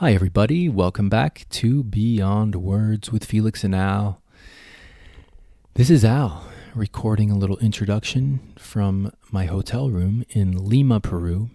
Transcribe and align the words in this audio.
Hi, 0.00 0.12
everybody. 0.12 0.68
Welcome 0.68 1.08
back 1.08 1.46
to 1.52 1.82
Beyond 1.82 2.56
Words 2.56 3.10
with 3.10 3.24
Felix 3.24 3.64
and 3.64 3.74
Al. 3.74 4.20
This 5.72 5.88
is 5.88 6.04
Al 6.04 6.46
recording 6.74 7.30
a 7.30 7.38
little 7.38 7.56
introduction 7.60 8.52
from 8.58 9.10
my 9.30 9.46
hotel 9.46 9.88
room 9.88 10.22
in 10.28 10.52
Lima, 10.52 11.00
Peru. 11.00 11.48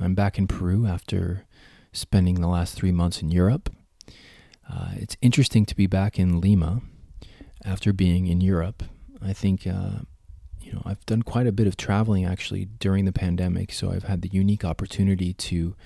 I'm 0.00 0.16
back 0.16 0.38
in 0.38 0.48
Peru 0.48 0.88
after 0.88 1.44
spending 1.92 2.40
the 2.40 2.48
last 2.48 2.74
three 2.74 2.90
months 2.90 3.22
in 3.22 3.30
Europe. 3.30 3.72
Uh, 4.68 4.94
it's 4.96 5.16
interesting 5.22 5.64
to 5.64 5.76
be 5.76 5.86
back 5.86 6.18
in 6.18 6.40
Lima 6.40 6.82
after 7.64 7.92
being 7.92 8.26
in 8.26 8.40
Europe. 8.40 8.82
I 9.22 9.32
think, 9.32 9.68
uh, 9.68 10.00
you 10.60 10.72
know, 10.72 10.82
I've 10.84 11.06
done 11.06 11.22
quite 11.22 11.46
a 11.46 11.52
bit 11.52 11.68
of 11.68 11.76
traveling 11.76 12.24
actually 12.24 12.64
during 12.64 13.04
the 13.04 13.12
pandemic, 13.12 13.72
so 13.72 13.92
I've 13.92 14.02
had 14.02 14.22
the 14.22 14.30
unique 14.30 14.64
opportunity 14.64 15.32
to 15.32 15.76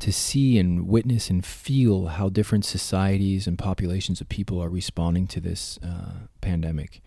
to 0.00 0.12
see 0.12 0.58
and 0.58 0.88
witness 0.88 1.30
and 1.30 1.44
feel 1.44 2.06
how 2.06 2.28
different 2.28 2.64
societies 2.64 3.46
and 3.46 3.58
populations 3.58 4.20
of 4.20 4.28
people 4.28 4.62
are 4.62 4.68
responding 4.68 5.26
to 5.28 5.40
this 5.40 5.78
uh, 5.82 6.26
pandemic, 6.40 7.02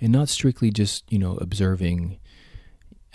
and 0.00 0.12
not 0.12 0.28
strictly 0.28 0.70
just 0.70 1.10
you 1.12 1.18
know 1.18 1.36
observing. 1.36 2.18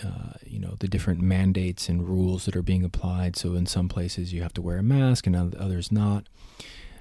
Uh, 0.04 0.34
you 0.44 0.58
know 0.58 0.76
the 0.80 0.88
different 0.88 1.22
mandates 1.22 1.88
and 1.88 2.06
rules 2.06 2.44
that 2.44 2.54
are 2.54 2.62
being 2.62 2.84
applied. 2.84 3.34
So 3.34 3.54
in 3.54 3.64
some 3.64 3.88
places 3.88 4.30
you 4.30 4.42
have 4.42 4.52
to 4.52 4.60
wear 4.62 4.76
a 4.76 4.82
mask, 4.82 5.26
and 5.26 5.34
others 5.56 5.90
not. 5.90 6.28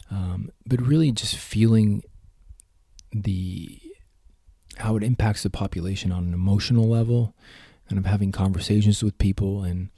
Um, 0.10 0.50
but 0.66 0.80
really, 0.82 1.12
just 1.12 1.36
feeling 1.36 2.04
the 3.12 3.82
how 4.78 4.96
it 4.96 5.04
impacts 5.04 5.44
the 5.44 5.50
population 5.50 6.12
on 6.12 6.24
an 6.24 6.34
emotional 6.34 6.88
level, 6.88 7.36
and 7.90 7.98
of 8.00 8.06
having 8.06 8.32
conversations 8.32 9.04
with 9.04 9.18
people 9.18 9.64
and 9.64 9.90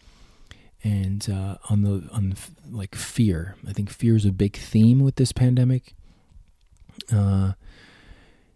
and 0.87 1.29
uh, 1.29 1.57
on 1.69 1.81
the 1.81 2.07
on 2.13 2.33
like 2.69 2.95
fear. 2.95 3.55
I 3.67 3.73
think 3.73 3.89
fear 3.89 4.15
is 4.15 4.25
a 4.25 4.31
big 4.31 4.55
theme 4.55 5.01
with 5.01 5.15
this 5.15 5.33
pandemic. 5.33 5.95
Uh, 7.11 7.53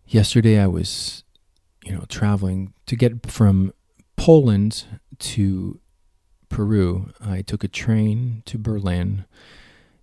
yesterday, 0.08 0.58
I 0.60 0.68
was, 0.68 1.24
you 1.84 1.94
know, 1.94 2.06
traveling 2.08 2.74
to 2.86 2.96
get 2.96 3.30
from 3.30 3.74
Poland 4.16 4.86
to 5.20 5.80
Peru. 6.48 7.12
I 7.20 7.42
took 7.42 7.64
a 7.64 7.68
train 7.68 8.44
to 8.46 8.58
Berlin. 8.58 9.26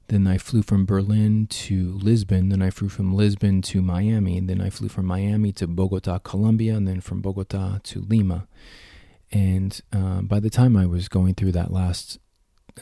Then 0.09 0.27
I 0.27 0.39
flew 0.39 0.63
from 0.63 0.87
Berlin 0.87 1.47
to 1.47 1.99
Lisbon. 2.03 2.49
Then 2.49 2.63
I 2.63 2.71
flew 2.71 2.89
from 2.89 3.15
Lisbon 3.15 3.61
to 3.63 3.83
Miami. 3.83 4.41
Then 4.41 4.61
I 4.61 4.71
flew 4.71 4.89
from 4.89 5.05
Miami 5.05 5.53
to 5.53 5.67
Bogota, 5.67 6.19
Colombia. 6.19 6.77
And 6.77 6.89
then 6.89 7.03
from 7.03 7.21
Bogota 7.21 7.79
to 7.83 8.01
Lima. 8.01 8.49
And 9.31 9.79
uh, 9.93 10.23
by 10.23 10.41
the 10.41 10.49
time 10.49 10.77
I 10.79 10.87
was 10.87 11.09
going 11.09 11.35
through 11.35 11.53
that 11.53 11.71
last 11.71 12.19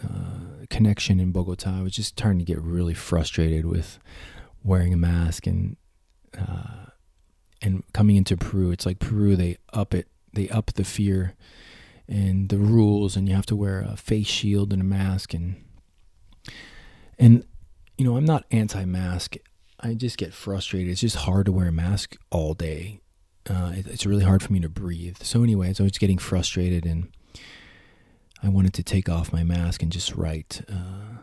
uh, 0.04 0.66
connection 0.70 1.20
in 1.20 1.32
Bogota, 1.32 1.78
I 1.78 1.82
was 1.82 1.92
just 1.92 2.10
starting 2.10 2.38
to 2.38 2.44
get 2.44 2.60
really 2.60 2.94
frustrated 2.94 3.66
with 3.66 3.98
wearing 4.62 4.92
a 4.92 4.96
mask 4.96 5.46
and 5.46 5.76
uh, 6.38 6.86
and 7.62 7.82
coming 7.92 8.16
into 8.16 8.36
Peru. 8.36 8.70
It's 8.70 8.86
like 8.86 8.98
Peru, 8.98 9.36
they 9.36 9.56
up 9.72 9.94
it, 9.94 10.08
they 10.32 10.48
up 10.48 10.72
the 10.74 10.84
fear 10.84 11.34
and 12.08 12.48
the 12.48 12.58
rules, 12.58 13.16
and 13.16 13.28
you 13.28 13.34
have 13.34 13.46
to 13.46 13.56
wear 13.56 13.80
a 13.80 13.96
face 13.96 14.26
shield 14.26 14.72
and 14.72 14.82
a 14.82 14.84
mask, 14.84 15.34
and 15.34 15.56
and 17.18 17.44
you 17.96 18.04
know 18.04 18.16
I'm 18.16 18.24
not 18.24 18.44
anti-mask. 18.50 19.36
I 19.80 19.94
just 19.94 20.16
get 20.16 20.32
frustrated. 20.32 20.90
It's 20.90 21.02
just 21.02 21.16
hard 21.16 21.46
to 21.46 21.52
wear 21.52 21.68
a 21.68 21.72
mask 21.72 22.16
all 22.30 22.54
day 22.54 23.00
uh, 23.48 23.72
it, 23.76 23.86
it's 23.86 24.06
really 24.06 24.24
hard 24.24 24.42
for 24.42 24.52
me 24.52 24.60
to 24.60 24.68
breathe. 24.68 25.18
So, 25.22 25.42
anyways, 25.42 25.80
I 25.80 25.84
was 25.84 25.98
getting 25.98 26.18
frustrated 26.18 26.84
and 26.84 27.08
I 28.42 28.48
wanted 28.48 28.74
to 28.74 28.82
take 28.82 29.08
off 29.08 29.32
my 29.32 29.42
mask 29.42 29.82
and 29.82 29.90
just 29.90 30.14
write, 30.14 30.62
uh, 30.70 31.18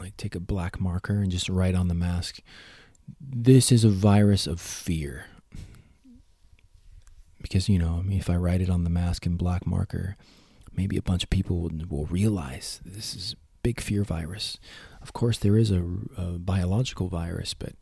like 0.00 0.16
take 0.16 0.34
a 0.34 0.40
black 0.40 0.80
marker 0.80 1.14
and 1.14 1.30
just 1.30 1.48
write 1.48 1.74
on 1.74 1.88
the 1.88 1.94
mask, 1.94 2.40
this 3.20 3.70
is 3.70 3.84
a 3.84 3.88
virus 3.88 4.46
of 4.46 4.60
fear. 4.60 5.26
Because, 7.40 7.68
you 7.68 7.78
know, 7.78 7.98
I 8.00 8.02
mean, 8.02 8.18
if 8.18 8.28
I 8.28 8.36
write 8.36 8.60
it 8.60 8.70
on 8.70 8.84
the 8.84 8.90
mask 8.90 9.26
in 9.26 9.36
black 9.36 9.66
marker, 9.66 10.16
maybe 10.74 10.96
a 10.96 11.02
bunch 11.02 11.22
of 11.22 11.30
people 11.30 11.60
will, 11.60 11.70
will 11.88 12.06
realize 12.06 12.80
this 12.84 13.14
is 13.14 13.34
a 13.34 13.36
big 13.62 13.80
fear 13.80 14.02
virus. 14.02 14.58
Of 15.00 15.12
course, 15.12 15.38
there 15.38 15.56
is 15.56 15.70
a, 15.70 15.84
a 16.16 16.38
biological 16.38 17.08
virus, 17.08 17.54
but 17.54 17.74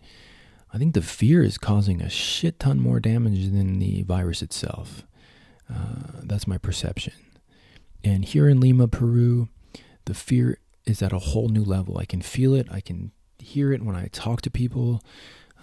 I 0.72 0.78
think 0.78 0.92
the 0.92 1.02
fear 1.02 1.42
is 1.42 1.56
causing 1.56 2.02
a 2.02 2.10
shit 2.10 2.58
ton 2.58 2.80
more 2.80 3.00
damage 3.00 3.50
than 3.50 3.78
the 3.78 4.02
virus 4.02 4.42
itself. 4.42 5.04
Uh, 5.72 6.20
that's 6.24 6.46
my 6.46 6.58
perception. 6.58 7.14
And 8.04 8.24
here 8.24 8.48
in 8.48 8.60
Lima, 8.60 8.86
Peru, 8.86 9.48
the 10.04 10.14
fear 10.14 10.58
is 10.84 11.00
at 11.02 11.12
a 11.12 11.18
whole 11.18 11.48
new 11.48 11.64
level. 11.64 11.96
I 11.96 12.04
can 12.04 12.20
feel 12.20 12.54
it. 12.54 12.68
I 12.70 12.80
can 12.80 13.12
hear 13.38 13.72
it 13.72 13.82
when 13.82 13.96
I 13.96 14.08
talk 14.12 14.42
to 14.42 14.50
people. 14.50 15.02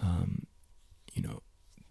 Um, 0.02 0.46
you 1.12 1.22
know, 1.22 1.40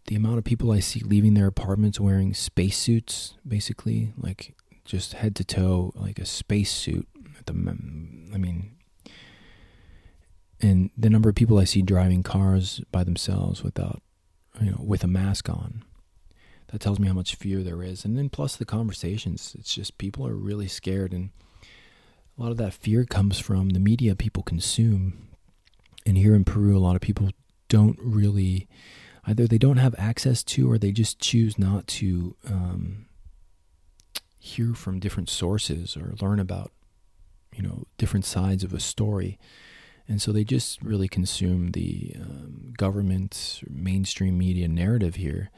the 0.08 0.16
amount 0.16 0.40
of 0.40 0.44
people 0.44 0.72
I 0.72 0.82
see 0.82 1.00
leaving 1.00 1.36
their 1.36 1.48
apartments 1.48 2.00
wearing 2.00 2.34
spacesuits, 2.34 3.36
basically, 3.48 4.14
like 4.18 4.56
just 4.84 5.14
head 5.14 5.36
to 5.38 5.46
toe, 5.46 5.94
like 5.96 6.20
a 6.20 6.26
spacesuit. 6.26 7.08
I 7.48 7.52
mean, 7.54 8.76
and 10.60 10.90
the 10.98 11.10
number 11.10 11.30
of 11.30 11.36
people 11.36 11.58
I 11.58 11.64
see 11.64 11.82
driving 11.82 12.24
cars 12.24 12.82
by 12.92 13.04
themselves 13.04 13.64
without, 13.64 14.02
you 14.60 14.72
know, 14.72 14.84
with 14.86 15.04
a 15.04 15.08
mask 15.08 15.50
on. 15.50 15.84
That 16.72 16.80
tells 16.80 17.00
me 17.00 17.08
how 17.08 17.14
much 17.14 17.36
fear 17.36 17.64
there 17.64 17.84
is. 17.84 18.06
And 18.06 18.18
then 18.18 18.30
plus 18.30 18.56
the 18.56 18.66
conversations. 18.66 19.56
It's 19.60 19.74
just 19.74 19.98
people 19.98 20.26
are 20.26 20.36
really 20.36 20.68
scared. 20.68 21.12
And 21.12 21.32
a 22.38 22.42
lot 22.42 22.52
of 22.52 22.58
that 22.58 22.74
fear 22.74 23.06
comes 23.06 23.40
from 23.40 23.70
the 23.70 23.80
media 23.80 24.16
people 24.16 24.44
consume. 24.44 25.28
And 26.06 26.18
here 26.18 26.34
in 26.34 26.46
Peru, 26.46 26.78
a 26.78 26.80
lot 26.80 26.96
of 26.96 27.02
people 27.02 27.30
don't 27.68 28.00
really, 28.02 28.68
either 29.26 29.48
they 29.48 29.58
don't 29.58 29.78
have 29.78 29.96
access 29.98 30.44
to 30.44 30.72
or 30.72 30.78
they 30.78 30.92
just 30.92 31.20
choose 31.20 31.60
not 31.60 31.88
to 31.88 32.36
um, 32.50 33.06
hear 34.40 34.74
from 34.74 35.00
different 35.00 35.30
sources 35.30 35.98
or 35.98 36.16
learn 36.22 36.40
about, 36.40 36.72
you 37.54 37.62
know, 37.62 37.86
different 37.98 38.26
sides 38.26 38.64
of 38.64 38.74
a 38.74 38.80
story. 38.80 39.38
And 40.08 40.22
so 40.22 40.32
they 40.32 40.44
just 40.44 40.82
really 40.82 41.08
consume 41.08 41.72
the 41.72 42.16
um, 42.20 42.74
government, 42.78 43.62
mainstream 43.70 44.38
media 44.38 44.68
narrative 44.68 45.16
here. 45.16 45.52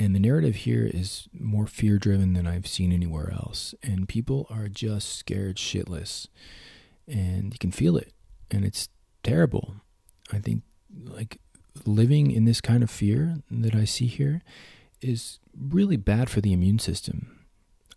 And 0.00 0.14
the 0.14 0.20
narrative 0.20 0.56
here 0.56 0.90
is 0.92 1.28
more 1.38 1.66
fear 1.66 1.98
driven 1.98 2.32
than 2.32 2.46
I've 2.46 2.66
seen 2.66 2.90
anywhere 2.90 3.30
else. 3.30 3.74
And 3.82 4.08
people 4.08 4.46
are 4.48 4.66
just 4.66 5.16
scared 5.16 5.56
shitless. 5.56 6.26
And 7.06 7.52
you 7.52 7.58
can 7.58 7.70
feel 7.70 7.96
it. 7.96 8.12
And 8.50 8.64
it's 8.64 8.88
terrible. 9.22 9.76
I 10.32 10.38
think, 10.38 10.62
like, 11.04 11.38
living 11.84 12.30
in 12.30 12.46
this 12.46 12.62
kind 12.62 12.82
of 12.82 12.90
fear 12.90 13.36
that 13.50 13.74
I 13.74 13.84
see 13.84 14.06
here 14.06 14.40
is 15.02 15.38
really 15.54 15.96
bad 15.96 16.30
for 16.30 16.40
the 16.40 16.54
immune 16.54 16.78
system. 16.78 17.46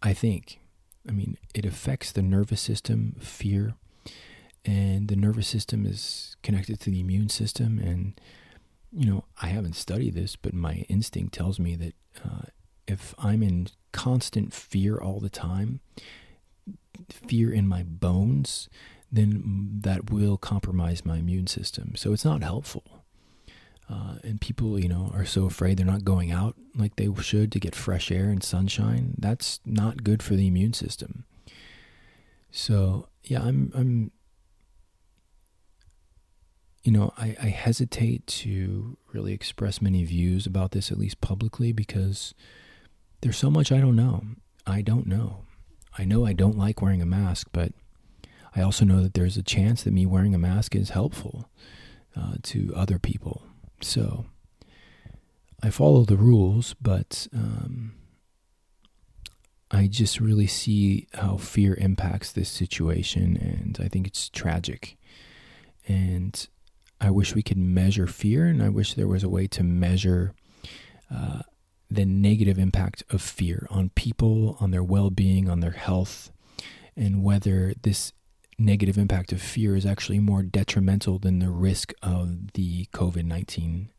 I 0.02 0.14
think. 0.14 0.60
I 1.08 1.12
mean, 1.12 1.38
it 1.56 1.66
affects 1.66 2.12
the 2.12 2.22
nervous 2.22 2.60
system, 2.60 3.16
fear 3.22 3.76
and 4.66 5.08
the 5.08 5.16
nervous 5.16 5.48
system 5.48 5.86
is 5.86 6.36
connected 6.42 6.80
to 6.80 6.90
the 6.90 7.00
immune 7.00 7.30
system 7.30 7.80
and 7.80 8.20
you 8.96 9.06
know 9.06 9.26
i 9.42 9.48
haven't 9.48 9.76
studied 9.76 10.14
this 10.14 10.36
but 10.36 10.54
my 10.54 10.86
instinct 10.90 11.34
tells 11.34 11.60
me 11.60 11.76
that 11.76 11.96
uh, 12.26 12.46
if 12.88 13.16
i'm 13.18 13.42
in 13.42 13.68
constant 13.92 14.54
fear 14.54 14.98
all 14.98 15.20
the 15.20 15.30
time 15.30 15.80
fear 17.10 17.52
in 17.52 17.68
my 17.68 17.84
bones 17.84 18.70
then 19.14 19.70
that 19.82 20.10
will 20.10 20.38
compromise 20.38 21.06
my 21.06 21.18
immune 21.18 21.46
system. 21.46 21.94
So 21.96 22.14
it's 22.14 22.26
not 22.26 22.42
helpful. 22.42 22.84
Uh, 23.88 24.16
and 24.24 24.42
people 24.42 24.80
you 24.80 24.90
know 24.90 25.12
are 25.14 25.26
so 25.26 25.46
afraid 25.46 25.78
they're 25.78 25.86
not 25.86 26.04
going 26.04 26.32
out 26.32 26.56
like 26.76 26.96
they 26.96 27.08
should 27.22 27.52
to 27.52 27.60
get 27.60 27.76
fresh 27.76 28.12
air 28.12 28.30
and 28.30 28.44
sunshine. 28.44 29.14
That's 29.20 29.60
not 29.66 30.04
good 30.04 30.24
for 30.24 30.36
the 30.36 30.48
immune 30.48 30.74
system. 30.74 31.26
So 32.50 33.08
yeah 33.24 33.42
i'm 33.42 33.72
i'm 33.74 34.12
you 36.84 36.92
know, 36.92 37.14
I, 37.18 37.36
I 37.42 37.48
hesitate 37.48 38.28
to 38.28 38.98
really 39.14 39.34
express 39.34 39.82
many 39.82 40.04
views 40.04 40.46
about 40.46 40.72
this, 40.72 40.92
at 40.92 40.98
least 40.98 41.22
publicly, 41.22 41.72
because 41.72 42.34
there's 43.22 43.38
so 43.38 43.50
much 43.50 43.72
I 43.72 43.80
don't 43.80 43.96
know. 43.96 44.24
I 44.68 44.82
don't 44.82 45.08
know. 45.08 45.46
I 45.98 46.04
know 46.06 46.26
I 46.26 46.34
don't 46.34 46.58
like 46.58 46.82
wearing 46.82 47.02
a 47.02 47.06
mask, 47.06 47.50
but 47.54 47.72
I 48.56 48.62
also 48.62 48.86
know 48.86 49.02
that 49.02 49.14
there's 49.14 49.38
a 49.38 49.44
chance 49.44 49.84
that 49.84 49.94
me 49.94 50.06
wearing 50.06 50.36
a 50.36 50.40
mask 50.40 50.76
is 50.76 50.90
helpful 50.90 51.50
uh, 52.16 52.36
to 52.44 52.74
other 52.76 53.00
people. 53.00 53.44
So 53.82 54.26
I 55.62 55.70
follow 55.70 56.04
the 56.04 56.18
rules, 56.18 56.76
but 56.82 57.28
um, 57.34 57.94
I 59.72 59.88
just 59.88 60.20
really 60.20 60.48
see 60.48 61.08
how 61.14 61.38
fear 61.38 61.76
impacts 61.76 62.32
this 62.32 62.50
situation, 62.50 63.38
and 63.38 63.80
I 63.84 63.88
think 63.88 64.06
it's 64.06 64.30
tragic. 64.30 64.98
And 65.88 66.48
I 67.04 67.10
wish 67.10 67.36
we 67.36 67.44
could 67.44 67.58
measure 67.58 68.08
fear, 68.08 68.46
and 68.46 68.64
I 68.64 68.70
wish 68.70 68.94
there 68.94 69.10
was 69.10 69.24
a 69.24 69.30
way 69.30 69.46
to 69.48 69.64
measure 69.64 70.34
uh, 71.14 71.42
the 71.92 72.06
negative 72.06 72.58
impact 72.58 73.04
of 73.10 73.22
fear 73.22 73.68
on 73.70 73.90
people, 73.90 74.56
on 74.62 74.72
their 74.72 74.84
well 74.84 75.10
being, 75.10 75.50
on 75.50 75.60
their 75.60 75.72
health, 75.72 76.32
and 76.96 77.22
whether 77.22 77.74
this 77.82 78.14
negative 78.58 78.98
impact 78.98 79.34
of 79.34 79.42
fear 79.42 79.76
is 79.76 79.86
actually 79.86 80.20
more 80.20 80.44
detrimental 80.44 81.20
than 81.20 81.40
the 81.40 81.50
risk 81.50 81.92
of 82.02 82.54
the 82.54 82.86
COVID 82.94 83.26
19 83.26 83.90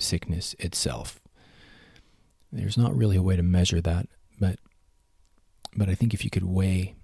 sickness 0.00 0.56
itself. 0.58 1.20
There's 2.50 2.76
not 2.76 2.96
really 2.96 3.16
a 3.16 3.22
way 3.22 3.36
to 3.36 3.42
measure 3.42 3.80
that, 3.80 4.08
but 4.40 4.58
but 5.76 5.88
I 5.88 5.94
think 5.94 6.12
if 6.12 6.24
you 6.24 6.30
could 6.30 6.44
weigh 6.44 6.96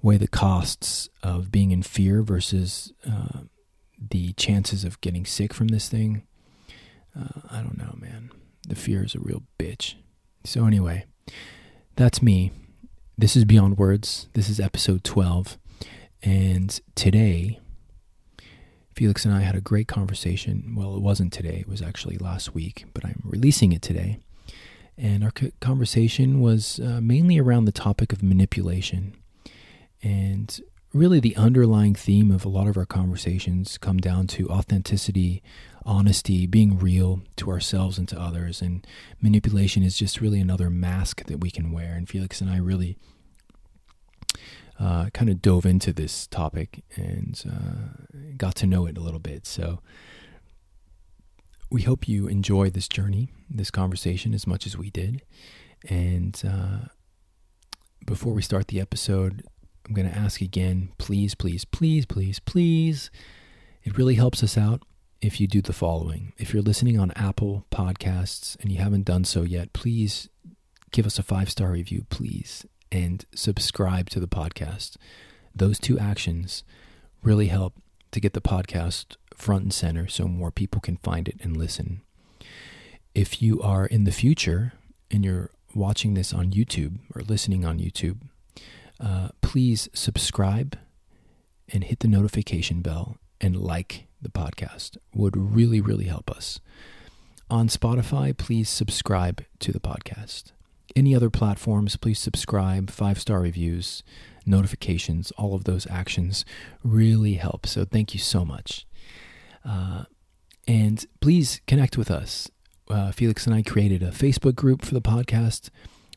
weigh 0.00 0.16
the 0.16 0.26
costs 0.26 1.10
of 1.22 1.52
being 1.52 1.70
in 1.70 1.82
fear 1.82 2.22
versus 2.22 2.94
uh, 3.06 3.40
the 4.00 4.32
chances 4.34 4.84
of 4.84 5.00
getting 5.00 5.26
sick 5.26 5.52
from 5.52 5.68
this 5.68 5.88
thing, 5.88 6.22
uh, 7.18 7.40
I 7.50 7.60
don't 7.60 7.78
know, 7.78 7.96
man. 7.98 8.30
The 8.66 8.74
fear 8.74 9.04
is 9.04 9.14
a 9.14 9.20
real 9.20 9.42
bitch. 9.58 9.94
So 10.44 10.66
anyway, 10.66 11.04
that's 11.96 12.22
me. 12.22 12.52
This 13.18 13.36
is 13.36 13.44
Beyond 13.44 13.78
Words. 13.78 14.28
This 14.32 14.48
is 14.48 14.60
episode 14.60 15.04
12. 15.04 15.58
And 16.22 16.80
today, 16.94 17.60
Felix 18.94 19.24
and 19.24 19.34
I 19.34 19.40
had 19.40 19.54
a 19.54 19.60
great 19.60 19.88
conversation. 19.88 20.74
Well, 20.76 20.94
it 20.96 21.02
wasn't 21.02 21.32
today, 21.32 21.58
it 21.60 21.68
was 21.68 21.82
actually 21.82 22.18
last 22.18 22.54
week, 22.54 22.84
but 22.94 23.04
I'm 23.04 23.22
releasing 23.24 23.72
it 23.72 23.82
today. 23.82 24.18
And 24.96 25.24
our 25.24 25.32
conversation 25.60 26.40
was 26.40 26.78
uh, 26.80 27.00
mainly 27.00 27.38
around 27.38 27.64
the 27.64 27.72
topic 27.72 28.12
of 28.12 28.22
manipulation. 28.22 29.16
And 30.02 30.60
really, 30.92 31.20
the 31.20 31.36
underlying 31.36 31.94
theme 31.94 32.30
of 32.30 32.44
a 32.44 32.48
lot 32.48 32.66
of 32.66 32.76
our 32.76 32.86
conversations 32.86 33.78
come 33.78 33.98
down 33.98 34.26
to 34.26 34.48
authenticity, 34.48 35.42
honesty, 35.84 36.46
being 36.46 36.78
real 36.78 37.22
to 37.36 37.50
ourselves 37.50 37.98
and 37.98 38.08
to 38.08 38.20
others. 38.20 38.60
And 38.60 38.86
manipulation 39.20 39.82
is 39.82 39.96
just 39.96 40.20
really 40.20 40.40
another 40.40 40.70
mask 40.70 41.24
that 41.26 41.40
we 41.40 41.50
can 41.50 41.72
wear. 41.72 41.94
And 41.94 42.08
Felix 42.08 42.40
and 42.40 42.50
I 42.50 42.58
really 42.58 42.96
uh, 44.80 45.10
kind 45.10 45.30
of 45.30 45.42
dove 45.42 45.66
into 45.66 45.92
this 45.92 46.26
topic 46.26 46.82
and 46.96 47.40
uh, 47.46 48.14
got 48.36 48.54
to 48.56 48.66
know 48.66 48.86
it 48.86 48.98
a 48.98 49.00
little 49.00 49.20
bit. 49.20 49.46
So 49.46 49.80
we 51.70 51.82
hope 51.82 52.08
you 52.08 52.26
enjoy 52.26 52.70
this 52.70 52.88
journey, 52.88 53.28
this 53.48 53.70
conversation, 53.70 54.34
as 54.34 54.46
much 54.46 54.66
as 54.66 54.76
we 54.76 54.90
did. 54.90 55.22
And 55.88 56.40
uh, 56.44 56.88
before 58.06 58.32
we 58.32 58.42
start 58.42 58.68
the 58.68 58.80
episode, 58.80 59.44
I'm 59.90 59.96
going 59.96 60.08
to 60.08 60.16
ask 60.16 60.40
again 60.40 60.92
please, 60.98 61.34
please, 61.34 61.64
please, 61.64 62.06
please, 62.06 62.38
please. 62.38 63.10
It 63.82 63.98
really 63.98 64.14
helps 64.14 64.44
us 64.44 64.56
out 64.56 64.82
if 65.20 65.40
you 65.40 65.48
do 65.48 65.60
the 65.60 65.72
following. 65.72 66.32
If 66.38 66.54
you're 66.54 66.62
listening 66.62 66.96
on 66.96 67.10
Apple 67.16 67.66
Podcasts 67.72 68.56
and 68.60 68.70
you 68.70 68.78
haven't 68.78 69.04
done 69.04 69.24
so 69.24 69.42
yet, 69.42 69.72
please 69.72 70.28
give 70.92 71.06
us 71.06 71.18
a 71.18 71.24
five 71.24 71.50
star 71.50 71.72
review, 71.72 72.06
please, 72.08 72.64
and 72.92 73.24
subscribe 73.34 74.08
to 74.10 74.20
the 74.20 74.28
podcast. 74.28 74.96
Those 75.56 75.80
two 75.80 75.98
actions 75.98 76.62
really 77.24 77.48
help 77.48 77.74
to 78.12 78.20
get 78.20 78.32
the 78.32 78.40
podcast 78.40 79.16
front 79.34 79.64
and 79.64 79.74
center 79.74 80.06
so 80.06 80.28
more 80.28 80.52
people 80.52 80.80
can 80.80 80.98
find 80.98 81.26
it 81.26 81.40
and 81.42 81.56
listen. 81.56 82.02
If 83.12 83.42
you 83.42 83.60
are 83.60 83.86
in 83.86 84.04
the 84.04 84.12
future 84.12 84.74
and 85.10 85.24
you're 85.24 85.50
watching 85.74 86.14
this 86.14 86.32
on 86.32 86.52
YouTube 86.52 86.98
or 87.12 87.22
listening 87.22 87.64
on 87.64 87.80
YouTube, 87.80 88.18
uh, 89.00 89.28
please 89.40 89.88
subscribe 89.92 90.78
and 91.72 91.84
hit 91.84 92.00
the 92.00 92.08
notification 92.08 92.82
bell 92.82 93.16
and 93.40 93.56
like 93.56 94.08
the 94.20 94.28
podcast 94.28 94.96
would 95.14 95.36
really, 95.36 95.80
really 95.80 96.04
help 96.04 96.30
us. 96.30 96.60
On 97.48 97.68
Spotify, 97.68 98.36
please 98.36 98.68
subscribe 98.68 99.44
to 99.60 99.72
the 99.72 99.80
podcast. 99.80 100.52
Any 100.94 101.14
other 101.14 101.30
platforms, 101.30 101.96
please 101.96 102.18
subscribe, 102.18 102.90
five 102.90 103.20
star 103.20 103.40
reviews, 103.40 104.02
notifications, 104.44 105.30
all 105.32 105.54
of 105.54 105.64
those 105.64 105.86
actions 105.88 106.44
really 106.82 107.34
help. 107.34 107.66
So 107.66 107.84
thank 107.84 108.12
you 108.12 108.20
so 108.20 108.44
much. 108.44 108.86
Uh, 109.64 110.04
and 110.66 111.04
please 111.20 111.60
connect 111.66 111.96
with 111.96 112.10
us. 112.10 112.50
Uh, 112.88 113.12
Felix 113.12 113.46
and 113.46 113.54
I 113.54 113.62
created 113.62 114.02
a 114.02 114.10
Facebook 114.10 114.56
group 114.56 114.84
for 114.84 114.94
the 114.94 115.00
podcast. 115.00 115.70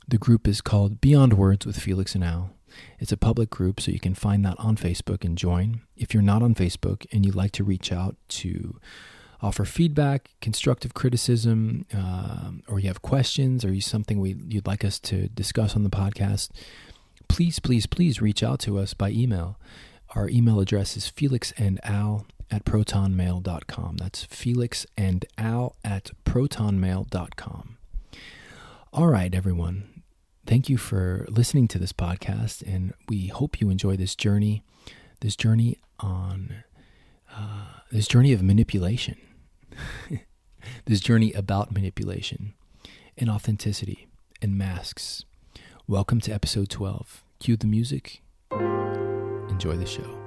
The 0.07 0.18
group 0.18 0.47
is 0.47 0.62
called 0.62 1.01
Beyond 1.01 1.33
Words 1.33 1.65
with 1.65 1.80
Felix 1.80 2.15
and 2.15 2.24
Al. 2.24 2.51
It's 2.99 3.11
a 3.11 3.17
public 3.17 3.49
group, 3.49 3.79
so 3.79 3.91
you 3.91 3.99
can 3.99 4.15
find 4.15 4.45
that 4.45 4.55
on 4.59 4.75
Facebook 4.75 5.23
and 5.23 5.37
join. 5.37 5.81
If 5.95 6.13
you're 6.13 6.23
not 6.23 6.41
on 6.41 6.55
Facebook 6.55 7.05
and 7.11 7.25
you'd 7.25 7.35
like 7.35 7.51
to 7.53 7.63
reach 7.63 7.91
out 7.91 8.15
to 8.29 8.79
offer 9.41 9.65
feedback, 9.65 10.31
constructive 10.41 10.93
criticism, 10.93 11.85
uh, 11.93 12.51
or 12.67 12.79
you 12.79 12.87
have 12.87 13.01
questions, 13.01 13.65
or 13.65 13.73
you 13.73 13.81
something 13.81 14.19
we, 14.19 14.37
you'd 14.47 14.67
like 14.67 14.85
us 14.85 14.99
to 14.99 15.27
discuss 15.29 15.75
on 15.75 15.83
the 15.83 15.89
podcast, 15.89 16.49
please, 17.27 17.59
please, 17.59 17.85
please 17.85 18.21
reach 18.21 18.41
out 18.41 18.59
to 18.59 18.79
us 18.79 18.93
by 18.93 19.09
email. 19.09 19.59
Our 20.15 20.29
email 20.29 20.59
address 20.59 20.95
is 20.95 21.07
Felix 21.07 21.51
and 21.57 21.79
Al 21.83 22.25
at 22.49 22.65
protonmail.com. 22.65 23.97
That's 23.97 24.23
felix 24.25 24.85
and 24.95 25.25
al 25.37 25.75
at 25.83 26.11
protonmail.com. 26.23 27.77
All 28.93 29.07
right, 29.07 29.33
everyone 29.33 29.93
thank 30.45 30.69
you 30.69 30.78
for 30.78 31.25
listening 31.30 31.68
to 31.69 31.80
this 31.80 31.94
podcast, 31.94 32.62
and 32.62 32.94
we 33.10 33.28
hope 33.28 33.62
you 33.62 33.69
enjoy 33.69 33.95
this 33.95 34.16
journey, 34.16 34.63
this 35.22 35.36
journey 35.36 35.78
on 36.00 36.63
uh, 37.34 37.80
this 37.92 38.07
journey 38.07 38.34
of 38.34 38.42
manipulation, 38.42 39.18
this 40.86 41.00
journey 41.00 41.34
about 41.34 41.72
manipulation 41.72 42.54
and 43.18 43.30
authenticity 43.30 44.07
and 44.42 44.57
masks. 44.57 45.24
Welcome 45.88 46.22
to 46.22 46.31
episode 46.31 46.69
12. 46.69 47.24
Cue 47.40 47.57
the 47.57 47.68
music. 47.68 48.22
Enjoy 48.51 49.75
the 49.75 49.86
show. 49.86 50.19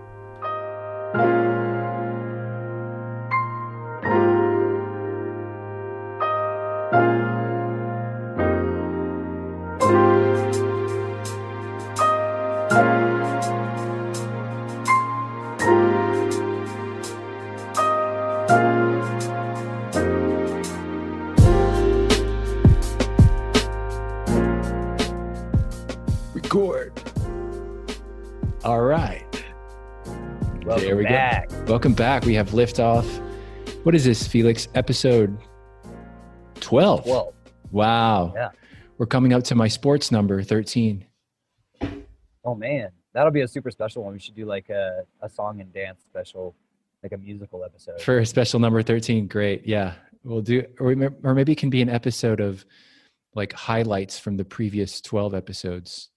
Welcome 31.77 31.93
back. 31.93 32.25
We 32.25 32.33
have 32.33 32.53
liftoff. 32.53 33.05
What 33.83 33.95
is 33.95 34.03
this, 34.03 34.27
Felix? 34.27 34.67
Episode 34.75 35.37
12. 36.61 37.05
12. 37.05 37.35
Wow. 37.71 38.33
Yeah. 38.35 38.49
We're 38.97 39.05
coming 39.05 39.35
up 39.35 39.45
to 39.45 39.55
my 39.55 39.69
sports 39.69 40.11
number 40.11 40.43
13. 40.43 41.05
Oh, 42.47 42.55
man. 42.55 42.93
That'll 43.13 43.31
be 43.31 43.43
a 43.43 43.47
super 43.47 43.71
special 43.71 44.05
one. 44.05 44.15
We 44.15 44.21
should 44.21 44.35
do 44.35 44.47
like 44.47 44.71
a, 44.71 45.03
a 45.21 45.29
song 45.29 45.61
and 45.61 45.71
dance 45.71 46.03
special, 46.03 46.55
like 47.03 47.13
a 47.13 47.19
musical 47.19 47.63
episode. 47.63 48.01
For 48.01 48.21
a 48.21 48.25
special 48.25 48.59
number 48.59 48.83
13. 48.83 49.27
Great. 49.27 49.67
Yeah. 49.67 49.97
We'll 50.25 50.41
do, 50.41 50.65
or, 50.81 50.97
or 51.23 51.35
maybe 51.35 51.53
it 51.53 51.59
can 51.59 51.69
be 51.69 51.83
an 51.83 51.91
episode 51.91 52.41
of 52.41 52.65
like 53.35 53.53
highlights 53.53 54.19
from 54.19 54.39
the 54.39 54.47
previous 54.47 55.03
12 55.03 55.35
episodes. 55.35 56.09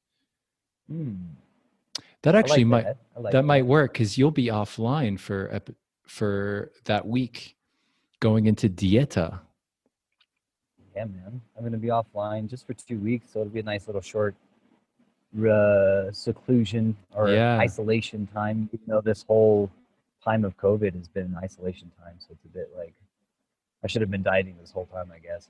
Hmm. 0.90 1.16
That 2.24 2.36
actually 2.36 2.66
like 2.66 2.68
might 2.68 2.84
that, 2.84 2.98
like 3.18 3.32
that, 3.34 3.46
might 3.46 3.66
work 3.66 3.94
because 3.94 4.18
you'll 4.18 4.32
be 4.32 4.48
offline 4.48 5.20
for 5.20 5.62
for 6.06 6.72
that 6.86 7.08
week, 7.08 7.56
going 8.20 8.48
into 8.48 8.68
dieta. 8.68 9.40
Yeah, 10.96 11.06
man, 11.06 11.42
I'm 11.58 11.64
gonna 11.64 11.78
be 11.78 11.88
offline 11.88 12.50
just 12.50 12.68
for 12.68 12.74
two 12.74 13.00
weeks, 13.00 13.32
so 13.32 13.42
it'll 13.42 13.54
be 13.54 13.62
a 13.62 13.64
nice 13.64 13.88
little 13.88 14.02
short 14.02 14.36
uh, 15.38 16.12
seclusion 16.12 16.98
or 17.16 17.30
yeah. 17.30 17.58
isolation 17.58 18.28
time. 18.28 18.70
Even 18.74 18.86
though 18.88 19.02
this 19.02 19.24
whole 19.26 19.72
time 20.22 20.44
of 20.44 20.58
COVID 20.58 20.96
has 20.96 21.08
been 21.08 21.26
an 21.26 21.38
isolation 21.42 21.90
time, 22.04 22.16
so 22.20 22.28
it's 22.32 22.44
a 22.44 22.50
bit 22.50 22.70
like 22.78 22.94
I 23.82 23.88
should 23.88 24.02
have 24.02 24.12
been 24.12 24.24
dieting 24.24 24.58
this 24.60 24.72
whole 24.72 24.88
time, 24.88 25.10
I 25.16 25.20
guess. 25.20 25.48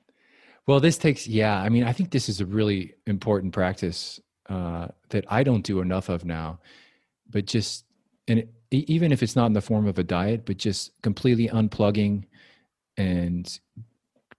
Well, 0.68 0.80
this 0.80 1.00
takes 1.00 1.28
yeah. 1.28 1.60
I 1.60 1.70
mean, 1.70 1.84
I 1.84 1.94
think 1.94 2.12
this 2.12 2.30
is 2.30 2.42
a 2.42 2.46
really 2.46 2.94
important 3.08 3.54
practice 3.54 4.20
uh, 4.50 4.88
that 5.10 5.26
I 5.30 5.44
don't 5.44 5.64
do 5.64 5.80
enough 5.80 6.10
of 6.10 6.26
now. 6.26 6.60
But 7.30 7.46
just 7.46 7.86
and 8.28 8.40
it, 8.40 8.50
even 8.72 9.12
if 9.12 9.24
it's 9.24 9.36
not 9.36 9.48
in 9.48 9.54
the 9.54 9.62
form 9.62 9.88
of 9.88 9.98
a 10.00 10.04
diet, 10.04 10.46
but 10.46 10.58
just 10.58 10.92
completely 11.02 11.48
unplugging 11.48 12.26
and 12.98 13.60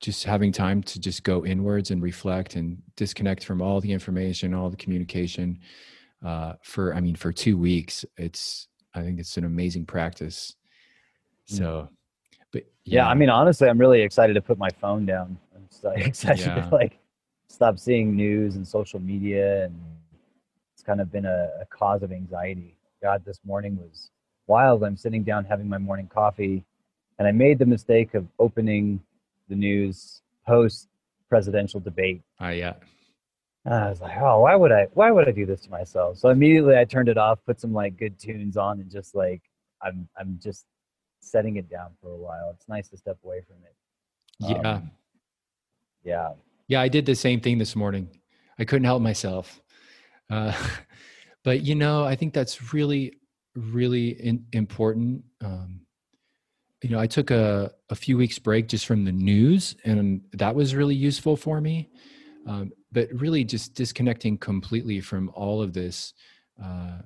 just 0.01 0.25
having 0.25 0.51
time 0.51 0.83
to 0.83 0.99
just 0.99 1.25
go 1.25 1.45
inwards 1.45 1.91
and 1.91 2.03
reflect 2.03 2.57
and 2.57 2.81
disconnect 2.97 3.45
from 3.45 3.61
all 3.61 3.81
the 3.81 3.93
information, 3.93 4.55
all 4.55 4.71
the 4.71 4.77
communication. 4.77 5.59
Uh, 6.25 6.55
for 6.63 6.95
I 6.95 7.01
mean, 7.01 7.17
for 7.17 7.33
two 7.33 7.57
weeks, 7.57 8.05
it's 8.17 8.69
I 8.95 9.03
think 9.03 9.19
it's 9.19 9.37
an 9.37 9.45
amazing 9.45 9.87
practice. 9.87 10.55
Mm. 11.51 11.59
So, 11.59 11.89
but 12.53 12.65
yeah, 12.85 13.05
yeah 13.05 13.09
I 13.09 13.15
mean, 13.15 13.31
honestly, 13.31 13.69
I'm 13.69 13.79
really 13.79 14.03
excited 14.03 14.35
to 14.35 14.43
put 14.43 14.59
my 14.59 14.71
phone 14.81 15.07
down. 15.07 15.39
I'm 15.55 15.67
so 15.71 15.91
excited 15.97 16.47
yeah. 16.47 16.69
to 16.69 16.75
like 16.75 16.99
stop 17.49 17.79
seeing 17.79 18.15
news 18.15 18.57
and 18.57 18.67
social 18.67 19.01
media 19.01 19.65
and 19.65 19.75
it's 20.81 20.87
kind 20.87 21.03
of 21.03 21.13
been 21.13 21.27
a, 21.27 21.51
a 21.61 21.67
cause 21.67 22.03
of 22.03 22.11
anxiety 22.11 22.75
God, 23.03 23.23
this 23.27 23.39
morning 23.45 23.77
was 23.77 24.11
wild. 24.47 24.83
I'm 24.83 24.97
sitting 24.97 25.23
down 25.23 25.45
having 25.45 25.69
my 25.69 25.77
morning 25.77 26.07
coffee, 26.07 26.65
and 27.19 27.29
I 27.29 27.33
made 27.33 27.59
the 27.59 27.67
mistake 27.67 28.15
of 28.15 28.27
opening 28.39 29.03
the 29.51 29.57
news 29.57 30.23
post 30.47 30.89
presidential 31.29 31.81
debate. 31.81 32.23
Oh, 32.41 32.49
yeah. 32.49 32.75
And 33.67 33.75
I 33.75 33.91
was 33.91 34.01
like, 34.01 34.17
oh, 34.19 34.41
why 34.41 34.57
would 34.57 34.73
I? 34.73 34.87
Why 34.95 35.11
would 35.11 35.29
I 35.29 35.33
do 35.33 35.45
this 35.45 35.61
to 35.63 35.71
myself? 35.71 36.17
So 36.17 36.31
immediately 36.31 36.79
I 36.79 36.85
turned 36.85 37.11
it 37.11 37.19
off, 37.19 37.39
put 37.47 37.61
some 37.61 37.75
like 37.75 37.99
good 37.99 38.19
tunes 38.19 38.57
on, 38.57 38.81
and 38.81 38.91
just 38.91 39.15
like 39.15 39.43
I'm, 39.83 40.09
I'm 40.19 40.39
just 40.43 40.65
setting 41.21 41.57
it 41.57 41.69
down 41.69 41.91
for 42.03 42.11
a 42.11 42.17
while. 42.17 42.53
It's 42.55 42.69
nice 42.69 42.89
to 42.89 42.97
step 42.97 43.19
away 43.23 43.43
from 43.47 43.57
it. 43.65 43.75
Yeah. 44.41 44.71
Um, 44.71 44.91
yeah. 46.05 46.31
Yeah, 46.69 46.81
I 46.81 46.89
did 46.89 47.05
the 47.05 47.15
same 47.15 47.41
thing 47.41 47.59
this 47.59 47.77
morning. 47.77 48.09
I 48.59 48.65
couldn't 48.65 48.85
help 48.85 49.03
myself. 49.03 49.61
Uh, 50.31 50.53
but 51.45 51.63
you 51.63 51.75
know, 51.75 52.05
I 52.05 52.15
think 52.15 52.33
that's 52.33 52.73
really, 52.73 53.19
really 53.55 54.11
in, 54.11 54.47
important. 54.53 55.25
Um, 55.43 55.81
you 56.83 56.91
know, 56.91 56.99
I 56.99 57.07
took 57.07 57.31
a, 57.31 57.73
a 57.91 57.95
few 57.95 58.17
weeks 58.17 58.39
break 58.39 58.69
just 58.69 58.87
from 58.87 59.05
the 59.05 59.13
news, 59.13 59.77
and 59.85 60.23
that 60.33 60.55
was 60.55 60.75
really 60.75 60.95
useful 60.95 61.37
for 61.37 61.61
me. 61.61 61.91
Um, 62.47 62.73
but 62.91 63.09
really, 63.13 63.45
just 63.45 63.75
disconnecting 63.75 64.39
completely 64.39 65.01
from 65.01 65.31
all 65.35 65.61
of 65.61 65.73
this, 65.73 66.15
uh, 66.63 66.99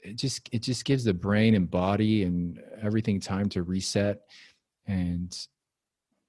it 0.00 0.16
just 0.16 0.48
it 0.52 0.62
just 0.62 0.84
gives 0.84 1.04
the 1.04 1.14
brain 1.14 1.54
and 1.54 1.70
body 1.70 2.24
and 2.24 2.60
everything 2.82 3.18
time 3.18 3.48
to 3.50 3.62
reset, 3.62 4.20
and 4.86 5.36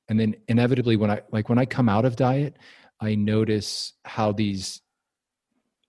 and 0.08 0.20
then 0.20 0.36
inevitably, 0.48 0.96
when 0.96 1.12
I 1.12 1.22
like 1.32 1.50
when 1.50 1.60
I 1.60 1.66
come 1.66 1.90
out 1.90 2.06
of 2.06 2.16
diet, 2.16 2.58
I 3.02 3.16
notice 3.16 3.94
how 4.06 4.32
these 4.32 4.82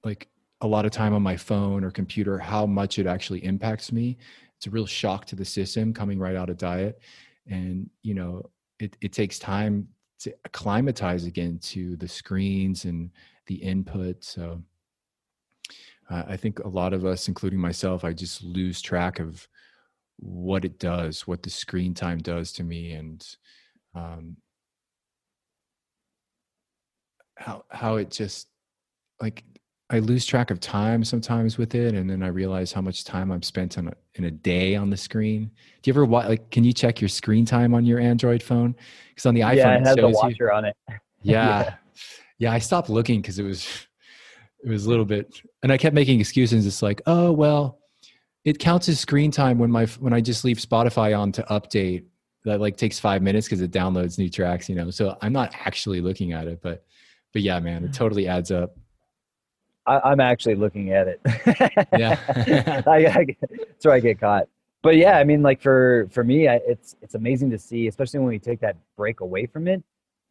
like 0.04 0.28
a 0.60 0.66
lot 0.66 0.84
of 0.84 0.92
time 0.92 1.14
on 1.14 1.22
my 1.22 1.36
phone 1.36 1.84
or 1.84 1.90
computer, 1.90 2.38
how 2.38 2.66
much 2.66 2.98
it 2.98 3.06
actually 3.06 3.44
impacts 3.44 3.92
me. 3.92 4.18
It's 4.56 4.66
a 4.66 4.70
real 4.70 4.86
shock 4.86 5.24
to 5.26 5.36
the 5.36 5.44
system 5.44 5.94
coming 5.94 6.18
right 6.18 6.36
out 6.36 6.50
of 6.50 6.58
diet. 6.58 7.00
And, 7.46 7.88
you 8.02 8.14
know, 8.14 8.50
it, 8.78 8.96
it 9.00 9.12
takes 9.12 9.38
time 9.38 9.88
to 10.20 10.34
acclimatize 10.44 11.24
again 11.24 11.58
to 11.62 11.96
the 11.96 12.08
screens 12.08 12.84
and 12.84 13.10
the 13.46 13.56
input. 13.56 14.22
So 14.22 14.62
uh, 16.10 16.24
I 16.28 16.36
think 16.36 16.58
a 16.58 16.68
lot 16.68 16.92
of 16.92 17.04
us, 17.04 17.28
including 17.28 17.58
myself, 17.58 18.04
I 18.04 18.12
just 18.12 18.42
lose 18.42 18.82
track 18.82 19.18
of 19.18 19.48
what 20.18 20.64
it 20.64 20.78
does, 20.78 21.26
what 21.26 21.42
the 21.42 21.50
screen 21.50 21.94
time 21.94 22.18
does 22.18 22.52
to 22.52 22.64
me. 22.64 22.92
And, 22.92 23.26
um, 23.94 24.36
how 27.36 27.64
how 27.70 27.96
it 27.96 28.10
just 28.10 28.48
like 29.18 29.44
I 29.90 29.98
lose 29.98 30.24
track 30.24 30.52
of 30.52 30.60
time 30.60 31.02
sometimes 31.02 31.58
with 31.58 31.74
it, 31.74 31.94
and 31.94 32.08
then 32.08 32.22
I 32.22 32.28
realize 32.28 32.72
how 32.72 32.80
much 32.80 33.04
time 33.04 33.32
I've 33.32 33.44
spent 33.44 33.76
on 33.76 33.88
a, 33.88 33.92
in 34.14 34.24
a 34.24 34.30
day 34.30 34.76
on 34.76 34.88
the 34.88 34.96
screen. 34.96 35.50
Do 35.82 35.88
you 35.88 35.92
ever 35.92 36.04
watch? 36.04 36.28
like? 36.28 36.50
Can 36.50 36.62
you 36.62 36.72
check 36.72 37.00
your 37.00 37.08
screen 37.08 37.44
time 37.44 37.74
on 37.74 37.84
your 37.84 37.98
Android 37.98 38.40
phone? 38.40 38.76
Because 39.08 39.26
on 39.26 39.34
the 39.34 39.40
iPhone, 39.40 39.56
yeah, 39.56 39.74
it 39.78 39.86
has 39.86 39.96
it 39.96 40.04
a 40.04 40.08
watcher 40.08 40.46
you, 40.46 40.50
on 40.52 40.64
it. 40.64 40.76
Yeah, 41.22 41.64
yeah, 41.64 41.74
yeah, 42.38 42.52
I 42.52 42.58
stopped 42.60 42.88
looking 42.88 43.20
because 43.20 43.38
it 43.38 43.42
was 43.42 43.68
it 44.64 44.70
was 44.70 44.86
a 44.86 44.88
little 44.88 45.04
bit, 45.04 45.42
and 45.62 45.70
I 45.70 45.76
kept 45.76 45.94
making 45.94 46.18
excuses. 46.18 46.66
It's 46.66 46.80
like, 46.80 47.02
oh 47.04 47.30
well, 47.30 47.80
it 48.46 48.58
counts 48.58 48.88
as 48.88 48.98
screen 49.00 49.30
time 49.30 49.58
when 49.58 49.70
my 49.70 49.84
when 49.98 50.14
I 50.14 50.22
just 50.22 50.46
leave 50.46 50.56
Spotify 50.56 51.18
on 51.18 51.30
to 51.32 51.42
update. 51.50 52.04
That 52.46 52.58
like 52.58 52.78
takes 52.78 52.98
five 52.98 53.20
minutes 53.20 53.46
because 53.46 53.60
it 53.60 53.70
downloads 53.70 54.16
new 54.16 54.30
tracks, 54.30 54.66
you 54.66 54.74
know. 54.74 54.88
So 54.88 55.14
I'm 55.20 55.34
not 55.34 55.52
actually 55.66 56.00
looking 56.00 56.32
at 56.32 56.48
it, 56.48 56.60
but 56.62 56.86
but 57.34 57.42
yeah, 57.42 57.60
man, 57.60 57.84
it 57.84 57.92
totally 57.92 58.28
adds 58.28 58.50
up. 58.50 58.74
I, 59.86 60.12
am 60.12 60.20
actually 60.20 60.54
looking 60.54 60.92
at 60.92 61.08
it. 61.08 61.20
yeah, 61.98 62.18
I, 62.86 63.06
I, 63.06 63.26
that's 63.68 63.84
where 63.84 63.94
I 63.94 64.00
get 64.00 64.20
caught. 64.20 64.48
But 64.82 64.96
yeah, 64.96 65.18
I 65.18 65.24
mean, 65.24 65.42
like 65.42 65.60
for 65.60 66.08
for 66.10 66.24
me, 66.24 66.48
I, 66.48 66.60
it's 66.66 66.96
it's 67.02 67.14
amazing 67.14 67.50
to 67.50 67.58
see, 67.58 67.86
especially 67.86 68.20
when 68.20 68.28
we 68.28 68.38
take 68.38 68.60
that 68.60 68.76
break 68.96 69.20
away 69.20 69.46
from 69.46 69.68
it. 69.68 69.82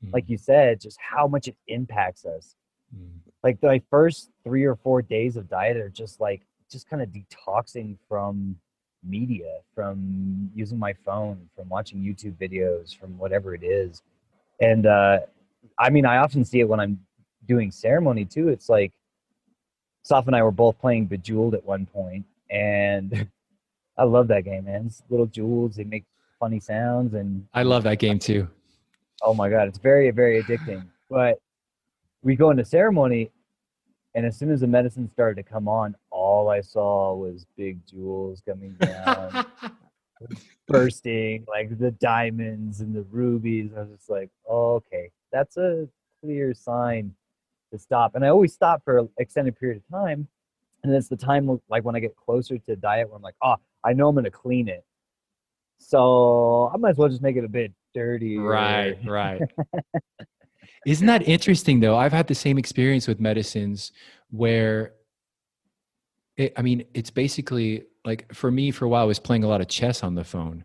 Mm. 0.06 0.14
Like 0.14 0.30
you 0.30 0.38
said, 0.38 0.82
just 0.82 0.98
how 1.00 1.28
much 1.28 1.48
it 1.48 1.56
impacts 1.68 2.26
us. 2.26 2.56
Mm. 2.96 3.20
Like 3.44 3.62
my 3.62 3.82
first 3.90 4.32
three 4.44 4.66
or 4.66 4.76
four 4.76 5.02
days 5.02 5.38
of 5.38 5.50
diet 5.50 5.78
are 5.78 5.90
just 5.90 6.20
like 6.20 6.42
just 6.72 6.90
kind 6.90 7.02
of 7.02 7.10
detoxing 7.10 7.98
from 8.08 8.56
media, 9.04 9.60
from 9.76 10.50
using 10.54 10.78
my 10.78 10.94
phone, 11.06 11.50
from 11.56 11.70
watching 11.70 12.00
YouTube 12.00 12.36
videos, 12.36 12.98
from 12.98 13.18
whatever 13.18 13.54
it 13.54 13.64
is. 13.64 14.02
And 14.60 14.86
uh, 14.86 15.20
I 15.78 15.90
mean, 15.90 16.06
I 16.06 16.18
often 16.18 16.44
see 16.44 16.60
it 16.60 16.68
when 16.68 16.80
I'm 16.80 17.00
doing 17.48 17.72
ceremony 17.72 18.26
too. 18.26 18.50
It's 18.50 18.70
like 18.70 18.94
Soph 20.04 20.28
and 20.28 20.36
I 20.36 20.44
were 20.44 20.52
both 20.52 20.80
playing 20.80 21.06
Bejeweled 21.06 21.54
at 21.54 21.66
one 21.66 21.86
point, 21.86 22.26
and 22.50 23.28
I 23.98 24.04
love 24.04 24.28
that 24.30 24.46
game, 24.46 24.66
man. 24.66 24.86
It's 24.88 25.04
little 25.10 25.26
jewels, 25.26 25.76
they 25.76 25.84
make 25.84 26.06
funny 26.40 26.60
sounds, 26.60 27.14
and 27.14 27.46
I 27.54 27.64
love 27.64 27.84
that 27.84 28.00
game 28.00 28.20
too. 28.20 28.48
Oh 29.22 29.34
my 29.34 29.50
god, 29.50 29.68
it's 29.68 29.78
very, 29.78 30.10
very 30.12 30.42
addicting. 30.42 30.86
But 31.10 31.40
we 32.24 32.36
go 32.36 32.50
into 32.50 32.64
ceremony, 32.64 33.32
and 34.16 34.26
as 34.26 34.38
soon 34.38 34.52
as 34.52 34.62
the 34.62 34.68
medicine 34.68 35.10
started 35.10 35.36
to 35.36 35.44
come 35.44 35.68
on, 35.68 35.96
all 36.12 36.50
I 36.50 36.62
saw 36.62 37.14
was 37.14 37.46
big 37.58 37.86
jewels 37.86 38.42
coming 38.48 38.72
down, 38.80 39.46
bursting, 40.68 41.46
like 41.48 41.78
the 41.78 41.92
diamonds 41.92 42.80
and 42.80 42.96
the 42.96 43.04
rubies. 43.04 43.72
I 43.76 43.82
was 43.82 43.90
just 43.98 44.10
like, 44.10 44.30
oh, 44.48 44.76
okay, 44.76 45.12
that's 45.32 45.58
a 45.58 45.88
clear 46.22 46.54
sign 46.54 47.14
to 47.72 47.80
stop. 47.80 48.16
And 48.16 48.26
I 48.26 48.30
always 48.30 48.54
stop 48.54 48.84
for 48.84 49.00
an 49.00 49.10
extended 49.18 49.58
period 49.58 49.78
of 49.78 49.88
time. 49.90 50.28
And 50.84 50.94
it's 50.94 51.10
the 51.10 51.18
time 51.18 51.60
like 51.70 51.84
when 51.84 51.96
I 51.96 52.00
get 52.00 52.16
closer 52.16 52.58
to 52.58 52.76
diet 52.76 53.10
where 53.10 53.18
I'm 53.18 53.22
like, 53.22 53.36
oh, 53.44 53.56
I 53.84 53.94
know 53.94 54.08
I'm 54.08 54.16
gonna 54.16 54.32
clean 54.32 54.68
it. 54.68 54.86
So 55.78 56.72
I 56.74 56.78
might 56.78 56.92
as 56.92 56.98
well 56.98 57.10
just 57.10 57.22
make 57.22 57.36
it 57.36 57.44
a 57.44 57.50
bit 57.50 57.74
dirty. 57.94 58.38
Right, 58.38 58.98
right. 59.06 59.42
Isn't 60.86 61.08
that 61.08 61.28
interesting 61.28 61.80
though? 61.80 61.98
I've 61.98 62.14
had 62.14 62.28
the 62.28 62.36
same 62.36 62.58
experience 62.58 63.08
with 63.08 63.20
medicines 63.20 63.92
where 64.30 64.94
it, 66.38 66.54
I 66.56 66.62
mean, 66.62 66.86
it's 66.94 67.10
basically 67.10 67.84
like 68.06 68.34
for 68.34 68.50
me 68.50 68.72
for 68.72 68.86
a 68.86 68.90
while 68.90 69.04
I 69.04 69.06
was 69.06 69.20
playing 69.20 69.44
a 69.44 69.48
lot 69.48 69.62
of 69.62 69.68
chess 69.68 70.04
on 70.04 70.16
the 70.16 70.24
phone. 70.24 70.64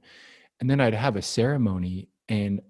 And 0.61 0.71
then 0.71 0.81
I'd 0.81 0.95
have 0.95 1.17
a 1.17 1.23
ceremony 1.23 2.09
and 2.29 2.61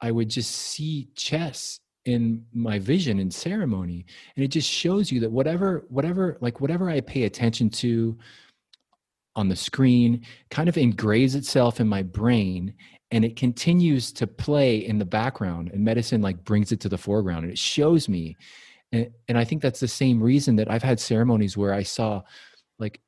I 0.00 0.10
would 0.10 0.30
just 0.30 0.50
see 0.50 1.08
chess 1.14 1.80
in 2.04 2.44
my 2.52 2.78
vision 2.78 3.18
and 3.18 3.32
ceremony. 3.32 4.04
And 4.36 4.44
it 4.44 4.48
just 4.48 4.68
shows 4.68 5.12
you 5.12 5.20
that 5.20 5.30
whatever 5.30 5.84
whatever 5.88 6.36
like 6.40 6.60
whatever 6.60 6.90
i 6.90 7.00
pay 7.00 7.24
attention 7.24 7.70
to 7.70 8.18
on 9.34 9.48
the 9.48 9.56
screen 9.56 10.24
kind 10.50 10.68
of 10.68 10.76
engraves 10.76 11.34
itself 11.34 11.80
in 11.80 11.88
my 11.88 12.02
brain 12.02 12.74
and 13.10 13.24
it 13.24 13.36
continues 13.36 14.12
to 14.12 14.26
play 14.26 14.76
in 14.76 14.98
the 14.98 15.04
background 15.04 15.70
and 15.72 15.84
medicine 15.84 16.20
like 16.20 16.44
brings 16.44 16.72
it 16.72 16.80
to 16.80 16.88
the 16.88 16.98
foreground 16.98 17.44
and 17.44 17.52
it 17.52 17.58
shows 17.58 18.08
me. 18.08 18.36
And, 18.90 19.10
and 19.28 19.38
i 19.38 19.44
think 19.44 19.62
that's 19.62 19.80
the 19.80 19.88
same 19.88 20.22
reason 20.22 20.56
that 20.56 20.70
i've 20.70 20.82
had 20.82 21.00
ceremonies 21.00 21.56
where 21.56 21.72
i 21.72 21.82
saw 21.82 22.22
like 22.78 23.00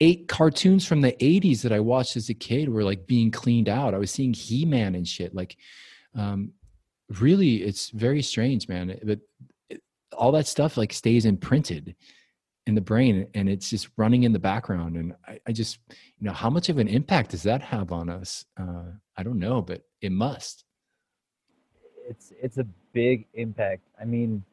eight 0.00 0.26
cartoons 0.26 0.86
from 0.86 1.00
the 1.00 1.12
80s 1.12 1.62
that 1.62 1.72
i 1.72 1.80
watched 1.80 2.16
as 2.16 2.28
a 2.28 2.34
kid 2.34 2.68
were 2.68 2.82
like 2.82 3.06
being 3.06 3.30
cleaned 3.30 3.68
out. 3.68 3.94
I 3.94 3.98
was 3.98 4.10
seeing 4.10 4.32
he-man 4.32 4.94
and 4.94 5.06
shit 5.06 5.34
like 5.34 5.56
um, 6.14 6.52
really 7.20 7.62
it's 7.62 7.90
very 7.90 8.22
strange 8.22 8.68
man 8.68 8.98
but 9.04 9.20
all 10.12 10.32
that 10.32 10.46
stuff 10.46 10.76
like 10.76 10.92
stays 10.92 11.24
imprinted 11.24 11.94
in 12.66 12.74
the 12.74 12.80
brain 12.80 13.26
and 13.34 13.48
it's 13.48 13.70
just 13.70 13.88
running 13.96 14.24
in 14.24 14.32
the 14.32 14.38
background 14.38 14.96
and 14.96 15.14
I, 15.26 15.40
I 15.46 15.52
just 15.52 15.78
you 15.88 16.26
know 16.26 16.32
how 16.32 16.50
much 16.50 16.68
of 16.68 16.78
an 16.78 16.88
impact 16.88 17.30
does 17.30 17.42
that 17.44 17.62
have 17.62 17.92
on 17.92 18.10
us? 18.10 18.44
Uh, 18.60 18.92
i 19.16 19.22
don't 19.22 19.38
know 19.38 19.62
but 19.62 19.82
it 20.00 20.12
must. 20.12 20.64
It's 22.08 22.32
it's 22.40 22.58
a 22.58 22.64
big 22.92 23.26
impact. 23.34 23.82
I 24.00 24.04
mean 24.04 24.44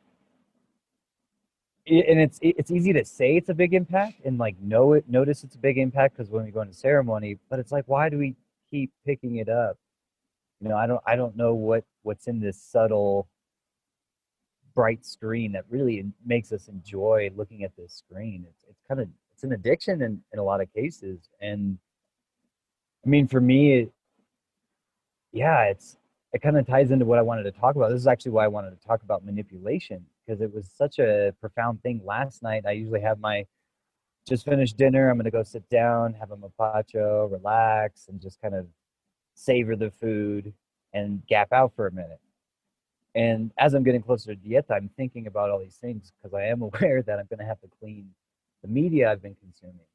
it, 1.85 2.05
and 2.07 2.19
it's 2.19 2.39
it's 2.41 2.71
easy 2.71 2.93
to 2.93 3.05
say 3.05 3.37
it's 3.37 3.49
a 3.49 3.53
big 3.53 3.73
impact 3.73 4.25
and 4.25 4.37
like 4.37 4.59
know 4.61 4.93
it 4.93 5.05
notice 5.07 5.43
it's 5.43 5.55
a 5.55 5.59
big 5.59 5.77
impact 5.77 6.17
because 6.17 6.31
when 6.31 6.45
we 6.45 6.51
go 6.51 6.61
into 6.61 6.73
ceremony 6.73 7.37
but 7.49 7.59
it's 7.59 7.71
like 7.71 7.83
why 7.87 8.09
do 8.09 8.17
we 8.17 8.35
keep 8.71 8.91
picking 9.05 9.37
it 9.37 9.49
up 9.49 9.77
you 10.65 10.69
know 10.69 10.77
i 10.77 10.87
don't 10.87 11.01
i 11.05 11.15
don't 11.15 11.37
know 11.37 11.53
what 11.53 11.85
what's 12.01 12.27
in 12.27 12.39
this 12.39 12.61
subtle 12.61 13.29
bright 14.75 15.05
screen 15.05 15.53
that 15.53 15.63
really 15.69 16.05
makes 16.25 16.51
us 16.51 16.67
enjoy 16.67 17.31
looking 17.35 17.63
at 17.63 17.75
this 17.77 17.93
screen. 17.93 18.45
It's 18.47 18.65
it's 18.69 18.83
kind 18.87 18.99
of 18.99 19.07
it's 19.33 19.43
an 19.43 19.53
addiction 19.53 20.01
in, 20.01 20.21
in 20.33 20.39
a 20.39 20.43
lot 20.43 20.61
of 20.61 20.71
cases. 20.73 21.29
And 21.39 21.79
i 23.05 23.09
mean 23.09 23.27
for 23.27 23.39
me 23.39 23.79
it, 23.79 23.91
yeah 25.31 25.65
it's 25.65 25.97
it 26.33 26.41
kind 26.41 26.57
of 26.57 26.67
ties 26.67 26.91
into 26.91 27.05
what 27.05 27.19
i 27.19 27.21
wanted 27.21 27.43
to 27.43 27.51
talk 27.51 27.75
about. 27.75 27.89
This 27.89 28.01
is 28.01 28.07
actually 28.07 28.33
why 28.33 28.43
i 28.43 28.49
wanted 28.49 28.71
to 28.79 28.87
talk 28.87 29.01
about 29.03 29.25
manipulation 29.25 30.05
because 30.25 30.41
it 30.41 30.53
was 30.53 30.69
such 30.75 30.99
a 30.99 31.33
profound 31.39 31.81
thing 31.81 32.01
last 32.03 32.43
night. 32.43 32.65
I 32.67 32.71
usually 32.71 33.01
have 33.01 33.19
my 33.19 33.45
just 34.27 34.43
finished 34.43 34.75
dinner. 34.75 35.09
I'm 35.09 35.17
going 35.17 35.25
to 35.25 35.31
go 35.31 35.43
sit 35.43 35.69
down 35.69 36.13
have 36.15 36.31
a 36.31 36.37
mapacho 36.37 37.31
relax 37.31 38.07
and 38.09 38.19
just 38.19 38.41
kind 38.41 38.55
of 38.55 38.67
savor 39.35 39.75
the 39.75 39.91
food, 39.91 40.53
and 40.93 41.25
gap 41.27 41.53
out 41.53 41.73
for 41.75 41.87
a 41.87 41.91
minute. 41.91 42.19
And 43.13 43.51
as 43.57 43.73
I'm 43.73 43.83
getting 43.83 44.01
closer 44.01 44.35
to 44.35 44.41
dieta, 44.41 44.71
I'm 44.71 44.89
thinking 44.97 45.27
about 45.27 45.49
all 45.49 45.59
these 45.59 45.77
things 45.77 46.11
because 46.17 46.33
I 46.33 46.45
am 46.45 46.61
aware 46.61 47.01
that 47.03 47.19
I'm 47.19 47.27
going 47.29 47.39
to 47.39 47.45
have 47.45 47.61
to 47.61 47.67
clean 47.79 48.09
the 48.61 48.67
media 48.67 49.11
I've 49.11 49.21
been 49.21 49.35
consuming. 49.35 49.85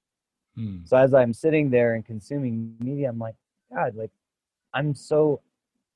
Hmm. 0.57 0.79
So 0.85 0.97
as 0.97 1.13
I'm 1.15 1.33
sitting 1.33 1.71
there 1.71 1.95
and 1.95 2.05
consuming 2.05 2.77
media, 2.81 3.09
I'm 3.09 3.19
like, 3.19 3.35
God, 3.73 3.95
like 3.95 4.11
I'm 4.73 4.95
so 4.95 5.41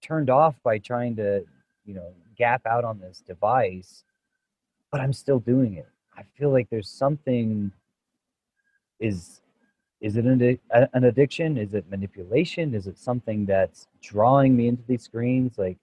turned 0.02 0.30
off 0.30 0.54
by 0.62 0.78
trying 0.78 1.16
to, 1.16 1.44
you 1.84 1.94
know, 1.94 2.12
gap 2.36 2.66
out 2.66 2.84
on 2.84 2.98
this 2.98 3.22
device, 3.26 4.04
but 4.90 5.00
I'm 5.00 5.12
still 5.12 5.38
doing 5.38 5.74
it. 5.74 5.88
I 6.16 6.22
feel 6.36 6.50
like 6.50 6.68
there's 6.70 6.90
something 6.90 7.72
is 9.00 9.40
is 10.04 10.18
it 10.18 10.26
an, 10.26 10.58
an 10.92 11.04
addiction? 11.04 11.56
Is 11.56 11.72
it 11.72 11.90
manipulation? 11.90 12.74
Is 12.74 12.86
it 12.86 12.98
something 12.98 13.46
that's 13.46 13.88
drawing 14.02 14.54
me 14.54 14.68
into 14.68 14.82
these 14.86 15.02
screens? 15.02 15.56
Like, 15.56 15.78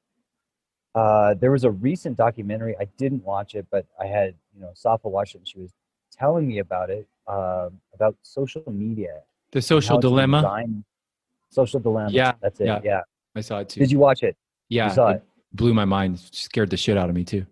uh, 0.94 1.34
there 1.34 1.50
was 1.50 1.64
a 1.64 1.72
recent 1.72 2.18
documentary. 2.18 2.76
I 2.80 2.86
didn't 2.98 3.24
watch 3.24 3.56
it, 3.56 3.66
but 3.72 3.88
I 4.00 4.06
had, 4.06 4.36
you 4.54 4.62
know, 4.62 4.70
Safa 4.76 5.10
watch 5.10 5.34
it, 5.34 5.40
and 5.40 5.48
she 5.48 5.58
was 5.58 5.72
telling 6.12 6.48
me 6.48 6.60
about 6.60 6.92
it, 6.92 7.08
um, 7.28 7.82
about 7.96 8.16
social 8.22 8.64
media. 8.72 9.22
The 9.54 9.62
social 9.62 9.98
dilemma. 10.00 10.42
designed- 10.42 10.84
Social 11.50 11.80
dilemma. 11.80 12.12
Yeah, 12.12 12.34
that's 12.42 12.62
it. 12.62 12.68
yeah. 12.68 12.80
Yeah. 12.84 13.02
I 13.36 13.42
saw 13.42 13.60
it 13.60 13.70
too. 13.70 13.80
Did 13.82 13.92
you 13.92 13.98
watch 14.00 14.22
it? 14.24 14.38
yeah, 14.70 14.88
you 14.88 14.94
saw 14.94 15.10
it 15.10 15.16
it. 15.16 15.24
blew 15.52 15.74
my 15.74 15.84
mind. 15.84 16.20
Scared 16.20 16.70
the 16.70 16.78
shit 16.78 16.96
out 16.96 17.10
of 17.10 17.16
me 17.16 17.24
too. 17.26 17.46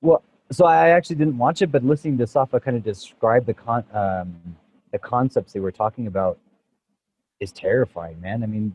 Well, 0.00 0.22
so 0.50 0.64
I 0.64 0.90
actually 0.90 1.16
didn't 1.16 1.36
watch 1.36 1.60
it, 1.60 1.70
but 1.72 1.84
listening 1.84 2.16
to 2.18 2.26
Safa 2.26 2.60
kind 2.60 2.76
of 2.76 2.82
describe 2.84 3.44
the 3.44 3.52
con 3.52 3.84
um, 3.92 4.56
the 4.94 4.98
concepts 5.00 5.52
they 5.52 5.58
were 5.58 5.72
talking 5.72 6.06
about 6.06 6.38
is 7.40 7.50
terrifying, 7.50 8.20
man. 8.20 8.44
I 8.44 8.46
mean, 8.46 8.72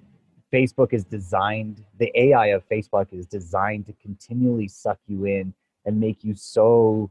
Facebook 0.53 0.91
is 0.91 1.05
designed, 1.05 1.85
the 1.97 2.11
AI 2.13 2.47
of 2.47 2.67
Facebook 2.67 3.07
is 3.13 3.25
designed 3.25 3.85
to 3.85 3.93
continually 4.01 4.67
suck 4.67 4.99
you 5.07 5.23
in 5.23 5.53
and 5.85 5.97
make 5.97 6.25
you 6.25 6.35
so, 6.35 7.09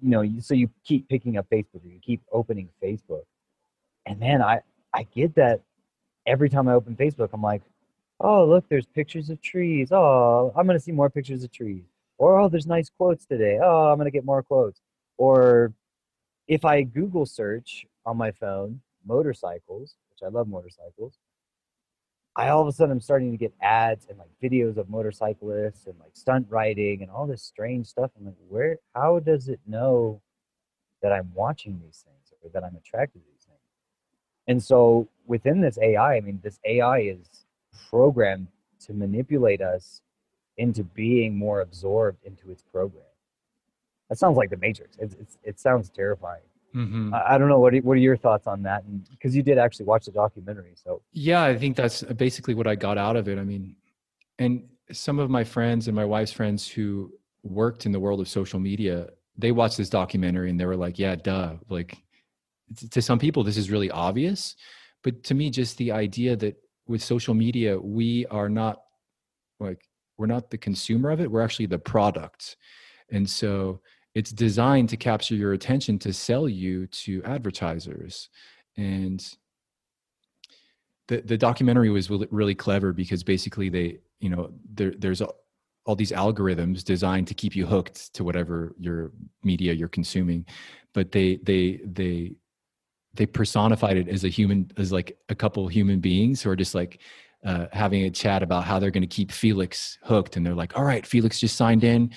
you 0.00 0.08
know, 0.08 0.24
so 0.38 0.54
you 0.54 0.70
keep 0.84 1.08
picking 1.08 1.36
up 1.36 1.50
Facebook 1.50 1.80
you 1.84 1.98
keep 2.00 2.22
opening 2.30 2.68
Facebook. 2.80 3.24
And 4.06 4.20
man, 4.20 4.40
I 4.40 4.60
I 4.94 5.02
get 5.12 5.34
that 5.34 5.60
every 6.26 6.48
time 6.48 6.68
I 6.68 6.74
open 6.74 6.94
Facebook, 6.94 7.30
I'm 7.32 7.42
like, 7.42 7.62
oh 8.20 8.44
look, 8.44 8.68
there's 8.68 8.86
pictures 8.86 9.30
of 9.30 9.42
trees. 9.42 9.90
Oh, 9.90 10.52
I'm 10.56 10.64
gonna 10.64 10.78
see 10.78 10.92
more 10.92 11.10
pictures 11.10 11.42
of 11.42 11.50
trees 11.50 11.90
or 12.20 12.38
oh 12.38 12.48
there's 12.48 12.66
nice 12.66 12.90
quotes 12.90 13.24
today 13.24 13.58
oh 13.62 13.86
i'm 13.86 13.96
going 13.96 14.04
to 14.04 14.10
get 14.10 14.24
more 14.24 14.42
quotes 14.42 14.82
or 15.16 15.72
if 16.50 16.64
i 16.64 16.82
google 16.82 17.24
search 17.24 17.86
on 18.04 18.16
my 18.16 18.30
phone 18.32 18.80
motorcycles 19.06 19.94
which 20.10 20.26
i 20.26 20.28
love 20.28 20.48
motorcycles 20.48 21.18
i 22.36 22.48
all 22.48 22.60
of 22.60 22.68
a 22.68 22.72
sudden 22.72 22.92
i'm 22.92 23.00
starting 23.00 23.30
to 23.30 23.38
get 23.38 23.52
ads 23.62 24.06
and 24.08 24.18
like 24.18 24.30
videos 24.42 24.76
of 24.76 24.90
motorcyclists 24.90 25.86
and 25.86 25.94
like 26.00 26.10
stunt 26.14 26.46
riding 26.50 27.02
and 27.02 27.10
all 27.10 27.26
this 27.26 27.42
strange 27.42 27.86
stuff 27.86 28.10
i'm 28.18 28.26
like 28.26 28.34
where 28.48 28.76
how 28.94 29.18
does 29.20 29.48
it 29.48 29.60
know 29.66 30.20
that 31.02 31.12
i'm 31.12 31.30
watching 31.34 31.80
these 31.84 32.04
things 32.04 32.32
or 32.42 32.50
that 32.50 32.64
i'm 32.64 32.76
attracted 32.76 33.20
to 33.20 33.24
these 33.32 33.44
things 33.44 33.58
and 34.48 34.62
so 34.62 35.08
within 35.26 35.60
this 35.60 35.78
ai 35.80 36.16
i 36.16 36.20
mean 36.20 36.40
this 36.42 36.58
ai 36.66 36.98
is 37.00 37.46
programmed 37.88 38.48
to 38.80 38.92
manipulate 38.92 39.62
us 39.62 40.02
into 40.56 40.82
being 40.84 41.36
more 41.36 41.60
absorbed 41.60 42.18
into 42.24 42.50
its 42.50 42.62
program. 42.62 43.04
That 44.10 44.18
sounds 44.18 44.36
like 44.36 44.50
the 44.50 44.58
Matrix. 44.58 44.96
It's, 44.98 45.14
it's, 45.14 45.38
it 45.42 45.58
sounds 45.58 45.88
terrifying. 45.88 46.42
hmm 46.74 47.14
I, 47.14 47.34
I 47.34 47.38
don't 47.38 47.48
know. 47.48 47.58
What 47.60 47.74
are, 47.74 47.78
what 47.78 47.94
are 47.94 48.00
your 48.00 48.16
thoughts 48.16 48.46
on 48.46 48.62
that? 48.64 48.84
And 48.84 49.08
because 49.10 49.34
you 49.34 49.42
did 49.42 49.56
actually 49.56 49.86
watch 49.86 50.04
the 50.04 50.10
documentary, 50.12 50.74
so 50.74 51.00
Yeah, 51.12 51.42
I 51.44 51.56
think 51.56 51.76
that's 51.76 52.02
basically 52.02 52.54
what 52.54 52.66
I 52.66 52.74
got 52.74 52.98
out 52.98 53.16
of 53.16 53.28
it. 53.28 53.38
I 53.38 53.44
mean, 53.44 53.76
and 54.38 54.68
some 54.92 55.18
of 55.18 55.30
my 55.30 55.44
friends 55.44 55.86
and 55.86 55.94
my 55.96 56.04
wife's 56.04 56.32
friends 56.32 56.68
who 56.68 57.12
worked 57.42 57.86
in 57.86 57.92
the 57.92 58.00
world 58.00 58.20
of 58.20 58.28
social 58.28 58.58
media, 58.58 59.08
they 59.38 59.52
watched 59.52 59.78
this 59.78 59.88
documentary 59.88 60.50
and 60.50 60.58
they 60.60 60.66
were 60.66 60.76
like, 60.76 60.98
"Yeah, 60.98 61.14
duh." 61.14 61.54
Like 61.68 61.96
to 62.90 63.00
some 63.00 63.18
people 63.18 63.42
this 63.44 63.56
is 63.56 63.70
really 63.70 63.90
obvious, 63.90 64.56
but 65.02 65.22
to 65.24 65.34
me 65.34 65.50
just 65.50 65.76
the 65.78 65.92
idea 65.92 66.36
that 66.36 66.56
with 66.86 67.02
social 67.02 67.34
media 67.34 67.78
we 67.78 68.26
are 68.26 68.48
not 68.48 68.82
like 69.60 69.80
we're 70.18 70.26
not 70.26 70.50
the 70.50 70.58
consumer 70.58 71.10
of 71.10 71.20
it, 71.20 71.30
we're 71.30 71.42
actually 71.42 71.66
the 71.66 71.78
product. 71.78 72.56
And 73.10 73.28
so 73.28 73.80
it's 74.14 74.30
designed 74.30 74.88
to 74.88 74.96
capture 74.96 75.34
your 75.34 75.52
attention 75.52 75.98
to 76.00 76.12
sell 76.12 76.48
you 76.48 76.86
to 76.88 77.22
advertisers. 77.24 78.28
And 78.76 79.24
the 81.08 81.20
the 81.20 81.36
documentary 81.36 81.90
was 81.90 82.10
really, 82.10 82.54
clever 82.54 82.92
because 82.92 83.22
basically 83.22 83.68
they 83.68 83.98
you 84.20 84.30
know 84.30 84.50
there 84.72 84.92
there's 84.98 85.20
all, 85.20 85.36
all 85.84 85.96
these 85.96 86.12
algorithms 86.12 86.84
designed 86.84 87.26
to 87.28 87.34
keep 87.34 87.54
you 87.54 87.66
hooked 87.66 88.12
to 88.14 88.24
whatever 88.24 88.74
your 88.78 89.12
media 89.42 89.72
you're 89.72 89.88
consuming. 89.88 90.46
But 90.92 91.12
they 91.12 91.36
they 91.42 91.80
they 91.84 92.34
they 93.14 93.26
personified 93.26 93.96
it 93.96 94.08
as 94.08 94.24
a 94.24 94.28
human 94.28 94.70
as 94.76 94.92
like 94.92 95.18
a 95.28 95.34
couple 95.34 95.66
human 95.68 96.00
beings 96.00 96.42
who 96.42 96.50
are 96.50 96.56
just 96.56 96.74
like 96.74 97.00
uh, 97.44 97.66
having 97.72 98.04
a 98.04 98.10
chat 98.10 98.42
about 98.42 98.64
how 98.64 98.78
they're 98.78 98.90
going 98.90 99.02
to 99.02 99.06
keep 99.06 99.32
felix 99.32 99.98
hooked. 100.02 100.36
And 100.36 100.44
they're 100.44 100.54
like 100.54 100.76
all 100.76 100.84
right 100.84 101.06
felix 101.06 101.40
just 101.40 101.56
signed 101.56 101.84
in 101.84 102.10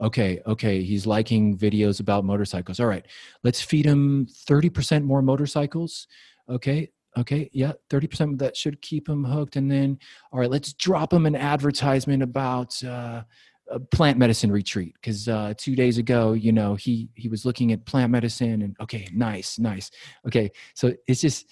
okay 0.00 0.40
okay 0.46 0.82
he's 0.82 1.06
liking 1.06 1.56
videos 1.56 2.00
about 2.00 2.24
motorcycles. 2.24 2.80
All 2.80 2.86
right 2.86 3.06
let's 3.42 3.60
feed 3.60 3.86
him 3.86 4.26
30% 4.26 5.04
more 5.04 5.22
motorcycles. 5.22 6.06
Okay 6.48 6.90
okay 7.16 7.48
yeah 7.52 7.72
30% 7.90 8.38
that 8.38 8.56
should 8.56 8.80
keep 8.82 9.08
him 9.08 9.24
hooked. 9.24 9.56
And 9.56 9.70
then 9.70 9.98
all 10.32 10.40
right 10.40 10.50
let's 10.50 10.72
drop 10.72 11.12
him 11.12 11.26
an 11.26 11.36
advertisement 11.36 12.22
about 12.22 12.82
uh, 12.84 13.22
a 13.70 13.80
plant 13.80 14.18
medicine 14.18 14.52
retreat. 14.52 14.94
Because 14.94 15.28
uh, 15.28 15.54
two 15.56 15.76
days 15.76 15.98
ago 15.98 16.32
you 16.32 16.52
know 16.52 16.74
he 16.74 17.08
he 17.14 17.28
was 17.28 17.44
looking 17.44 17.72
at 17.72 17.86
plant 17.86 18.10
medicine 18.10 18.62
and 18.62 18.76
okay 18.80 19.06
nice 19.12 19.58
nice. 19.58 19.90
Okay 20.26 20.50
so 20.74 20.92
it's 21.06 21.20
just 21.20 21.46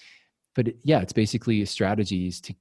but 0.54 0.68
yeah 0.82 1.00
it's 1.00 1.12
basically 1.12 1.64
strategies 1.64 2.40
to 2.40 2.54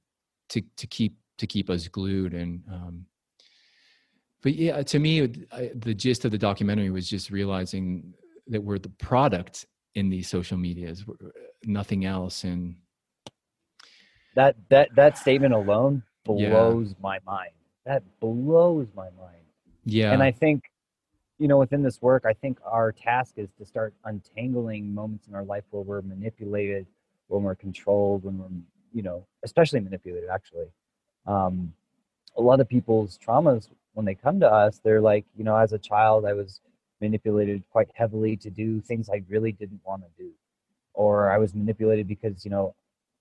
to 0.48 0.62
to 0.76 0.86
keep 0.86 1.16
to 1.38 1.46
keep 1.46 1.70
us 1.70 1.88
glued 1.88 2.34
and 2.34 2.62
um 2.70 3.06
but 4.42 4.54
yeah 4.54 4.82
to 4.82 4.98
me 4.98 5.22
I, 5.52 5.70
the 5.74 5.94
gist 5.94 6.24
of 6.24 6.30
the 6.30 6.38
documentary 6.38 6.90
was 6.90 7.08
just 7.08 7.30
realizing 7.30 8.14
that 8.48 8.62
we're 8.62 8.78
the 8.78 8.88
product 8.90 9.66
in 9.94 10.10
these 10.10 10.28
social 10.28 10.58
medias 10.58 11.04
nothing 11.64 12.04
else 12.04 12.44
and 12.44 12.76
that 14.34 14.56
that 14.70 14.88
that 14.94 15.18
statement 15.18 15.52
alone 15.54 16.02
Yeah. 16.26 16.48
blows 16.48 16.94
my 17.00 17.18
mind. 17.26 17.50
That 17.84 18.02
blows 18.20 18.88
my 18.94 19.08
mind. 19.18 19.44
yeah 19.84 20.12
And 20.12 20.22
I 20.22 20.30
think, 20.30 20.64
you 21.38 21.48
know, 21.48 21.58
within 21.58 21.82
this 21.82 22.00
work, 22.00 22.24
I 22.24 22.32
think 22.32 22.58
our 22.64 22.92
task 22.92 23.34
is 23.36 23.50
to 23.58 23.66
start 23.66 23.92
untangling 24.04 24.94
moments 24.94 25.26
in 25.26 25.34
our 25.34 25.44
life 25.44 25.64
where 25.70 25.82
we're 25.82 26.00
manipulated, 26.02 26.86
when 27.28 27.42
we're 27.42 27.54
controlled, 27.56 28.24
when 28.24 28.38
we're, 28.38 28.48
you 28.94 29.02
know, 29.02 29.26
especially 29.44 29.80
manipulated, 29.80 30.30
actually. 30.30 30.68
Um, 31.26 31.72
a 32.36 32.40
lot 32.42 32.60
of 32.60 32.68
people's 32.68 33.18
traumas, 33.18 33.68
when 33.94 34.06
they 34.06 34.14
come 34.14 34.40
to 34.40 34.50
us, 34.50 34.80
they're 34.82 35.00
like, 35.00 35.24
you 35.36 35.44
know, 35.44 35.56
as 35.56 35.72
a 35.72 35.78
child, 35.78 36.24
I 36.24 36.32
was 36.32 36.60
manipulated 37.00 37.62
quite 37.70 37.88
heavily 37.94 38.36
to 38.36 38.50
do 38.50 38.80
things 38.80 39.08
I 39.10 39.22
really 39.28 39.52
didn't 39.52 39.80
want 39.84 40.02
to 40.02 40.22
do. 40.22 40.30
Or 40.94 41.30
I 41.30 41.38
was 41.38 41.54
manipulated 41.54 42.08
because, 42.08 42.44
you 42.44 42.50
know, 42.50 42.74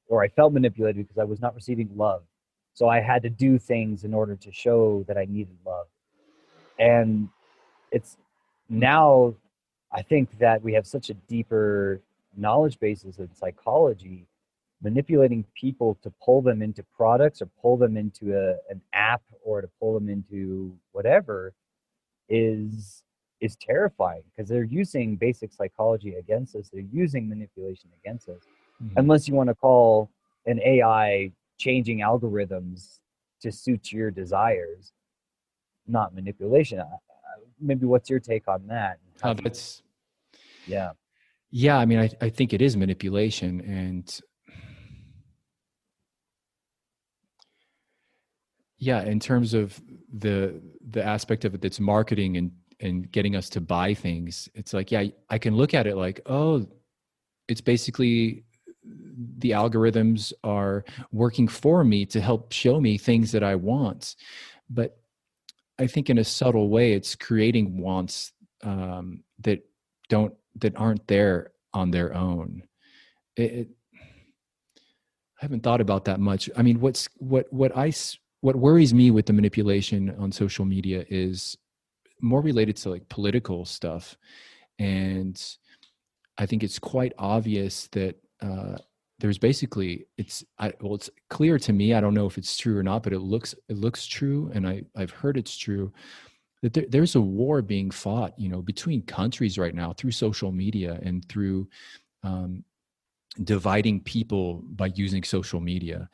or 0.08 0.24
I 0.24 0.28
felt 0.30 0.54
manipulated 0.54 1.08
because 1.08 1.20
I 1.20 1.24
was 1.26 1.42
not 1.42 1.56
receiving 1.56 1.90
love. 1.96 2.24
So 2.74 2.88
I 2.90 3.00
had 3.00 3.24
to 3.24 3.30
do 3.30 3.60
things 3.60 4.04
in 4.04 4.14
order 4.14 4.36
to 4.36 4.52
show 4.52 5.04
that 5.08 5.18
I 5.18 5.26
needed 5.26 5.58
love 5.66 5.88
and 6.82 7.30
it's 7.92 8.18
now 8.70 9.34
i 9.92 10.02
think 10.02 10.38
that 10.40 10.62
we 10.62 10.74
have 10.74 10.86
such 10.86 11.10
a 11.10 11.14
deeper 11.14 12.02
knowledge 12.36 12.80
basis 12.80 13.18
in 13.20 13.30
psychology 13.36 14.26
manipulating 14.82 15.46
people 15.56 15.98
to 16.02 16.12
pull 16.24 16.41
them 16.41 16.62
into 16.62 16.84
products 16.96 17.41
or 17.41 17.48
pull 17.62 17.78
them 17.78 17.98
into 17.98 18.36
a, 18.36 18.56
an 18.72 18.82
app 18.94 19.22
or 19.44 19.62
to 19.62 19.70
pull 19.80 19.94
them 19.94 20.10
into 20.10 20.76
whatever 20.91 21.54
is 22.30 23.04
is 23.39 23.56
terrifying 23.58 24.22
because 24.30 24.48
they're 24.50 24.63
using 24.63 25.15
basic 25.15 25.52
psychology 25.52 26.15
against 26.15 26.56
us 26.56 26.70
they're 26.72 26.82
using 26.91 27.28
manipulation 27.28 27.89
against 28.04 28.30
us 28.30 28.44
Mhm. 28.84 28.94
unless 28.98 29.28
you 29.28 29.34
want 29.36 29.48
to 29.50 29.56
call 29.56 30.10
an 30.46 30.60
ai 30.62 31.32
changing 31.58 32.00
algorithms 32.00 33.00
to 33.41 33.52
suit 33.52 33.91
your 33.91 34.12
desires 34.12 34.94
not 35.88 36.13
manipulation. 36.13 36.82
Maybe 37.60 37.86
what's 37.86 38.10
your 38.10 38.20
take 38.20 38.48
on 38.48 38.67
that? 38.67 39.00
Uh, 39.24 39.34
that's 39.34 39.84
yeah, 40.65 40.91
yeah 41.50 41.78
i 41.78 41.86
mean 41.86 42.00
I, 42.00 42.10
I 42.22 42.30
think 42.30 42.54
it 42.54 42.62
is 42.62 42.78
manipulation 42.78 43.62
and 43.62 44.20
yeah 48.82 49.04
in 49.04 49.20
terms 49.20 49.54
of 49.54 49.80
the 50.12 50.60
the 50.89 51.02
aspect 51.02 51.46
of 51.46 51.54
it 51.54 51.62
that's 51.62 51.80
marketing 51.80 52.36
and 52.36 52.52
and 52.82 53.10
getting 53.12 53.36
us 53.36 53.48
to 53.48 53.62
buy 53.62 53.94
things 53.94 54.50
it's 54.56 54.74
like 54.74 54.91
yeah 54.91 55.06
i 55.30 55.38
can 55.38 55.56
look 55.56 55.74
at 55.74 55.88
it 55.88 55.96
like 55.96 56.20
oh 56.26 56.67
it's 57.48 57.62
basically 57.62 58.44
the 59.38 59.52
algorithms 59.52 60.34
are 60.44 60.84
working 61.12 61.48
for 61.48 61.84
me 61.84 62.06
to 62.06 62.20
help 62.20 62.52
show 62.52 62.82
me 62.82 62.98
things 62.98 63.32
that 63.32 63.44
i 63.44 63.56
want 63.56 64.15
but 64.70 64.98
i 65.80 65.86
think 65.86 66.10
in 66.10 66.17
a 66.17 66.24
subtle 66.24 66.67
way 66.67 66.94
it's 66.94 67.15
creating 67.15 67.78
wants 67.78 68.34
um, 68.63 69.24
that 69.39 69.63
don't 70.10 70.34
that 70.56 70.76
aren't 70.76 71.06
there 71.08 71.52
on 71.74 71.91
their 71.91 72.13
own 72.15 72.63
it, 73.38 73.52
it, 73.52 73.67
I 73.94 75.46
haven't 75.46 75.63
thought 75.63 75.82
about 75.82 76.06
that 76.06 76.20
much. 76.20 76.52
I 76.56 76.62
mean, 76.62 76.80
what's 76.80 77.10
what 77.17 77.52
what 77.52 77.76
I 77.76 77.89
what 78.41 78.56
worries 78.56 78.93
me 78.93 79.12
with 79.12 79.25
the 79.25 79.34
manipulation 79.34 80.15
on 80.19 80.32
social 80.32 80.65
media 80.65 81.06
is 81.10 81.58
more 82.19 82.41
related 82.41 82.75
to 82.77 82.89
like 82.89 83.08
political 83.10 83.65
stuff, 83.65 84.17
and 84.80 85.41
I 86.38 86.45
think 86.45 86.63
it's 86.63 86.80
quite 86.80 87.13
obvious 87.17 87.88
that 87.91 88.15
uh, 88.41 88.77
there's 89.19 89.38
basically 89.38 90.08
it's 90.17 90.43
I, 90.60 90.73
well 90.82 90.95
it's 90.95 91.10
clear 91.30 91.60
to 91.60 91.73
me. 91.73 91.93
I 91.93 92.01
don't 92.01 92.15
know 92.15 92.25
if 92.25 92.38
it's 92.38 92.58
true 92.58 92.77
or 92.77 92.84
not, 92.84 93.04
but 93.04 93.13
it 93.13 93.19
looks 93.19 93.54
it 93.69 93.77
looks 93.77 94.06
true, 94.06 94.51
and 94.54 94.67
I 94.67 94.84
I've 94.95 95.12
heard 95.12 95.38
it's 95.38 95.56
true 95.56 95.93
that 96.62 96.73
there, 96.73 96.86
there's 96.89 97.15
a 97.15 97.21
war 97.21 97.62
being 97.62 97.91
fought, 97.91 98.38
you 98.38 98.49
know, 98.49 98.62
between 98.62 99.01
countries 99.04 99.58
right 99.58 99.73
now 99.75 99.93
through 99.93 100.12
social 100.12 100.51
media 100.51 100.99
and 101.04 101.27
through 101.27 101.67
um, 102.23 102.63
dividing 103.43 103.99
people 104.01 104.63
by 104.65 104.88
using 104.95 105.23
social 105.23 105.60
media. 105.60 106.10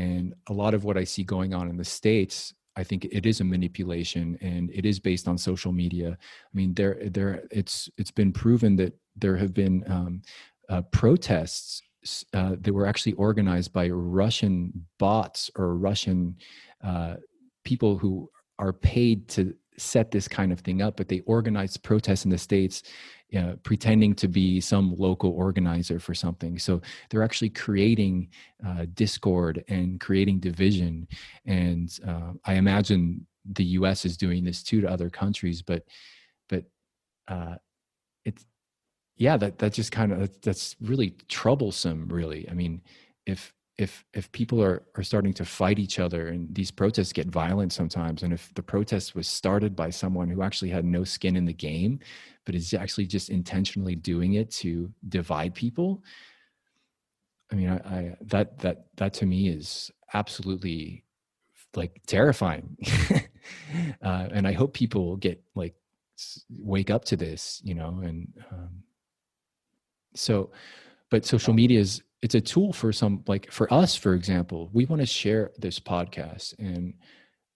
And 0.00 0.34
a 0.48 0.54
lot 0.62 0.72
of 0.74 0.84
what 0.84 0.96
I 0.96 1.04
see 1.04 1.24
going 1.24 1.52
on 1.58 1.68
in 1.68 1.76
the 1.76 1.84
states, 2.00 2.54
I 2.80 2.84
think 2.84 3.00
it 3.04 3.26
is 3.26 3.40
a 3.40 3.44
manipulation, 3.44 4.38
and 4.40 4.70
it 4.72 4.84
is 4.86 4.98
based 5.10 5.26
on 5.28 5.36
social 5.36 5.72
media. 5.72 6.10
I 6.20 6.52
mean, 6.58 6.74
there, 6.74 6.96
there, 7.16 7.32
it's 7.50 7.76
it's 7.98 8.14
been 8.20 8.32
proven 8.32 8.76
that 8.76 8.92
there 9.22 9.36
have 9.36 9.52
been 9.52 9.76
um, 9.96 10.22
uh, 10.72 10.82
protests 11.00 11.82
uh, 12.32 12.56
that 12.62 12.72
were 12.72 12.86
actually 12.86 13.12
organized 13.28 13.72
by 13.72 13.86
Russian 13.90 14.86
bots 14.98 15.50
or 15.56 15.76
Russian 15.76 16.36
uh, 16.82 17.16
people 17.64 17.98
who 17.98 18.30
are 18.58 18.72
paid 18.72 19.28
to 19.28 19.54
set 19.76 20.10
this 20.10 20.28
kind 20.28 20.52
of 20.52 20.60
thing 20.60 20.80
up, 20.82 20.96
but 20.96 21.08
they 21.08 21.20
organized 21.20 21.82
protests 21.82 22.24
in 22.24 22.30
the 22.30 22.38
states, 22.38 22.82
pretending 23.62 24.14
to 24.14 24.28
be 24.28 24.60
some 24.60 24.94
local 24.96 25.30
organizer 25.30 25.98
for 25.98 26.14
something. 26.14 26.58
So 26.58 26.80
they're 27.08 27.22
actually 27.22 27.50
creating 27.50 28.28
uh, 28.66 28.86
discord 28.94 29.64
and 29.68 30.00
creating 30.00 30.40
division. 30.40 31.06
And 31.46 31.96
uh, 32.06 32.32
I 32.44 32.54
imagine 32.54 33.26
the 33.44 33.64
U.S. 33.64 34.04
is 34.04 34.16
doing 34.16 34.44
this 34.44 34.62
too 34.62 34.80
to 34.80 34.90
other 34.90 35.10
countries, 35.10 35.62
but 35.62 35.84
but 36.48 36.64
uh, 37.28 37.56
it's 38.24 38.44
yeah, 39.16 39.36
that 39.36 39.58
that 39.58 39.72
just 39.72 39.92
kind 39.92 40.12
of 40.12 40.40
that's 40.42 40.76
really 40.80 41.14
troublesome. 41.28 42.08
Really, 42.08 42.48
I 42.50 42.54
mean, 42.54 42.82
if 43.26 43.52
if 43.80 44.04
if 44.12 44.30
people 44.32 44.62
are 44.62 44.82
are 44.96 45.02
starting 45.02 45.32
to 45.32 45.44
fight 45.44 45.78
each 45.78 45.98
other 45.98 46.28
and 46.28 46.54
these 46.54 46.70
protests 46.70 47.12
get 47.12 47.26
violent 47.26 47.72
sometimes 47.72 48.22
and 48.22 48.32
if 48.32 48.52
the 48.54 48.62
protest 48.62 49.14
was 49.14 49.26
started 49.26 49.74
by 49.74 49.88
someone 49.88 50.28
who 50.28 50.42
actually 50.42 50.68
had 50.70 50.84
no 50.84 51.02
skin 51.02 51.34
in 51.34 51.46
the 51.46 51.52
game 51.52 51.98
but 52.44 52.54
is 52.54 52.74
actually 52.74 53.06
just 53.06 53.30
intentionally 53.30 53.94
doing 53.94 54.34
it 54.34 54.50
to 54.50 54.92
divide 55.08 55.54
people 55.54 56.02
i 57.50 57.54
mean 57.54 57.70
i, 57.70 57.76
I 57.76 58.16
that 58.20 58.58
that 58.58 58.84
that 58.96 59.14
to 59.14 59.26
me 59.26 59.48
is 59.48 59.90
absolutely 60.14 61.04
like 61.74 62.00
terrifying. 62.06 62.76
Uh, 64.02 64.28
and 64.32 64.46
i 64.46 64.52
hope 64.52 64.74
people 64.74 65.16
get 65.16 65.42
like 65.54 65.74
wake 66.50 66.90
up 66.90 67.04
to 67.06 67.16
this 67.16 67.60
you 67.64 67.74
know 67.74 68.00
and 68.04 68.28
um, 68.52 68.82
so 70.14 70.50
but 71.10 71.24
social 71.24 71.54
media 71.54 71.80
is 71.80 72.02
it's 72.22 72.34
a 72.34 72.40
tool 72.40 72.72
for 72.72 72.92
some 72.92 73.22
like 73.26 73.50
for 73.50 73.72
us 73.72 73.96
for 73.96 74.14
example 74.14 74.68
we 74.72 74.84
want 74.84 75.00
to 75.00 75.06
share 75.06 75.50
this 75.58 75.78
podcast 75.78 76.58
and 76.58 76.94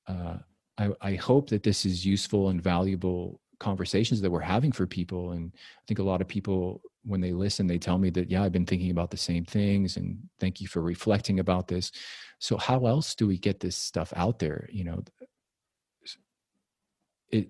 uh, 0.07 0.37
I, 0.77 0.91
I 1.01 1.15
hope 1.15 1.49
that 1.51 1.63
this 1.63 1.87
is 1.87 2.05
useful 2.05 2.49
and 2.49 2.63
valuable 2.63 3.41
conversations 3.61 4.21
that 4.21 4.31
we're 4.31 4.41
having 4.41 4.73
for 4.73 4.87
people. 4.87 5.33
And 5.33 5.53
i 5.55 5.83
think 5.87 5.99
a 5.99 6.03
lot 6.03 6.21
of 6.21 6.29
people 6.29 6.83
when 7.05 7.21
they 7.21 7.33
listen 7.33 7.67
they 7.67 7.79
tell 7.79 7.99
me 7.99 8.09
that 8.09 8.31
yeah 8.31 8.43
i've 8.43 8.53
been 8.53 8.65
thinking 8.65 8.91
about 8.91 9.11
the 9.11 9.17
same 9.19 9.45
things 9.45 9.99
and 9.99 10.19
thank 10.41 10.61
you 10.61 10.67
for 10.67 10.81
reflecting 10.81 11.39
about 11.41 11.69
this. 11.69 11.93
So 12.39 12.57
how 12.57 12.87
else 12.87 13.15
do 13.15 13.27
we 13.27 13.39
get 13.39 13.61
this 13.61 13.77
stuff 13.77 14.13
out 14.17 14.39
there? 14.39 14.69
You 14.73 14.85
know 14.85 15.03
it 17.31 17.49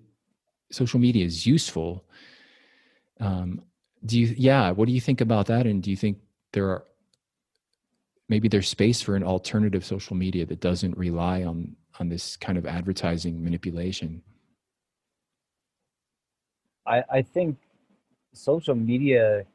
social 0.71 0.99
media 0.99 1.25
is 1.25 1.45
useful. 1.45 2.05
Um 3.19 3.61
do 4.05 4.19
you 4.19 4.35
yeah 4.37 4.71
what 4.71 4.87
do 4.87 4.93
you 4.93 5.01
think 5.01 5.21
about 5.21 5.47
that? 5.47 5.65
And 5.65 5.81
do 5.81 5.89
you 5.89 5.97
think 5.97 6.17
there 6.53 6.67
are 6.67 6.85
maybe 8.29 8.47
there's 8.47 8.67
space 8.67 9.01
for 9.01 9.15
an 9.15 9.23
alternative 9.23 9.85
social 9.85 10.15
media 10.15 10.45
that 10.45 10.59
doesn't 10.59 10.97
rely 10.97 11.43
on 11.43 11.75
on 11.99 12.09
this 12.09 12.35
kind 12.37 12.57
of 12.57 12.65
advertising 12.65 13.43
manipulation. 13.43 14.21
I 16.85 17.03
i 17.09 17.21
think 17.21 17.57
social 18.33 18.75
media 18.75 19.45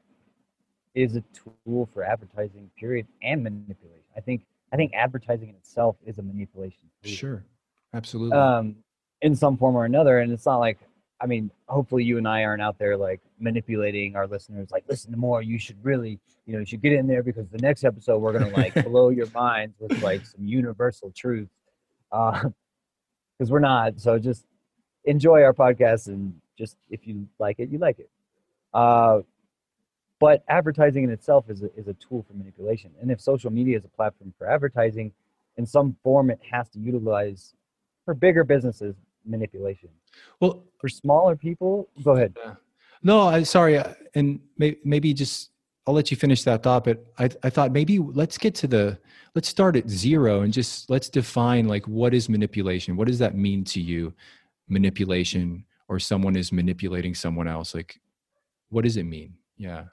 is 0.94 1.16
a 1.16 1.24
tool 1.64 1.88
for 1.92 2.02
advertising 2.02 2.70
period 2.78 3.06
and 3.22 3.42
manipulation. 3.42 4.04
I 4.16 4.20
think 4.20 4.44
i 4.72 4.76
think 4.76 4.92
advertising 4.94 5.48
in 5.50 5.54
itself 5.56 5.96
is 6.04 6.18
a 6.18 6.22
manipulation 6.22 6.90
sure. 7.04 7.44
Absolutely. 7.92 8.38
Um 8.38 8.76
in 9.22 9.34
some 9.36 9.56
form 9.56 9.76
or 9.76 9.84
another 9.84 10.20
and 10.20 10.32
it's 10.32 10.46
not 10.46 10.58
like 10.58 10.78
I 11.20 11.26
mean, 11.26 11.50
hopefully 11.68 12.02
you 12.04 12.18
and 12.18 12.26
I 12.26 12.44
aren't 12.44 12.62
out 12.62 12.78
there 12.78 12.96
like 12.96 13.20
manipulating 13.38 14.16
our 14.16 14.26
listeners, 14.26 14.70
like 14.70 14.84
listen 14.88 15.10
to 15.12 15.18
more. 15.18 15.42
You 15.42 15.58
should 15.58 15.76
really, 15.84 16.18
you 16.46 16.54
know, 16.54 16.60
you 16.60 16.66
should 16.66 16.80
get 16.80 16.92
in 16.92 17.06
there 17.06 17.22
because 17.22 17.48
the 17.48 17.58
next 17.58 17.84
episode 17.84 18.18
we're 18.18 18.32
gonna 18.32 18.48
like 18.56 18.74
blow 18.84 19.10
your 19.10 19.28
minds 19.34 19.76
with 19.78 20.02
like 20.02 20.24
some 20.24 20.44
universal 20.46 21.12
truth. 21.14 21.48
Uh, 22.10 22.48
because 23.38 23.50
we're 23.50 23.58
not. 23.58 23.98
So 23.98 24.18
just 24.18 24.44
enjoy 25.04 25.42
our 25.42 25.54
podcast 25.54 26.08
and 26.08 26.34
just 26.58 26.76
if 26.90 27.06
you 27.06 27.26
like 27.38 27.58
it, 27.58 27.70
you 27.70 27.78
like 27.78 27.98
it. 27.98 28.10
Uh, 28.74 29.20
but 30.18 30.44
advertising 30.48 31.04
in 31.04 31.10
itself 31.10 31.48
is 31.48 31.62
a, 31.62 31.74
is 31.74 31.88
a 31.88 31.94
tool 31.94 32.22
for 32.28 32.34
manipulation. 32.34 32.90
And 33.00 33.10
if 33.10 33.18
social 33.18 33.50
media 33.50 33.78
is 33.78 33.84
a 33.86 33.88
platform 33.88 34.34
for 34.36 34.46
advertising, 34.46 35.12
in 35.56 35.64
some 35.64 35.96
form, 36.02 36.30
it 36.30 36.38
has 36.50 36.68
to 36.70 36.78
utilize 36.78 37.54
for 38.04 38.12
bigger 38.12 38.44
businesses 38.44 38.94
manipulation. 39.24 39.88
Well, 40.40 40.64
for 40.78 40.88
smaller 40.88 41.36
people, 41.36 41.88
go 42.02 42.12
ahead. 42.12 42.34
No, 43.02 43.28
I'm 43.28 43.44
sorry, 43.44 43.78
uh, 43.78 43.94
and 44.14 44.40
may, 44.58 44.76
maybe 44.84 45.14
just 45.14 45.50
I'll 45.86 45.94
let 45.94 46.10
you 46.10 46.16
finish 46.16 46.44
that 46.44 46.62
thought. 46.62 46.84
But 46.84 47.04
I 47.18 47.30
I 47.42 47.50
thought 47.50 47.72
maybe 47.72 47.98
let's 47.98 48.38
get 48.38 48.54
to 48.56 48.66
the 48.66 48.98
let's 49.34 49.48
start 49.48 49.76
at 49.76 49.88
zero 49.88 50.42
and 50.42 50.52
just 50.52 50.90
let's 50.90 51.08
define 51.08 51.66
like 51.68 51.86
what 51.86 52.14
is 52.14 52.28
manipulation. 52.28 52.96
What 52.96 53.08
does 53.08 53.18
that 53.18 53.36
mean 53.36 53.64
to 53.64 53.80
you? 53.80 54.12
Manipulation 54.68 55.64
or 55.88 55.98
someone 55.98 56.36
is 56.36 56.52
manipulating 56.52 57.14
someone 57.14 57.48
else. 57.48 57.74
Like, 57.74 58.00
what 58.68 58.84
does 58.84 58.96
it 58.96 59.04
mean? 59.04 59.34
Yeah. 59.56 59.84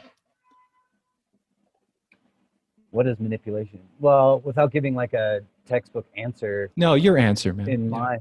What 2.92 3.08
is 3.08 3.20
manipulation? 3.20 3.80
Well, 4.00 4.40
without 4.42 4.72
giving 4.72 4.96
like 4.96 5.14
a 5.14 5.42
textbook 5.66 6.06
answer. 6.16 6.70
No, 6.76 6.94
your 6.94 7.18
answer, 7.18 7.54
man. 7.54 7.68
In 7.68 7.86
yeah. 7.86 7.90
my 7.90 8.18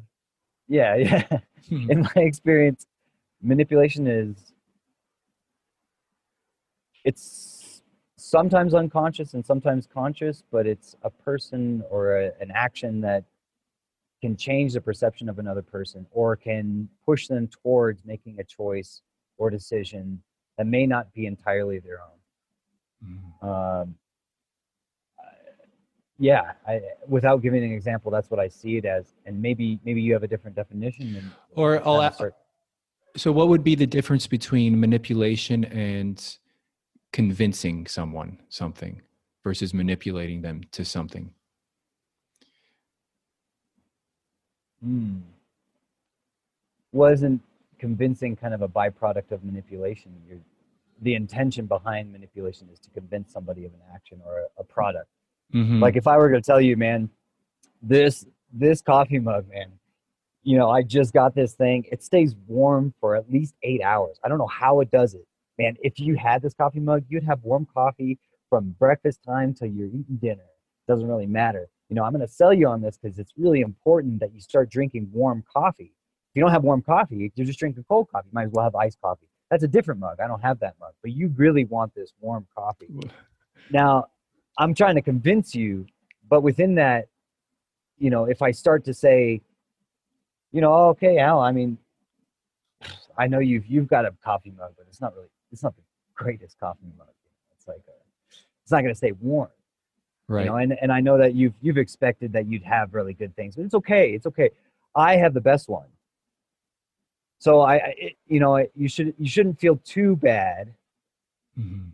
yeah, 0.68 0.94
yeah. 0.96 1.38
Hmm. 1.68 1.90
In 1.90 2.02
my 2.02 2.22
experience, 2.22 2.87
manipulation 3.42 4.07
is 4.07 4.52
it's 7.05 7.83
sometimes 8.16 8.74
unconscious 8.74 9.35
and 9.35 9.46
sometimes 9.46 9.87
conscious, 9.87 10.42
but 10.50 10.66
it's 10.66 10.96
a 11.02 11.11
person 11.11 11.83
or 11.90 12.18
a, 12.18 12.33
an 12.40 12.50
action 12.55 13.00
that 13.00 13.24
can 14.20 14.37
change 14.37 14.72
the 14.72 14.81
perception 14.81 15.29
of 15.29 15.38
another 15.38 15.62
person 15.62 16.07
or 16.11 16.35
can 16.37 16.88
push 17.05 17.29
them 17.29 17.48
towards 17.48 18.05
making 18.05 18.38
a 18.40 18.44
choice 18.44 19.02
or 19.38 19.50
decision 19.50 20.20
that 20.59 20.66
may 20.66 20.87
not 20.87 21.12
be 21.12 21.26
entirely 21.26 21.79
their 21.79 22.00
own. 22.00 23.40
Mm. 23.42 23.83
Um, 23.83 23.94
yeah 26.18 26.52
I, 26.66 26.81
without 27.07 27.42
giving 27.42 27.64
an 27.64 27.72
example 27.72 28.11
that's 28.11 28.31
what 28.31 28.40
i 28.40 28.48
see 28.48 28.76
it 28.76 28.85
as 28.85 29.14
and 29.26 29.40
maybe 29.40 29.79
maybe 29.85 30.00
you 30.00 30.12
have 30.14 30.22
a 30.22 30.29
different 30.29 30.57
definition 30.57 31.16
and 31.16 31.31
or 31.55 31.87
i'll 31.87 32.11
start. 32.12 32.35
so 33.16 33.33
what 33.33 33.48
would 33.48 33.62
be 33.62 33.74
the 33.74 33.87
difference 33.87 34.26
between 34.26 34.79
manipulation 34.81 35.64
and 35.64 36.38
convincing 37.12 37.87
someone 37.87 38.38
something 38.48 39.00
versus 39.44 39.74
manipulating 39.74 40.42
them 40.42 40.62
to 40.72 40.85
something 40.85 41.31
hmm. 44.83 45.18
wasn't 46.92 47.40
convincing 47.79 48.35
kind 48.35 48.55
of 48.55 48.62
a 48.62 48.68
byproduct 48.68 49.33
of 49.33 49.44
manipulation 49.44 50.12
You're, 50.26 50.38
the 51.02 51.14
intention 51.14 51.66
behind 51.66 52.11
manipulation 52.11 52.68
is 52.72 52.79
to 52.81 52.90
convince 52.90 53.31
somebody 53.31 53.66
of 53.66 53.72
an 53.74 53.81
action 53.94 54.18
or 54.24 54.38
a, 54.38 54.61
a 54.62 54.64
product 54.64 55.09
Mm-hmm. 55.54 55.80
Like 55.80 55.96
if 55.96 56.06
I 56.06 56.16
were 56.16 56.30
to 56.30 56.40
tell 56.40 56.61
you, 56.61 56.76
man, 56.76 57.11
this 57.82 58.26
this 58.52 58.80
coffee 58.80 59.18
mug, 59.18 59.48
man, 59.48 59.72
you 60.42 60.56
know, 60.56 60.70
I 60.70 60.82
just 60.82 61.12
got 61.12 61.35
this 61.35 61.54
thing. 61.54 61.85
It 61.90 62.02
stays 62.02 62.35
warm 62.46 62.94
for 63.00 63.16
at 63.16 63.30
least 63.30 63.54
eight 63.62 63.82
hours. 63.82 64.18
I 64.24 64.28
don't 64.28 64.38
know 64.38 64.46
how 64.46 64.80
it 64.80 64.90
does 64.90 65.14
it, 65.14 65.26
man. 65.59 65.76
If 65.82 65.98
you 65.98 66.16
had 66.16 66.42
this 66.42 66.54
coffee 66.54 66.80
mug, 66.80 67.04
you'd 67.09 67.24
have 67.24 67.42
warm 67.42 67.66
coffee 67.72 68.18
from 68.48 68.74
breakfast 68.78 69.22
time 69.24 69.54
till 69.54 69.68
you're 69.68 69.88
eating 69.88 70.18
dinner. 70.20 70.46
Doesn't 70.87 71.06
really 71.06 71.26
matter. 71.26 71.68
You 71.88 71.96
know, 71.96 72.04
I'm 72.04 72.12
going 72.12 72.26
to 72.26 72.32
sell 72.32 72.52
you 72.52 72.68
on 72.68 72.80
this 72.80 72.96
because 72.96 73.18
it's 73.18 73.32
really 73.37 73.61
important 73.61 74.20
that 74.20 74.32
you 74.35 74.40
start 74.40 74.70
drinking 74.70 75.11
warm 75.12 75.44
coffee. 75.52 75.92
If 76.30 76.37
you 76.37 76.42
don't 76.42 76.50
have 76.50 76.64
warm 76.64 76.82
coffee, 76.82 77.32
you're 77.35 77.46
just 77.46 77.59
drinking 77.59 77.85
cold 77.88 78.09
coffee. 78.11 78.28
You 78.28 78.35
might 78.35 78.46
as 78.46 78.52
well 78.52 78.64
have 78.64 78.74
iced 78.74 79.00
coffee. 79.00 79.26
That's 79.50 79.62
a 79.62 79.68
different 79.68 80.00
mug. 80.00 80.18
I 80.20 80.26
don't 80.26 80.42
have 80.42 80.59
that 80.61 80.74
mug, 80.80 80.92
but 81.02 81.12
you 81.12 81.32
really 81.37 81.64
want 81.64 81.94
this 81.94 82.12
warm 82.20 82.46
coffee. 82.56 82.88
now 83.70 84.06
i'm 84.58 84.74
trying 84.74 84.94
to 84.94 85.02
convince 85.02 85.54
you 85.54 85.86
but 86.28 86.42
within 86.42 86.74
that 86.74 87.08
you 87.98 88.10
know 88.10 88.24
if 88.24 88.42
i 88.42 88.50
start 88.50 88.84
to 88.84 88.94
say 88.94 89.40
you 90.52 90.60
know 90.60 90.72
oh, 90.72 90.88
okay 90.88 91.18
al 91.18 91.40
i 91.40 91.52
mean 91.52 91.78
i 93.18 93.26
know 93.26 93.38
you've 93.38 93.66
you've 93.66 93.88
got 93.88 94.04
a 94.04 94.12
coffee 94.24 94.52
mug 94.56 94.72
but 94.76 94.86
it's 94.88 95.00
not 95.00 95.14
really 95.14 95.28
it's 95.52 95.62
not 95.62 95.74
the 95.76 95.82
greatest 96.14 96.58
coffee 96.58 96.92
mug 96.98 97.08
it's 97.56 97.66
like 97.68 97.82
a, 97.88 97.92
it's 98.62 98.70
not 98.72 98.80
going 98.82 98.92
to 98.92 98.96
stay 98.98 99.12
warm 99.12 99.48
Right. 100.28 100.42
you 100.42 100.50
know 100.50 100.56
and, 100.56 100.76
and 100.82 100.92
i 100.92 100.98
know 101.00 101.16
that 101.18 101.34
you've 101.34 101.54
you've 101.62 101.78
expected 101.78 102.32
that 102.32 102.46
you'd 102.46 102.64
have 102.64 102.94
really 102.94 103.14
good 103.14 103.34
things 103.36 103.54
but 103.54 103.64
it's 103.64 103.74
okay 103.74 104.10
it's 104.12 104.26
okay 104.26 104.50
i 104.96 105.14
have 105.16 105.34
the 105.34 105.40
best 105.40 105.68
one 105.68 105.86
so 107.38 107.60
i, 107.60 107.74
I 107.76 107.94
it, 107.96 108.16
you 108.26 108.40
know 108.40 108.66
you 108.74 108.88
should 108.88 109.14
you 109.18 109.28
shouldn't 109.28 109.60
feel 109.60 109.76
too 109.84 110.16
bad 110.16 110.74
Mhm. 111.58 111.92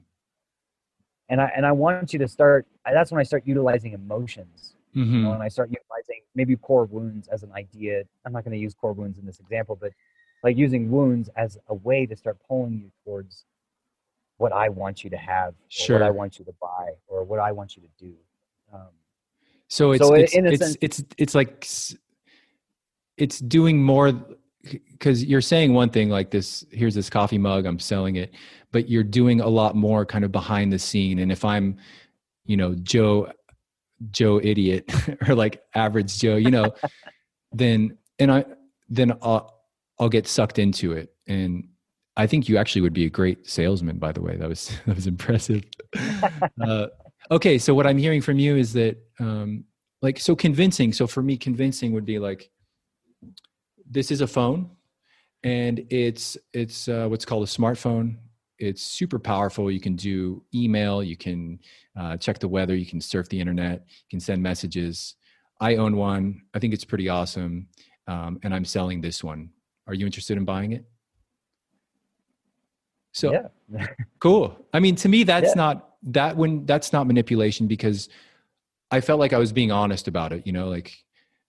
And 1.33 1.39
i 1.45 1.49
and 1.57 1.65
i 1.71 1.73
want 1.85 2.13
you 2.13 2.19
to 2.25 2.29
start 2.37 2.63
that's 2.97 3.11
when 3.13 3.21
i 3.23 3.27
start 3.31 3.43
utilizing 3.53 3.93
emotions. 4.03 4.59
You 4.95 5.23
know, 5.23 5.33
and 5.37 5.43
i 5.43 5.49
start 5.57 5.69
utilizing 5.71 6.21
maybe 6.39 6.55
core 6.69 6.85
wounds 6.97 7.25
as 7.35 7.41
an 7.47 7.53
idea. 7.63 7.95
I'm 8.25 8.33
not 8.37 8.43
going 8.45 8.57
to 8.59 8.63
use 8.67 8.75
core 8.83 8.93
wounds 9.01 9.17
in 9.21 9.25
this 9.31 9.39
example 9.45 9.75
but 9.85 9.91
like 10.45 10.57
using 10.67 10.83
wounds 10.97 11.27
as 11.45 11.51
a 11.75 11.77
way 11.89 12.01
to 12.11 12.15
start 12.23 12.37
pulling 12.49 12.75
you 12.83 12.89
towards 13.05 13.35
what 14.43 14.53
i 14.65 14.67
want 14.81 14.97
you 15.05 15.11
to 15.17 15.17
have 15.17 15.53
or 15.55 15.95
what 15.95 16.03
i 16.11 16.11
want 16.21 16.33
you 16.39 16.45
to 16.51 16.55
buy 16.69 16.87
or 17.13 17.19
what 17.31 17.41
i 17.49 17.51
want 17.59 17.71
you 17.77 17.83
to 17.89 17.93
do. 18.07 18.15
Um, 18.75 18.93
So 19.79 19.93
it's 19.93 20.05
So 20.05 20.15
it's 20.23 20.35
in 20.39 20.45
a 20.47 20.51
it's, 20.51 20.63
sense- 20.63 20.77
it's 20.87 20.99
it's 21.23 21.35
like 21.41 21.55
it's 23.23 23.39
doing 23.59 23.77
more 23.93 24.09
because 24.63 25.25
you're 25.25 25.41
saying 25.41 25.73
one 25.73 25.91
thing 25.91 26.09
like 26.09 26.31
this. 26.31 26.65
Here's 26.71 26.95
this 26.95 27.11
coffee 27.11 27.39
mug. 27.39 27.67
I'm 27.67 27.79
selling 27.79 28.17
it, 28.17 28.33
but 28.71 28.89
you're 28.89 29.05
doing 29.05 29.41
a 29.41 29.49
lot 29.49 29.75
more 29.75 30.07
kind 30.07 30.25
of 30.25 30.33
behind 30.33 30.73
the 30.73 30.79
scene. 30.79 31.19
And 31.19 31.33
if 31.33 31.45
I'm, 31.45 31.77
you 32.45 32.57
know, 32.57 32.75
Joe, 32.75 33.33
Joe 34.11 34.41
idiot 34.43 34.93
or 35.29 35.35
like 35.35 35.63
average 35.75 36.19
Joe, 36.19 36.37
you 36.37 36.51
know, 36.51 36.75
then 37.53 37.97
and 38.19 38.31
I 38.31 38.45
then 38.89 39.13
I'll 39.23 39.63
I'll 39.99 40.09
get 40.09 40.27
sucked 40.27 40.59
into 40.59 40.93
it. 40.93 41.13
And 41.27 41.69
I 42.17 42.27
think 42.27 42.49
you 42.49 42.59
actually 42.59 42.83
would 42.83 42.93
be 42.93 43.07
a 43.07 43.11
great 43.11 43.49
salesman. 43.49 43.99
By 43.99 44.13
the 44.13 44.21
way, 44.21 44.37
that 44.37 44.49
was 44.49 44.73
that 44.87 44.95
was 44.95 45.07
impressive. 45.07 45.65
uh, 46.61 46.87
okay 47.31 47.59
so 47.59 47.75
what 47.75 47.87
i'm 47.87 47.99
hearing 47.99 48.21
from 48.21 48.39
you 48.39 48.57
is 48.57 48.73
that 48.73 48.97
um 49.21 49.65
like 50.03 50.19
so 50.19 50.35
convincing 50.35 50.93
so 50.93 51.07
for 51.07 51.23
me 51.23 51.37
convincing 51.37 51.93
would 51.93 52.05
be 52.05 52.19
like 52.19 52.51
this 53.93 54.11
is 54.11 54.21
a 54.21 54.27
phone 54.27 54.71
and 55.45 55.85
it's 55.91 56.37
it's 56.53 56.89
uh, 56.89 57.07
what's 57.09 57.25
called 57.25 57.45
a 57.45 57.51
smartphone. 57.51 58.17
It's 58.59 58.83
super 58.83 59.19
powerful. 59.19 59.71
You 59.71 59.81
can 59.81 59.97
do 59.97 60.43
email 60.55 61.03
you 61.03 61.17
can 61.17 61.59
uh, 61.99 62.17
check 62.17 62.39
the 62.39 62.49
weather 62.49 62.75
you 62.77 62.87
can 62.87 63.01
surf 63.01 63.29
the 63.29 63.41
internet 63.41 63.85
you 63.89 64.09
can 64.11 64.21
send 64.21 64.43
messages. 64.43 65.17
I 65.61 65.77
own 65.77 65.97
one. 65.97 66.43
I 66.55 66.59
think 66.59 66.75
it's 66.75 66.85
pretty 66.85 67.09
awesome 67.09 67.69
um, 68.09 68.41
and 68.43 68.55
i'm 68.55 68.65
selling 68.65 69.01
this 69.01 69.23
one. 69.23 69.51
Are 69.87 69.95
you 69.95 70.07
interested 70.07 70.37
in 70.37 70.45
buying 70.45 70.73
it? 70.73 70.85
So 73.13 73.33
yeah. 73.33 73.87
Cool. 74.21 74.57
I 74.73 74.81
mean, 74.81 74.95
to 74.97 75.09
me, 75.09 75.25
that's 75.25 75.51
Yeah. 75.51 75.65
not 75.65 75.95
that 76.05 76.37
when 76.37 76.67
that's 76.67 76.93
not 76.93 77.07
manipulation 77.07 77.67
because 77.67 78.09
I 78.91 79.01
felt 79.01 79.19
like 79.21 79.33
I 79.33 79.39
was 79.39 79.53
being 79.53 79.73
honest 79.73 80.09
about 80.09 80.33
it, 80.33 80.47
you 80.47 80.53
know, 80.53 80.69
like, 80.69 80.93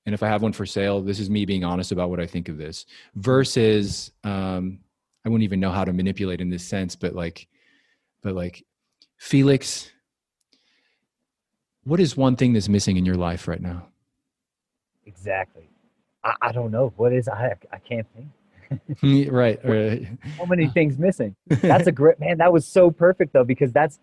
and 0.05 0.13
if 0.13 0.23
I 0.23 0.27
have 0.27 0.41
one 0.41 0.53
for 0.53 0.65
sale, 0.65 1.01
this 1.01 1.19
is 1.19 1.29
me 1.29 1.45
being 1.45 1.63
honest 1.63 1.91
about 1.91 2.09
what 2.09 2.19
I 2.19 2.27
think 2.27 2.49
of 2.49 2.57
this 2.57 2.85
versus, 3.15 4.11
um, 4.23 4.79
I 5.25 5.29
wouldn't 5.29 5.43
even 5.43 5.59
know 5.59 5.71
how 5.71 5.85
to 5.85 5.93
manipulate 5.93 6.41
in 6.41 6.49
this 6.49 6.65
sense, 6.65 6.95
but 6.95 7.13
like, 7.13 7.47
but 8.21 8.35
like, 8.35 8.65
Felix, 9.17 9.91
what 11.85 11.99
is 11.99 12.17
one 12.17 12.35
thing 12.35 12.53
that's 12.53 12.67
missing 12.67 12.97
in 12.97 13.05
your 13.05 13.15
life 13.15 13.47
right 13.47 13.61
now? 13.61 13.87
exactly 15.05 15.69
I, 16.23 16.35
I 16.41 16.51
don't 16.51 16.71
know 16.71 16.93
what 16.97 17.13
is 17.13 17.27
i 17.27 17.55
i 17.71 17.77
can't 17.77 18.07
think 18.15 18.29
right. 19.31 19.59
Right. 19.63 20.07
so 20.37 20.45
many 20.47 20.67
things 20.73 20.97
missing 20.97 21.35
that's 21.47 21.87
a 21.87 21.91
great 21.91 22.19
man 22.19 22.37
that 22.39 22.51
was 22.51 22.65
so 22.65 22.89
perfect 22.89 23.33
though 23.33 23.43
because 23.43 23.71
that's 23.71 23.99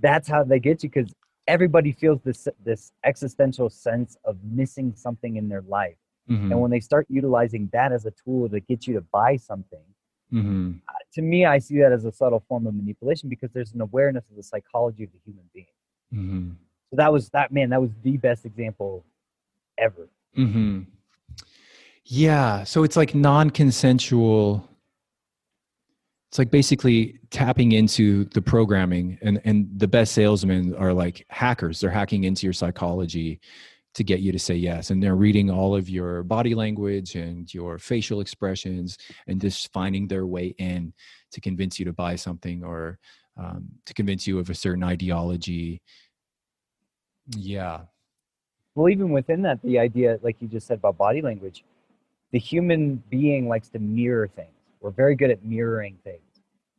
that's 0.00 0.28
how 0.28 0.44
they 0.44 0.58
get 0.58 0.82
you 0.82 0.88
because 0.88 1.12
everybody 1.46 1.92
feels 1.92 2.20
this 2.22 2.48
this 2.64 2.92
existential 3.04 3.68
sense 3.70 4.16
of 4.24 4.36
missing 4.42 4.92
something 4.96 5.36
in 5.36 5.48
their 5.48 5.62
life 5.62 5.96
Mhm, 6.30 6.50
and 6.50 6.60
when 6.60 6.70
they 6.70 6.80
start 6.80 7.06
utilizing 7.10 7.68
that 7.72 7.92
as 7.92 8.06
a 8.06 8.10
tool 8.12 8.48
to 8.48 8.58
get 8.60 8.86
you 8.86 8.94
to 8.94 9.02
buy 9.12 9.36
something 9.36 9.84
mhm, 10.32 10.80
to 11.12 11.22
me 11.22 11.44
i 11.44 11.58
see 11.58 11.78
that 11.78 11.92
as 11.92 12.04
a 12.06 12.12
subtle 12.12 12.42
form 12.48 12.66
of 12.66 12.74
manipulation 12.74 13.28
because 13.28 13.50
there's 13.52 13.72
an 13.72 13.82
awareness 13.82 14.30
of 14.30 14.36
the 14.36 14.42
psychology 14.42 15.04
of 15.04 15.10
the 15.12 15.18
human 15.26 15.44
being 15.52 15.66
mhm. 16.12 16.56
so 16.90 16.96
that 16.96 17.12
was 17.12 17.28
that 17.30 17.52
man 17.52 17.68
that 17.70 17.80
was 17.80 17.90
the 18.02 18.16
best 18.16 18.46
example 18.46 19.04
ever 19.78 20.08
hmm 20.34 20.80
Yeah. 22.06 22.64
So 22.64 22.84
it's 22.84 22.96
like 22.96 23.14
non 23.14 23.50
consensual. 23.50 24.68
It's 26.34 26.38
like 26.40 26.50
basically 26.50 27.20
tapping 27.30 27.70
into 27.70 28.24
the 28.24 28.42
programming, 28.42 29.18
and, 29.22 29.40
and 29.44 29.68
the 29.76 29.86
best 29.86 30.14
salesmen 30.14 30.74
are 30.74 30.92
like 30.92 31.24
hackers. 31.28 31.78
They're 31.78 31.90
hacking 31.90 32.24
into 32.24 32.44
your 32.44 32.52
psychology 32.52 33.38
to 33.94 34.02
get 34.02 34.18
you 34.18 34.32
to 34.32 34.38
say 34.40 34.56
yes. 34.56 34.90
And 34.90 35.00
they're 35.00 35.14
reading 35.14 35.48
all 35.48 35.76
of 35.76 35.88
your 35.88 36.24
body 36.24 36.56
language 36.56 37.14
and 37.14 37.54
your 37.54 37.78
facial 37.78 38.20
expressions 38.20 38.98
and 39.28 39.40
just 39.40 39.72
finding 39.72 40.08
their 40.08 40.26
way 40.26 40.56
in 40.58 40.92
to 41.30 41.40
convince 41.40 41.78
you 41.78 41.84
to 41.84 41.92
buy 41.92 42.16
something 42.16 42.64
or 42.64 42.98
um, 43.36 43.68
to 43.86 43.94
convince 43.94 44.26
you 44.26 44.40
of 44.40 44.50
a 44.50 44.56
certain 44.56 44.82
ideology. 44.82 45.80
Yeah. 47.36 47.82
well 48.74 48.88
even 48.88 49.10
within 49.10 49.42
that 49.42 49.62
the 49.62 49.78
idea 49.78 50.18
like 50.24 50.34
you 50.40 50.48
just 50.48 50.66
said 50.66 50.78
about 50.78 50.98
body 50.98 51.22
language 51.22 51.62
the 52.32 52.40
human 52.40 53.04
being 53.08 53.46
likes 53.46 53.68
to 53.68 53.78
mirror 53.78 54.26
things 54.26 54.50
we're 54.80 54.90
very 54.90 55.14
good 55.14 55.30
at 55.30 55.42
mirroring 55.44 55.96
things 56.04 56.23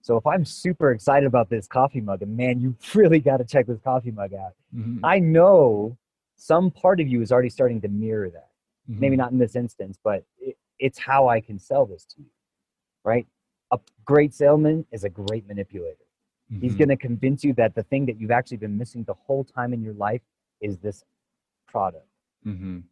so 0.05 0.17
if 0.17 0.25
i'm 0.27 0.45
super 0.45 0.91
excited 0.91 1.25
about 1.27 1.49
this 1.49 1.67
coffee 1.67 2.01
mug 2.01 2.21
and 2.21 2.35
man 2.37 2.59
you 2.61 2.75
really 2.95 3.19
got 3.19 3.37
to 3.37 3.45
check 3.45 3.65
this 3.67 3.79
coffee 3.83 4.11
mug 4.11 4.33
out. 4.33 4.53
Mhm, 4.73 4.99
i 5.03 5.19
know 5.19 5.97
some 6.37 6.69
part 6.71 6.99
of 6.99 7.07
you 7.07 7.21
is 7.21 7.31
already 7.31 7.49
starting 7.49 7.79
to 7.81 7.87
mirror 7.87 8.29
that. 8.29 8.49
Maybe 8.99 9.15
mhm, 9.15 9.17
not 9.17 9.31
in 9.31 9.39
this 9.39 9.55
instance 9.55 9.97
but 10.03 10.23
it, 10.39 10.57
it's 10.79 10.99
how 10.99 11.27
i 11.27 11.39
can 11.41 11.57
sell 11.59 11.85
this 11.85 12.05
to 12.05 12.21
you 12.21 12.27
right? 13.03 13.27
A 13.71 13.79
great 14.05 14.33
salesman 14.33 14.85
is 14.91 15.03
a 15.03 15.09
great 15.09 15.47
manipulator. 15.47 16.05
He's 16.61 16.73
mhm, 16.73 16.77
going 16.79 16.89
to 16.89 16.97
convince 16.97 17.43
you 17.43 17.53
that 17.53 17.75
the 17.75 17.83
thing 17.83 18.05
that 18.07 18.19
you've 18.19 18.31
actually 18.31 18.57
been 18.57 18.77
missing 18.77 19.03
the 19.03 19.13
whole 19.13 19.43
time 19.43 19.73
in 19.73 19.83
your 19.83 19.93
life 19.95 20.21
is 20.61 20.77
this 20.79 21.03
product. 21.67 22.07
Mhm, 22.45 22.83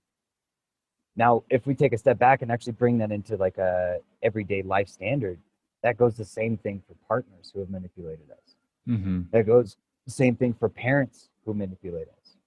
Now, 1.16 1.44
if 1.50 1.66
we 1.68 1.76
take 1.76 1.94
a 1.94 1.98
step 1.98 2.18
back 2.18 2.42
and 2.42 2.52
actually 2.52 2.74
bring 2.74 2.98
that 3.00 3.12
into 3.12 3.38
like 3.38 3.58
a 3.58 4.00
everyday 4.22 4.64
life 4.64 4.88
standard, 4.88 5.40
that 5.84 5.98
goes 5.98 6.16
the 6.16 6.26
same 6.26 6.58
thing 6.58 6.82
for 6.88 6.96
partners 7.08 7.52
who 7.54 7.60
have 7.60 7.70
manipulated 7.70 8.30
us. 8.32 8.56
mhm, 8.88 9.30
That 9.32 9.46
goes 9.46 9.78
the 10.06 10.12
same 10.12 10.36
thing 10.36 10.54
for 10.54 10.68
parents 10.70 11.30
who 11.46 11.54
manipulate 11.54 12.08
us. 12.10 12.38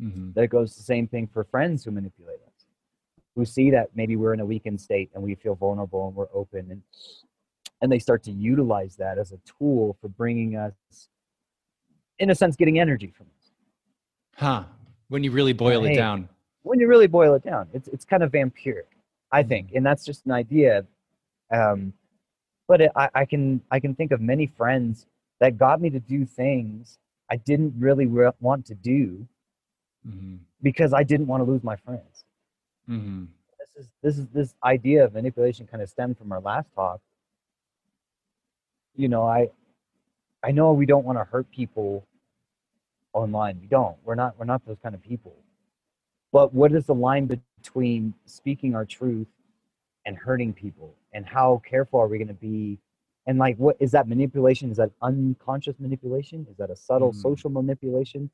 mhm. 0.00 0.34
That 0.34 0.48
goes 0.48 0.76
the 0.76 0.82
same 0.82 1.06
thing 1.06 1.26
for 1.26 1.44
friends 1.44 1.84
who 1.84 1.90
manipulate 1.90 2.40
us. 2.46 2.66
Who 3.34 3.44
see 3.44 3.70
that 3.70 3.94
maybe 3.94 4.16
we're 4.16 4.32
in 4.34 4.40
a 4.40 4.46
weakened 4.46 4.80
state 4.80 5.10
and 5.14 5.22
we 5.22 5.34
feel 5.34 5.54
vulnerable 5.54 6.06
and 6.08 6.16
we're 6.16 6.28
open 6.32 6.70
and 6.70 6.82
and 7.82 7.92
they 7.92 7.98
start 7.98 8.22
to 8.22 8.30
utilize 8.32 8.96
that 8.96 9.18
as 9.18 9.32
a 9.32 9.38
tool 9.58 9.96
for 10.00 10.08
bringing 10.08 10.56
us 10.56 11.08
in 12.18 12.30
a 12.30 12.34
sense 12.34 12.56
getting 12.56 12.78
energy 12.78 13.08
from 13.10 13.26
us. 13.38 13.50
Huh. 14.36 14.64
When 15.08 15.22
you 15.22 15.30
really 15.30 15.52
boil 15.52 15.84
it 15.84 15.94
down. 15.94 16.28
when 16.62 16.80
you 16.80 16.88
really 16.88 17.06
boil 17.06 17.34
it 17.34 17.42
down, 17.42 17.68
it's 17.74 17.88
it's 17.88 18.04
kind 18.06 18.22
of 18.22 18.32
vampiric, 18.32 18.88
I 19.30 19.42
think, 19.42 19.72
and 19.74 19.84
that's 19.84 20.04
just 20.04 20.24
an 20.26 20.32
idea. 20.32 20.86
Um, 21.50 21.92
but 22.68 22.80
it, 22.80 22.92
I, 22.96 23.08
I 23.14 23.24
can 23.24 23.60
I 23.70 23.80
can 23.80 23.94
think 23.94 24.12
of 24.12 24.20
many 24.20 24.46
friends 24.46 25.06
that 25.40 25.58
got 25.58 25.80
me 25.80 25.90
to 25.90 26.00
do 26.00 26.24
things 26.24 26.98
I 27.30 27.36
didn't 27.36 27.74
really 27.78 28.06
re- 28.06 28.30
want 28.40 28.66
to 28.66 28.74
do 28.74 29.26
hmm 30.04 30.36
because 30.62 30.92
I 30.94 31.02
didn't 31.04 31.26
want 31.26 31.44
to 31.44 31.50
lose 31.50 31.62
my 31.62 31.76
friends. 31.76 32.24
hmm 32.86 33.24
This 33.58 33.84
is 33.84 33.90
this 34.02 34.18
is 34.18 34.26
this 34.28 34.54
idea 34.64 35.04
of 35.04 35.14
manipulation 35.14 35.66
kind 35.66 35.82
of 35.82 35.88
stemmed 35.88 36.18
from 36.18 36.32
our 36.32 36.40
last 36.40 36.68
talk. 36.74 37.00
You 38.96 39.08
know, 39.08 39.24
I 39.26 39.50
I 40.42 40.52
know 40.52 40.72
we 40.72 40.86
don't 40.86 41.04
want 41.04 41.18
to 41.18 41.24
hurt 41.24 41.50
people 41.50 42.06
online. 43.12 43.58
We 43.60 43.66
don't. 43.66 43.96
We're 44.04 44.14
not 44.14 44.38
we're 44.38 44.46
not 44.46 44.64
those 44.66 44.78
kind 44.82 44.94
of 44.94 45.02
people. 45.02 45.34
But 46.32 46.54
what 46.54 46.72
is 46.72 46.86
the 46.86 46.94
line 46.94 47.28
between 47.62 48.14
speaking 48.26 48.74
our 48.74 48.84
truth 48.84 49.28
and 50.06 50.16
hurting 50.16 50.54
people? 50.54 50.94
And 51.12 51.26
how 51.26 51.60
careful 51.68 52.00
are 52.00 52.08
we 52.08 52.16
going 52.16 52.28
to 52.28 52.34
be? 52.34 52.78
And 53.26 53.38
like 53.38 53.56
what 53.58 53.76
is 53.80 53.90
that 53.90 54.08
manipulation? 54.08 54.70
Is 54.70 54.78
that 54.78 54.92
unconscious 55.02 55.74
manipulation? 55.78 56.46
Is 56.50 56.56
that 56.56 56.70
a 56.70 56.76
subtle 56.76 57.12
Mm. 57.12 57.22
social 57.22 57.50
manipulation? 57.50 58.30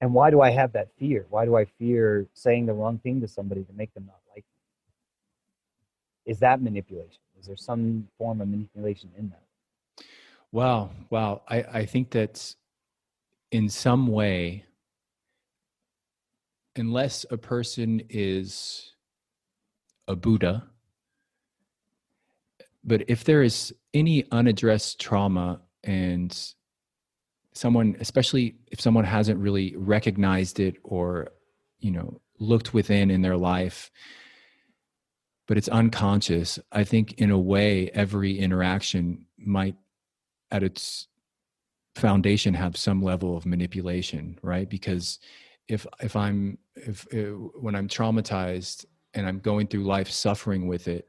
And 0.00 0.12
why 0.14 0.30
do 0.30 0.40
I 0.40 0.50
have 0.50 0.72
that 0.72 0.90
fear? 0.98 1.26
Why 1.30 1.44
do 1.44 1.56
I 1.56 1.64
fear 1.64 2.26
saying 2.34 2.66
the 2.66 2.74
wrong 2.74 2.98
thing 2.98 3.20
to 3.22 3.28
somebody 3.28 3.64
to 3.64 3.72
make 3.72 3.92
them 3.94 4.06
not 4.06 4.20
like 4.34 4.44
me? 4.44 6.32
Is 6.32 6.38
that 6.40 6.60
manipulation? 6.60 7.20
Is 7.40 7.46
there 7.46 7.56
some 7.56 8.08
form 8.18 8.40
of 8.40 8.48
manipulation 8.48 9.10
in 9.16 9.30
that? 9.30 9.42
Wow. 10.52 10.90
Wow. 11.10 11.42
I, 11.48 11.62
I 11.62 11.86
think 11.86 12.10
that 12.10 12.54
in 13.50 13.68
some 13.68 14.06
way 14.08 14.64
unless 16.76 17.26
a 17.30 17.36
person 17.36 18.02
is 18.08 18.92
a 20.08 20.16
buddha. 20.16 20.66
But 22.82 23.04
if 23.08 23.24
there 23.24 23.42
is 23.42 23.74
any 23.94 24.24
unaddressed 24.32 25.00
trauma 25.00 25.60
and 25.84 26.36
someone 27.52 27.96
especially 27.98 28.54
if 28.70 28.80
someone 28.80 29.04
hasn't 29.04 29.38
really 29.40 29.74
recognized 29.76 30.60
it 30.60 30.76
or 30.84 31.28
you 31.80 31.90
know 31.90 32.20
looked 32.38 32.72
within 32.72 33.10
in 33.10 33.22
their 33.22 33.36
life 33.36 33.90
but 35.48 35.56
it's 35.56 35.68
unconscious 35.68 36.58
i 36.70 36.84
think 36.84 37.14
in 37.14 37.30
a 37.30 37.38
way 37.38 37.90
every 37.94 38.38
interaction 38.38 39.26
might 39.38 39.74
at 40.52 40.62
its 40.62 41.08
foundation 41.96 42.54
have 42.54 42.76
some 42.76 43.02
level 43.02 43.36
of 43.36 43.44
manipulation 43.44 44.38
right? 44.42 44.68
Because 44.70 45.18
if 45.66 45.86
if 46.00 46.16
i'm 46.16 46.58
if, 46.76 47.06
if 47.12 47.34
when 47.60 47.74
i'm 47.74 47.88
traumatized 47.88 48.86
and 49.14 49.26
i'm 49.26 49.38
going 49.38 49.66
through 49.66 49.84
life 49.84 50.10
suffering 50.10 50.66
with 50.68 50.88
it 50.88 51.08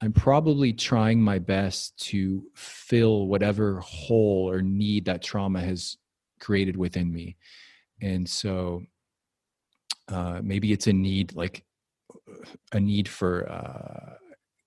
I'm 0.00 0.12
probably 0.12 0.72
trying 0.72 1.20
my 1.20 1.38
best 1.38 1.98
to 2.10 2.44
fill 2.54 3.26
whatever 3.26 3.80
hole 3.80 4.48
or 4.48 4.62
need 4.62 5.06
that 5.06 5.22
trauma 5.22 5.60
has 5.60 5.96
created 6.38 6.76
within 6.76 7.12
me. 7.12 7.36
And 8.00 8.28
so 8.28 8.82
uh, 10.08 10.40
maybe 10.42 10.72
it's 10.72 10.86
a 10.86 10.92
need, 10.92 11.34
like 11.34 11.64
a 12.72 12.78
need 12.78 13.08
for 13.08 13.50
uh, 13.50 14.14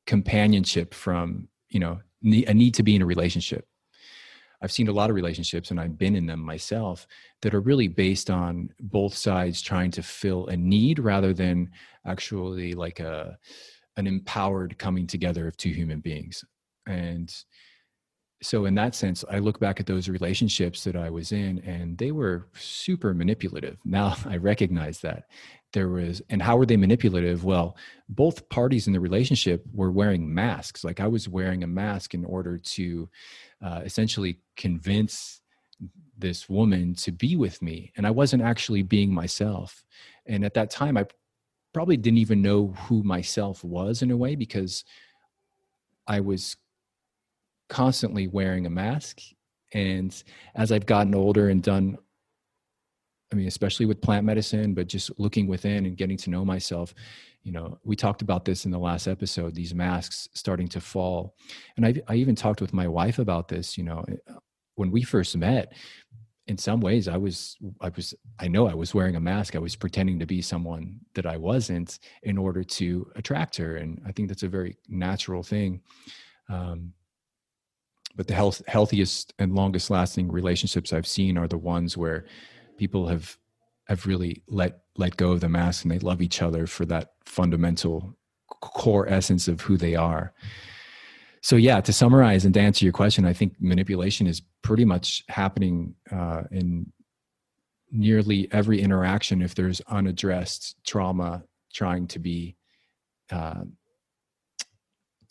companionship 0.06 0.94
from, 0.94 1.48
you 1.70 1.80
know, 1.80 2.02
a 2.24 2.54
need 2.54 2.74
to 2.76 2.84
be 2.84 2.96
in 2.96 3.02
a 3.02 3.06
relationship. 3.06 3.66
I've 4.62 4.72
seen 4.72 4.88
a 4.88 4.94
lot 4.94 5.10
of 5.10 5.16
relationships 5.16 5.72
and 5.72 5.80
I've 5.80 5.98
been 5.98 6.16
in 6.16 6.28
them 6.28 6.40
myself 6.40 7.08
that 7.42 7.54
are 7.54 7.62
really 7.62 7.88
based 7.88 8.30
on 8.30 8.70
both 8.80 9.16
sides 9.16 9.62
trying 9.62 9.92
to 9.92 10.04
fill 10.04 10.48
a 10.48 10.58
need 10.58 11.00
rather 11.00 11.34
than 11.34 11.72
actually 12.06 12.74
like 12.74 13.00
a, 13.00 13.38
an 13.98 14.08
empowered 14.08 14.78
coming 14.78 15.08
together 15.08 15.48
of 15.48 15.58
two 15.58 15.72
human 15.72 16.00
beings. 16.00 16.44
And 16.88 17.34
so 18.44 18.66
in 18.66 18.76
that 18.76 18.96
sense 18.96 19.24
i 19.30 19.40
look 19.40 19.60
back 19.60 19.80
at 19.80 19.86
those 19.86 20.10
relationships 20.10 20.84
that 20.84 20.96
i 20.96 21.10
was 21.10 21.32
in 21.32 21.60
and 21.60 21.98
they 21.98 22.12
were 22.12 22.48
super 22.54 23.14
manipulative. 23.14 23.78
Now 23.86 24.16
i 24.26 24.38
recognize 24.38 25.00
that. 25.02 25.26
There 25.74 25.90
was 25.90 26.22
and 26.30 26.42
how 26.42 26.58
were 26.58 26.66
they 26.66 26.78
manipulative? 26.78 27.44
Well 27.44 27.78
both 28.10 28.50
parties 28.50 28.88
in 28.88 28.94
the 28.94 29.00
relationship 29.00 29.64
were 29.74 29.92
wearing 29.92 30.34
masks. 30.34 30.84
Like 30.84 31.00
i 31.00 31.08
was 31.08 31.30
wearing 31.30 31.64
a 31.64 31.68
mask 31.68 32.14
in 32.14 32.26
order 32.26 32.58
to 32.58 33.10
uh, 33.64 33.82
essentially 33.84 34.40
convince 34.56 35.42
this 36.18 36.48
woman 36.48 36.94
to 36.94 37.12
be 37.12 37.36
with 37.36 37.62
me 37.62 37.92
and 37.98 38.06
i 38.06 38.12
wasn't 38.12 38.42
actually 38.42 38.84
being 38.84 39.12
myself 39.14 39.84
and 40.28 40.46
at 40.46 40.54
that 40.54 40.70
time 40.70 40.98
i 40.98 41.06
probably 41.74 41.98
didn't 41.98 42.20
even 42.20 42.42
know 42.42 42.68
who 42.68 43.04
myself 43.04 43.64
was 43.64 44.02
in 44.02 44.12
a 44.12 44.18
way 44.18 44.36
because 44.36 44.84
I 46.08 46.20
was 46.20 46.58
constantly 47.70 48.28
wearing 48.28 48.66
a 48.66 48.70
mask. 48.70 49.22
And 49.74 50.22
as 50.56 50.72
I've 50.72 50.86
gotten 50.86 51.16
older 51.16 51.50
and 51.50 51.64
done, 51.64 51.98
I 53.32 53.36
mean, 53.36 53.48
especially 53.48 53.86
with 53.86 54.02
plant 54.02 54.26
medicine, 54.26 54.74
but 54.74 54.88
just 54.88 55.10
looking 55.18 55.48
within 55.48 55.86
and 55.86 55.96
getting 55.96 56.18
to 56.18 56.30
know 56.30 56.44
myself, 56.44 56.94
you 57.44 57.52
know, 57.52 57.80
we 57.84 57.96
talked 57.96 58.22
about 58.22 58.46
this 58.46 58.66
in 58.66 58.72
the 58.72 58.80
last 58.80 59.08
episode, 59.08 59.56
these 59.56 59.74
masks 59.74 60.30
starting 60.34 60.68
to 60.70 60.82
fall. 60.82 61.36
And 61.76 61.86
I, 61.86 61.96
I 62.08 62.16
even 62.16 62.36
talked 62.36 62.62
with 62.62 62.74
my 62.74 62.88
wife 62.88 63.20
about 63.20 63.48
this, 63.48 63.78
you 63.78 63.84
know, 63.84 64.06
when 64.76 64.92
we 64.92 65.02
first 65.02 65.36
met, 65.36 65.74
in 66.48 66.58
some 66.58 66.82
ways 66.82 67.08
i 67.08 67.16
was 67.16 67.56
i 67.82 67.90
was 67.96 68.14
i 68.40 68.48
know 68.48 68.68
i 68.68 68.74
was 68.74 68.94
wearing 68.94 69.16
a 69.16 69.20
mask. 69.20 69.56
I 69.56 69.60
was 69.60 69.76
pretending 69.76 70.20
to 70.20 70.26
be 70.26 70.42
someone 70.42 71.00
that 71.14 71.26
i 71.26 71.38
wasn't 71.38 72.00
in 72.24 72.38
order 72.38 72.64
to 72.64 73.10
attract 73.16 73.56
her. 73.58 73.78
And 73.78 74.02
i 74.06 74.12
think 74.12 74.28
that's 74.28 74.44
a 74.44 74.50
very 74.50 74.78
natural 74.88 75.44
thing. 75.44 75.82
Um, 76.50 76.94
but 78.16 78.28
the 78.28 78.34
health, 78.34 78.62
healthiest 78.68 79.34
and 79.40 79.56
longest 79.56 79.90
lasting 79.90 80.32
relationships 80.32 80.92
i've 80.94 81.08
seen 81.08 81.38
are 81.38 81.48
the 81.48 81.58
ones 81.58 81.96
where 81.96 82.26
people 82.78 83.08
have 83.08 83.38
have 83.88 84.06
really 84.06 84.44
let 84.48 84.81
let 84.98 85.18
go 85.18 85.32
of 85.32 85.42
the 85.42 85.50
mask 85.50 85.84
and 85.84 85.92
they 85.92 86.00
love 86.00 86.22
each 86.22 86.42
other 86.42 86.68
for 86.68 86.86
that 86.86 87.14
fundamental 87.26 88.16
core 88.62 89.08
essence 89.08 89.48
of 89.48 89.62
who 89.62 89.78
they 89.78 89.96
are. 89.96 90.34
So 91.42 91.56
yeah 91.56 91.82
to 91.82 91.94
summarize 91.94 92.46
and 92.46 92.54
to 92.54 92.60
answer 92.60 92.86
your 92.86 92.94
question 92.94 93.26
i 93.26 93.34
think 93.34 93.56
manipulation 93.60 94.28
is 94.28 94.42
pretty 94.62 94.86
much 94.86 95.24
happening 95.28 95.96
uh, 96.12 96.44
in 96.52 96.92
nearly 97.92 98.48
every 98.52 98.80
interaction 98.80 99.42
if 99.42 99.56
there's 99.56 99.82
unaddressed 99.88 100.76
trauma 100.86 101.44
trying 101.74 102.08
to 102.08 102.20
be 102.20 102.56
uh, 103.32 103.64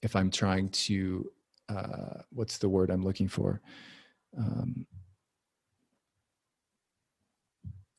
if 0.03 0.17
i'm 0.17 0.31
trying 0.31 0.69
to 0.71 1.31
uh, 1.69 2.23
what's 2.31 2.59
the 2.59 2.69
word 2.69 2.91
i'm 2.91 3.05
looking 3.05 3.29
for? 3.29 3.61
Um, 4.37 4.87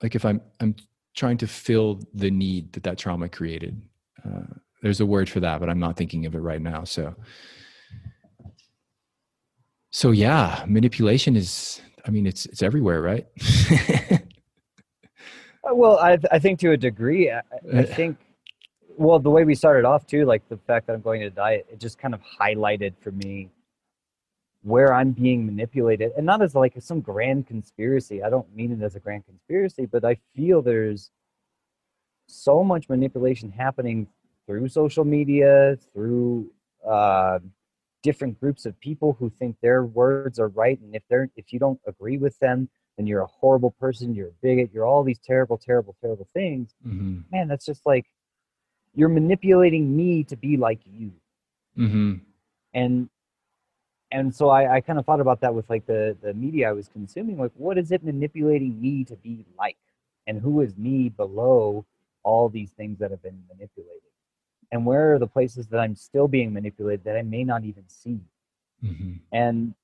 like 0.01 0.15
if 0.15 0.25
i'm 0.25 0.41
i'm 0.59 0.75
trying 1.15 1.37
to 1.37 1.47
fill 1.47 1.99
the 2.13 2.31
need 2.31 2.71
that 2.73 2.83
that 2.83 2.97
trauma 2.97 3.27
created. 3.29 3.81
Uh, 4.25 4.53
there's 4.81 4.99
a 4.99 5.05
word 5.05 5.29
for 5.29 5.39
that 5.39 5.59
but 5.59 5.69
i'm 5.69 5.79
not 5.79 5.95
thinking 5.95 6.25
of 6.25 6.35
it 6.35 6.39
right 6.39 6.61
now 6.61 6.83
so. 6.83 7.15
So 9.93 10.11
yeah 10.11 10.63
manipulation 10.67 11.35
is 11.35 11.81
i 12.05 12.11
mean 12.11 12.25
it's 12.25 12.45
it's 12.45 12.63
everywhere 12.63 13.01
right? 13.01 13.27
Uh, 15.63 15.75
well 15.75 15.99
I, 15.99 16.17
I 16.31 16.39
think 16.39 16.57
to 16.61 16.71
a 16.71 16.77
degree 16.77 17.29
I, 17.29 17.43
I, 17.71 17.83
think 17.83 18.17
well 18.97 19.19
the 19.19 19.29
way 19.29 19.43
we 19.43 19.53
started 19.53 19.85
off 19.85 20.07
too 20.07 20.25
like 20.25 20.41
the 20.49 20.57
fact 20.57 20.87
that 20.87 20.93
i'm 20.93 21.01
going 21.01 21.21
to 21.21 21.29
diet 21.29 21.67
it 21.71 21.79
just 21.79 21.99
kind 21.99 22.15
of 22.15 22.19
highlighted 22.23 22.95
for 22.99 23.11
me 23.11 23.47
where 24.63 24.93
i'm 24.93 25.11
being 25.11 25.45
manipulated 25.45 26.11
and 26.17 26.25
not 26.25 26.41
as 26.41 26.55
like 26.55 26.73
some 26.79 27.01
grand 27.01 27.47
conspiracy 27.47 28.21
i 28.21 28.29
don't 28.29 28.53
mean 28.55 28.71
it 28.71 28.83
as 28.83 28.95
a 28.95 28.99
grand 28.99 29.25
conspiracy 29.25 29.85
but 29.85 30.05
i 30.05 30.15
feel 30.35 30.61
there's 30.61 31.09
so 32.27 32.63
much 32.63 32.87
manipulation 32.87 33.51
happening 33.51 34.07
through 34.45 34.67
social 34.67 35.03
media 35.03 35.77
through 35.93 36.49
uh, 36.87 37.39
different 38.03 38.39
groups 38.39 38.65
of 38.65 38.79
people 38.79 39.15
who 39.19 39.29
think 39.29 39.55
their 39.61 39.83
words 39.83 40.39
are 40.39 40.49
right 40.49 40.79
and 40.79 40.95
if 40.95 41.03
they're 41.09 41.29
if 41.35 41.53
you 41.53 41.59
don't 41.59 41.79
agree 41.87 42.17
with 42.17 42.37
them 42.39 42.69
then 42.97 43.05
you're 43.05 43.21
a 43.21 43.27
horrible 43.27 43.71
person 43.71 44.13
you're 44.13 44.29
a 44.29 44.33
bigot 44.41 44.69
you're 44.73 44.85
all 44.85 45.03
these 45.03 45.19
terrible 45.19 45.57
terrible 45.57 45.95
terrible 46.01 46.27
things 46.33 46.73
mm-hmm. 46.85 47.19
man 47.31 47.47
that's 47.47 47.65
just 47.65 47.85
like 47.85 48.05
you're 48.93 49.09
manipulating 49.09 49.95
me 49.95 50.23
to 50.23 50.35
be 50.35 50.57
like 50.57 50.81
you 50.85 51.11
mm-hmm. 51.77 52.15
and 52.73 53.09
and 54.11 54.33
so 54.35 54.49
I, 54.49 54.75
I 54.75 54.81
kind 54.81 54.99
of 54.99 55.05
thought 55.05 55.21
about 55.21 55.41
that 55.41 55.53
with 55.53 55.69
like 55.69 55.85
the 55.85 56.17
the 56.21 56.33
media 56.33 56.69
i 56.69 56.71
was 56.71 56.87
consuming 56.89 57.37
like 57.37 57.51
what 57.55 57.77
is 57.77 57.91
it 57.91 58.03
manipulating 58.03 58.79
me 58.81 59.03
to 59.05 59.15
be 59.15 59.45
like? 59.57 59.77
And 60.27 60.39
who 60.39 60.61
is 60.61 60.77
me 60.77 61.09
below 61.09 61.83
all 62.23 62.47
these 62.47 62.69
things 62.71 62.99
that 62.99 63.09
have 63.09 63.23
been 63.23 63.41
manipulated? 63.49 64.01
And 64.71 64.85
where 64.85 65.13
are 65.13 65.19
the 65.19 65.27
places 65.27 65.67
that 65.67 65.79
i'm 65.79 65.95
still 65.95 66.27
being 66.27 66.53
manipulated 66.53 67.03
that 67.05 67.17
i 67.17 67.21
may 67.21 67.43
not 67.43 67.63
even 67.63 67.83
see? 67.87 68.19
Mm-hmm. 68.83 69.13
and 69.31 69.75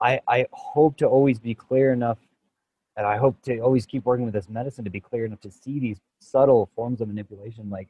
i 0.00 0.20
i 0.28 0.46
hope 0.52 0.96
to 0.98 1.06
always 1.06 1.40
be 1.40 1.56
clear 1.56 1.92
enough 1.92 2.18
and 2.96 3.04
i 3.04 3.16
hope 3.16 3.42
to 3.42 3.58
always 3.58 3.84
keep 3.84 4.04
working 4.04 4.24
with 4.24 4.34
this 4.34 4.48
medicine 4.48 4.84
to 4.84 4.90
be 4.90 5.00
clear 5.00 5.24
enough 5.24 5.40
to 5.40 5.50
see 5.50 5.80
these 5.80 5.98
subtle 6.20 6.70
forms 6.76 7.00
of 7.00 7.08
manipulation 7.08 7.68
like 7.68 7.88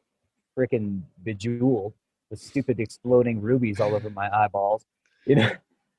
freaking 0.56 1.02
bejeweled 1.22 1.92
with 2.30 2.40
stupid 2.40 2.80
exploding 2.80 3.42
rubies 3.42 3.78
all 3.78 3.94
over 3.94 4.08
my 4.08 4.34
eyeballs 4.34 4.86
you 5.26 5.36
know 5.36 5.50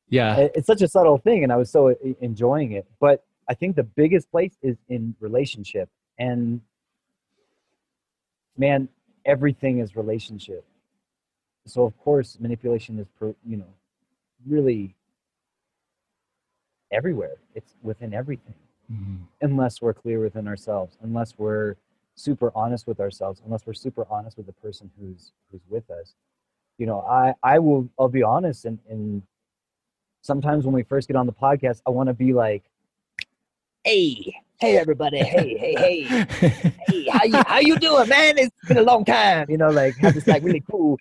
yeah 0.09 0.47
it's 0.55 0.67
such 0.67 0.81
a 0.81 0.87
subtle 0.87 1.17
thing 1.17 1.43
and 1.43 1.51
i 1.51 1.55
was 1.55 1.69
so 1.69 1.93
enjoying 2.21 2.71
it 2.71 2.85
but 2.99 3.23
i 3.49 3.53
think 3.53 3.75
the 3.75 3.83
biggest 3.83 4.29
place 4.31 4.57
is 4.61 4.77
in 4.89 5.15
relationship 5.19 5.89
and 6.17 6.61
man 8.57 8.87
everything 9.27 9.79
is 9.79 9.95
relationship. 9.95 10.65
So 11.67 11.83
of 11.83 11.95
course, 11.99 12.37
manipulation 12.39 12.97
is, 12.97 13.07
you 13.45 13.57
know, 13.57 13.73
really 14.47 14.95
everywhere. 16.91 17.35
It's 17.53 17.75
within 17.83 18.13
everything, 18.13 18.55
mm-hmm. 18.91 19.23
unless 19.41 19.81
we're 19.81 19.93
clear 19.93 20.21
within 20.21 20.47
ourselves, 20.47 20.97
unless 21.03 21.37
we're 21.37 21.75
super 22.15 22.51
honest 22.55 22.87
with 22.87 23.01
ourselves, 23.01 23.41
unless 23.45 23.65
we're 23.67 23.73
super 23.73 24.07
honest 24.09 24.37
with 24.37 24.45
the 24.45 24.53
person 24.53 24.89
who's 24.99 25.33
who's 25.51 25.61
with 25.69 25.89
us. 25.91 26.15
You 26.77 26.85
know, 26.85 27.01
I 27.01 27.33
I 27.43 27.59
will 27.59 27.89
I'll 27.99 28.09
be 28.09 28.23
honest, 28.23 28.65
and 28.65 28.79
and 28.89 29.21
sometimes 30.21 30.65
when 30.65 30.73
we 30.73 30.83
first 30.83 31.07
get 31.07 31.17
on 31.17 31.25
the 31.25 31.33
podcast, 31.33 31.81
I 31.87 31.89
want 31.89 32.07
to 32.07 32.13
be 32.13 32.33
like, 32.33 32.63
hey, 33.83 34.35
hey 34.59 34.77
everybody, 34.77 35.19
hey, 35.19 35.57
hey, 35.57 36.03
hey, 36.03 36.25
hey, 36.87 37.07
how 37.09 37.23
you 37.23 37.43
how 37.47 37.59
you 37.59 37.77
doing, 37.77 38.09
man? 38.09 38.37
It's 38.37 38.55
been 38.67 38.77
a 38.77 38.83
long 38.83 39.05
time, 39.05 39.49
you 39.49 39.57
know, 39.57 39.69
like 39.69 39.95
have 39.97 40.13
this 40.13 40.27
like 40.27 40.43
really 40.43 40.63
cool, 40.69 40.97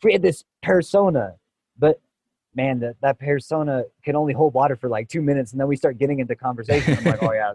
create 0.00 0.22
this 0.22 0.44
persona. 0.62 1.34
But 1.78 2.00
man, 2.54 2.80
that, 2.80 2.96
that 3.02 3.18
persona 3.18 3.84
can 4.02 4.16
only 4.16 4.32
hold 4.32 4.54
water 4.54 4.76
for 4.76 4.88
like 4.88 5.08
two 5.08 5.20
minutes 5.20 5.52
and 5.52 5.60
then 5.60 5.68
we 5.68 5.76
start 5.76 5.98
getting 5.98 6.20
into 6.20 6.34
conversation. 6.34 6.96
I'm 6.96 7.04
like, 7.04 7.22
oh 7.22 7.32
yeah, 7.32 7.54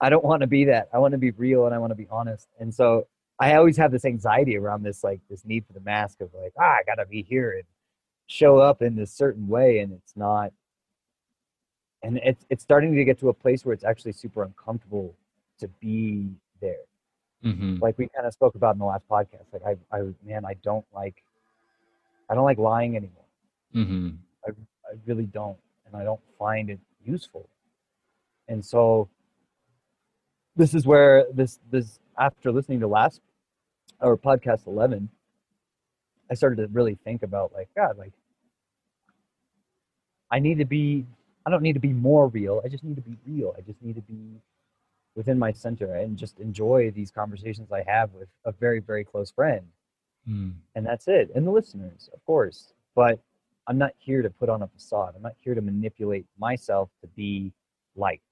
I 0.00 0.08
don't 0.08 0.24
want 0.24 0.40
to 0.42 0.46
be 0.46 0.66
that. 0.66 0.88
I 0.92 0.98
want 0.98 1.12
to 1.12 1.18
be 1.18 1.30
real 1.32 1.66
and 1.66 1.74
I 1.74 1.78
want 1.78 1.90
to 1.90 1.96
be 1.96 2.06
honest. 2.10 2.48
And 2.60 2.74
so 2.74 3.06
I 3.42 3.56
always 3.56 3.76
have 3.76 3.90
this 3.90 4.04
anxiety 4.04 4.56
around 4.56 4.84
this, 4.84 5.02
like 5.02 5.18
this 5.28 5.44
need 5.44 5.66
for 5.66 5.72
the 5.72 5.80
mask 5.80 6.20
of 6.20 6.32
like, 6.32 6.52
ah, 6.60 6.62
I 6.62 6.82
gotta 6.86 7.04
be 7.04 7.22
here 7.22 7.50
and 7.50 7.64
show 8.28 8.58
up 8.58 8.82
in 8.82 8.94
this 8.94 9.12
certain 9.12 9.48
way. 9.48 9.80
And 9.80 9.92
it's 9.92 10.16
not, 10.16 10.52
and 12.04 12.20
it's, 12.22 12.46
it's 12.50 12.62
starting 12.62 12.94
to 12.94 13.04
get 13.04 13.18
to 13.18 13.30
a 13.30 13.34
place 13.34 13.64
where 13.64 13.72
it's 13.72 13.82
actually 13.82 14.12
super 14.12 14.44
uncomfortable 14.44 15.16
to 15.58 15.66
be 15.80 16.30
there. 16.60 16.84
Mm-hmm. 17.44 17.78
Like 17.80 17.98
we 17.98 18.06
kind 18.14 18.28
of 18.28 18.32
spoke 18.32 18.54
about 18.54 18.76
in 18.76 18.78
the 18.78 18.84
last 18.84 19.08
podcast. 19.08 19.46
Like 19.52 19.62
I, 19.66 19.96
I, 19.96 20.02
man, 20.24 20.44
I 20.44 20.54
don't 20.62 20.86
like, 20.94 21.24
I 22.30 22.36
don't 22.36 22.44
like 22.44 22.58
lying 22.58 22.94
anymore. 22.94 23.24
Mm-hmm. 23.74 24.10
I, 24.46 24.50
I 24.50 24.94
really 25.04 25.26
don't. 25.26 25.58
And 25.86 25.96
I 25.96 26.04
don't 26.04 26.20
find 26.38 26.70
it 26.70 26.78
useful. 27.04 27.48
And 28.46 28.64
so 28.64 29.08
this 30.54 30.74
is 30.74 30.86
where 30.86 31.26
this, 31.34 31.58
this, 31.72 31.98
after 32.16 32.52
listening 32.52 32.78
to 32.78 32.86
last 32.86 33.20
or 34.02 34.18
podcast 34.18 34.66
11, 34.66 35.08
I 36.30 36.34
started 36.34 36.56
to 36.56 36.66
really 36.68 36.98
think 37.04 37.22
about 37.22 37.52
like, 37.54 37.68
God, 37.76 37.96
like 37.96 38.12
I 40.30 40.38
need 40.38 40.58
to 40.58 40.64
be, 40.64 41.06
I 41.46 41.50
don't 41.50 41.62
need 41.62 41.74
to 41.74 41.80
be 41.80 41.92
more 41.92 42.28
real. 42.28 42.60
I 42.64 42.68
just 42.68 42.84
need 42.84 42.96
to 42.96 43.02
be 43.02 43.16
real. 43.26 43.54
I 43.56 43.60
just 43.62 43.82
need 43.82 43.94
to 43.96 44.02
be 44.02 44.40
within 45.14 45.38
my 45.38 45.52
center 45.52 45.94
and 45.94 46.16
just 46.16 46.38
enjoy 46.40 46.90
these 46.90 47.10
conversations 47.10 47.70
I 47.70 47.84
have 47.86 48.12
with 48.12 48.28
a 48.44 48.52
very, 48.52 48.80
very 48.80 49.04
close 49.04 49.30
friend. 49.30 49.66
Mm. 50.28 50.54
And 50.74 50.86
that's 50.86 51.08
it. 51.08 51.30
And 51.34 51.46
the 51.46 51.50
listeners, 51.50 52.08
of 52.12 52.24
course. 52.24 52.72
But 52.94 53.20
I'm 53.66 53.78
not 53.78 53.92
here 53.98 54.22
to 54.22 54.30
put 54.30 54.48
on 54.48 54.62
a 54.62 54.68
facade. 54.68 55.14
I'm 55.16 55.22
not 55.22 55.34
here 55.40 55.54
to 55.54 55.60
manipulate 55.60 56.26
myself 56.38 56.88
to 57.00 57.06
be 57.08 57.52
liked. 57.96 58.22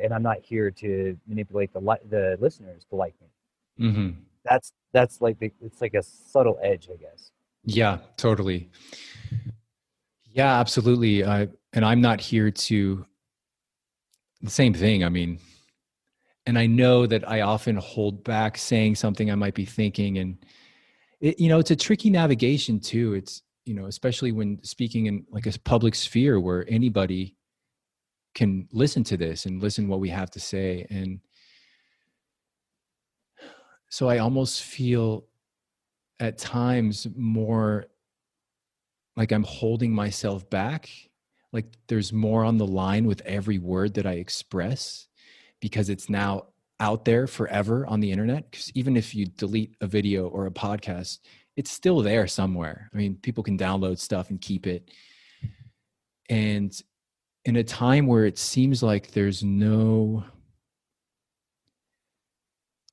And 0.00 0.14
I'm 0.14 0.22
not 0.22 0.38
here 0.42 0.70
to 0.70 1.18
manipulate 1.26 1.72
the 1.72 1.80
li- 1.80 2.08
the 2.08 2.38
listeners 2.40 2.84
to 2.90 2.96
like 2.96 3.14
me. 3.20 3.88
Mm-hmm. 3.88 4.20
That's 4.44 4.72
that's 4.92 5.20
like 5.20 5.38
the, 5.38 5.52
it's 5.60 5.80
like 5.80 5.94
a 5.94 6.02
subtle 6.02 6.58
edge, 6.62 6.88
I 6.92 6.96
guess. 6.96 7.30
Yeah, 7.64 7.98
totally. 8.16 8.70
Yeah, 10.24 10.58
absolutely. 10.58 11.24
I 11.24 11.48
and 11.72 11.84
I'm 11.84 12.00
not 12.00 12.20
here 12.20 12.50
to 12.50 13.04
the 14.42 14.50
same 14.50 14.74
thing. 14.74 15.04
I 15.04 15.08
mean, 15.08 15.38
and 16.46 16.58
I 16.58 16.66
know 16.66 17.06
that 17.06 17.28
I 17.28 17.42
often 17.42 17.76
hold 17.76 18.24
back 18.24 18.56
saying 18.56 18.94
something 18.96 19.30
I 19.30 19.34
might 19.34 19.54
be 19.54 19.64
thinking, 19.64 20.18
and 20.18 20.38
it, 21.20 21.38
you 21.38 21.48
know, 21.48 21.58
it's 21.58 21.70
a 21.70 21.76
tricky 21.76 22.10
navigation 22.10 22.80
too. 22.80 23.14
It's 23.14 23.42
you 23.64 23.74
know, 23.74 23.86
especially 23.86 24.32
when 24.32 24.62
speaking 24.62 25.06
in 25.06 25.24
like 25.30 25.46
a 25.46 25.58
public 25.60 25.94
sphere 25.94 26.40
where 26.40 26.64
anybody 26.68 27.36
can 28.34 28.66
listen 28.72 29.04
to 29.04 29.16
this 29.16 29.46
and 29.46 29.62
listen 29.62 29.88
what 29.88 30.00
we 30.00 30.08
have 30.08 30.30
to 30.30 30.40
say, 30.40 30.86
and 30.90 31.20
so 33.90 34.08
I 34.08 34.18
almost 34.18 34.62
feel 34.62 35.26
at 36.18 36.38
times 36.38 37.06
more 37.14 37.84
like 39.16 39.32
I'm 39.32 39.44
holding 39.44 39.92
myself 39.92 40.48
back 40.48 40.88
like 41.52 41.66
there's 41.88 42.12
more 42.12 42.44
on 42.44 42.58
the 42.58 42.66
line 42.66 43.06
with 43.06 43.22
every 43.22 43.58
word 43.58 43.94
that 43.94 44.06
I 44.06 44.12
express 44.12 45.08
because 45.60 45.88
it's 45.88 46.08
now 46.08 46.46
out 46.78 47.04
there 47.04 47.26
forever 47.26 47.86
on 47.86 48.00
the 48.00 48.10
internet. 48.10 48.50
Because 48.50 48.70
even 48.74 48.96
if 48.96 49.14
you 49.14 49.26
delete 49.26 49.74
a 49.80 49.86
video 49.86 50.28
or 50.28 50.46
a 50.46 50.50
podcast, 50.50 51.18
it's 51.56 51.70
still 51.70 52.00
there 52.00 52.26
somewhere. 52.26 52.88
I 52.94 52.96
mean, 52.96 53.16
people 53.16 53.42
can 53.42 53.58
download 53.58 53.98
stuff 53.98 54.30
and 54.30 54.40
keep 54.40 54.66
it. 54.66 54.90
And 56.28 56.72
in 57.44 57.56
a 57.56 57.64
time 57.64 58.06
where 58.06 58.24
it 58.24 58.38
seems 58.38 58.82
like 58.82 59.10
there's 59.10 59.42
no, 59.42 60.24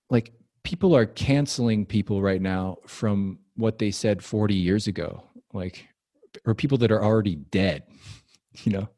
like, 0.10 0.34
people 0.68 0.96
are 0.96 1.06
canceling 1.06 1.86
people 1.86 2.22
right 2.22 2.42
now 2.42 2.78
from 2.86 3.40
what 3.56 3.80
they 3.80 3.90
said 3.90 4.24
40 4.24 4.54
years 4.54 4.88
ago, 4.88 5.24
like, 5.54 5.88
or 6.46 6.54
people 6.54 6.78
that 6.80 6.92
are 6.92 7.04
already 7.04 7.36
dead. 7.36 7.84
you 8.64 8.72
know 8.72 8.90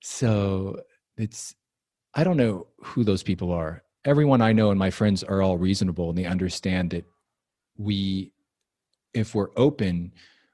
so 0.00 0.78
it's 1.16 1.54
i 2.14 2.24
don't 2.24 2.36
know 2.36 2.66
who 2.82 3.04
those 3.04 3.22
people 3.22 3.52
are 3.52 3.82
everyone 4.04 4.40
i 4.40 4.52
know 4.52 4.70
and 4.70 4.78
my 4.78 4.90
friends 4.90 5.22
are 5.22 5.42
all 5.42 5.58
reasonable 5.58 6.10
and 6.10 6.18
they 6.18 6.24
understand 6.24 6.90
that 6.90 7.04
we 7.76 8.32
if 9.14 9.34
we're 9.34 9.50
open 9.56 10.12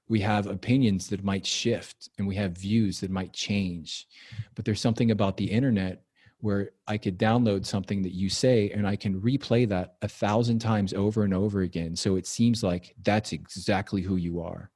we 0.09 0.21
have 0.21 0.47
opinions 0.47 1.09
that 1.09 1.23
might 1.23 1.45
shift 1.45 2.09
and 2.19 2.27
we 2.27 2.35
have 2.35 2.53
views 2.53 3.01
that 3.01 3.11
might 3.11 3.33
change 3.33 4.07
but 4.55 4.65
there's 4.65 4.81
something 4.81 5.11
about 5.11 5.37
the 5.37 5.51
internet 5.51 6.03
where 6.41 6.71
i 6.87 6.97
could 6.97 7.19
download 7.19 7.67
something 7.67 8.03
that 8.03 8.15
you 8.15 8.29
say 8.29 8.71
and 8.71 8.87
i 8.87 8.95
can 8.95 9.21
replay 9.21 9.69
that 9.69 9.97
a 10.03 10.09
thousand 10.09 10.59
times 10.61 10.95
over 10.95 11.25
and 11.25 11.35
over 11.35 11.63
again. 11.63 11.97
So 11.97 12.17
it 12.17 12.27
seems 12.27 12.63
like 12.63 12.95
that's 13.03 13.33
exactly 13.33 14.03
who 14.03 14.17
you 14.17 14.41
are. 14.41 14.71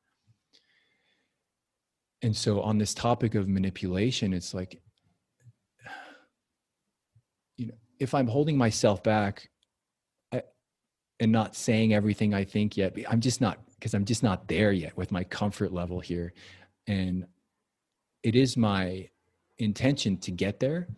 And 2.22 2.36
so 2.36 2.60
on 2.60 2.78
this 2.78 2.94
topic 2.94 3.34
of 3.34 3.48
manipulation 3.48 4.32
it's 4.32 4.54
like 4.54 4.80
you 7.56 7.66
know 7.66 7.74
if 7.98 8.14
i'm 8.14 8.26
holding 8.26 8.56
myself 8.56 9.02
back 9.02 9.48
I, 10.32 10.42
and 11.20 11.32
not 11.32 11.56
saying 11.56 11.94
everything 11.94 12.34
i 12.34 12.44
think 12.44 12.76
yet 12.76 12.96
i'm 13.08 13.20
just 13.20 13.40
not 13.40 13.58
because 13.74 13.94
i'm 13.94 14.04
just 14.04 14.22
not 14.22 14.46
there 14.46 14.72
yet 14.72 14.96
with 14.96 15.10
my 15.10 15.24
comfort 15.24 15.72
level 15.72 15.98
here. 15.98 16.32
And 16.86 17.26
it 18.22 18.36
is 18.36 18.56
my 18.56 19.08
intention 19.58 20.16
to 20.18 20.30
get 20.30 20.60
there 20.60 20.88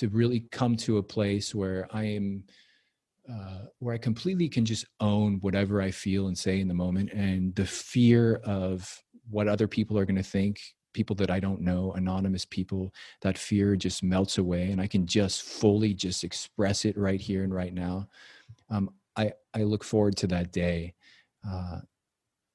to 0.00 0.08
really 0.08 0.40
come 0.50 0.76
to 0.76 0.96
a 0.96 1.02
place 1.02 1.54
where 1.54 1.86
i 1.92 2.02
am 2.02 2.42
uh, 3.30 3.66
where 3.78 3.94
i 3.94 3.98
completely 3.98 4.48
can 4.48 4.64
just 4.64 4.86
own 5.00 5.38
whatever 5.40 5.82
i 5.82 5.90
feel 5.90 6.28
and 6.28 6.36
say 6.36 6.58
in 6.58 6.68
the 6.68 6.74
moment 6.74 7.12
and 7.12 7.54
the 7.54 7.66
fear 7.66 8.36
of 8.44 9.02
what 9.28 9.46
other 9.46 9.68
people 9.68 9.98
are 9.98 10.06
going 10.06 10.16
to 10.16 10.22
think 10.22 10.60
people 10.94 11.14
that 11.14 11.30
i 11.30 11.38
don't 11.38 11.60
know 11.60 11.92
anonymous 11.92 12.44
people 12.44 12.92
that 13.20 13.38
fear 13.38 13.76
just 13.76 14.02
melts 14.02 14.38
away 14.38 14.70
and 14.70 14.80
i 14.80 14.86
can 14.86 15.06
just 15.06 15.42
fully 15.42 15.92
just 15.94 16.24
express 16.24 16.84
it 16.84 16.96
right 16.96 17.20
here 17.20 17.44
and 17.44 17.54
right 17.54 17.74
now. 17.74 18.08
Um, 18.70 18.90
i 19.16 19.32
i 19.54 19.62
look 19.62 19.84
forward 19.84 20.16
to 20.16 20.26
that 20.28 20.50
day. 20.52 20.94
Uh, 21.46 21.80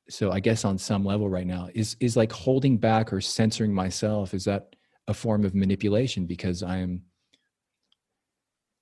so 0.09 0.31
i 0.31 0.39
guess 0.39 0.65
on 0.65 0.77
some 0.77 1.05
level 1.05 1.29
right 1.29 1.47
now 1.47 1.69
is 1.73 1.95
is 1.99 2.17
like 2.17 2.31
holding 2.31 2.77
back 2.77 3.13
or 3.13 3.21
censoring 3.21 3.73
myself 3.73 4.33
is 4.33 4.45
that 4.45 4.75
a 5.07 5.13
form 5.13 5.45
of 5.45 5.53
manipulation? 5.55 6.25
Because 6.25 6.63
i 6.63 6.77
am 6.77 7.01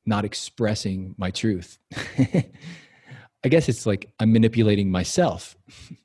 not 0.05 0.25
expressing 0.25 1.15
my 1.17 1.31
truth 1.31 1.79
i 2.17 3.49
guess 3.49 3.69
it's 3.69 3.85
like 3.85 4.09
i'm 4.19 4.31
manipulating 4.31 4.91
myself 4.91 5.55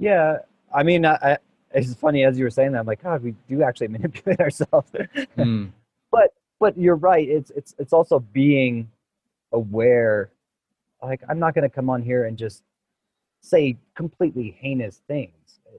Yeah, 0.00 0.38
I 0.74 0.82
mean, 0.82 1.04
I, 1.04 1.18
I, 1.22 1.38
it's 1.72 1.94
funny 1.94 2.24
as 2.24 2.38
you 2.38 2.44
were 2.44 2.50
saying 2.50 2.72
that. 2.72 2.78
I'm 2.80 2.86
like, 2.86 3.02
God, 3.02 3.22
we 3.22 3.34
do 3.48 3.62
actually 3.62 3.88
manipulate 3.98 4.40
ourselves. 4.40 4.90
Mm, 5.38 5.70
but 6.10 6.32
but 6.58 6.76
you're 6.76 6.96
right. 6.96 7.28
It's 7.28 7.50
it's 7.50 7.74
it's 7.78 7.92
also 7.92 8.18
being 8.18 8.90
aware. 9.52 10.30
Like, 11.02 11.20
I'm 11.28 11.38
not 11.38 11.54
going 11.54 11.68
to 11.68 11.74
come 11.74 11.90
on 11.90 12.02
here 12.02 12.24
and 12.24 12.36
just 12.36 12.62
say 13.42 13.76
completely 13.94 14.56
heinous 14.58 15.02
things. 15.06 15.32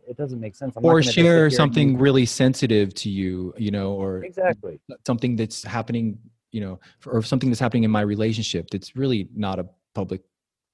It 0.07 0.17
doesn't 0.17 0.39
make 0.39 0.55
sense. 0.55 0.75
I'm 0.77 0.85
or 0.85 0.93
gonna 0.93 1.03
just 1.03 1.15
sit 1.15 1.23
here 1.23 1.49
share 1.49 1.49
something 1.49 1.97
really 1.97 2.25
sensitive 2.25 2.93
to 2.95 3.09
you 3.09 3.53
you 3.57 3.71
know 3.71 3.93
or 3.93 4.23
exactly. 4.23 4.79
something 5.05 5.35
that's 5.35 5.63
happening 5.63 6.17
you 6.51 6.61
know 6.61 6.79
or 7.05 7.21
something 7.21 7.49
that's 7.49 7.59
happening 7.59 7.83
in 7.83 7.91
my 7.91 8.01
relationship 8.01 8.69
that's 8.69 8.95
really 8.95 9.27
not 9.33 9.59
a 9.59 9.65
public 9.93 10.21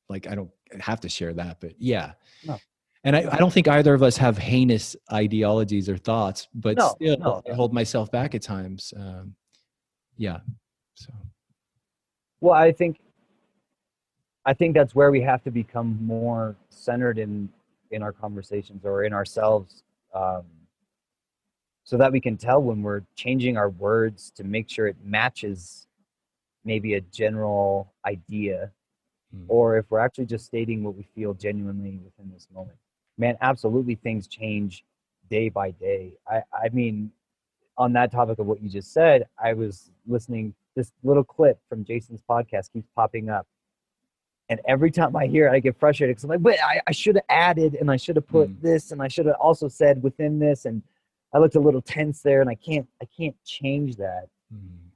like 0.10 0.28
i 0.28 0.36
don't 0.36 0.50
have 0.80 1.00
to 1.00 1.10
share 1.10 1.34
that 1.34 1.58
but 1.60 1.74
yeah 1.80 2.14
No. 2.46 2.58
and 3.04 3.16
I, 3.16 3.20
I 3.32 3.38
don't 3.38 3.54
think 3.54 3.68
either 3.68 3.94
of 3.94 4.04
us 4.04 4.18
have 4.18 4.38
heinous 4.38 4.96
ideologies 5.12 5.88
or 5.90 5.98
thoughts 5.98 6.48
but 6.54 6.78
No, 6.78 6.90
still 6.90 7.18
no. 7.18 7.42
i 7.50 7.54
hold 7.54 7.74
myself 7.74 8.12
back 8.12 8.36
at 8.36 8.42
times 8.42 8.94
um, 8.98 9.36
yeah 10.18 10.40
so 10.96 11.14
Well, 12.42 12.54
I 12.56 12.72
think 12.72 13.00
I 14.46 14.54
think 14.54 14.74
that's 14.76 14.96
where 14.96 15.12
we 15.12 15.22
have 15.22 15.44
to 15.44 15.52
become 15.52 15.98
more 16.02 16.56
centered 16.70 17.18
in 17.20 17.50
in 17.92 18.02
our 18.02 18.12
conversations 18.12 18.84
or 18.84 19.04
in 19.04 19.14
ourselves, 19.14 19.84
um, 20.14 20.44
so 21.88 21.96
that 21.96 22.12
we 22.12 22.20
can 22.20 22.36
tell 22.36 22.62
when 22.62 22.82
we're 22.82 23.02
changing 23.16 23.56
our 23.56 23.70
words 23.70 24.30
to 24.36 24.44
make 24.44 24.70
sure 24.70 24.88
it 24.88 24.98
matches 25.06 25.88
maybe 26.66 26.96
a 26.96 27.02
general 27.02 27.94
idea, 28.06 28.72
Mm. 29.36 29.46
or 29.48 29.78
if 29.78 29.90
we're 29.90 30.00
actually 30.00 30.26
just 30.26 30.46
stating 30.46 30.84
what 30.84 30.96
we 30.96 31.04
feel 31.04 31.34
genuinely 31.34 31.98
within 32.04 32.30
this 32.34 32.48
moment. 32.54 32.78
Man, 33.18 33.38
absolutely, 33.42 33.96
things 33.96 34.28
change 34.28 34.84
day 35.30 35.48
by 35.50 35.72
day. 35.72 36.14
I 36.28 36.44
I 36.54 36.70
mean, 36.74 37.12
on 37.78 37.94
that 37.94 38.12
topic 38.12 38.40
of 38.40 38.48
what 38.48 38.62
you 38.62 38.70
just 38.70 38.92
said, 38.94 39.28
I 39.38 39.54
was 39.54 39.90
listening. 40.06 40.54
This 40.76 40.92
little 41.04 41.24
clip 41.24 41.58
from 41.70 41.84
Jason's 41.86 42.22
podcast 42.22 42.72
keeps 42.74 42.90
popping 42.96 43.30
up, 43.30 43.48
And 44.50 44.60
every 44.68 44.92
time 44.92 45.14
I 45.16 45.26
hear 45.28 45.48
it, 45.48 45.52
I 45.52 45.60
get 45.60 45.76
frustrated 45.78 46.12
because 46.16 46.24
I'm 46.26 46.30
like, 46.32 46.44
but 46.44 46.58
I, 46.64 46.82
I 46.88 46.92
should 46.92 47.16
have 47.16 47.26
added 47.30 47.76
and 47.76 47.90
I 47.92 47.98
should 47.98 48.16
have 48.18 48.28
put 48.28 48.50
Mm. 48.50 48.62
this 48.62 48.92
and 48.92 49.02
I 49.02 49.08
should 49.10 49.26
have 49.26 49.36
also 49.48 49.68
said 49.70 50.02
within 50.04 50.40
this 50.40 50.66
and 50.66 50.82
I 51.34 51.40
looked 51.40 51.56
a 51.56 51.60
little 51.60 51.82
tense 51.82 52.22
there 52.22 52.42
and 52.42 52.50
I 52.50 52.56
can't 52.56 52.88
I 53.02 53.06
can't 53.06 53.36
change 53.44 53.98
that. 53.98 54.28
Mm. 54.54 54.90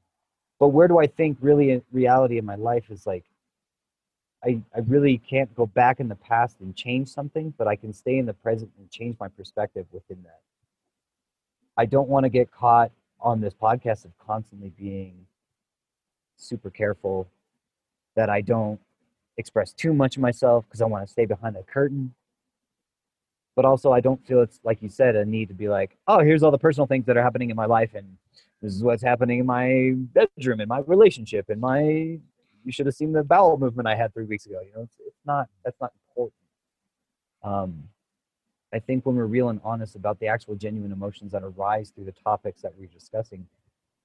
But 0.59 0.69
where 0.69 0.87
do 0.87 0.99
I 0.99 1.07
think 1.07 1.37
really 1.41 1.71
in 1.71 1.83
reality 1.91 2.37
in 2.37 2.45
my 2.45 2.55
life 2.55 2.89
is 2.89 3.05
like 3.05 3.25
I, 4.43 4.61
I 4.75 4.79
really 4.79 5.19
can't 5.19 5.53
go 5.55 5.67
back 5.67 5.99
in 5.99 6.07
the 6.07 6.15
past 6.15 6.57
and 6.61 6.75
change 6.75 7.09
something, 7.09 7.53
but 7.57 7.67
I 7.67 7.75
can 7.75 7.93
stay 7.93 8.17
in 8.17 8.25
the 8.25 8.33
present 8.33 8.71
and 8.79 8.89
change 8.89 9.17
my 9.19 9.27
perspective 9.27 9.85
within 9.91 10.23
that. 10.23 10.39
I 11.77 11.85
don't 11.85 12.09
want 12.09 12.23
to 12.23 12.29
get 12.29 12.51
caught 12.51 12.91
on 13.19 13.39
this 13.39 13.53
podcast 13.53 14.05
of 14.05 14.17
constantly 14.17 14.71
being 14.77 15.25
super 16.37 16.71
careful 16.71 17.27
that 18.15 18.29
I 18.29 18.41
don't 18.41 18.79
express 19.37 19.73
too 19.73 19.93
much 19.93 20.17
of 20.17 20.21
myself 20.21 20.65
because 20.65 20.81
I 20.81 20.85
want 20.85 21.05
to 21.05 21.11
stay 21.11 21.25
behind 21.25 21.55
the 21.55 21.63
curtain. 21.63 22.13
But 23.55 23.65
also, 23.65 23.91
I 23.91 23.99
don't 23.99 24.25
feel 24.25 24.41
it's 24.41 24.59
like 24.63 24.81
you 24.81 24.89
said 24.89 25.15
a 25.15 25.25
need 25.25 25.49
to 25.49 25.53
be 25.53 25.67
like, 25.67 25.97
oh, 26.07 26.19
here's 26.19 26.41
all 26.41 26.51
the 26.51 26.57
personal 26.57 26.87
things 26.87 27.05
that 27.05 27.17
are 27.17 27.23
happening 27.23 27.49
in 27.49 27.55
my 27.55 27.65
life, 27.65 27.93
and 27.95 28.17
this 28.61 28.73
is 28.73 28.83
what's 28.83 29.03
happening 29.03 29.39
in 29.39 29.45
my 29.45 29.93
bedroom, 30.13 30.61
in 30.61 30.67
my 30.67 30.79
relationship, 30.87 31.49
in 31.49 31.59
my. 31.59 32.19
You 32.63 32.71
should 32.71 32.85
have 32.85 32.95
seen 32.95 33.11
the 33.11 33.23
bowel 33.23 33.57
movement 33.57 33.87
I 33.87 33.95
had 33.95 34.13
three 34.13 34.25
weeks 34.25 34.45
ago. 34.45 34.59
You 34.61 34.71
know, 34.75 34.83
it's, 34.83 34.95
it's 35.05 35.25
not. 35.25 35.49
That's 35.65 35.81
not 35.81 35.91
important. 36.09 36.35
Um, 37.43 37.89
I 38.73 38.79
think 38.79 39.05
when 39.05 39.15
we're 39.15 39.25
real 39.25 39.49
and 39.49 39.59
honest 39.63 39.95
about 39.95 40.19
the 40.19 40.27
actual 40.27 40.55
genuine 40.55 40.91
emotions 40.91 41.31
that 41.33 41.43
arise 41.43 41.91
through 41.91 42.05
the 42.05 42.13
topics 42.13 42.61
that 42.61 42.73
we're 42.77 42.87
discussing, 42.87 43.45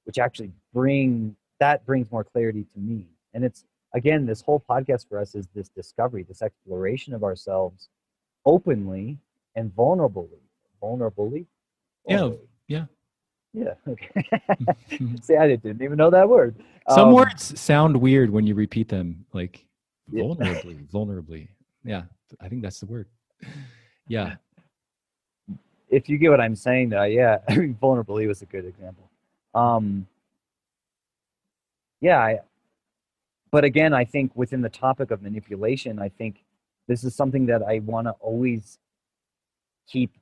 which 0.04 0.18
actually 0.18 0.50
bring 0.72 1.36
that 1.60 1.86
brings 1.86 2.10
more 2.10 2.24
clarity 2.24 2.64
to 2.74 2.78
me. 2.78 3.06
And 3.34 3.44
it's 3.44 3.64
again, 3.94 4.26
this 4.26 4.40
whole 4.40 4.62
podcast 4.68 5.08
for 5.08 5.18
us 5.18 5.34
is 5.34 5.48
this 5.54 5.68
discovery, 5.68 6.22
this 6.22 6.42
exploration 6.42 7.14
of 7.14 7.22
ourselves 7.22 7.88
openly 8.44 9.18
and 9.56 9.74
vulnerably. 9.74 10.28
Vulnerably? 10.82 11.46
Yeah, 12.06 12.18
Vulnerably. 12.18 12.38
yeah. 12.68 12.84
Yeah. 13.52 13.74
Okay. 13.88 14.22
See, 15.22 15.34
I 15.36 15.48
didn't 15.48 15.80
even 15.82 15.96
know 15.96 16.10
that 16.10 16.28
word. 16.28 16.56
Some 16.90 17.08
Um, 17.08 17.14
words 17.14 17.58
sound 17.58 17.96
weird 17.96 18.30
when 18.30 18.46
you 18.46 18.54
repeat 18.54 18.88
them, 18.88 19.24
like 19.32 19.66
Yeah. 20.12 20.22
vulnerably, 20.24 20.86
vulnerably. 20.92 21.48
Yeah, 21.84 22.02
I 22.40 22.48
think 22.48 22.62
that's 22.62 22.78
the 22.80 22.86
word. 22.86 23.08
Yeah. 24.08 24.36
if 25.88 26.08
you 26.08 26.18
get 26.18 26.30
what 26.30 26.40
I'm 26.40 26.54
saying, 26.56 26.90
though, 26.90 27.04
yeah, 27.04 27.38
I 27.48 27.56
mean, 27.56 27.74
vulnerably 27.80 28.26
was 28.28 28.42
a 28.42 28.46
good 28.46 28.64
example. 28.66 29.08
Um, 29.54 30.06
yeah, 32.00 32.18
I, 32.20 32.40
but 33.50 33.64
again, 33.64 33.94
I 33.94 34.04
think 34.04 34.32
within 34.36 34.60
the 34.60 34.68
topic 34.68 35.10
of 35.10 35.22
manipulation, 35.22 35.98
I 35.98 36.08
think 36.10 36.44
this 36.88 37.04
is 37.04 37.14
something 37.14 37.46
that 37.46 37.62
I 37.62 37.78
want 37.78 38.06
to 38.06 38.12
always 38.20 38.78
keep 39.86 40.12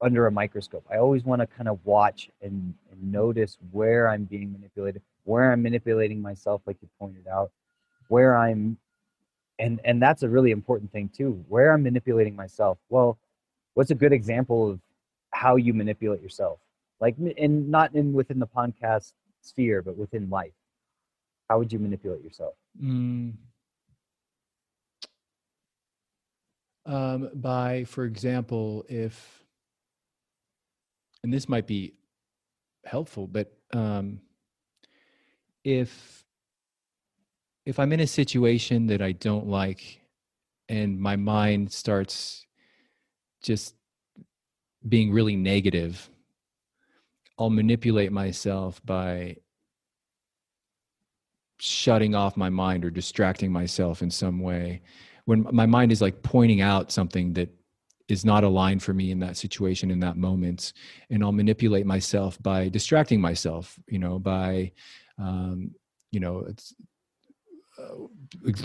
under 0.00 0.26
a 0.26 0.30
microscope. 0.30 0.84
I 0.90 0.98
always 0.98 1.24
want 1.24 1.40
to 1.40 1.46
kind 1.46 1.68
of 1.68 1.78
watch 1.84 2.28
and, 2.40 2.74
and 2.90 3.12
notice 3.12 3.56
where 3.70 4.08
I'm 4.08 4.24
being 4.24 4.52
manipulated, 4.52 5.02
where 5.24 5.52
I'm 5.52 5.62
manipulating 5.62 6.20
myself, 6.20 6.62
like 6.66 6.76
you 6.82 6.88
pointed 6.98 7.28
out, 7.28 7.52
where 8.08 8.36
I'm, 8.36 8.78
and 9.58 9.80
and 9.84 10.02
that's 10.02 10.22
a 10.24 10.28
really 10.28 10.50
important 10.50 10.90
thing 10.90 11.08
too. 11.08 11.44
Where 11.48 11.72
I'm 11.72 11.82
manipulating 11.82 12.34
myself. 12.34 12.78
Well, 12.88 13.18
what's 13.74 13.90
a 13.90 13.94
good 13.94 14.12
example 14.12 14.70
of 14.70 14.80
how 15.32 15.56
you 15.56 15.72
manipulate 15.72 16.22
yourself 16.22 16.58
like 17.00 17.16
and 17.38 17.68
not 17.68 17.94
in 17.94 18.12
within 18.12 18.38
the 18.38 18.46
podcast 18.46 19.12
sphere 19.40 19.82
but 19.82 19.96
within 19.96 20.28
life 20.30 20.52
how 21.48 21.58
would 21.58 21.72
you 21.72 21.78
manipulate 21.78 22.22
yourself 22.22 22.54
Mm. 22.82 23.34
Um, 26.84 27.30
by, 27.34 27.84
for 27.84 28.04
example, 28.04 28.84
if, 28.88 29.44
and 31.22 31.32
this 31.32 31.48
might 31.48 31.66
be 31.66 31.94
helpful, 32.84 33.26
but 33.26 33.52
um, 33.72 34.20
if 35.64 36.24
if 37.64 37.78
I'm 37.78 37.92
in 37.92 38.00
a 38.00 38.06
situation 38.06 38.88
that 38.88 39.00
I 39.00 39.12
don't 39.12 39.46
like, 39.46 40.00
and 40.68 41.00
my 41.00 41.14
mind 41.14 41.72
starts 41.72 42.44
just 43.40 43.76
being 44.88 45.12
really 45.12 45.36
negative, 45.36 46.10
I'll 47.38 47.50
manipulate 47.50 48.10
myself 48.10 48.84
by 48.84 49.36
shutting 51.60 52.16
off 52.16 52.36
my 52.36 52.50
mind 52.50 52.84
or 52.84 52.90
distracting 52.90 53.52
myself 53.52 54.02
in 54.02 54.10
some 54.10 54.40
way 54.40 54.82
when 55.24 55.46
my 55.52 55.66
mind 55.66 55.92
is 55.92 56.02
like 56.02 56.22
pointing 56.22 56.60
out 56.60 56.92
something 56.92 57.32
that 57.34 57.48
is 58.08 58.24
not 58.24 58.44
aligned 58.44 58.82
for 58.82 58.92
me 58.92 59.10
in 59.10 59.20
that 59.20 59.36
situation 59.36 59.90
in 59.90 60.00
that 60.00 60.16
moment 60.16 60.72
and 61.10 61.22
i'll 61.22 61.32
manipulate 61.32 61.86
myself 61.86 62.40
by 62.42 62.68
distracting 62.68 63.20
myself 63.20 63.78
you 63.86 63.98
know 63.98 64.18
by 64.18 64.70
um, 65.18 65.70
you 66.10 66.20
know 66.20 66.44
it's 66.48 66.74
uh, 67.78 67.94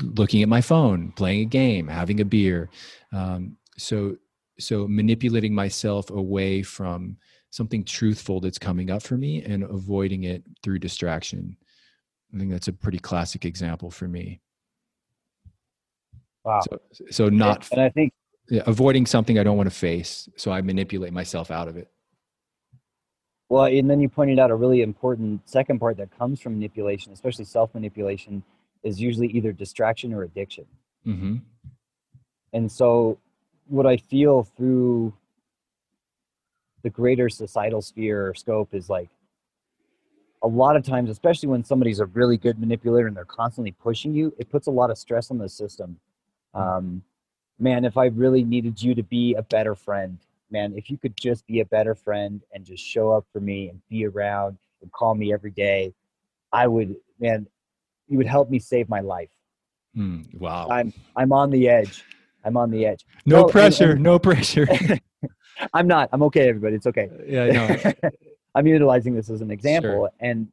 looking 0.01 0.41
at 0.41 0.49
my 0.49 0.61
phone 0.61 1.11
playing 1.15 1.41
a 1.41 1.45
game 1.45 1.87
having 1.87 2.19
a 2.19 2.25
beer 2.25 2.69
um, 3.13 3.55
so 3.77 4.17
so 4.59 4.87
manipulating 4.87 5.53
myself 5.53 6.09
away 6.09 6.63
from 6.63 7.15
something 7.51 7.83
truthful 7.83 8.39
that's 8.41 8.57
coming 8.57 8.89
up 8.89 9.01
for 9.01 9.17
me 9.17 9.43
and 9.43 9.63
avoiding 9.63 10.23
it 10.23 10.43
through 10.63 10.79
distraction 10.79 11.55
I 12.33 12.37
think 12.37 12.51
that's 12.51 12.67
a 12.67 12.73
pretty 12.73 12.99
classic 12.99 13.45
example 13.45 13.89
for 13.89 14.07
me. 14.07 14.41
Wow. 16.47 16.61
So, 16.61 17.05
so 17.11 17.29
not 17.29 17.67
and 17.71 17.81
i 17.81 17.89
think 17.89 18.13
yeah, 18.49 18.63
avoiding 18.65 19.05
something 19.05 19.37
I 19.37 19.43
don't 19.43 19.57
want 19.57 19.69
to 19.69 19.75
face, 19.75 20.29
so 20.37 20.51
I 20.51 20.61
manipulate 20.61 21.11
myself 21.11 21.51
out 21.51 21.67
of 21.67 21.75
it. 21.75 21.91
well 23.49 23.65
and 23.65 23.89
then 23.89 23.99
you 23.99 24.07
pointed 24.07 24.39
out 24.39 24.51
a 24.51 24.55
really 24.55 24.81
important 24.81 25.47
second 25.49 25.79
part 25.79 25.97
that 25.97 26.17
comes 26.17 26.39
from 26.39 26.53
manipulation 26.53 27.11
especially 27.11 27.45
self-manipulation 27.45 28.43
is 28.83 29.01
usually 29.01 29.27
either 29.27 29.51
distraction 29.51 30.13
or 30.13 30.23
addiction. 30.23 30.65
Hmm 31.03 31.37
and 32.53 32.71
so 32.71 33.17
what 33.67 33.85
i 33.85 33.97
feel 33.97 34.43
through 34.43 35.13
the 36.83 36.89
greater 36.89 37.27
societal 37.29 37.81
sphere 37.81 38.27
or 38.27 38.33
scope 38.33 38.73
is 38.73 38.89
like 38.89 39.09
a 40.43 40.47
lot 40.47 40.75
of 40.75 40.83
times 40.83 41.09
especially 41.09 41.49
when 41.49 41.63
somebody's 41.63 41.99
a 41.99 42.05
really 42.05 42.37
good 42.37 42.59
manipulator 42.59 43.07
and 43.07 43.17
they're 43.17 43.25
constantly 43.25 43.71
pushing 43.71 44.13
you 44.13 44.33
it 44.37 44.49
puts 44.49 44.67
a 44.67 44.71
lot 44.71 44.89
of 44.89 44.97
stress 44.97 45.31
on 45.31 45.37
the 45.37 45.49
system 45.49 45.99
um, 46.57 47.01
man 47.59 47.85
if 47.85 47.97
i 47.97 48.05
really 48.05 48.43
needed 48.43 48.81
you 48.81 48.93
to 48.95 49.03
be 49.03 49.33
a 49.35 49.41
better 49.43 49.75
friend 49.75 50.17
man 50.51 50.73
if 50.75 50.89
you 50.89 50.97
could 50.97 51.15
just 51.17 51.45
be 51.47 51.59
a 51.59 51.65
better 51.65 51.95
friend 51.95 52.41
and 52.53 52.65
just 52.65 52.83
show 52.83 53.11
up 53.11 53.25
for 53.31 53.39
me 53.39 53.69
and 53.69 53.81
be 53.89 54.05
around 54.05 54.57
and 54.81 54.91
call 54.91 55.13
me 55.15 55.33
every 55.33 55.51
day 55.51 55.93
i 56.53 56.65
would 56.67 56.95
man 57.19 57.47
you 58.07 58.17
would 58.17 58.27
help 58.27 58.49
me 58.49 58.59
save 58.59 58.87
my 58.89 58.99
life 59.01 59.29
Mm, 59.95 60.31
wow. 60.39 60.67
i'm 60.69 60.93
i'm 61.15 61.31
on 61.31 61.49
the 61.49 61.67
edge 61.67 62.03
i'm 62.45 62.55
on 62.57 62.69
the 62.69 62.85
edge 62.85 63.05
no 63.25 63.35
well, 63.37 63.43
and- 63.45 63.51
pressure. 63.51 63.91
and- 63.91 64.03
no 64.03 64.19
pressure. 64.19 64.67
i'm 65.73 65.87
not 65.87 66.07
i'm 66.13 66.21
okay 66.23 66.47
everybody 66.49 66.75
it's 66.75 66.85
okay 66.85 67.09
yeah, 67.27 67.43
I 67.43 67.49
know. 67.51 68.09
I'm 68.55 68.65
utilizing 68.65 69.13
this 69.15 69.29
as 69.29 69.41
an 69.41 69.51
example, 69.51 69.91
Sure. 69.91 70.09
and 70.19 70.47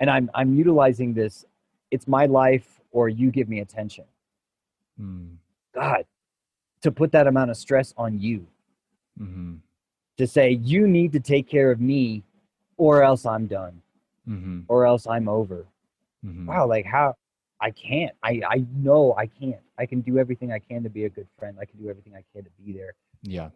and 0.00 0.10
I'm 0.10 0.30
I'm 0.34 0.54
utilizing 0.54 1.14
this. 1.14 1.46
It's 1.90 2.06
my 2.06 2.26
life, 2.26 2.80
or 2.90 3.08
you 3.08 3.30
give 3.30 3.48
me 3.48 3.60
attention. 3.60 4.04
Mm, 5.00 5.36
God, 5.74 6.04
to 6.82 6.90
put 6.92 7.12
that 7.12 7.26
amount 7.26 7.50
of 7.50 7.56
stress 7.56 7.94
on 7.96 8.18
you 8.18 8.46
hmm 9.18 9.56
to 10.16 10.26
say 10.26 10.50
you 10.50 10.88
need 10.88 11.12
to 11.12 11.20
take 11.20 11.48
care 11.48 11.70
of 11.70 11.80
me, 11.80 12.24
or 12.76 13.04
else 13.04 13.24
I'm 13.24 13.46
done, 13.46 13.80
hmm 14.26 14.60
or 14.68 14.84
else 14.86 15.06
I'm 15.06 15.28
over. 15.28 15.66
hmm 16.24 16.46
Wow, 16.46 16.66
like 16.66 16.86
how 16.86 17.14
I 17.60 17.70
can't. 17.70 18.14
I 18.22 18.42
I 18.48 18.64
know 18.74 19.14
I 19.16 19.26
can't. 19.26 19.62
I 19.78 19.86
can 19.86 20.00
do 20.00 20.18
everything 20.18 20.52
I 20.52 20.58
can 20.58 20.82
to 20.82 20.90
be 20.90 21.04
a 21.04 21.08
good 21.08 21.28
friend. 21.38 21.56
I 21.60 21.64
can 21.64 21.78
do 21.80 21.88
everything 21.88 22.14
I 22.14 22.24
can 22.32 22.44
to 22.44 22.50
be 22.64 22.72
there. 22.72 22.94
Yeah. 23.22 23.50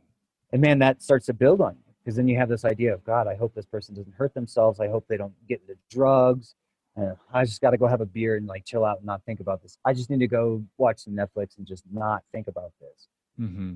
And 0.53 0.61
man, 0.61 0.79
that 0.81 1.03
starts 1.03 1.27
to 1.27 1.33
build 1.35 1.61
on 1.61 1.75
you 1.75 1.95
because 2.03 2.17
then 2.17 2.29
you 2.29 2.37
have 2.39 2.49
this 2.49 2.65
idea 2.65 2.93
of 2.95 3.05
God. 3.05 3.27
I 3.27 3.35
hope 3.35 3.55
this 3.55 3.67
person 3.67 3.95
doesn't 3.95 4.15
hurt 4.15 4.35
themselves. 4.35 4.81
I 4.81 4.89
hope 4.89 5.07
they 5.09 5.17
don't 5.17 5.35
get 5.49 5.61
into 5.63 5.79
drugs. 5.91 6.55
Uh, 7.01 7.15
I 7.33 7.45
just 7.45 7.61
got 7.63 7.71
to 7.71 7.79
go 7.79 7.87
have 7.87 8.03
a 8.03 8.07
beer 8.07 8.37
and 8.37 8.47
like 8.47 8.65
chill 8.65 8.85
out 8.85 8.99
and 8.99 9.07
not 9.07 9.25
think 9.25 9.41
about 9.41 9.63
this. 9.63 9.79
I 9.85 9.95
just 9.95 10.11
need 10.11 10.21
to 10.21 10.29
go 10.29 10.63
watch 10.77 11.01
some 11.05 11.15
Netflix 11.15 11.57
and 11.57 11.67
just 11.67 11.85
not 11.91 12.23
think 12.33 12.49
about 12.49 12.73
this. 12.81 13.09
hmm 13.39 13.75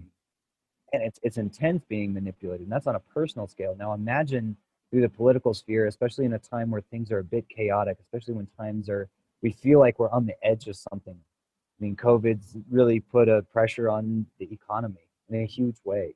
And 0.93 1.03
it's 1.03 1.19
it's 1.23 1.39
intense 1.39 1.85
being 1.89 2.13
manipulated. 2.13 2.63
And 2.67 2.73
that's 2.73 2.87
on 2.87 2.95
a 2.97 3.01
personal 3.01 3.47
scale. 3.49 3.75
Now 3.79 3.95
imagine 3.95 4.57
through 4.91 5.01
the 5.03 5.09
political 5.09 5.55
sphere, 5.55 5.87
especially 5.87 6.27
in 6.27 6.35
a 6.35 6.39
time 6.39 6.71
where 6.71 6.83
things 6.83 7.11
are 7.11 7.19
a 7.19 7.25
bit 7.25 7.49
chaotic, 7.49 7.99
especially 8.01 8.35
when 8.35 8.47
times 8.59 8.89
are 8.89 9.09
we 9.43 9.53
feel 9.53 9.79
like 9.81 9.99
we're 9.99 10.11
on 10.11 10.27
the 10.27 10.35
edge 10.43 10.69
of 10.69 10.77
something. 10.77 11.17
I 11.17 11.85
mean, 11.85 11.97
COVID's 11.97 12.57
really 12.71 13.01
put 13.01 13.29
a 13.29 13.43
pressure 13.53 13.89
on 13.89 14.27
the 14.39 14.51
economy 14.53 15.09
in 15.29 15.43
a 15.43 15.47
huge 15.47 15.77
way. 15.85 16.15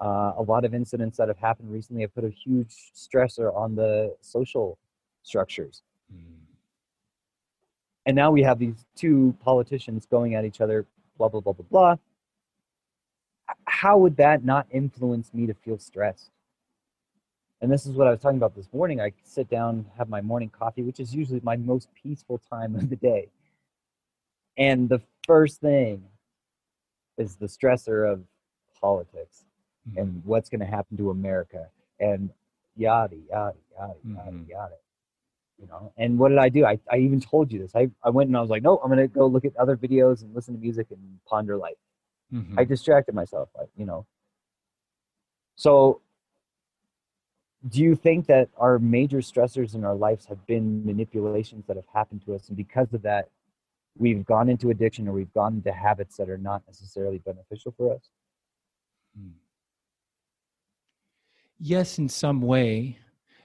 Uh, 0.00 0.32
a 0.36 0.42
lot 0.42 0.64
of 0.64 0.74
incidents 0.74 1.16
that 1.18 1.28
have 1.28 1.38
happened 1.38 1.70
recently 1.70 2.02
have 2.02 2.14
put 2.14 2.24
a 2.24 2.30
huge 2.30 2.74
stressor 2.94 3.54
on 3.56 3.74
the 3.76 4.14
social 4.20 4.78
structures. 5.22 5.82
Mm. 6.12 6.34
and 8.06 8.16
now 8.16 8.30
we 8.30 8.42
have 8.42 8.58
these 8.58 8.86
two 8.96 9.34
politicians 9.40 10.06
going 10.06 10.34
at 10.34 10.44
each 10.44 10.60
other, 10.60 10.86
blah 11.18 11.28
blah 11.28 11.40
blah 11.40 11.52
blah 11.52 11.66
blah. 11.70 11.96
How 13.66 13.98
would 13.98 14.16
that 14.16 14.44
not 14.44 14.66
influence 14.70 15.32
me 15.34 15.46
to 15.46 15.54
feel 15.54 15.78
stressed? 15.78 16.30
And 17.60 17.70
this 17.70 17.86
is 17.86 17.92
what 17.94 18.08
I 18.08 18.10
was 18.10 18.18
talking 18.18 18.38
about 18.38 18.56
this 18.56 18.68
morning. 18.72 19.00
I 19.00 19.12
sit 19.22 19.48
down, 19.48 19.86
have 19.96 20.08
my 20.08 20.20
morning 20.20 20.50
coffee, 20.50 20.82
which 20.82 20.98
is 20.98 21.14
usually 21.14 21.40
my 21.44 21.56
most 21.56 21.88
peaceful 21.94 22.40
time 22.50 22.74
of 22.74 22.90
the 22.90 22.96
day. 22.96 23.28
And 24.58 24.88
the 24.88 25.00
first 25.26 25.60
thing 25.60 26.02
is 27.16 27.36
the 27.36 27.46
stressor 27.46 28.10
of 28.10 28.24
politics 28.80 29.44
mm-hmm. 29.88 29.98
and 29.98 30.22
what's 30.24 30.48
going 30.48 30.60
to 30.60 30.66
happen 30.66 30.96
to 30.96 31.10
America 31.10 31.68
and 32.00 32.30
yada, 32.76 33.16
yada, 33.30 33.56
yada, 33.72 33.94
yada, 34.04 34.28
mm-hmm. 34.28 34.50
yada. 34.50 34.74
You 35.60 35.68
know, 35.68 35.92
and 35.96 36.18
what 36.18 36.30
did 36.30 36.38
I 36.38 36.48
do? 36.48 36.64
I, 36.64 36.78
I 36.90 36.98
even 36.98 37.20
told 37.20 37.52
you 37.52 37.60
this. 37.60 37.76
I, 37.76 37.88
I 38.02 38.10
went 38.10 38.28
and 38.28 38.36
I 38.36 38.40
was 38.40 38.50
like, 38.50 38.64
no, 38.64 38.78
I'm 38.78 38.90
going 38.90 38.98
to 38.98 39.06
go 39.06 39.26
look 39.26 39.44
at 39.44 39.56
other 39.56 39.76
videos 39.76 40.22
and 40.22 40.34
listen 40.34 40.54
to 40.54 40.60
music 40.60 40.88
and 40.90 40.98
ponder 41.24 41.56
life. 41.56 41.76
Mm-hmm. 42.34 42.58
I 42.58 42.64
distracted 42.64 43.14
myself, 43.14 43.48
like 43.56 43.68
you 43.76 43.86
know. 43.86 44.06
So 45.54 46.00
do 47.68 47.80
you 47.80 47.94
think 47.94 48.26
that 48.26 48.48
our 48.56 48.78
major 48.78 49.18
stressors 49.18 49.74
in 49.74 49.84
our 49.84 49.94
lives 49.94 50.26
have 50.26 50.44
been 50.46 50.84
manipulations 50.84 51.64
that 51.66 51.76
have 51.76 51.86
happened 51.92 52.24
to 52.24 52.34
us 52.34 52.48
and 52.48 52.56
because 52.56 52.92
of 52.92 53.02
that 53.02 53.28
we've 53.96 54.24
gone 54.24 54.48
into 54.48 54.70
addiction 54.70 55.06
or 55.06 55.12
we've 55.12 55.32
gone 55.32 55.54
into 55.54 55.72
habits 55.72 56.16
that 56.16 56.28
are 56.28 56.38
not 56.38 56.62
necessarily 56.66 57.18
beneficial 57.18 57.72
for 57.76 57.94
us 57.94 58.10
hmm. 59.16 59.30
yes 61.60 61.98
in 61.98 62.08
some 62.08 62.40
way 62.40 62.98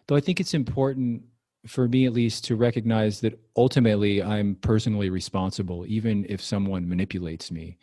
though 0.08 0.16
i 0.16 0.20
think 0.20 0.40
it's 0.40 0.54
important 0.54 1.22
for 1.68 1.88
me 1.88 2.06
at 2.06 2.14
least 2.14 2.46
to 2.46 2.56
recognize 2.56 3.20
that 3.22 3.40
ultimately 3.56 4.24
i'm 4.24 4.56
personally 4.56 5.10
responsible 5.10 5.86
even 5.88 6.26
if 6.30 6.42
someone 6.42 6.88
manipulates 6.88 7.52
me. 7.52 7.78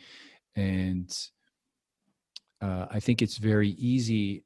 And 0.57 1.17
uh, 2.61 2.87
i 2.91 3.01
think 3.01 3.23
it's 3.23 3.37
very 3.37 3.71
easy 3.71 4.45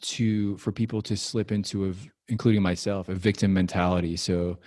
to 0.00 0.56
for 0.58 0.72
people 0.72 1.02
to 1.02 1.16
slip 1.16 1.52
into 1.52 1.90
a 1.90 1.94
including 2.28 2.62
myself 2.62 3.08
a 3.08 3.14
victim 3.14 3.52
mentality. 3.52 4.16
So 4.16 4.58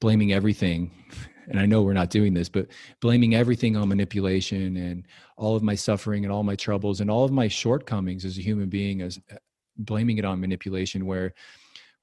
blaming 0.00 0.32
everything 0.32 0.90
and 1.48 1.58
i 1.58 1.64
know 1.64 1.82
we're 1.82 1.92
not 1.92 2.10
doing 2.10 2.34
this 2.34 2.48
but 2.48 2.66
blaming 3.00 3.34
everything 3.34 3.76
on 3.76 3.88
manipulation 3.88 4.76
and 4.76 5.06
all 5.36 5.56
of 5.56 5.62
my 5.62 5.74
suffering 5.74 6.24
and 6.24 6.32
all 6.32 6.42
my 6.42 6.56
troubles 6.56 7.00
and 7.00 7.10
all 7.10 7.24
of 7.24 7.32
my 7.32 7.48
shortcomings 7.48 8.24
as 8.24 8.36
a 8.36 8.42
human 8.42 8.68
being 8.68 9.00
as 9.00 9.18
uh, 9.32 9.36
blaming 9.78 10.18
it 10.18 10.24
on 10.24 10.40
manipulation 10.40 11.06
where 11.06 11.32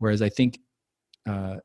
whereas 0.03 0.21
i 0.21 0.29
think 0.29 0.59
uh, 1.29 1.55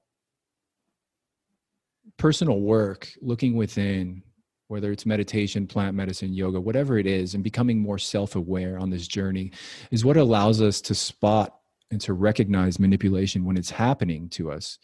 personal 2.16 2.60
work 2.60 3.10
looking 3.20 3.56
within 3.56 4.22
whether 4.68 4.92
it's 4.92 5.06
meditation, 5.06 5.66
plant 5.66 5.96
medicine, 5.96 6.32
yoga, 6.32 6.60
whatever 6.60 6.98
it 6.98 7.06
is, 7.06 7.34
and 7.34 7.42
becoming 7.42 7.80
more 7.80 7.98
self 7.98 8.36
aware 8.36 8.78
on 8.78 8.90
this 8.90 9.08
journey 9.08 9.50
is 9.90 10.04
what 10.04 10.18
allows 10.18 10.60
us 10.60 10.80
to 10.82 10.94
spot 10.94 11.56
and 11.90 12.00
to 12.02 12.12
recognize 12.12 12.78
manipulation 12.78 13.44
when 13.44 13.56
it's 13.56 13.70
happening 13.70 14.28
to 14.28 14.50
us. 14.50 14.78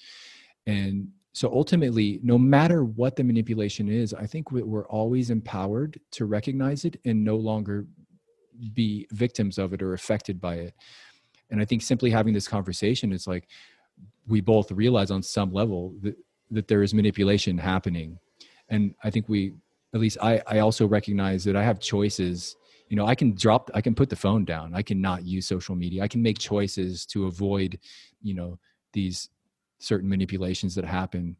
And 0.66 1.08
so 1.34 1.52
ultimately, 1.52 2.18
no 2.22 2.38
matter 2.38 2.84
what 2.84 3.16
the 3.16 3.24
manipulation 3.24 3.88
is, 3.88 4.14
I 4.14 4.26
think 4.26 4.50
we're 4.50 4.86
always 4.86 5.28
empowered 5.30 6.00
to 6.12 6.24
recognize 6.24 6.86
it 6.86 6.98
and 7.04 7.22
no 7.22 7.36
longer 7.36 7.86
be 8.72 9.06
victims 9.10 9.58
of 9.58 9.74
it 9.74 9.82
or 9.82 9.92
affected 9.92 10.40
by 10.40 10.54
it. 10.54 10.74
And 11.50 11.60
I 11.60 11.64
think 11.64 11.82
simply 11.82 12.10
having 12.10 12.34
this 12.34 12.48
conversation 12.48 13.12
is 13.12 13.26
like 13.26 13.48
we 14.26 14.40
both 14.40 14.70
realize 14.72 15.10
on 15.10 15.22
some 15.22 15.52
level 15.52 15.94
that, 16.02 16.16
that 16.50 16.68
there 16.68 16.82
is 16.82 16.94
manipulation 16.94 17.58
happening. 17.58 18.18
And 18.68 18.94
I 19.04 19.10
think 19.10 19.28
we 19.28 19.52
at 19.94 20.00
least 20.00 20.18
I, 20.20 20.42
I 20.46 20.58
also 20.58 20.86
recognize 20.86 21.44
that 21.44 21.54
I 21.54 21.62
have 21.62 21.78
choices. 21.78 22.56
You 22.88 22.96
know, 22.96 23.06
I 23.06 23.14
can 23.14 23.34
drop, 23.34 23.70
I 23.74 23.80
can 23.80 23.94
put 23.94 24.10
the 24.10 24.16
phone 24.16 24.44
down. 24.44 24.74
I 24.74 24.82
can 24.82 25.00
not 25.00 25.24
use 25.24 25.46
social 25.46 25.76
media. 25.76 26.02
I 26.02 26.08
can 26.08 26.20
make 26.20 26.38
choices 26.38 27.06
to 27.06 27.26
avoid, 27.26 27.78
you 28.20 28.34
know, 28.34 28.58
these 28.92 29.30
certain 29.78 30.08
manipulations 30.08 30.74
that 30.74 30.84
happen. 30.84 31.36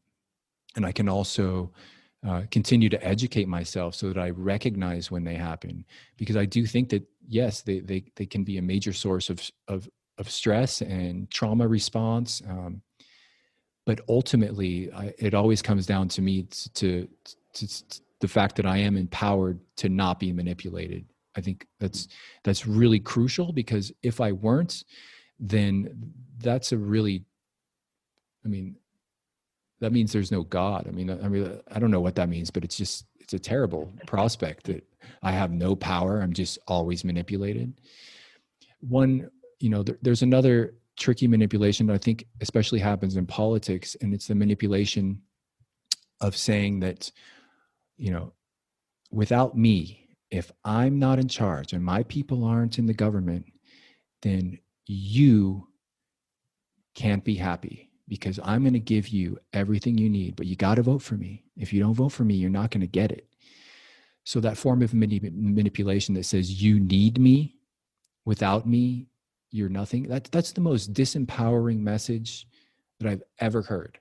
And 0.76 0.86
I 0.86 0.92
can 0.92 1.09
also 1.09 1.72
uh, 2.27 2.43
continue 2.51 2.89
to 2.89 3.05
educate 3.05 3.49
myself 3.49 3.95
so 3.95 4.09
that 4.09 4.18
I 4.18 4.31
recognize 4.31 5.11
when 5.11 5.25
they 5.25 5.35
happen. 5.35 5.85
Because 6.16 6.37
I 6.37 6.47
do 6.47 6.66
think 6.66 6.89
that, 6.91 7.03
yes, 7.29 7.62
they, 7.62 7.81
they, 7.81 8.05
they 8.16 8.27
can 8.27 8.45
be 8.45 8.59
a 8.59 8.62
major 8.62 8.93
source 8.93 9.29
of, 9.29 9.43
of, 9.68 9.89
of 10.18 10.31
stress 10.31 10.81
and 10.81 11.31
trauma 11.31 11.68
response. 11.68 12.43
Um, 12.49 12.83
but 13.85 14.01
ultimately, 14.09 14.91
I, 14.93 15.12
it 15.18 15.35
always 15.35 15.61
comes 15.61 15.87
down 15.87 16.09
to 16.09 16.22
me 16.22 16.45
to, 16.45 16.72
to, 16.75 17.09
to, 17.55 17.85
the 18.20 18.29
fact 18.29 18.57
that 18.57 18.64
I 18.64 18.79
am 18.79 18.97
empowered 18.97 19.61
to 19.77 19.91
not 19.91 20.18
be 20.18 20.33
manipulated. 20.33 21.05
I 21.37 21.43
think 21.43 21.66
that's 21.79 22.09
that's 22.43 22.66
really 22.66 23.01
crucial 23.01 23.53
because 23.53 23.93
if 24.03 24.20
I 24.20 24.33
weren't, 24.33 24.85
then 25.39 26.12
that's 26.39 26.72
a 26.72 26.79
really, 26.79 27.25
I 28.45 28.49
mean, 28.49 28.77
that 29.85 29.93
means 29.93 30.12
there's 30.12 30.32
no 30.32 30.45
God. 30.45 30.87
I 30.89 30.93
mean, 30.93 31.11
I 31.11 31.28
mean, 31.28 31.61
I 31.70 31.78
don't 31.78 31.91
know 31.91 32.01
what 32.01 32.14
that 32.14 32.30
means, 32.30 32.51
but 32.51 32.64
it's 32.64 32.76
just 32.76 33.05
it's 33.20 33.35
a 33.35 33.39
terrible 33.39 33.93
prospect 34.07 34.64
that 34.64 34.82
I 35.22 35.32
have 35.32 35.53
no 35.53 35.76
power. 35.76 36.20
I'm 36.20 36.32
just 36.32 36.59
always 36.66 37.05
manipulated. 37.05 37.74
One, 38.80 39.30
you 39.61 39.68
know, 39.68 39.82
there, 39.82 39.99
there's 40.01 40.22
another 40.22 40.74
tricky 40.97 41.26
manipulation 41.26 41.87
that 41.87 41.95
I 41.95 41.99
think 41.99 42.24
especially 42.41 42.78
happens 42.78 43.16
in 43.16 43.26
politics, 43.26 43.95
and 44.01 44.14
it's 44.14 44.26
the 44.26 44.35
manipulation 44.35 45.20
of 46.22 46.35
saying 46.35 46.80
that 46.80 47.12
you 47.99 48.11
know, 48.11 48.32
without 49.11 49.57
me, 49.57 50.09
if 50.30 50.51
I'm 50.64 50.99
not 50.99 51.18
in 51.18 51.28
charge 51.28 51.74
and 51.74 51.85
my 51.85 52.05
people 52.05 52.43
aren't 52.43 52.78
in 52.78 52.87
the 52.87 52.95
government, 52.95 53.45
then 54.22 54.59
you 54.87 55.68
can't 56.95 57.22
be 57.22 57.35
happy 57.35 57.91
because 58.09 58.38
I'm 58.44 58.62
going 58.62 58.74
to 58.74 58.80
give 58.80 59.09
you 59.09 59.38
everything 59.52 59.96
you 59.96 60.11
need, 60.11 60.36
but 60.36 60.46
you 60.46 60.57
got 60.57 60.76
to 60.76 60.82
vote 60.82 61.02
for 61.02 61.14
me. 61.14 61.44
If 61.57 61.72
you 61.72 61.80
don't 61.80 61.94
vote 61.94 62.11
for 62.11 62.24
me, 62.24 62.34
you're 62.34 62.50
not 62.50 62.70
going 62.70 62.82
to 62.82 62.86
get 62.86 63.12
it. 63.12 63.26
So 64.24 64.40
that 64.40 64.57
form 64.57 64.82
of 64.82 64.94
manipulation 64.94 66.14
that 66.14 66.24
says 66.24 66.62
you 66.62 66.80
need 66.80 67.18
me, 67.18 67.57
without 68.24 68.66
me, 68.66 69.07
you're 69.50 69.68
nothing. 69.68 70.05
That, 70.05 70.24
that's 70.32 70.52
the 70.52 70.61
most 70.61 70.92
disempowering 70.92 71.78
message 71.78 72.46
that 73.00 73.09
I've 73.09 73.22
ever 73.38 73.62
heard 73.62 73.98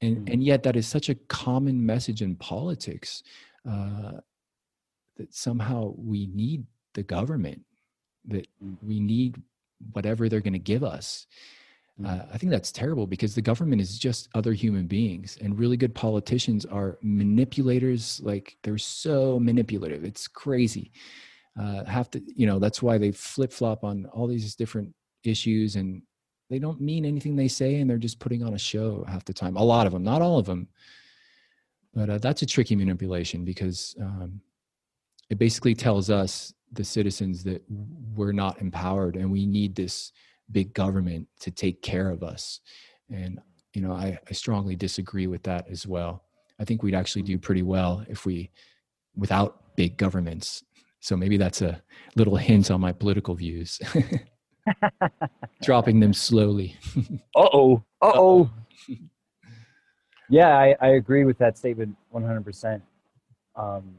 and 0.00 0.16
mm-hmm. 0.16 0.32
and 0.32 0.44
yet 0.44 0.62
that 0.62 0.76
is 0.76 0.86
such 0.86 1.08
a 1.08 1.14
common 1.14 1.84
message 1.84 2.22
in 2.22 2.36
politics 2.36 3.22
uh, 3.68 4.12
that 5.16 5.34
somehow 5.34 5.94
we 5.96 6.26
need 6.26 6.64
the 6.94 7.02
government 7.02 7.62
that 8.26 8.46
mm. 8.62 8.76
we 8.82 9.00
need 9.00 9.40
whatever 9.92 10.28
they're 10.28 10.40
going 10.40 10.52
to 10.52 10.58
give 10.58 10.84
us. 10.84 11.26
Uh, 12.04 12.20
i 12.32 12.38
think 12.38 12.50
that's 12.50 12.72
terrible 12.72 13.06
because 13.06 13.34
the 13.34 13.42
government 13.42 13.80
is 13.80 13.98
just 13.98 14.28
other 14.34 14.52
human 14.52 14.86
beings 14.86 15.38
and 15.40 15.58
really 15.58 15.76
good 15.76 15.94
politicians 15.94 16.64
are 16.66 16.98
manipulators 17.02 18.20
like 18.22 18.56
they're 18.62 18.78
so 18.78 19.38
manipulative 19.40 20.04
it's 20.04 20.28
crazy. 20.28 20.92
Uh, 21.60 21.84
have 21.84 22.10
to 22.10 22.22
you 22.34 22.46
know 22.46 22.58
that's 22.58 22.80
why 22.80 22.96
they 22.96 23.10
flip-flop 23.10 23.82
on 23.84 24.06
all 24.06 24.26
these 24.26 24.54
different 24.54 24.94
issues 25.24 25.76
and 25.76 26.00
they 26.48 26.58
don't 26.58 26.80
mean 26.80 27.04
anything 27.04 27.36
they 27.36 27.48
say 27.48 27.76
and 27.76 27.90
they're 27.90 27.98
just 27.98 28.20
putting 28.20 28.42
on 28.42 28.54
a 28.54 28.58
show 28.58 29.04
half 29.08 29.24
the 29.24 29.32
time. 29.32 29.56
A 29.56 29.62
lot 29.62 29.86
of 29.86 29.92
them 29.92 30.04
not 30.04 30.22
all 30.22 30.38
of 30.38 30.46
them 30.46 30.68
but 31.92 32.08
uh, 32.08 32.18
that's 32.18 32.42
a 32.42 32.46
tricky 32.46 32.76
manipulation 32.76 33.44
because 33.44 33.96
um, 34.00 34.40
it 35.28 35.38
basically 35.38 35.74
tells 35.74 36.08
us 36.08 36.54
the 36.72 36.84
citizens 36.84 37.42
that 37.42 37.62
we're 38.14 38.32
not 38.32 38.60
empowered 38.60 39.16
and 39.16 39.30
we 39.30 39.44
need 39.44 39.74
this 39.74 40.12
big 40.52 40.74
government 40.74 41.26
to 41.40 41.50
take 41.50 41.82
care 41.82 42.10
of 42.10 42.22
us 42.22 42.60
and 43.10 43.40
you 43.74 43.82
know 43.82 43.92
I, 43.92 44.18
I 44.28 44.32
strongly 44.32 44.76
disagree 44.76 45.26
with 45.26 45.42
that 45.44 45.66
as 45.70 45.86
well 45.86 46.24
i 46.58 46.64
think 46.64 46.82
we'd 46.82 46.94
actually 46.94 47.22
do 47.22 47.38
pretty 47.38 47.62
well 47.62 48.04
if 48.08 48.26
we 48.26 48.50
without 49.16 49.76
big 49.76 49.96
governments 49.96 50.64
so 51.00 51.16
maybe 51.16 51.36
that's 51.36 51.62
a 51.62 51.82
little 52.16 52.36
hint 52.36 52.70
on 52.70 52.80
my 52.80 52.92
political 52.92 53.34
views 53.34 53.80
dropping 55.62 56.00
them 56.00 56.12
slowly. 56.12 56.76
uh 57.36 57.48
oh. 57.52 57.82
Uh 58.02 58.12
oh. 58.14 58.50
yeah, 60.28 60.56
I, 60.56 60.76
I 60.80 60.88
agree 60.90 61.24
with 61.24 61.38
that 61.38 61.58
statement 61.58 61.96
100%. 62.14 62.80
Um, 63.56 63.94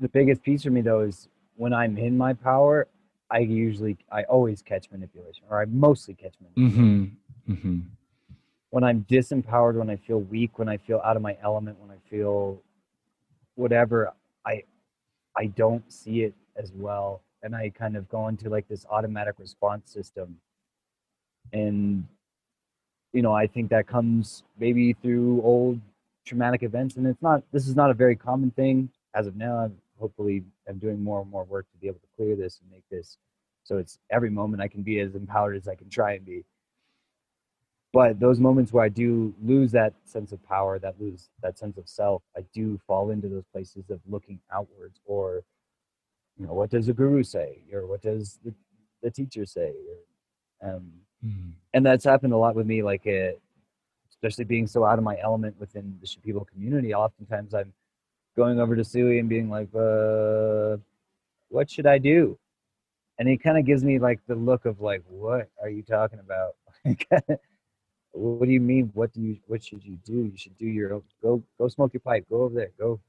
the 0.00 0.08
biggest 0.08 0.42
piece 0.42 0.62
for 0.62 0.70
me, 0.70 0.80
though, 0.80 1.00
is 1.00 1.28
when 1.56 1.72
I'm 1.72 1.96
in 1.96 2.16
my 2.16 2.32
power, 2.32 2.88
I 3.30 3.38
usually, 3.38 3.96
I 4.12 4.22
always 4.24 4.62
catch 4.62 4.90
manipulation, 4.90 5.44
or 5.50 5.60
I 5.60 5.64
mostly 5.66 6.14
catch 6.14 6.34
manipulation. 6.40 7.18
Mm-hmm. 7.46 7.52
Mm-hmm. 7.52 7.78
When 8.70 8.84
I'm 8.84 9.06
disempowered, 9.08 9.74
when 9.74 9.90
I 9.90 9.96
feel 9.96 10.20
weak, 10.20 10.58
when 10.58 10.68
I 10.68 10.76
feel 10.76 11.00
out 11.04 11.16
of 11.16 11.22
my 11.22 11.36
element, 11.42 11.78
when 11.80 11.90
I 11.90 11.98
feel 12.10 12.60
whatever, 13.54 14.12
I, 14.44 14.64
I 15.36 15.46
don't 15.46 15.90
see 15.92 16.22
it 16.22 16.34
as 16.56 16.72
well 16.74 17.22
and 17.44 17.54
I 17.54 17.68
kind 17.68 17.94
of 17.94 18.08
go 18.08 18.26
into 18.28 18.48
like 18.48 18.66
this 18.68 18.86
automatic 18.90 19.34
response 19.38 19.92
system. 19.92 20.38
And 21.52 22.08
you 23.12 23.22
know, 23.22 23.32
I 23.32 23.46
think 23.46 23.70
that 23.70 23.86
comes 23.86 24.42
maybe 24.58 24.94
through 24.94 25.40
old 25.42 25.80
traumatic 26.24 26.64
events, 26.64 26.96
and 26.96 27.06
it's 27.06 27.22
not. 27.22 27.44
This 27.52 27.68
is 27.68 27.76
not 27.76 27.90
a 27.90 27.94
very 27.94 28.16
common 28.16 28.50
thing 28.50 28.88
as 29.14 29.28
of 29.28 29.36
now. 29.36 29.70
Hopefully 29.98 30.44
I'm 30.68 30.78
doing 30.78 31.02
more 31.02 31.20
and 31.20 31.30
more 31.30 31.44
work 31.44 31.66
to 31.72 31.78
be 31.78 31.86
able 31.86 32.00
to 32.00 32.06
clear 32.16 32.36
this 32.36 32.60
and 32.60 32.70
make 32.70 32.84
this 32.90 33.18
so 33.64 33.78
it's 33.78 33.98
every 34.10 34.30
moment 34.30 34.62
I 34.62 34.68
can 34.68 34.82
be 34.82 35.00
as 35.00 35.14
empowered 35.14 35.56
as 35.56 35.68
I 35.68 35.74
can 35.74 35.88
try 35.88 36.12
and 36.12 36.24
be. 36.24 36.44
But 37.94 38.20
those 38.20 38.38
moments 38.38 38.72
where 38.72 38.84
I 38.84 38.88
do 38.88 39.34
lose 39.42 39.72
that 39.72 39.94
sense 40.04 40.32
of 40.32 40.42
power, 40.42 40.78
that 40.80 41.00
lose 41.00 41.30
that 41.42 41.58
sense 41.58 41.78
of 41.78 41.88
self, 41.88 42.22
I 42.36 42.44
do 42.52 42.78
fall 42.86 43.10
into 43.10 43.28
those 43.28 43.44
places 43.52 43.88
of 43.88 44.00
looking 44.06 44.40
outwards 44.52 45.00
or 45.06 45.44
you 46.38 46.46
know, 46.46 46.52
what 46.52 46.70
does 46.70 46.86
the 46.86 46.92
guru 46.92 47.22
say? 47.22 47.58
Or 47.72 47.86
what 47.86 48.02
does 48.02 48.38
the, 48.44 48.52
the 49.02 49.10
teacher 49.10 49.46
say? 49.46 49.72
Or, 50.60 50.74
um, 50.74 50.90
mm. 51.24 51.52
And 51.72 51.86
that's 51.86 52.04
happened 52.04 52.32
a 52.32 52.36
lot 52.36 52.56
with 52.56 52.66
me, 52.66 52.82
like, 52.82 53.06
it, 53.06 53.40
especially 54.10 54.44
being 54.44 54.66
so 54.66 54.84
out 54.84 54.98
of 54.98 55.04
my 55.04 55.16
element 55.22 55.54
within 55.58 55.96
the 56.00 56.06
Shipibo 56.06 56.46
community. 56.46 56.94
Oftentimes 56.94 57.54
I'm 57.54 57.72
going 58.36 58.60
over 58.60 58.76
to 58.76 58.84
Sui 58.84 59.18
and 59.18 59.28
being 59.28 59.48
like, 59.48 59.68
uh, 59.74 60.76
what 61.48 61.70
should 61.70 61.86
I 61.86 61.98
do? 61.98 62.38
And 63.18 63.28
he 63.28 63.38
kind 63.38 63.58
of 63.58 63.64
gives 63.64 63.84
me 63.84 63.98
like 63.98 64.20
the 64.26 64.34
look 64.34 64.64
of 64.64 64.80
like, 64.80 65.02
what 65.08 65.48
are 65.62 65.68
you 65.68 65.82
talking 65.82 66.18
about? 66.18 66.56
what 68.12 68.46
do 68.46 68.52
you 68.52 68.60
mean? 68.60 68.90
What 68.94 69.12
do 69.12 69.20
you, 69.20 69.38
what 69.46 69.62
should 69.62 69.84
you 69.84 69.98
do? 70.04 70.30
You 70.32 70.36
should 70.36 70.58
do 70.58 70.66
your, 70.66 71.02
go, 71.22 71.42
go 71.58 71.68
smoke 71.68 71.94
your 71.94 72.00
pipe, 72.00 72.26
go 72.28 72.42
over 72.42 72.54
there, 72.54 72.70
go 72.78 73.00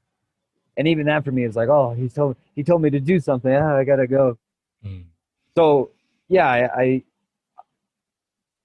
and 0.76 0.86
even 0.86 1.06
that 1.06 1.24
for 1.24 1.32
me 1.32 1.44
is 1.44 1.56
like, 1.56 1.68
oh, 1.68 1.94
he 1.94 2.08
told 2.08 2.36
he 2.54 2.62
told 2.62 2.82
me 2.82 2.90
to 2.90 3.00
do 3.00 3.18
something. 3.18 3.52
Ah, 3.52 3.76
I 3.76 3.84
gotta 3.84 4.06
go. 4.06 4.38
Mm. 4.84 5.04
So 5.56 5.90
yeah, 6.28 6.48
I, 6.48 6.80
I, 6.80 7.02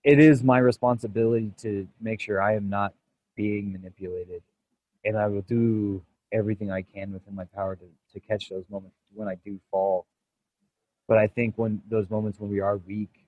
it 0.04 0.20
is 0.20 0.44
my 0.44 0.58
responsibility 0.58 1.52
to 1.60 1.88
make 2.02 2.20
sure 2.20 2.42
I 2.42 2.56
am 2.56 2.70
not 2.70 2.94
being 3.36 3.72
manipulated, 3.72 4.42
and 5.06 5.18
I 5.18 5.28
will 5.28 5.44
do 5.44 6.02
everything 6.32 6.72
I 6.72 6.82
can 6.82 7.12
within 7.12 7.36
my 7.36 7.46
power 7.46 7.76
to 7.76 7.86
to 8.14 8.20
catch 8.20 8.50
those 8.50 8.66
moments 8.70 8.96
when 9.14 9.28
I 9.28 9.36
do 9.46 9.60
fall. 9.70 10.06
But 11.08 11.18
I 11.18 11.28
think 11.28 11.58
when 11.58 11.82
those 11.90 12.10
moments 12.10 12.40
when 12.40 12.50
we 12.50 12.60
are 12.60 12.78
weak, 12.78 13.26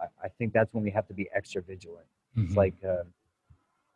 I, 0.00 0.06
I 0.24 0.28
think 0.28 0.52
that's 0.52 0.72
when 0.72 0.84
we 0.84 0.90
have 0.90 1.06
to 1.08 1.14
be 1.14 1.28
extra 1.34 1.62
vigilant. 1.62 2.06
Mm-hmm. 2.36 2.46
It's 2.46 2.56
like 2.56 2.74
uh, 2.84 3.04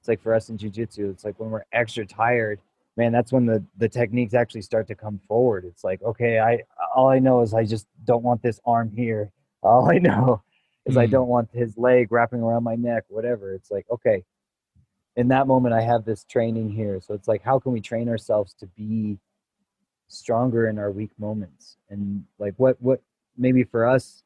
it's 0.00 0.08
like 0.08 0.22
for 0.22 0.34
us 0.34 0.48
in 0.48 0.58
jujitsu, 0.58 1.10
it's 1.10 1.24
like 1.24 1.38
when 1.38 1.50
we're 1.50 1.64
extra 1.72 2.06
tired 2.06 2.60
man, 3.00 3.12
that's 3.12 3.32
when 3.32 3.46
the 3.46 3.64
the 3.78 3.88
techniques 3.88 4.34
actually 4.34 4.62
start 4.62 4.86
to 4.88 4.94
come 4.94 5.20
forward. 5.26 5.64
It's 5.64 5.84
like, 5.84 6.02
okay, 6.02 6.38
I 6.38 6.60
all 6.94 7.08
I 7.08 7.18
know 7.18 7.40
is 7.40 7.54
I 7.54 7.64
just 7.64 7.86
don't 8.04 8.22
want 8.22 8.42
this 8.42 8.60
arm 8.64 8.92
here. 8.94 9.32
All 9.62 9.90
I 9.90 9.98
know 9.98 10.42
is 10.86 10.96
mm. 10.96 11.00
I 11.00 11.06
don't 11.06 11.28
want 11.28 11.48
his 11.52 11.76
leg 11.76 12.12
wrapping 12.12 12.40
around 12.40 12.64
my 12.64 12.76
neck, 12.76 13.04
whatever. 13.08 13.54
It's 13.54 13.70
like, 13.70 13.86
okay, 13.90 14.24
in 15.16 15.28
that 15.28 15.46
moment 15.46 15.74
I 15.74 15.82
have 15.82 16.04
this 16.04 16.24
training 16.24 16.70
here. 16.70 17.00
So 17.00 17.14
it's 17.14 17.28
like, 17.28 17.42
how 17.42 17.58
can 17.58 17.72
we 17.72 17.80
train 17.80 18.08
ourselves 18.08 18.54
to 18.60 18.66
be 18.66 19.18
stronger 20.08 20.68
in 20.68 20.78
our 20.78 20.90
weak 20.90 21.10
moments? 21.18 21.76
And 21.88 22.24
like 22.38 22.54
what 22.56 22.80
what 22.80 23.00
maybe 23.36 23.64
for 23.64 23.86
us, 23.86 24.22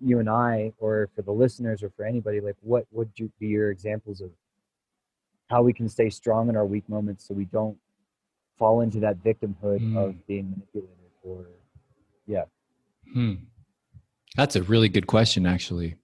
you 0.00 0.18
and 0.20 0.28
I, 0.28 0.72
or 0.78 1.08
for 1.14 1.22
the 1.22 1.32
listeners 1.32 1.82
or 1.82 1.90
for 1.90 2.04
anybody, 2.04 2.40
like 2.40 2.56
what 2.60 2.86
would 2.92 3.10
you 3.16 3.30
be 3.38 3.48
your 3.48 3.70
examples 3.70 4.20
of 4.20 4.30
how 5.48 5.62
we 5.62 5.72
can 5.72 5.88
stay 5.88 6.10
strong 6.10 6.48
in 6.48 6.56
our 6.56 6.66
weak 6.66 6.88
moments 6.88 7.26
so 7.26 7.34
we 7.34 7.46
don't 7.46 7.76
fall 8.58 8.80
into 8.80 9.00
that 9.00 9.22
victimhood 9.22 9.80
mm. 9.80 9.96
of 9.96 10.26
being 10.26 10.50
manipulated 10.50 10.94
or 11.22 11.46
yeah 12.26 12.44
hmm. 13.12 13.34
that's 14.36 14.56
a 14.56 14.62
really 14.64 14.88
good 14.88 15.06
question 15.06 15.46
actually 15.46 15.96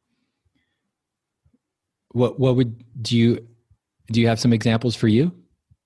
what 2.12 2.38
what 2.38 2.56
would 2.56 2.82
do 3.02 3.18
you 3.18 3.46
do 4.08 4.20
you 4.20 4.28
have 4.28 4.38
some 4.40 4.52
examples 4.52 4.94
for 4.94 5.08
you 5.08 5.32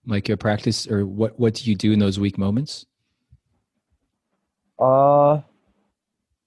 like 0.07 0.29
your 0.29 0.37
practice 0.37 0.87
or 0.87 1.07
what 1.07 1.39
what 1.39 1.55
do 1.55 1.71
you 1.71 1.77
do 1.77 1.93
in 1.93 1.99
those 1.99 2.19
weak 2.19 2.39
moments 2.39 2.87
uh 4.79 5.41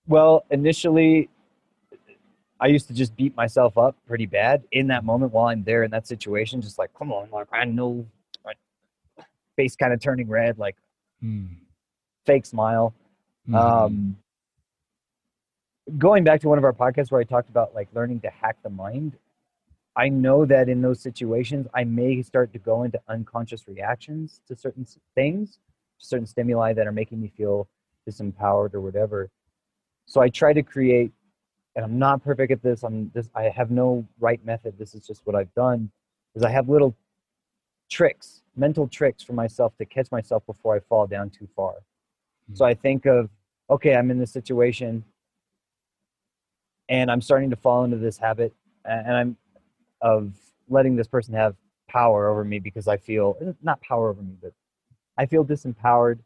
well 0.07 0.45
initially 0.49 1.29
I 2.59 2.67
used 2.67 2.87
to 2.89 2.93
just 2.93 3.15
beat 3.15 3.35
myself 3.35 3.75
up 3.75 3.95
pretty 4.07 4.27
bad 4.27 4.63
in 4.71 4.87
that 4.87 5.03
moment 5.03 5.33
while 5.33 5.47
I'm 5.47 5.63
there 5.63 5.81
in 5.81 5.89
that 5.91 6.05
situation, 6.05 6.61
just 6.61 6.77
like, 6.77 6.93
come 6.93 7.11
on, 7.11 7.27
like 7.31 7.47
I 7.51 7.65
know 7.65 8.05
face 9.55 9.75
kind 9.75 9.93
of 9.93 9.99
turning 9.99 10.27
red, 10.27 10.57
like 10.57 10.75
mm. 11.23 11.47
fake 12.25 12.45
smile. 12.45 12.93
Mm. 13.49 13.55
Um, 13.55 14.17
going 15.97 16.23
back 16.23 16.41
to 16.41 16.49
one 16.49 16.57
of 16.57 16.63
our 16.63 16.73
podcasts 16.73 17.11
where 17.11 17.21
I 17.21 17.23
talked 17.23 17.49
about 17.49 17.75
like 17.75 17.89
learning 17.93 18.21
to 18.21 18.29
hack 18.29 18.57
the 18.63 18.69
mind, 18.69 19.17
I 19.95 20.09
know 20.09 20.45
that 20.45 20.69
in 20.69 20.81
those 20.81 21.01
situations, 21.01 21.67
I 21.73 21.83
may 21.83 22.21
start 22.21 22.53
to 22.53 22.59
go 22.59 22.83
into 22.83 22.99
unconscious 23.09 23.67
reactions 23.67 24.41
to 24.47 24.55
certain 24.55 24.85
things, 25.15 25.59
certain 25.97 26.25
stimuli 26.25 26.73
that 26.73 26.87
are 26.87 26.91
making 26.91 27.19
me 27.19 27.31
feel 27.35 27.67
disempowered 28.09 28.73
or 28.73 28.81
whatever. 28.81 29.29
So 30.05 30.21
I 30.21 30.29
try 30.29 30.53
to 30.53 30.63
create, 30.63 31.11
and 31.75 31.83
I'm 31.83 31.99
not 31.99 32.23
perfect 32.23 32.51
at 32.51 32.63
this. 32.63 32.83
I'm 32.83 33.11
this. 33.13 33.29
I 33.35 33.43
have 33.43 33.69
no 33.71 34.05
right 34.19 34.43
method. 34.45 34.77
This 34.77 34.95
is 34.95 35.05
just 35.05 35.25
what 35.25 35.35
I've 35.35 35.53
done. 35.53 35.91
Is 36.35 36.43
I 36.43 36.49
have 36.49 36.69
little 36.69 36.95
tricks, 37.89 38.41
mental 38.55 38.87
tricks 38.87 39.21
for 39.21 39.33
myself 39.33 39.75
to 39.77 39.85
catch 39.85 40.11
myself 40.11 40.45
before 40.45 40.75
I 40.75 40.79
fall 40.79 41.05
down 41.05 41.29
too 41.29 41.47
far. 41.55 41.73
Mm-hmm. 41.73 42.55
So 42.55 42.65
I 42.65 42.73
think 42.73 43.05
of, 43.05 43.29
okay, 43.69 43.95
I'm 43.95 44.09
in 44.09 44.17
this 44.17 44.31
situation 44.31 45.03
and 46.87 47.11
I'm 47.11 47.21
starting 47.21 47.49
to 47.49 47.55
fall 47.57 47.83
into 47.83 47.97
this 47.97 48.17
habit 48.17 48.53
and 48.85 49.15
I'm 49.15 49.37
of 50.01 50.33
letting 50.69 50.95
this 50.95 51.07
person 51.07 51.33
have 51.33 51.55
power 51.87 52.29
over 52.29 52.43
me 52.43 52.59
because 52.59 52.87
I 52.87 52.97
feel 52.97 53.37
not 53.61 53.81
power 53.81 54.09
over 54.09 54.21
me, 54.21 54.35
but 54.41 54.53
I 55.17 55.25
feel 55.25 55.45
disempowered. 55.45 56.19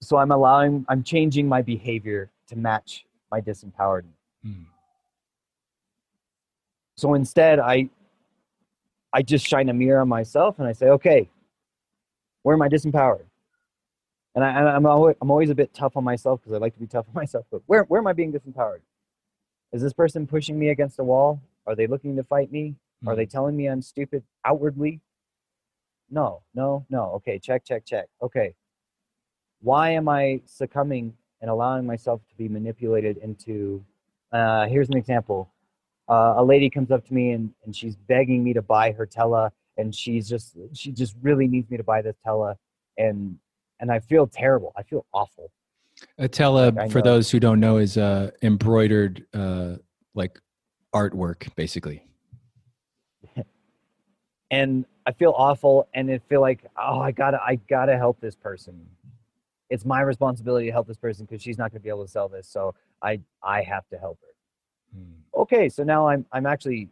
So 0.00 0.16
I'm 0.16 0.32
allowing, 0.32 0.84
I'm 0.88 1.02
changing 1.02 1.48
my 1.48 1.62
behavior 1.62 2.30
to 2.48 2.56
match 2.56 3.04
my 3.30 3.40
disempowered. 3.40 4.04
Mm. 4.44 4.64
So 6.96 7.14
instead, 7.14 7.58
I 7.58 7.88
I 9.12 9.22
just 9.22 9.46
shine 9.46 9.68
a 9.68 9.74
mirror 9.74 10.00
on 10.00 10.08
myself 10.08 10.58
and 10.58 10.66
I 10.66 10.72
say, 10.72 10.86
okay, 10.86 11.28
where 12.42 12.54
am 12.54 12.62
I 12.62 12.68
disempowered? 12.68 13.24
And, 14.34 14.42
I, 14.42 14.74
am 14.74 14.86
always, 14.86 15.16
I'm 15.20 15.30
always 15.30 15.50
a 15.50 15.54
bit 15.54 15.74
tough 15.74 15.96
on 15.96 16.04
myself 16.04 16.40
because 16.40 16.54
I 16.54 16.58
like 16.58 16.72
to 16.74 16.80
be 16.80 16.86
tough 16.86 17.06
on 17.08 17.14
myself. 17.20 17.44
But 17.50 17.62
where, 17.66 17.82
where 17.84 18.00
am 18.00 18.06
I 18.06 18.14
being 18.14 18.32
disempowered? 18.32 18.80
Is 19.72 19.82
this 19.82 19.92
person 19.92 20.26
pushing 20.26 20.58
me 20.58 20.70
against 20.70 20.98
a 20.98 21.04
wall? 21.04 21.40
Are 21.66 21.74
they 21.74 21.86
looking 21.86 22.16
to 22.16 22.24
fight 22.24 22.52
me? 22.52 22.70
Mm-hmm. 22.70 23.08
Are 23.08 23.16
they 23.16 23.26
telling 23.26 23.56
me 23.56 23.68
I'm 23.68 23.82
stupid 23.82 24.22
outwardly? 24.44 25.00
No, 26.10 26.42
no, 26.54 26.84
no. 26.90 27.12
Okay, 27.12 27.38
check, 27.38 27.64
check, 27.64 27.84
check. 27.84 28.08
Okay. 28.20 28.54
Why 29.60 29.90
am 29.90 30.08
I 30.08 30.42
succumbing 30.44 31.14
and 31.40 31.50
allowing 31.50 31.86
myself 31.86 32.20
to 32.28 32.34
be 32.36 32.48
manipulated 32.48 33.16
into? 33.18 33.84
Uh, 34.32 34.66
here's 34.66 34.88
an 34.88 34.96
example 34.96 35.52
uh, 36.08 36.34
a 36.36 36.44
lady 36.44 36.68
comes 36.68 36.90
up 36.90 37.06
to 37.06 37.14
me 37.14 37.30
and, 37.30 37.50
and 37.64 37.74
she's 37.74 37.96
begging 37.96 38.42
me 38.42 38.52
to 38.52 38.62
buy 38.62 38.92
her 38.92 39.06
Tela 39.06 39.52
and 39.76 39.94
she's 39.94 40.28
just 40.28 40.56
she 40.74 40.92
just 40.92 41.14
really 41.22 41.46
needs 41.46 41.70
me 41.70 41.76
to 41.76 41.84
buy 41.84 42.02
this 42.02 42.16
Tela 42.24 42.56
and 42.98 43.38
and 43.80 43.90
I 43.90 43.98
feel 43.98 44.26
terrible. 44.26 44.72
I 44.76 44.82
feel 44.82 45.06
awful. 45.12 45.50
A 46.18 46.28
Tela, 46.28 46.70
like 46.70 46.90
for 46.90 47.02
those 47.02 47.30
who 47.30 47.40
don't 47.40 47.58
know, 47.58 47.78
is 47.78 47.96
uh, 47.96 48.30
embroidered 48.42 49.24
uh, 49.34 49.76
like 50.14 50.38
artwork, 50.94 51.54
basically. 51.54 52.04
and 54.50 54.84
I 55.06 55.12
feel 55.12 55.34
awful, 55.36 55.88
and 55.94 56.10
I 56.10 56.18
feel 56.28 56.40
like, 56.40 56.64
oh, 56.76 57.00
I 57.00 57.10
gotta, 57.10 57.40
I 57.42 57.56
gotta 57.68 57.96
help 57.96 58.20
this 58.20 58.36
person. 58.36 58.86
It's 59.70 59.84
my 59.84 60.00
responsibility 60.02 60.66
to 60.66 60.72
help 60.72 60.86
this 60.86 60.98
person 60.98 61.24
because 61.24 61.42
she's 61.42 61.58
not 61.58 61.70
gonna 61.70 61.80
be 61.80 61.88
able 61.88 62.04
to 62.04 62.10
sell 62.10 62.28
this, 62.28 62.48
so 62.48 62.74
I, 63.02 63.20
I 63.42 63.62
have 63.62 63.88
to 63.88 63.98
help 63.98 64.18
her. 64.20 64.98
Hmm. 64.98 65.40
Okay, 65.40 65.68
so 65.68 65.82
now 65.82 66.08
I'm 66.08 66.26
I'm 66.32 66.46
actually 66.46 66.88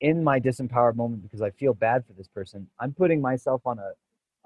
in 0.00 0.22
my 0.24 0.40
disempowered 0.40 0.96
moment 0.96 1.22
because 1.22 1.42
I 1.42 1.50
feel 1.50 1.74
bad 1.74 2.04
for 2.06 2.12
this 2.14 2.28
person. 2.28 2.66
I'm 2.78 2.92
putting 2.92 3.20
myself 3.20 3.62
on 3.66 3.78
a, 3.78 3.92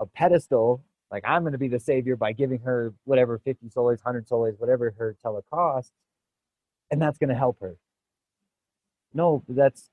a 0.01 0.07
pedestal, 0.07 0.83
like 1.11 1.25
I'm 1.27 1.45
gonna 1.45 1.59
be 1.59 1.69
the 1.69 1.81
savior 1.81 2.17
by 2.17 2.33
giving 2.33 2.61
her 2.61 2.95
whatever 3.05 3.39
50 3.39 3.69
soles, 3.71 4.01
100 4.03 4.29
soles, 4.29 4.55
whatever 4.59 4.95
her 4.99 5.17
Tela 5.23 5.43
costs, 5.53 5.93
and 6.91 7.01
that's 7.01 7.19
gonna 7.19 7.35
help 7.35 7.61
her. 7.61 7.77
No, 9.15 9.43
that's 9.49 9.91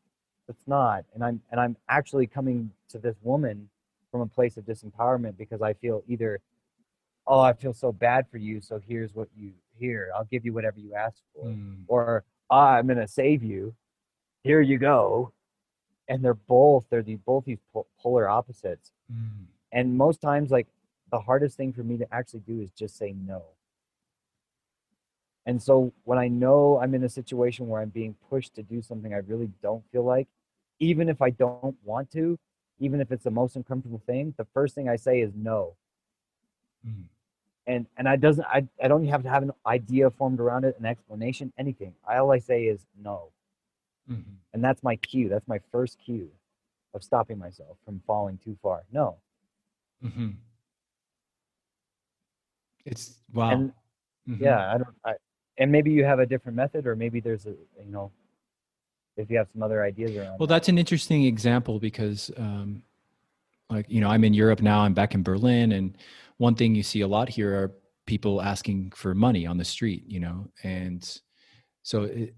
that's 0.48 0.68
not. 0.68 1.06
And 1.14 1.24
I'm 1.24 1.42
and 1.52 1.60
I'm 1.60 1.78
actually 1.88 2.28
coming 2.28 2.72
to 2.90 2.98
this 2.98 3.16
woman 3.22 3.70
from 4.12 4.22
a 4.22 4.28
place 4.28 4.58
of 4.58 4.66
disempowerment 4.66 5.38
because 5.38 5.62
I 5.62 5.74
feel 5.74 6.04
either, 6.08 6.42
oh, 7.26 7.40
I 7.40 7.54
feel 7.54 7.74
so 7.74 7.94
bad 7.94 8.28
for 8.30 8.38
you, 8.38 8.60
so 8.60 8.82
here's 8.86 9.16
what 9.16 9.30
you 9.38 9.54
here, 9.82 10.12
I'll 10.16 10.26
give 10.26 10.46
you 10.46 10.54
whatever 10.54 10.80
you 10.80 10.94
ask 10.94 11.18
for. 11.34 11.48
Mm. 11.48 11.84
Or 11.88 12.24
I'm 12.50 12.88
going 12.88 13.00
to 13.00 13.08
save 13.08 13.44
you. 13.44 13.74
Here 14.44 14.62
you 14.62 14.78
go. 14.78 15.34
And 16.08 16.24
they're 16.24 16.34
both, 16.34 16.86
they're 16.90 17.04
the, 17.04 17.16
both 17.16 17.46
these 17.46 17.60
polar 18.00 18.30
opposites. 18.30 18.92
Mm. 19.12 19.46
And 19.72 19.98
most 19.98 20.22
times, 20.22 20.52
like 20.52 20.68
the 21.12 21.20
hardest 21.20 21.58
thing 21.58 21.74
for 21.74 21.84
me 21.84 21.98
to 21.98 22.14
actually 22.14 22.42
do 22.42 22.62
is 22.62 22.72
just 22.72 22.98
say 22.98 23.14
no. 23.26 23.44
And 25.46 25.62
so 25.62 25.92
when 26.04 26.18
I 26.20 26.28
know 26.28 26.80
I'm 26.80 26.94
in 26.94 27.04
a 27.04 27.10
situation 27.10 27.68
where 27.68 27.82
I'm 27.82 27.90
being 27.90 28.16
pushed 28.30 28.54
to 28.56 28.64
do 28.64 28.82
something 28.82 29.14
I 29.14 29.18
really 29.18 29.50
don't 29.62 29.84
feel 29.92 30.04
like, 30.04 30.28
even 30.80 31.10
if 31.10 31.22
I 31.22 31.32
don't 31.32 31.76
want 31.84 32.12
to, 32.12 32.38
even 32.80 33.02
if 33.02 33.12
it's 33.12 33.24
the 33.24 33.32
most 33.32 33.56
uncomfortable 33.56 34.02
thing, 34.06 34.34
the 34.38 34.46
first 34.54 34.76
thing 34.76 34.88
I 34.90 34.96
say 34.96 35.22
is 35.22 35.32
no. 35.36 35.76
Mm. 36.88 37.04
And 37.68 37.86
and 37.98 38.10
I 38.10 38.16
doesn't 38.16 38.46
I, 38.46 38.68
I 38.84 38.88
don't 38.88 39.06
have 39.08 39.24
to 39.24 39.30
have 39.30 39.44
an 39.44 39.52
idea 39.66 40.10
formed 40.10 40.40
around 40.40 40.66
it, 40.66 40.78
an 40.80 40.86
explanation, 40.86 41.54
anything. 41.58 41.94
All 42.10 42.32
I 42.32 42.40
say 42.40 42.64
is 42.64 42.86
no. 43.00 43.30
Mm-hmm. 44.10 44.34
And 44.54 44.64
that's 44.64 44.82
my 44.84 44.96
cue. 44.96 45.30
That's 45.30 45.48
my 45.48 45.60
first 45.72 46.00
cue 46.04 46.30
of 46.94 47.04
stopping 47.04 47.38
myself 47.38 47.78
from 47.86 48.02
falling 48.06 48.40
too 48.44 48.58
far. 48.62 48.84
No. 48.92 49.18
Mm-hmm. 50.04 50.30
It's 52.86 53.16
wow. 53.34 53.52
And 53.52 53.74
Mhm. 54.30 54.40
yeah, 54.40 54.74
I 54.74 54.78
don't 54.78 54.96
I 55.04 55.14
and 55.62 55.72
maybe 55.72 55.92
you 55.92 56.04
have 56.04 56.20
a 56.20 56.26
different 56.26 56.56
method 56.56 56.86
or 56.88 56.96
maybe 56.96 57.20
there's 57.20 57.46
a 57.46 57.52
you 57.86 57.92
know 57.92 58.12
if 59.18 59.30
you 59.30 59.38
have 59.38 59.48
some 59.54 59.64
other 59.64 59.84
ideas 59.84 60.16
around 60.16 60.40
Well, 60.40 60.48
that. 60.48 60.56
that's 60.56 60.70
an 60.70 60.78
interesting 60.78 61.26
example 61.26 61.80
because, 61.80 62.32
um, 62.38 62.82
like, 63.70 63.86
you 63.90 64.02
know, 64.02 64.10
I'm 64.10 64.24
in 64.24 64.34
Europe 64.34 64.62
now, 64.62 64.82
I'm 64.82 64.94
back 64.94 65.14
in 65.14 65.24
Berlin, 65.24 65.74
and 65.74 65.98
one 66.38 66.56
thing 66.56 66.76
you 66.76 66.84
see 66.84 67.02
a 67.02 67.08
lot 67.08 67.30
here 67.30 67.54
are 67.54 67.72
people 68.06 68.42
asking 68.42 68.92
for 68.96 69.14
money 69.14 69.46
on 69.46 69.58
the 69.58 69.66
street, 69.66 70.04
you 70.08 70.20
know, 70.20 70.50
and 70.64 71.20
so 71.84 72.04
it, 72.04 72.34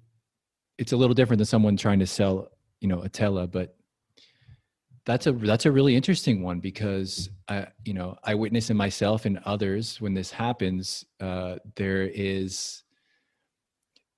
it's 0.78 0.92
a 0.92 0.98
little 0.98 1.14
different 1.14 1.40
than 1.40 1.46
someone 1.46 1.78
trying 1.78 2.00
to 2.00 2.08
sell, 2.08 2.50
you 2.82 2.88
know, 2.88 3.02
a 3.02 3.10
tela, 3.10 3.48
but 3.48 3.76
that's 5.06 5.28
a 5.28 5.34
that's 5.34 5.66
a 5.66 5.72
really 5.72 5.96
interesting 5.96 6.44
one 6.44 6.60
because 6.60 7.30
I, 7.50 7.68
you 7.84 7.94
know, 7.94 8.18
I 8.24 8.36
witness 8.36 8.70
in 8.70 8.78
myself 8.78 9.26
and 9.26 9.40
others 9.46 10.00
when 10.00 10.14
this 10.14 10.32
happens, 10.32 11.06
uh, 11.20 11.56
there 11.76 12.04
is, 12.04 12.83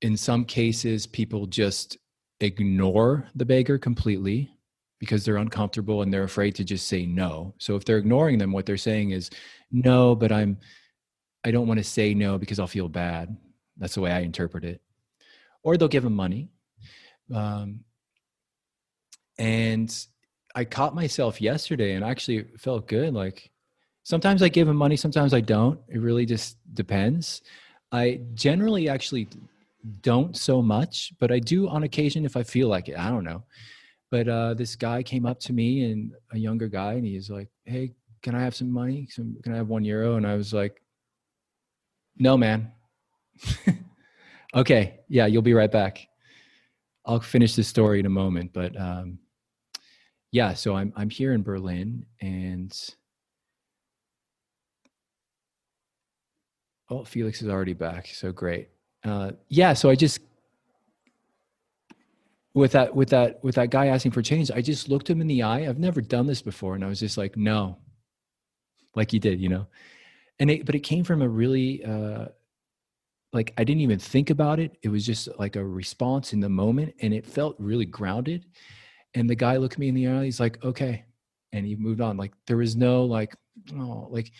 in 0.05 0.15
some 0.15 0.45
cases, 0.45 1.07
people 1.07 1.47
just 1.47 1.97
ignore 2.39 3.27
the 3.33 3.43
beggar 3.43 3.79
completely 3.79 4.51
because 4.99 5.25
they're 5.25 5.37
uncomfortable 5.37 6.03
and 6.03 6.13
they're 6.13 6.21
afraid 6.25 6.53
to 6.53 6.63
just 6.63 6.87
say 6.87 7.07
no. 7.07 7.55
So 7.57 7.75
if 7.75 7.85
they're 7.85 7.97
ignoring 7.97 8.37
them, 8.37 8.51
what 8.51 8.67
they're 8.67 8.77
saying 8.77 9.11
is, 9.11 9.31
no, 9.71 10.13
but 10.13 10.31
I'm, 10.31 10.59
I 11.43 11.49
don't 11.49 11.67
want 11.67 11.79
to 11.79 11.83
say 11.83 12.13
no 12.13 12.37
because 12.37 12.59
I'll 12.59 12.67
feel 12.67 12.87
bad. 12.87 13.35
That's 13.77 13.95
the 13.95 14.01
way 14.01 14.11
I 14.11 14.19
interpret 14.19 14.63
it. 14.63 14.79
Or 15.63 15.75
they'll 15.75 15.87
give 15.87 16.03
them 16.03 16.15
money. 16.15 16.49
Um, 17.33 17.79
and 19.39 19.91
I 20.53 20.65
caught 20.65 20.93
myself 20.93 21.41
yesterday 21.41 21.93
and 21.93 22.05
actually 22.05 22.37
it 22.37 22.61
felt 22.61 22.87
good. 22.87 23.11
Like 23.11 23.49
sometimes 24.03 24.43
I 24.43 24.49
give 24.49 24.67
them 24.67 24.77
money, 24.77 24.97
sometimes 24.97 25.33
I 25.33 25.41
don't. 25.41 25.79
It 25.89 25.97
really 25.97 26.27
just 26.27 26.57
depends. 26.75 27.41
I 27.91 28.21
generally 28.35 28.87
actually 28.87 29.27
don't 30.01 30.35
so 30.35 30.61
much, 30.61 31.13
but 31.19 31.31
I 31.31 31.39
do 31.39 31.67
on 31.67 31.83
occasion 31.83 32.25
if 32.25 32.35
I 32.35 32.43
feel 32.43 32.67
like 32.67 32.89
it. 32.89 32.97
I 32.97 33.09
don't 33.09 33.23
know. 33.23 33.43
But 34.11 34.27
uh, 34.27 34.53
this 34.53 34.75
guy 34.75 35.03
came 35.03 35.25
up 35.25 35.39
to 35.41 35.53
me 35.53 35.91
and 35.91 36.11
a 36.31 36.37
younger 36.37 36.67
guy, 36.67 36.93
and 36.93 37.05
he's 37.05 37.29
like, 37.29 37.49
"Hey, 37.65 37.93
can 38.21 38.35
I 38.35 38.41
have 38.41 38.55
some 38.55 38.71
money? 38.71 39.07
Some, 39.11 39.37
can 39.43 39.53
I 39.53 39.57
have 39.57 39.67
one 39.67 39.83
euro?" 39.83 40.15
And 40.15 40.25
I 40.25 40.35
was 40.35 40.53
like, 40.53 40.81
"No, 42.17 42.37
man." 42.37 42.71
okay, 44.55 44.99
yeah, 45.09 45.25
you'll 45.25 45.41
be 45.41 45.53
right 45.53 45.71
back. 45.71 46.07
I'll 47.05 47.19
finish 47.19 47.55
this 47.55 47.67
story 47.67 47.99
in 47.99 48.05
a 48.05 48.09
moment, 48.09 48.51
but 48.53 48.79
um, 48.79 49.19
yeah, 50.31 50.53
so 50.53 50.75
I'm 50.75 50.93
I'm 50.95 51.09
here 51.09 51.33
in 51.33 51.43
Berlin, 51.43 52.05
and 52.21 52.73
oh, 56.89 57.03
Felix 57.03 57.41
is 57.41 57.49
already 57.49 57.73
back, 57.73 58.07
so 58.07 58.31
great. 58.31 58.69
Uh, 59.05 59.31
yeah, 59.49 59.73
so 59.73 59.89
I 59.89 59.95
just 59.95 60.19
with 62.55 62.71
that 62.71 62.95
with 62.95 63.09
that 63.09 63.43
with 63.43 63.55
that 63.55 63.69
guy 63.69 63.87
asking 63.87 64.11
for 64.11 64.21
change, 64.21 64.49
I 64.49 64.61
just 64.61 64.89
looked 64.89 65.09
him 65.09 65.21
in 65.21 65.27
the 65.27 65.43
eye. 65.43 65.67
I've 65.67 65.77
never 65.77 66.01
done 66.01 66.25
this 66.25 66.41
before, 66.41 66.73
and 66.73 66.83
I 66.83 66.87
was 66.87 66.99
just 66.99 67.17
like, 67.17 67.37
no, 67.37 67.77
like 68.95 69.13
you 69.13 69.19
did, 69.19 69.39
you 69.39 69.49
know. 69.49 69.67
And 70.39 70.49
it, 70.49 70.65
but 70.65 70.75
it 70.75 70.79
came 70.79 71.03
from 71.03 71.21
a 71.21 71.29
really 71.29 71.83
uh, 71.85 72.25
like 73.31 73.53
I 73.57 73.63
didn't 73.63 73.81
even 73.81 73.99
think 73.99 74.31
about 74.31 74.59
it. 74.59 74.77
It 74.81 74.89
was 74.89 75.05
just 75.05 75.29
like 75.37 75.55
a 75.55 75.63
response 75.63 76.33
in 76.33 76.39
the 76.39 76.49
moment, 76.49 76.95
and 77.01 77.13
it 77.13 77.27
felt 77.27 77.55
really 77.59 77.85
grounded. 77.85 78.45
And 79.13 79.29
the 79.29 79.35
guy 79.35 79.57
looked 79.57 79.77
me 79.77 79.87
in 79.87 79.95
the 79.95 80.07
eye. 80.07 80.25
He's 80.25 80.39
like, 80.39 80.63
okay, 80.63 81.05
and 81.53 81.65
he 81.65 81.75
moved 81.75 82.01
on. 82.01 82.17
Like 82.17 82.33
there 82.47 82.57
was 82.57 82.75
no 82.75 83.05
like, 83.05 83.35
oh, 83.75 84.07
like 84.09 84.31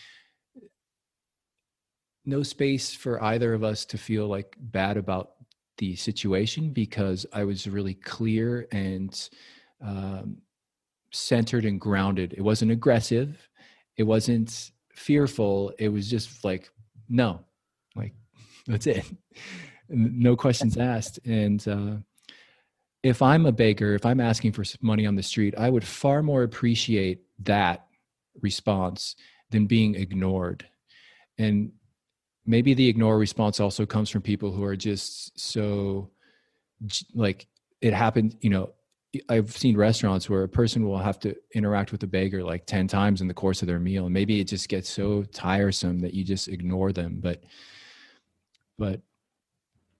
no 2.26 2.42
space 2.42 2.94
for 2.94 3.22
either 3.22 3.54
of 3.54 3.64
us 3.64 3.84
to 3.86 3.98
feel 3.98 4.26
like 4.26 4.56
bad 4.58 4.96
about 4.96 5.32
the 5.78 5.94
situation 5.96 6.70
because 6.70 7.26
I 7.32 7.44
was 7.44 7.66
really 7.68 7.94
clear 7.94 8.66
and 8.72 9.28
um, 9.80 10.38
centered 11.12 11.64
and 11.64 11.80
grounded. 11.80 12.34
It 12.36 12.42
wasn't 12.42 12.72
aggressive. 12.72 13.48
It 13.96 14.04
wasn't 14.04 14.70
fearful. 14.92 15.72
It 15.78 15.88
was 15.88 16.10
just 16.10 16.44
like, 16.44 16.70
no, 17.08 17.40
like 17.94 18.14
that's 18.66 18.86
it. 18.86 19.04
No 19.88 20.34
questions 20.36 20.76
asked. 20.76 21.20
And 21.24 21.66
uh, 21.68 21.96
if 23.02 23.22
I'm 23.22 23.46
a 23.46 23.52
baker, 23.52 23.94
if 23.94 24.04
I'm 24.04 24.20
asking 24.20 24.52
for 24.52 24.64
money 24.80 25.06
on 25.06 25.14
the 25.14 25.22
street, 25.22 25.54
I 25.56 25.70
would 25.70 25.84
far 25.84 26.22
more 26.22 26.42
appreciate 26.42 27.22
that 27.40 27.86
response 28.42 29.14
than 29.50 29.66
being 29.66 29.94
ignored. 29.94 30.66
And 31.38 31.72
maybe 32.46 32.74
the 32.74 32.88
ignore 32.88 33.18
response 33.18 33.60
also 33.60 33.84
comes 33.84 34.08
from 34.08 34.22
people 34.22 34.52
who 34.52 34.64
are 34.64 34.76
just 34.76 35.38
so 35.38 36.10
like 37.14 37.46
it 37.80 37.92
happened 37.92 38.36
you 38.40 38.50
know 38.50 38.70
i've 39.28 39.56
seen 39.56 39.76
restaurants 39.76 40.28
where 40.28 40.42
a 40.42 40.48
person 40.48 40.86
will 40.86 40.98
have 40.98 41.18
to 41.18 41.34
interact 41.54 41.92
with 41.92 42.02
a 42.02 42.06
beggar 42.06 42.42
like 42.42 42.66
10 42.66 42.86
times 42.86 43.20
in 43.20 43.28
the 43.28 43.34
course 43.34 43.62
of 43.62 43.68
their 43.68 43.80
meal 43.80 44.04
and 44.04 44.14
maybe 44.14 44.40
it 44.40 44.44
just 44.44 44.68
gets 44.68 44.88
so 44.88 45.22
tiresome 45.24 45.98
that 45.98 46.14
you 46.14 46.22
just 46.24 46.48
ignore 46.48 46.92
them 46.92 47.18
but 47.20 47.42
but 48.78 49.00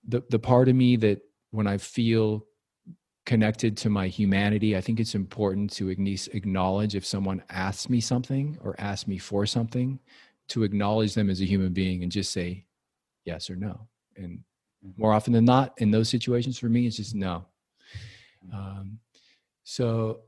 the 0.07 0.23
the 0.31 0.39
part 0.39 0.69
of 0.69 0.75
me 0.75 0.97
that 0.97 1.21
when 1.51 1.67
i 1.67 1.79
feel 1.79 2.45
connected 3.25 3.77
to 3.77 3.91
my 3.91 4.07
humanity 4.07 4.77
i 4.77 4.81
think 4.81 5.01
it's 5.01 5.15
important 5.15 5.71
to 5.73 5.89
acknowledge 5.89 6.95
if 6.95 7.05
someone 7.05 7.43
asks 7.49 7.89
me 7.89 8.01
something 8.01 8.59
or 8.63 8.75
asks 8.79 9.09
me 9.09 9.19
for 9.19 9.47
something 9.47 9.99
to 10.49 10.63
acknowledge 10.63 11.15
them 11.15 11.31
as 11.31 11.41
a 11.41 11.45
human 11.45 11.73
being 11.73 12.03
and 12.03 12.13
just 12.13 12.33
say 12.33 12.65
yes 13.25 13.51
or 13.51 13.57
no. 13.57 13.89
And 14.17 14.41
more 14.97 15.13
often 15.13 15.33
than 15.33 15.45
not, 15.45 15.75
in 15.79 15.91
those 15.91 16.09
situations, 16.09 16.59
for 16.59 16.69
me, 16.69 16.87
it's 16.87 16.97
just 16.97 17.15
no. 17.15 17.45
Um, 18.53 18.99
so 19.65 20.21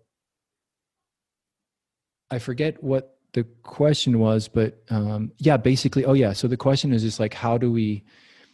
I 2.30 2.38
forget 2.38 2.82
what 2.82 3.16
the 3.32 3.44
question 3.62 4.18
was, 4.18 4.48
but 4.48 4.82
um, 4.90 5.32
yeah, 5.38 5.56
basically, 5.56 6.04
oh 6.04 6.14
yeah. 6.14 6.32
So 6.32 6.48
the 6.48 6.56
question 6.56 6.92
is 6.92 7.02
just 7.02 7.20
like, 7.20 7.34
how 7.34 7.56
do 7.56 7.70
we, 7.70 8.04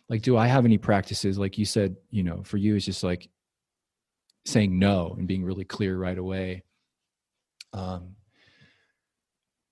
like, 0.08 0.22
do 0.22 0.36
I 0.36 0.46
have 0.46 0.64
any 0.64 0.78
practices? 0.78 1.38
Like 1.38 1.56
you 1.56 1.64
said, 1.64 1.96
you 2.10 2.22
know, 2.22 2.42
for 2.44 2.58
you, 2.58 2.76
it's 2.76 2.84
just 2.84 3.02
like 3.02 3.28
saying 4.44 4.78
no 4.78 5.14
and 5.18 5.26
being 5.26 5.44
really 5.44 5.64
clear 5.64 5.96
right 5.96 6.18
away. 6.18 6.64
Um, 7.72 8.16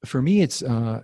for 0.04 0.22
me, 0.22 0.40
it's 0.40 0.62
uh, 0.62 1.02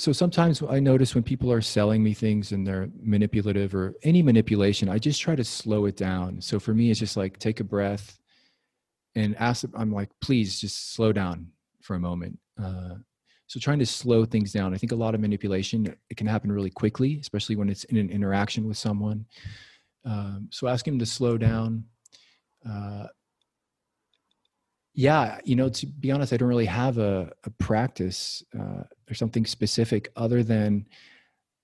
so 0.00 0.12
sometimes 0.12 0.62
I 0.62 0.80
notice 0.80 1.14
when 1.14 1.24
people 1.24 1.52
are 1.52 1.60
selling 1.60 2.02
me 2.02 2.14
things 2.14 2.52
and 2.52 2.66
they're 2.66 2.88
manipulative 3.02 3.74
or 3.74 3.94
any 4.02 4.22
manipulation, 4.22 4.88
I 4.88 4.98
just 4.98 5.20
try 5.20 5.36
to 5.36 5.44
slow 5.44 5.84
it 5.84 5.96
down. 5.96 6.40
So 6.40 6.58
for 6.58 6.72
me, 6.72 6.90
it's 6.90 6.98
just 6.98 7.18
like 7.18 7.38
take 7.38 7.60
a 7.60 7.64
breath 7.64 8.18
and 9.14 9.36
ask. 9.36 9.64
I'm 9.74 9.92
like, 9.92 10.08
please 10.22 10.58
just 10.58 10.94
slow 10.94 11.12
down 11.12 11.48
for 11.82 11.96
a 11.96 12.00
moment. 12.00 12.38
Uh, 12.58 12.94
so 13.46 13.60
trying 13.60 13.80
to 13.80 13.86
slow 13.86 14.24
things 14.24 14.52
down. 14.52 14.72
I 14.72 14.78
think 14.78 14.92
a 14.92 14.96
lot 14.96 15.14
of 15.14 15.20
manipulation 15.20 15.94
it 16.08 16.16
can 16.16 16.26
happen 16.26 16.50
really 16.50 16.70
quickly, 16.70 17.18
especially 17.20 17.56
when 17.56 17.68
it's 17.68 17.84
in 17.84 17.98
an 17.98 18.08
interaction 18.08 18.66
with 18.66 18.78
someone. 18.78 19.26
Um, 20.06 20.48
so 20.50 20.66
ask 20.66 20.86
him 20.88 20.98
to 20.98 21.06
slow 21.06 21.36
down. 21.36 21.84
Uh, 22.66 23.06
yeah, 24.94 25.38
you 25.44 25.56
know, 25.56 25.68
to 25.68 25.86
be 25.86 26.10
honest, 26.10 26.32
I 26.32 26.36
don't 26.36 26.48
really 26.48 26.66
have 26.66 26.98
a, 26.98 27.32
a 27.44 27.50
practice 27.50 28.42
uh, 28.58 28.82
or 29.08 29.14
something 29.14 29.46
specific 29.46 30.10
other 30.16 30.42
than 30.42 30.86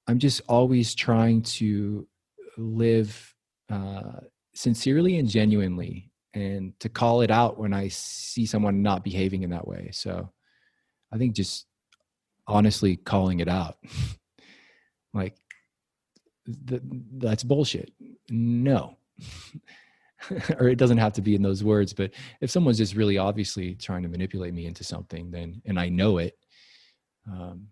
I'm 0.07 0.18
just 0.18 0.43
always 0.49 0.95
trying 0.95 1.43
to 1.43 2.07
live 2.57 3.35
uh, 3.70 4.20
sincerely 4.55 5.18
and 5.18 5.29
genuinely 5.29 6.11
and 6.35 6.79
to 6.81 6.89
call 6.89 7.22
it 7.22 7.31
out 7.31 7.59
when 7.59 7.72
I 7.72 7.89
see 7.89 8.47
someone 8.47 8.83
not 8.83 9.03
behaving 9.03 9.43
in 9.43 9.51
that 9.51 9.66
way. 9.66 9.91
So 9.93 10.31
I 11.12 11.18
think 11.18 11.35
just 11.35 11.66
honestly 12.47 12.97
calling 12.97 13.41
it 13.41 13.49
out 13.49 13.77
like 15.14 15.35
th- 16.68 16.83
that's 17.18 17.43
bullshit. 17.43 17.93
No. 18.31 18.97
or 20.59 20.68
it 20.68 20.77
doesn't 20.77 20.99
have 20.99 21.12
to 21.12 21.22
be 21.22 21.35
in 21.35 21.43
those 21.43 21.64
words 21.64 21.93
but 21.93 22.11
if 22.41 22.51
someone's 22.51 22.79
just 22.79 22.95
really 22.95 23.18
obviously 23.18 23.74
trying 23.74 24.03
to 24.03 24.09
manipulate 24.09 24.55
me 24.55 24.66
into 24.66 24.85
something 24.85 25.31
then 25.31 25.61
and 25.66 25.79
i 25.79 25.89
know 25.89 26.18
it 26.18 26.37
um, 27.31 27.68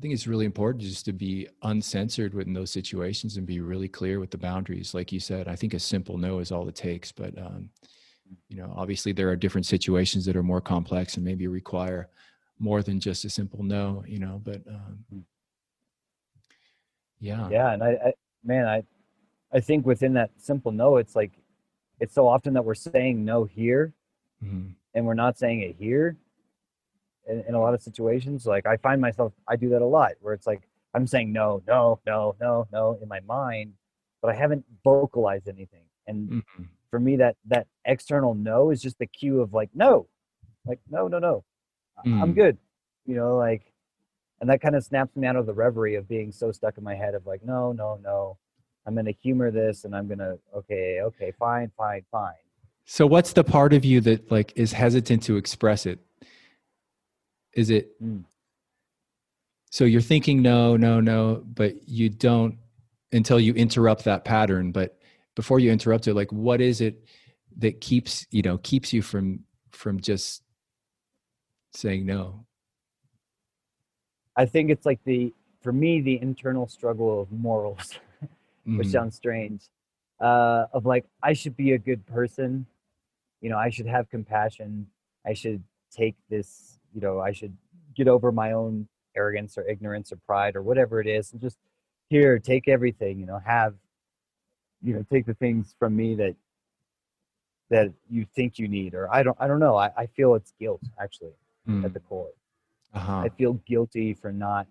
I 0.00 0.02
think 0.02 0.14
it's 0.14 0.26
really 0.26 0.46
important 0.46 0.82
just 0.82 1.04
to 1.04 1.12
be 1.12 1.46
uncensored 1.62 2.32
within 2.32 2.54
those 2.54 2.70
situations 2.70 3.36
and 3.36 3.46
be 3.46 3.60
really 3.60 3.86
clear 3.86 4.18
with 4.18 4.30
the 4.30 4.38
boundaries. 4.38 4.94
Like 4.94 5.12
you 5.12 5.20
said, 5.20 5.46
I 5.46 5.54
think 5.54 5.74
a 5.74 5.78
simple 5.78 6.16
no 6.16 6.38
is 6.38 6.50
all 6.50 6.66
it 6.68 6.74
takes. 6.74 7.12
But 7.12 7.36
um, 7.36 7.68
you 8.48 8.56
know, 8.56 8.72
obviously 8.74 9.12
there 9.12 9.28
are 9.28 9.36
different 9.36 9.66
situations 9.66 10.24
that 10.24 10.36
are 10.36 10.42
more 10.42 10.62
complex 10.62 11.16
and 11.16 11.24
maybe 11.24 11.48
require 11.48 12.08
more 12.58 12.82
than 12.82 12.98
just 12.98 13.26
a 13.26 13.28
simple 13.28 13.62
no. 13.62 14.02
You 14.06 14.20
know, 14.20 14.40
but 14.42 14.62
um, 14.66 15.04
hmm. 15.12 15.18
yeah, 17.18 17.50
yeah, 17.50 17.72
and 17.72 17.84
I, 17.84 17.90
I, 17.90 18.12
man, 18.42 18.66
I, 18.66 18.82
I 19.52 19.60
think 19.60 19.86
within 19.86 20.14
that 20.14 20.30
simple 20.36 20.72
no, 20.72 20.96
it's 20.96 21.16
like, 21.16 21.32
it's 21.98 22.14
so 22.14 22.26
often 22.26 22.54
that 22.54 22.64
we're 22.64 22.74
saying 22.74 23.24
no 23.24 23.44
here, 23.44 23.92
mm-hmm. 24.42 24.70
and 24.94 25.06
we're 25.06 25.14
not 25.14 25.38
saying 25.38 25.60
it 25.62 25.76
here, 25.78 26.16
in, 27.28 27.44
in 27.48 27.54
a 27.54 27.60
lot 27.60 27.74
of 27.74 27.82
situations. 27.82 28.46
Like 28.46 28.66
I 28.66 28.76
find 28.76 29.00
myself, 29.00 29.32
I 29.48 29.56
do 29.56 29.68
that 29.70 29.82
a 29.82 29.86
lot 29.86 30.12
where 30.20 30.34
it's 30.34 30.46
like, 30.46 30.62
I'm 30.94 31.06
saying 31.06 31.32
no, 31.32 31.62
no, 31.66 32.00
no, 32.06 32.34
no, 32.40 32.66
no 32.72 32.98
in 33.00 33.08
my 33.08 33.20
mind, 33.20 33.74
but 34.20 34.30
I 34.30 34.34
haven't 34.34 34.64
vocalized 34.82 35.48
anything. 35.48 35.84
And 36.06 36.28
mm-hmm. 36.28 36.62
for 36.90 36.98
me, 36.98 37.16
that 37.16 37.36
that 37.46 37.66
external 37.84 38.34
no 38.34 38.70
is 38.70 38.82
just 38.82 38.98
the 38.98 39.06
cue 39.06 39.40
of 39.40 39.52
like 39.52 39.70
no, 39.74 40.08
like 40.66 40.80
no, 40.90 41.06
no, 41.06 41.18
no, 41.18 41.44
mm. 42.04 42.20
I'm 42.20 42.34
good. 42.34 42.58
You 43.06 43.14
know, 43.14 43.36
like, 43.36 43.72
and 44.40 44.50
that 44.50 44.60
kind 44.60 44.74
of 44.74 44.82
snaps 44.82 45.16
me 45.16 45.26
out 45.26 45.36
of 45.36 45.46
the 45.46 45.54
reverie 45.54 45.94
of 45.94 46.08
being 46.08 46.32
so 46.32 46.50
stuck 46.50 46.76
in 46.76 46.84
my 46.84 46.94
head 46.94 47.14
of 47.14 47.26
like 47.26 47.44
no, 47.44 47.72
no, 47.72 48.00
no. 48.02 48.38
I'm 48.86 48.94
gonna 48.94 49.10
humor 49.10 49.50
this, 49.50 49.84
and 49.84 49.94
I'm 49.94 50.08
gonna 50.08 50.36
okay, 50.56 51.00
okay, 51.02 51.32
fine, 51.38 51.70
fine, 51.76 52.04
fine. 52.10 52.32
So 52.84 53.06
what's 53.06 53.32
the 53.32 53.44
part 53.44 53.72
of 53.72 53.84
you 53.84 54.00
that 54.02 54.30
like 54.30 54.52
is 54.56 54.72
hesitant 54.72 55.22
to 55.24 55.36
express 55.36 55.86
it? 55.86 56.00
Is 57.52 57.70
it 57.70 58.00
mm. 58.02 58.24
so 59.70 59.84
you're 59.84 60.00
thinking 60.00 60.42
no, 60.42 60.76
no, 60.76 61.00
no, 61.00 61.44
but 61.54 61.88
you 61.88 62.08
don't 62.08 62.58
until 63.12 63.40
you 63.40 63.52
interrupt 63.54 64.04
that 64.04 64.24
pattern. 64.24 64.72
But 64.72 64.98
before 65.34 65.58
you 65.58 65.70
interrupt 65.70 66.06
it, 66.08 66.14
like 66.14 66.32
what 66.32 66.60
is 66.60 66.80
it 66.80 67.04
that 67.58 67.80
keeps 67.80 68.26
you 68.30 68.42
know 68.42 68.58
keeps 68.58 68.92
you 68.92 69.02
from 69.02 69.40
from 69.70 70.00
just 70.00 70.42
saying 71.72 72.06
no? 72.06 72.46
I 74.36 74.46
think 74.46 74.70
it's 74.70 74.86
like 74.86 75.00
the 75.04 75.32
for 75.60 75.72
me 75.72 76.00
the 76.00 76.20
internal 76.20 76.66
struggle 76.66 77.20
of 77.20 77.30
morals, 77.30 77.98
which 78.64 78.88
mm. 78.88 78.92
sounds 78.92 79.16
strange. 79.16 79.62
Uh, 80.20 80.66
of 80.72 80.84
like 80.84 81.06
I 81.22 81.32
should 81.32 81.56
be 81.56 81.72
a 81.72 81.78
good 81.78 82.06
person, 82.06 82.66
you 83.40 83.48
know, 83.50 83.56
I 83.56 83.70
should 83.70 83.86
have 83.86 84.10
compassion. 84.10 84.86
I 85.26 85.32
should 85.32 85.62
take 85.90 86.14
this 86.28 86.78
you 86.94 87.00
know 87.00 87.20
i 87.20 87.32
should 87.32 87.56
get 87.94 88.08
over 88.08 88.32
my 88.32 88.52
own 88.52 88.86
arrogance 89.16 89.58
or 89.58 89.68
ignorance 89.68 90.12
or 90.12 90.16
pride 90.26 90.56
or 90.56 90.62
whatever 90.62 91.00
it 91.00 91.06
is 91.06 91.32
and 91.32 91.40
just 91.40 91.58
here 92.08 92.38
take 92.38 92.68
everything 92.68 93.18
you 93.18 93.26
know 93.26 93.40
have 93.44 93.74
you 94.82 94.94
know 94.94 95.04
take 95.10 95.26
the 95.26 95.34
things 95.34 95.74
from 95.78 95.96
me 95.96 96.14
that 96.14 96.34
that 97.68 97.92
you 98.08 98.24
think 98.34 98.58
you 98.58 98.68
need 98.68 98.94
or 98.94 99.12
i 99.12 99.22
don't 99.22 99.36
i 99.40 99.46
don't 99.46 99.60
know 99.60 99.76
i, 99.76 99.90
I 99.96 100.06
feel 100.06 100.34
it's 100.34 100.52
guilt 100.58 100.82
actually 101.00 101.34
mm. 101.68 101.84
at 101.84 101.92
the 101.92 102.00
core 102.00 102.30
uh-huh. 102.94 103.18
i 103.18 103.28
feel 103.28 103.54
guilty 103.66 104.14
for 104.14 104.32
not 104.32 104.66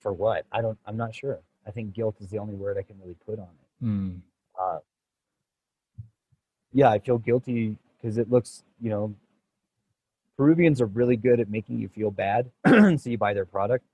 for 0.00 0.12
what 0.12 0.44
i 0.52 0.60
don't 0.60 0.78
i'm 0.86 0.96
not 0.96 1.14
sure 1.14 1.40
i 1.66 1.70
think 1.70 1.92
guilt 1.92 2.16
is 2.20 2.28
the 2.30 2.38
only 2.38 2.54
word 2.54 2.76
i 2.78 2.82
can 2.82 2.96
really 3.00 3.16
put 3.26 3.38
on 3.38 3.48
it 3.48 3.84
mm. 3.84 4.20
uh, 4.60 4.78
yeah 6.72 6.90
i 6.90 6.98
feel 6.98 7.18
guilty 7.18 7.76
because 7.96 8.18
it 8.18 8.30
looks 8.30 8.64
you 8.80 8.90
know 8.90 9.14
Peruvians 10.40 10.80
are 10.80 10.86
really 10.86 11.16
good 11.16 11.38
at 11.38 11.50
making 11.50 11.78
you 11.78 11.88
feel 11.88 12.10
bad, 12.10 12.50
so 12.66 13.10
you 13.10 13.18
buy 13.18 13.34
their 13.34 13.44
product. 13.44 13.84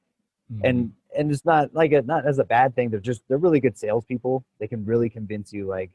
Mm-hmm. 0.52 0.64
And 0.64 0.92
and 1.18 1.32
it's 1.32 1.44
not 1.44 1.74
like 1.74 1.90
a, 1.90 2.02
not 2.02 2.24
as 2.24 2.38
a 2.38 2.44
bad 2.44 2.76
thing. 2.76 2.88
They're 2.88 3.00
just 3.00 3.22
they're 3.26 3.36
really 3.36 3.58
good 3.58 3.76
salespeople. 3.76 4.44
They 4.60 4.68
can 4.68 4.84
really 4.84 5.10
convince 5.10 5.52
you 5.52 5.66
like, 5.66 5.90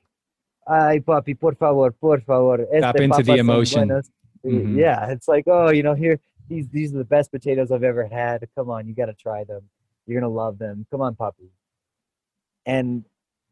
"Ay 0.67 0.99
papi, 1.07 1.39
por 1.39 1.55
favor, 1.55 1.91
por 1.91 2.19
favor." 2.19 2.67
Tap 2.81 2.97
into 2.97 3.23
the 3.23 3.37
emotion. 3.37 3.87
Mm-hmm. 3.87 4.77
Yeah, 4.77 5.09
it's 5.11 5.29
like, 5.29 5.45
oh, 5.47 5.69
you 5.71 5.83
know, 5.83 5.93
here 5.93 6.19
these 6.49 6.67
these 6.67 6.93
are 6.93 6.97
the 6.97 7.05
best 7.05 7.31
potatoes 7.31 7.71
I've 7.71 7.85
ever 7.85 8.05
had. 8.05 8.45
Come 8.53 8.69
on, 8.69 8.89
you 8.89 8.93
got 8.93 9.05
to 9.05 9.13
try 9.13 9.45
them. 9.45 9.61
You're 10.05 10.19
gonna 10.19 10.33
love 10.33 10.57
them. 10.57 10.85
Come 10.91 10.99
on, 10.99 11.15
papi. 11.15 11.47
And 12.65 13.03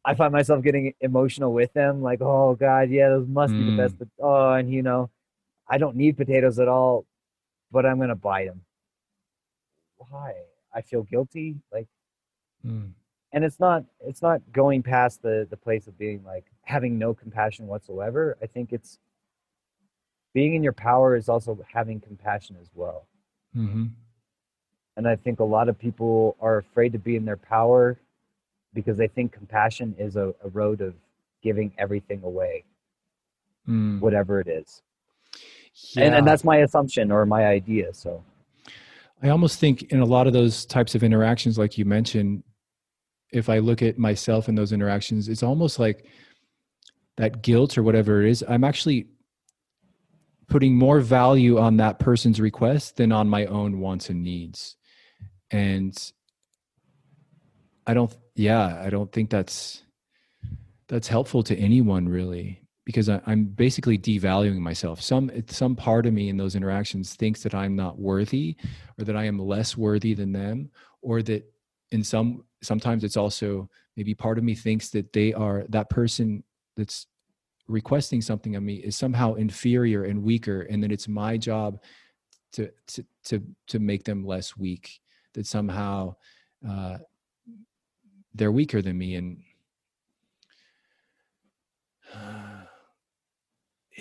I 0.05 0.15
find 0.15 0.31
myself 0.31 0.63
getting 0.63 0.93
emotional 1.01 1.53
with 1.53 1.73
them, 1.73 2.01
like, 2.01 2.21
oh 2.21 2.55
God, 2.55 2.89
yeah, 2.89 3.09
those 3.09 3.27
must 3.27 3.53
mm. 3.53 3.59
be 3.59 3.71
the 3.71 3.77
best. 3.77 3.95
Mm. 3.95 3.99
But 3.99 4.07
oh, 4.25 4.53
and 4.53 4.71
you 4.71 4.81
know, 4.81 5.09
I 5.67 5.77
don't 5.77 5.95
need 5.95 6.17
potatoes 6.17 6.59
at 6.59 6.67
all, 6.67 7.05
but 7.71 7.85
I'm 7.85 7.99
gonna 7.99 8.15
buy 8.15 8.45
them. 8.45 8.61
Why? 9.97 10.33
I 10.73 10.81
feel 10.81 11.03
guilty. 11.03 11.57
Like, 11.71 11.87
mm. 12.65 12.91
and 13.33 13.43
it's 13.43 13.59
not 13.59 13.83
it's 14.05 14.21
not 14.21 14.41
going 14.51 14.83
past 14.83 15.21
the 15.21 15.47
the 15.49 15.57
place 15.57 15.87
of 15.87 15.97
being 15.97 16.23
like 16.25 16.45
having 16.63 16.97
no 16.97 17.13
compassion 17.13 17.67
whatsoever. 17.67 18.37
I 18.41 18.45
think 18.45 18.71
it's 18.71 18.99
being 20.33 20.53
in 20.53 20.63
your 20.63 20.73
power 20.73 21.15
is 21.15 21.27
also 21.27 21.57
having 21.71 21.99
compassion 21.99 22.55
as 22.61 22.69
well. 22.73 23.07
Mm-hmm. 23.55 23.85
And 24.95 25.07
I 25.07 25.15
think 25.15 25.39
a 25.39 25.43
lot 25.43 25.69
of 25.69 25.79
people 25.79 26.35
are 26.39 26.57
afraid 26.57 26.93
to 26.93 26.99
be 26.99 27.15
in 27.15 27.25
their 27.25 27.37
power 27.37 27.97
because 28.73 28.97
they 28.97 29.07
think 29.07 29.31
compassion 29.31 29.95
is 29.97 30.15
a, 30.15 30.33
a 30.43 30.49
road 30.49 30.81
of 30.81 30.93
giving 31.41 31.71
everything 31.77 32.21
away, 32.23 32.63
mm. 33.67 33.99
whatever 33.99 34.39
it 34.39 34.47
is 34.47 34.81
yeah. 35.95 36.05
and, 36.05 36.15
and 36.15 36.27
that's 36.27 36.43
my 36.43 36.57
assumption 36.57 37.11
or 37.11 37.25
my 37.25 37.45
idea 37.45 37.93
so 37.93 38.23
i 39.23 39.29
almost 39.29 39.59
think 39.59 39.83
in 39.91 39.99
a 39.99 40.05
lot 40.05 40.27
of 40.27 40.33
those 40.33 40.65
types 40.65 40.95
of 40.95 41.03
interactions 41.03 41.57
like 41.57 41.77
you 41.77 41.85
mentioned 41.85 42.43
if 43.31 43.49
i 43.49 43.59
look 43.59 43.81
at 43.81 43.97
myself 43.97 44.49
in 44.49 44.55
those 44.55 44.71
interactions 44.71 45.27
it's 45.27 45.43
almost 45.43 45.79
like 45.79 46.05
that 47.17 47.41
guilt 47.41 47.77
or 47.77 47.83
whatever 47.83 48.21
it 48.23 48.29
is 48.29 48.43
i'm 48.47 48.63
actually 48.63 49.07
putting 50.47 50.75
more 50.75 50.99
value 50.99 51.59
on 51.59 51.77
that 51.77 51.99
person's 51.99 52.41
request 52.41 52.97
than 52.97 53.11
on 53.11 53.29
my 53.29 53.45
own 53.45 53.79
wants 53.79 54.09
and 54.09 54.23
needs 54.23 54.77
and 55.51 56.11
i 57.87 57.93
don't 57.93 58.15
yeah 58.39 58.81
i 58.85 58.89
don't 58.89 59.11
think 59.11 59.29
that's 59.29 59.83
that's 60.87 61.07
helpful 61.07 61.43
to 61.43 61.55
anyone 61.57 62.07
really 62.07 62.61
because 62.89 63.07
I, 63.07 63.21
am 63.27 63.45
basically 63.45 63.99
devaluing 63.99 64.57
myself. 64.57 64.99
Some 64.99 65.29
some 65.45 65.75
part 65.75 66.07
of 66.07 66.13
me 66.13 66.29
in 66.29 66.37
those 66.37 66.55
interactions 66.55 67.13
thinks 67.13 67.43
that 67.43 67.53
I'm 67.53 67.75
not 67.75 67.99
worthy, 67.99 68.55
or 68.97 69.05
that 69.05 69.15
I 69.15 69.25
am 69.25 69.37
less 69.37 69.77
worthy 69.77 70.15
than 70.15 70.31
them, 70.31 70.71
or 71.03 71.21
that 71.21 71.43
in 71.91 72.03
some 72.03 72.43
sometimes 72.63 73.03
it's 73.03 73.15
also 73.15 73.69
maybe 73.95 74.15
part 74.15 74.39
of 74.39 74.43
me 74.43 74.55
thinks 74.55 74.89
that 74.89 75.13
they 75.13 75.33
are 75.33 75.65
that 75.69 75.91
person 75.91 76.43
that's 76.75 77.05
requesting 77.67 78.23
something 78.23 78.55
of 78.55 78.63
me 78.63 78.77
is 78.77 78.97
somehow 78.97 79.35
inferior 79.35 80.05
and 80.05 80.23
weaker, 80.23 80.61
and 80.61 80.81
that 80.81 80.91
it's 80.91 81.07
my 81.07 81.37
job 81.37 81.77
to 82.53 82.71
to 82.87 83.05
to 83.25 83.43
to 83.67 83.77
make 83.77 84.03
them 84.03 84.25
less 84.25 84.57
weak. 84.57 84.99
That 85.35 85.45
somehow 85.45 86.15
uh, 86.67 86.97
they're 88.33 88.51
weaker 88.51 88.81
than 88.81 88.97
me, 88.97 89.15
and. 89.15 89.37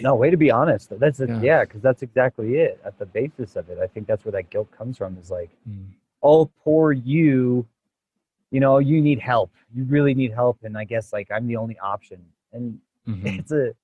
No 0.01 0.14
way 0.14 0.31
to 0.31 0.37
be 0.37 0.49
honest 0.49 0.93
that's 1.01 1.18
a, 1.18 1.26
yeah 1.43 1.64
because 1.64 1.79
yeah, 1.79 1.81
that's 1.83 2.03
exactly 2.03 2.59
it 2.59 2.81
at 2.85 2.97
the 3.01 3.07
basis 3.07 3.57
of 3.57 3.68
it 3.68 3.79
i 3.83 3.87
think 3.89 4.07
that's 4.07 4.24
where 4.24 4.31
that 4.31 4.49
guilt 4.49 4.70
comes 4.70 4.97
from 4.97 5.18
is 5.18 5.29
like 5.29 5.51
mm. 5.68 5.87
oh 6.22 6.49
poor 6.62 6.93
you 6.93 7.66
you 8.51 8.61
know 8.61 8.79
you 8.79 9.01
need 9.01 9.18
help 9.18 9.51
you 9.74 9.85
really 9.85 10.14
need 10.14 10.33
help 10.33 10.59
and 10.62 10.76
i 10.76 10.85
guess 10.85 11.12
like 11.12 11.29
i'm 11.33 11.47
the 11.47 11.57
only 11.57 11.79
option 11.81 12.24
and 12.53 12.79
mm-hmm. 13.09 13.26
it's 13.26 13.53
a 13.53 13.74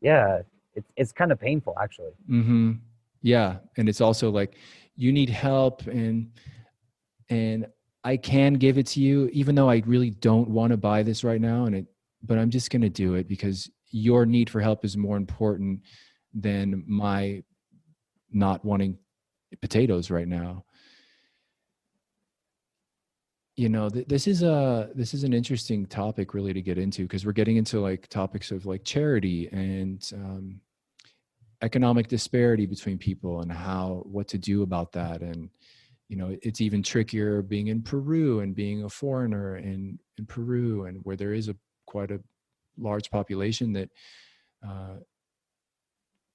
yeah 0.00 0.40
it's 0.74 0.90
it's 0.96 1.12
kind 1.12 1.32
of 1.32 1.38
painful 1.40 1.76
actually 1.80 2.12
mm-hmm. 2.28 2.72
yeah 3.22 3.56
and 3.76 3.88
it's 3.88 4.00
also 4.00 4.30
like 4.30 4.56
you 4.96 5.12
need 5.12 5.28
help 5.28 5.86
and 5.86 6.30
and 7.30 7.66
i 8.08 8.16
can 8.16 8.54
give 8.54 8.78
it 8.78 8.86
to 8.86 9.00
you 9.00 9.28
even 9.32 9.54
though 9.54 9.70
i 9.70 9.82
really 9.86 10.10
don't 10.10 10.48
want 10.48 10.70
to 10.70 10.76
buy 10.76 11.02
this 11.02 11.22
right 11.24 11.40
now 11.40 11.66
and 11.66 11.74
it 11.74 11.86
but 12.22 12.38
i'm 12.38 12.50
just 12.50 12.70
going 12.70 12.82
to 12.82 12.88
do 12.88 13.14
it 13.14 13.28
because 13.28 13.70
your 13.90 14.26
need 14.26 14.50
for 14.50 14.60
help 14.60 14.84
is 14.84 14.96
more 14.96 15.16
important 15.16 15.80
than 16.34 16.84
my 16.86 17.42
not 18.30 18.64
wanting 18.64 18.98
potatoes 19.60 20.10
right 20.10 20.28
now. 20.28 20.64
You 23.56 23.68
know 23.68 23.88
th- 23.88 24.06
this 24.06 24.28
is 24.28 24.42
a 24.42 24.90
this 24.94 25.14
is 25.14 25.24
an 25.24 25.32
interesting 25.32 25.86
topic 25.86 26.32
really 26.32 26.52
to 26.52 26.62
get 26.62 26.78
into 26.78 27.02
because 27.02 27.26
we're 27.26 27.32
getting 27.32 27.56
into 27.56 27.80
like 27.80 28.06
topics 28.06 28.52
of 28.52 28.66
like 28.66 28.84
charity 28.84 29.48
and 29.50 30.08
um, 30.14 30.60
economic 31.62 32.06
disparity 32.06 32.66
between 32.66 32.98
people 32.98 33.40
and 33.40 33.50
how 33.50 34.02
what 34.04 34.28
to 34.28 34.38
do 34.38 34.62
about 34.62 34.92
that 34.92 35.22
and 35.22 35.50
you 36.08 36.16
know 36.16 36.36
it's 36.42 36.60
even 36.60 36.82
trickier 36.82 37.42
being 37.42 37.68
in 37.68 37.82
peru 37.82 38.40
and 38.40 38.54
being 38.54 38.84
a 38.84 38.88
foreigner 38.88 39.58
in 39.58 39.98
in 40.16 40.26
peru 40.26 40.86
and 40.86 41.00
where 41.04 41.16
there 41.16 41.34
is 41.34 41.48
a 41.48 41.56
quite 41.86 42.10
a 42.10 42.20
large 42.78 43.10
population 43.10 43.72
that 43.72 43.90
uh, 44.66 44.96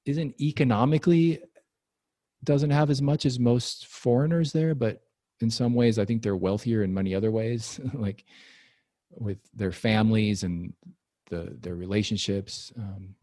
not 0.06 0.34
economically 0.40 1.42
doesn't 2.44 2.72
have 2.72 2.90
as 2.90 3.02
much 3.02 3.26
as 3.26 3.40
most 3.40 3.88
foreigners 3.88 4.52
there, 4.52 4.76
but 4.76 5.02
in 5.42 5.50
some 5.50 5.74
ways. 5.74 5.98
I 5.98 6.06
think 6.06 6.22
they're 6.22 6.36
wealthier 6.36 6.84
in 6.84 6.94
many 6.94 7.16
other 7.16 7.32
ways, 7.32 7.80
like 7.94 8.26
with 9.12 9.38
their 9.54 9.72
families 9.72 10.44
and 10.44 10.74
the 11.30 11.56
their 11.62 11.76
relationships. 11.76 12.72
Um, 12.78 13.16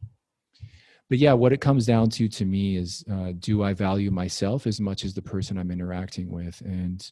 but 1.10 1.18
yeah, 1.18 1.32
what 1.32 1.52
it 1.52 1.60
comes 1.60 1.84
down 1.84 2.08
to 2.10 2.28
to 2.28 2.44
me 2.44 2.76
is, 2.76 3.04
uh, 3.12 3.32
do 3.38 3.64
I 3.64 3.74
value 3.74 4.12
myself 4.12 4.66
as 4.66 4.80
much 4.80 5.04
as 5.04 5.12
the 5.12 5.20
person 5.20 5.58
I'm 5.58 5.72
interacting 5.72 6.30
with? 6.30 6.60
And 6.60 7.10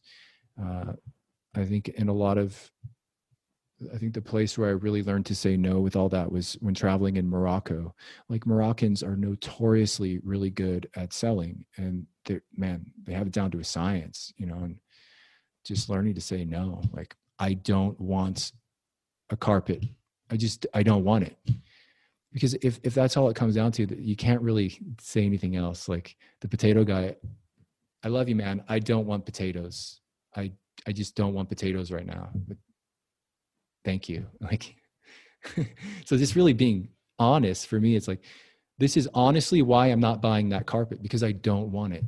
uh, 0.59 0.93
I 1.53 1.65
think 1.65 1.89
in 1.89 2.07
a 2.07 2.13
lot 2.13 2.37
of 2.37 2.71
I 3.93 3.97
think 3.97 4.13
the 4.13 4.21
place 4.21 4.57
where 4.57 4.69
I 4.69 4.73
really 4.73 5.03
learned 5.03 5.25
to 5.27 5.35
say 5.35 5.55
no 5.55 5.79
with 5.79 5.95
all 5.95 6.09
that 6.09 6.31
was 6.31 6.53
when 6.59 6.73
traveling 6.73 7.17
in 7.17 7.29
Morocco. 7.29 7.93
Like 8.27 8.45
Moroccans 8.45 9.03
are 9.03 9.15
notoriously 9.15 10.19
really 10.23 10.49
good 10.49 10.89
at 10.95 11.13
selling, 11.13 11.65
and 11.77 12.05
they 12.25 12.39
man, 12.55 12.85
they 13.03 13.13
have 13.13 13.27
it 13.27 13.33
down 13.33 13.51
to 13.51 13.59
a 13.59 13.63
science, 13.65 14.33
you 14.37 14.45
know. 14.45 14.59
And 14.59 14.79
just 15.65 15.89
learning 15.89 16.15
to 16.15 16.21
say 16.21 16.45
no, 16.45 16.81
like 16.93 17.17
I 17.37 17.53
don't 17.53 17.99
want 17.99 18.53
a 19.29 19.35
carpet. 19.35 19.83
I 20.31 20.37
just 20.37 20.67
I 20.73 20.83
don't 20.83 21.03
want 21.03 21.25
it 21.25 21.37
because 22.33 22.53
if 22.55 22.79
if 22.83 22.93
that's 22.93 23.17
all 23.17 23.29
it 23.29 23.35
comes 23.35 23.55
down 23.55 23.71
to, 23.73 24.01
you 24.01 24.15
can't 24.15 24.41
really 24.41 24.79
say 24.99 25.25
anything 25.25 25.55
else. 25.55 25.89
Like 25.89 26.15
the 26.41 26.47
potato 26.47 26.83
guy, 26.83 27.15
I 28.03 28.07
love 28.07 28.29
you, 28.29 28.35
man. 28.35 28.63
I 28.67 28.79
don't 28.79 29.07
want 29.07 29.25
potatoes. 29.25 29.99
I 30.35 30.51
I 30.87 30.91
just 30.91 31.15
don't 31.15 31.33
want 31.33 31.49
potatoes 31.49 31.91
right 31.91 32.05
now. 32.05 32.29
But 32.47 32.57
thank 33.85 34.09
you 34.09 34.25
like 34.41 34.75
so 36.05 36.17
just 36.17 36.35
really 36.35 36.53
being 36.53 36.89
honest 37.17 37.67
for 37.67 37.79
me 37.79 37.95
it's 37.95 38.07
like 38.07 38.23
this 38.77 38.97
is 38.97 39.09
honestly 39.13 39.61
why 39.61 39.87
i'm 39.87 39.99
not 39.99 40.21
buying 40.21 40.49
that 40.49 40.65
carpet 40.65 41.01
because 41.01 41.23
i 41.23 41.31
don't 41.31 41.71
want 41.71 41.93
it 41.93 42.03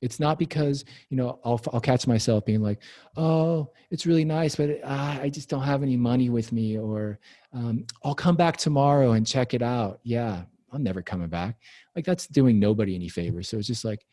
it's 0.00 0.20
not 0.20 0.38
because 0.38 0.84
you 1.08 1.16
know 1.16 1.38
i'll, 1.44 1.60
I'll 1.72 1.80
catch 1.80 2.06
myself 2.06 2.44
being 2.44 2.62
like 2.62 2.80
oh 3.16 3.70
it's 3.90 4.06
really 4.06 4.24
nice 4.24 4.56
but 4.56 4.80
uh, 4.82 5.18
i 5.20 5.28
just 5.28 5.48
don't 5.48 5.62
have 5.62 5.82
any 5.82 5.96
money 5.96 6.30
with 6.30 6.52
me 6.52 6.78
or 6.78 7.18
um, 7.52 7.86
i'll 8.04 8.14
come 8.14 8.36
back 8.36 8.56
tomorrow 8.56 9.12
and 9.12 9.26
check 9.26 9.54
it 9.54 9.62
out 9.62 10.00
yeah 10.02 10.42
i'm 10.72 10.82
never 10.82 11.02
coming 11.02 11.28
back 11.28 11.56
like 11.96 12.04
that's 12.04 12.26
doing 12.26 12.58
nobody 12.58 12.94
any 12.94 13.08
favor. 13.08 13.42
so 13.42 13.58
it's 13.58 13.66
just 13.66 13.84
like 13.84 14.06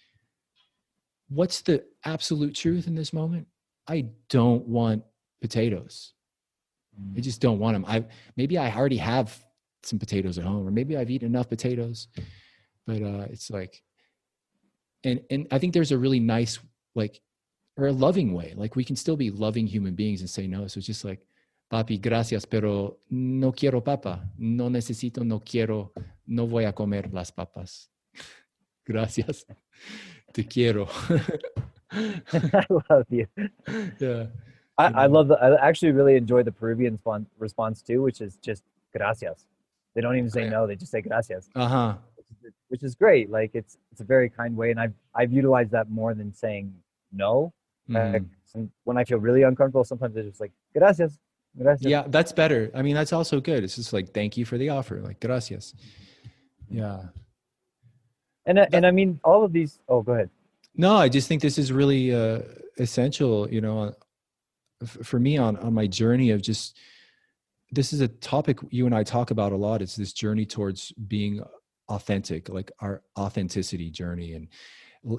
what's 1.29 1.61
the 1.61 1.83
absolute 2.05 2.55
truth 2.55 2.87
in 2.87 2.95
this 2.95 3.13
moment 3.13 3.47
i 3.87 4.05
don't 4.29 4.65
want 4.65 5.03
potatoes 5.41 6.13
I 7.15 7.19
just 7.19 7.41
don't 7.41 7.59
want 7.59 7.75
them. 7.75 7.85
I 7.87 8.05
maybe 8.35 8.57
I 8.57 8.73
already 8.75 8.97
have 8.97 9.43
some 9.83 9.99
potatoes 9.99 10.37
at 10.37 10.45
home, 10.45 10.67
or 10.67 10.71
maybe 10.71 10.97
I've 10.97 11.09
eaten 11.09 11.27
enough 11.27 11.49
potatoes. 11.49 12.07
But 12.85 13.01
uh, 13.01 13.27
it's 13.29 13.49
like, 13.51 13.81
and 15.03 15.21
and 15.29 15.47
I 15.51 15.59
think 15.59 15.73
there's 15.73 15.91
a 15.91 15.97
really 15.97 16.19
nice 16.19 16.59
like, 16.95 17.21
or 17.77 17.87
a 17.87 17.91
loving 17.91 18.33
way. 18.33 18.53
Like 18.55 18.75
we 18.75 18.83
can 18.83 18.95
still 18.95 19.15
be 19.15 19.29
loving 19.29 19.67
human 19.67 19.95
beings 19.95 20.21
and 20.21 20.29
say 20.29 20.47
no. 20.47 20.67
So 20.67 20.79
it's 20.79 20.87
just 20.87 21.05
like, 21.05 21.21
papi, 21.71 22.01
gracias, 22.01 22.45
pero 22.45 22.97
no 23.09 23.51
quiero 23.51 23.81
papa. 23.81 24.27
No 24.37 24.69
necesito, 24.69 25.23
no 25.23 25.39
quiero, 25.39 25.91
no 26.25 26.47
voy 26.47 26.65
a 26.65 26.73
comer 26.73 27.09
las 27.13 27.31
papas. 27.31 27.89
gracias, 28.85 29.45
te 30.33 30.43
quiero. 30.43 30.87
I 31.91 32.65
love 32.89 33.05
you. 33.09 33.27
Yeah. 33.99 34.27
I, 34.77 35.03
I 35.03 35.05
love 35.07 35.27
the. 35.27 35.35
I 35.35 35.67
actually 35.67 35.91
really 35.91 36.15
enjoy 36.15 36.43
the 36.43 36.51
Peruvian 36.51 36.99
spon- 36.99 37.25
response 37.39 37.81
too, 37.81 38.03
which 38.03 38.21
is 38.21 38.37
just 38.37 38.63
gracias. 38.95 39.47
They 39.95 40.01
don't 40.01 40.15
even 40.15 40.29
say 40.29 40.43
yeah. 40.43 40.49
no; 40.51 40.67
they 40.67 40.75
just 40.75 40.91
say 40.91 41.01
gracias. 41.01 41.49
Uh 41.55 41.67
huh. 41.67 41.93
Which, 42.69 42.83
is 42.83 42.95
great. 42.95 43.29
Like 43.29 43.51
it's 43.53 43.77
it's 43.91 44.01
a 44.01 44.03
very 44.03 44.29
kind 44.29 44.55
way, 44.55 44.71
and 44.71 44.79
I've 44.79 44.93
I've 45.15 45.31
utilized 45.31 45.71
that 45.71 45.89
more 45.89 46.13
than 46.13 46.33
saying 46.33 46.73
no. 47.11 47.53
Mm. 47.89 48.13
Like, 48.13 48.23
when 48.83 48.97
I 48.97 49.03
feel 49.03 49.19
really 49.19 49.43
uncomfortable, 49.43 49.83
sometimes 49.83 50.15
it's 50.15 50.27
just 50.27 50.41
like 50.41 50.51
gracias. 50.75 51.19
gracias. 51.57 51.85
Yeah, 51.85 52.03
that's 52.07 52.31
better. 52.31 52.71
I 52.73 52.81
mean, 52.81 52.95
that's 52.95 53.13
also 53.13 53.39
good. 53.39 53.63
It's 53.63 53.75
just 53.75 53.93
like 53.93 54.13
thank 54.13 54.37
you 54.37 54.45
for 54.45 54.57
the 54.57 54.69
offer, 54.69 55.01
like 55.01 55.19
gracias. 55.19 55.73
Yeah. 56.69 57.03
And 58.45 58.59
and 58.59 58.85
I 58.85 58.91
mean 58.91 59.19
all 59.23 59.43
of 59.43 59.53
these. 59.53 59.79
Oh, 59.87 60.01
go 60.01 60.13
ahead. 60.13 60.29
No, 60.75 60.95
I 60.95 61.09
just 61.09 61.27
think 61.27 61.41
this 61.41 61.57
is 61.57 61.71
really 61.71 62.13
uh, 62.13 62.41
essential. 62.77 63.49
You 63.49 63.61
know, 63.61 63.93
for 64.85 65.19
me 65.19 65.37
on 65.37 65.57
on 65.57 65.73
my 65.73 65.87
journey 65.87 66.31
of 66.31 66.41
just 66.41 66.77
this 67.71 67.91
is 67.91 67.99
a 67.99 68.07
topic 68.07 68.59
you 68.69 68.85
and 68.85 68.95
I 68.95 69.03
talk 69.03 69.31
about 69.31 69.51
a 69.51 69.57
lot. 69.57 69.81
It's 69.81 69.95
this 69.95 70.13
journey 70.13 70.45
towards 70.45 70.91
being 70.93 71.41
authentic, 71.89 72.49
like 72.49 72.71
our 72.79 73.03
authenticity 73.17 73.89
journey. 73.89 74.33
And 74.33 74.47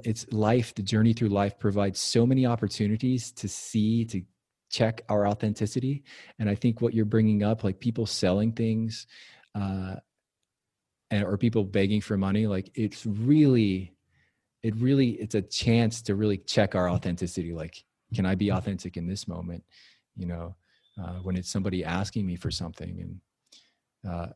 it's 0.05 0.27
life, 0.33 0.75
the 0.75 0.83
journey 0.83 1.12
through 1.12 1.29
life 1.29 1.59
provides 1.59 2.01
so 2.01 2.27
many 2.27 2.47
opportunities 2.47 3.33
to 3.33 3.49
see, 3.49 4.05
to 4.07 4.23
check 4.71 5.03
our 5.09 5.27
authenticity. 5.27 6.05
And 6.39 6.49
I 6.49 6.55
think 6.55 6.81
what 6.81 6.95
you're 6.95 7.05
bringing 7.05 7.43
up, 7.43 7.64
like 7.64 7.81
people 7.81 8.07
selling 8.07 8.53
things, 8.53 9.07
uh, 9.55 9.97
and, 11.11 11.25
or 11.25 11.39
people 11.39 11.64
begging 11.64 12.03
for 12.03 12.19
money, 12.19 12.47
like 12.47 12.71
it's 12.75 13.07
really, 13.07 13.95
it 14.62 14.77
really, 14.77 15.11
it's 15.11 15.35
a 15.35 15.43
chance 15.43 16.03
to 16.03 16.14
really 16.14 16.37
check 16.37 16.75
our 16.75 16.91
authenticity. 16.91 17.53
Like, 17.55 17.85
can 18.14 18.27
i 18.27 18.35
be 18.35 18.51
authentic 18.51 18.97
in 18.97 19.07
this 19.07 19.29
moment 19.29 19.62
you 20.16 20.27
know 20.27 20.55
uh, 21.01 21.19
when 21.23 21.37
it's 21.37 21.51
somebody 21.51 21.85
asking 21.85 22.27
me 22.27 22.37
for 22.37 22.51
something 22.51 23.01
and 23.01 24.12
uh, 24.12 24.29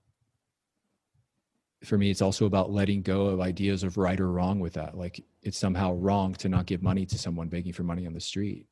for 1.84 1.98
me 1.98 2.10
it's 2.10 2.22
also 2.22 2.46
about 2.46 2.70
letting 2.70 3.02
go 3.02 3.26
of 3.26 3.40
ideas 3.40 3.82
of 3.82 3.96
right 3.96 4.20
or 4.20 4.30
wrong 4.30 4.60
with 4.60 4.72
that 4.74 4.96
like 4.96 5.22
it's 5.42 5.58
somehow 5.58 5.92
wrong 5.94 6.34
to 6.34 6.48
not 6.48 6.66
give 6.66 6.82
money 6.82 7.04
to 7.04 7.18
someone 7.18 7.48
begging 7.48 7.72
for 7.72 7.82
money 7.82 8.06
on 8.06 8.12
the 8.12 8.20
street 8.20 8.66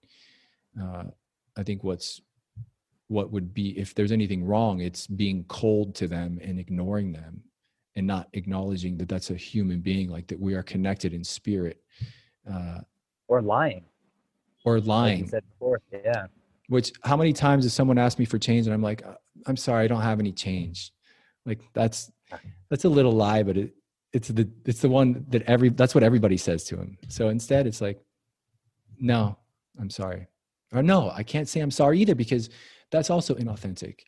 uh, 0.80 1.04
i 1.56 1.62
think 1.62 1.82
what's 1.84 2.20
what 3.08 3.30
would 3.32 3.52
be 3.52 3.76
if 3.78 3.94
there's 3.94 4.12
anything 4.12 4.44
wrong 4.44 4.80
it's 4.80 5.06
being 5.06 5.44
cold 5.48 5.94
to 5.94 6.06
them 6.06 6.38
and 6.42 6.58
ignoring 6.58 7.12
them 7.12 7.42
and 7.96 8.06
not 8.06 8.28
acknowledging 8.34 8.96
that 8.96 9.08
that's 9.08 9.30
a 9.30 9.34
human 9.34 9.80
being 9.80 10.08
like 10.08 10.26
that 10.28 10.38
we 10.38 10.54
are 10.54 10.62
connected 10.62 11.12
in 11.12 11.24
spirit 11.24 11.82
uh, 12.50 12.78
or 13.28 13.42
lying 13.42 13.84
or 14.64 14.80
lying. 14.80 15.22
Like 15.22 15.30
said 15.30 15.44
before, 15.48 15.80
yeah. 15.92 16.26
Which 16.68 16.92
how 17.02 17.16
many 17.16 17.32
times 17.32 17.64
has 17.64 17.74
someone 17.74 17.98
asked 17.98 18.18
me 18.18 18.24
for 18.24 18.38
change 18.38 18.66
and 18.66 18.74
I'm 18.74 18.82
like, 18.82 19.04
uh, 19.04 19.14
I'm 19.46 19.56
sorry, 19.56 19.84
I 19.84 19.88
don't 19.88 20.02
have 20.02 20.20
any 20.20 20.32
change. 20.32 20.92
Like 21.46 21.60
that's 21.72 22.12
that's 22.68 22.84
a 22.84 22.88
little 22.88 23.12
lie, 23.12 23.42
but 23.42 23.56
it 23.56 23.74
it's 24.12 24.28
the 24.28 24.48
it's 24.64 24.80
the 24.80 24.88
one 24.88 25.24
that 25.28 25.42
every 25.42 25.70
that's 25.70 25.94
what 25.94 26.04
everybody 26.04 26.36
says 26.36 26.64
to 26.64 26.76
him. 26.76 26.98
So 27.08 27.28
instead, 27.28 27.66
it's 27.66 27.80
like, 27.80 28.00
no, 28.98 29.36
I'm 29.80 29.90
sorry, 29.90 30.26
or 30.72 30.82
no, 30.82 31.10
I 31.10 31.22
can't 31.22 31.48
say 31.48 31.60
I'm 31.60 31.70
sorry 31.70 32.00
either 32.00 32.14
because 32.14 32.50
that's 32.90 33.10
also 33.10 33.34
inauthentic. 33.34 34.00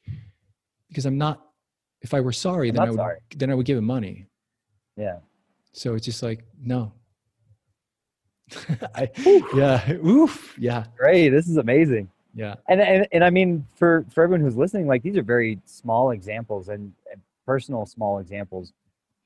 Because 0.88 1.06
I'm 1.06 1.18
not. 1.18 1.46
If 2.02 2.14
I 2.14 2.20
were 2.20 2.32
sorry, 2.32 2.68
I'm 2.70 2.74
then 2.74 2.84
I 2.84 2.90
would 2.90 2.96
sorry. 2.96 3.18
then 3.36 3.50
I 3.50 3.54
would 3.54 3.66
give 3.66 3.78
him 3.78 3.84
money. 3.84 4.26
Yeah. 4.96 5.18
So 5.72 5.94
it's 5.94 6.04
just 6.04 6.22
like 6.22 6.44
no, 6.61 6.92
I, 8.94 9.11
yeah. 9.54 9.92
Oof. 10.04 10.54
Yeah. 10.58 10.84
Great. 10.96 11.30
This 11.30 11.49
is 11.49 11.57
amazing. 11.57 12.11
Yeah. 12.34 12.54
And, 12.68 12.80
and 12.80 13.07
and 13.12 13.24
I 13.24 13.30
mean 13.30 13.66
for 13.74 14.07
for 14.11 14.24
everyone 14.24 14.40
who's 14.40 14.57
listening, 14.57 14.86
like 14.86 15.03
these 15.03 15.16
are 15.16 15.22
very 15.22 15.61
small 15.64 16.11
examples 16.11 16.68
and 16.68 16.92
personal 17.46 17.86
small 17.86 18.18
examples. 18.18 18.72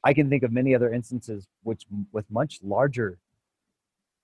I 0.05 0.15
can 0.15 0.29
think 0.31 0.43
of 0.43 0.53
many 0.53 0.75
other 0.75 0.93
instances 0.93 1.47
which 1.63 1.85
with 2.13 2.31
much 2.31 2.61
larger 2.63 3.19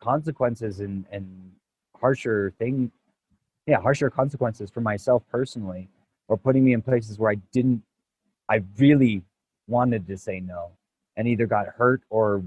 consequences 0.01 0.81
and 0.81 1.05
and 1.11 1.53
harsher 1.99 2.53
thing 2.59 2.91
yeah, 3.67 3.81
harsher 3.81 4.11
consequences 4.11 4.71
for 4.71 4.81
myself 4.81 5.23
personally 5.31 5.89
or 6.29 6.37
putting 6.37 6.65
me 6.65 6.73
in 6.73 6.83
places 6.83 7.19
where 7.19 7.31
I 7.31 7.37
didn't 7.53 7.83
I 8.49 8.63
really 8.79 9.23
wanted 9.69 10.07
to 10.09 10.19
say 10.19 10.41
no 10.41 10.71
and 11.17 11.29
either 11.29 11.47
got 11.47 11.67
hurt 11.67 12.03
or 12.11 12.43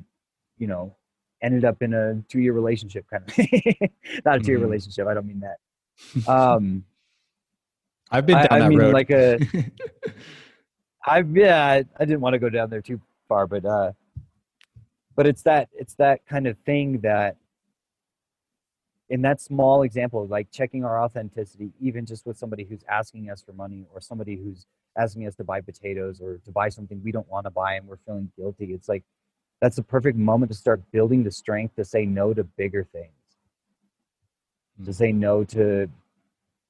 you 0.58 0.68
know 0.68 0.96
ended 1.42 1.66
up 1.66 1.82
in 1.82 1.94
a 1.94 2.22
two 2.30 2.40
year 2.40 2.54
relationship 2.54 3.06
kind 3.10 3.24
of 3.28 3.38
not 4.26 4.38
a 4.38 4.40
two 4.40 4.52
year 4.52 4.58
mm-hmm. 4.58 4.66
relationship 4.66 5.08
i 5.08 5.14
don't 5.14 5.28
mean 5.28 5.42
that 5.42 6.28
um 6.28 6.84
i've 8.12 8.26
been 8.26 8.38
down 8.38 8.48
I, 8.50 8.60
that 8.60 8.70
mean 8.70 8.80
road 8.80 8.94
like 8.94 9.10
a 9.12 9.40
i've 11.06 11.36
yeah 11.36 11.66
I, 11.66 11.86
I 12.00 12.06
didn't 12.06 12.22
want 12.22 12.34
to 12.34 12.40
go 12.40 12.50
down 12.50 12.70
there 12.70 12.82
too 12.82 13.02
far 13.28 13.48
but 13.48 13.66
uh 13.66 13.92
but 15.16 15.26
it's 15.28 15.44
that 15.44 15.70
it's 15.74 15.96
that 15.96 16.26
kind 16.26 16.48
of 16.48 16.58
thing 16.66 17.00
that 17.02 17.38
in 19.10 19.22
that 19.22 19.40
small 19.40 19.84
example 19.84 20.26
like 20.28 20.52
checking 20.52 20.84
our 20.84 21.02
authenticity 21.02 21.72
even 21.80 22.06
just 22.06 22.26
with 22.26 22.38
somebody 22.38 22.64
who's 22.64 22.84
asking 22.90 23.30
us 23.30 23.42
for 23.42 23.54
money 23.54 23.86
or 23.94 24.02
somebody 24.02 24.36
who's 24.36 24.66
asking 24.98 25.28
us 25.28 25.36
to 25.36 25.44
buy 25.44 25.62
potatoes 25.62 26.22
or 26.22 26.40
to 26.44 26.52
buy 26.52 26.70
something 26.70 27.02
we 27.04 27.12
don't 27.12 27.30
want 27.30 27.46
to 27.46 27.52
buy 27.52 27.76
and 27.76 27.88
we're 27.88 27.98
feeling 28.06 28.32
guilty 28.38 28.74
it's 28.74 28.90
like 28.90 29.04
that's 29.62 29.76
the 29.76 29.84
perfect 29.84 30.18
moment 30.18 30.52
to 30.52 30.58
start 30.58 30.82
building 30.92 31.24
the 31.24 31.32
strength 31.32 31.76
to 31.76 31.86
say 31.86 32.06
no 32.06 32.34
to 32.34 32.44
bigger 32.44 32.84
things 32.92 33.12
mm-hmm. 34.76 34.86
to 34.86 34.94
say 34.94 35.12
no 35.12 35.44
to 35.44 35.90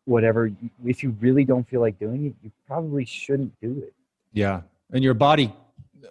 whatever 0.03 0.51
if 0.85 1.03
you 1.03 1.15
really 1.19 1.45
don't 1.45 1.67
feel 1.67 1.81
like 1.81 1.97
doing 1.97 2.25
it 2.25 2.33
you 2.43 2.51
probably 2.67 3.05
shouldn't 3.05 3.53
do 3.61 3.81
it 3.81 3.93
yeah 4.35 4.61
and 4.93 5.03
your 5.03 5.15
body 5.15 5.51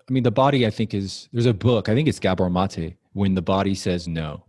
i 0.09 0.13
mean 0.13 0.25
the 0.25 0.31
body 0.45 0.67
i 0.67 0.71
think 0.71 0.93
is 0.95 1.29
there's 1.33 1.47
a 1.47 1.55
book 1.55 1.89
i 1.89 1.95
think 1.95 2.09
it's 2.09 2.19
gabor 2.19 2.51
mate 2.51 2.97
when 3.13 3.35
the 3.35 3.43
body 3.43 3.75
says 3.75 4.09
no 4.09 4.43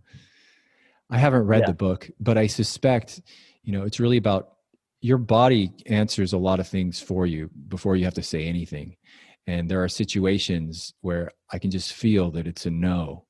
I 1.08 1.20
haven't 1.20 1.46
read 1.46 1.62
Yeah. 1.62 1.68
the 1.68 1.74
book, 1.76 2.10
but 2.20 2.36
I 2.36 2.48
suspect, 2.48 3.22
you 3.64 3.72
know, 3.72 3.84
it's 3.84 4.00
really 4.00 4.18
about 4.18 4.54
your 5.02 5.20
body 5.20 5.72
answers 5.86 6.34
a 6.34 6.38
lot 6.38 6.60
of 6.60 6.68
things 6.68 7.00
for 7.00 7.28
you 7.28 7.48
before 7.68 7.96
you 7.96 8.06
have 8.06 8.16
to 8.16 8.24
say 8.24 8.46
anything. 8.46 8.98
And 9.46 9.70
there 9.70 9.84
are 9.84 9.88
situations 9.88 10.96
where 11.02 11.30
I 11.54 11.60
can 11.60 11.70
just 11.70 11.94
feel 11.94 12.32
that 12.32 12.48
it's 12.48 12.66
a 12.66 12.72
no, 12.72 13.26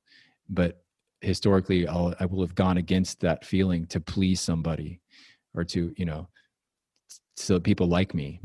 but 0.48 0.72
historically 1.20 1.86
I'll, 1.86 2.16
I 2.18 2.26
will 2.28 2.40
have 2.48 2.56
gone 2.56 2.78
against 2.78 3.20
that 3.22 3.44
feeling 3.46 3.88
to 3.88 4.00
please 4.00 4.40
somebody 4.40 5.02
or 5.54 5.66
to, 5.66 5.94
you 5.98 6.06
know, 6.06 6.30
so 7.36 7.60
people 7.60 7.88
like 7.88 8.14
me. 8.14 8.40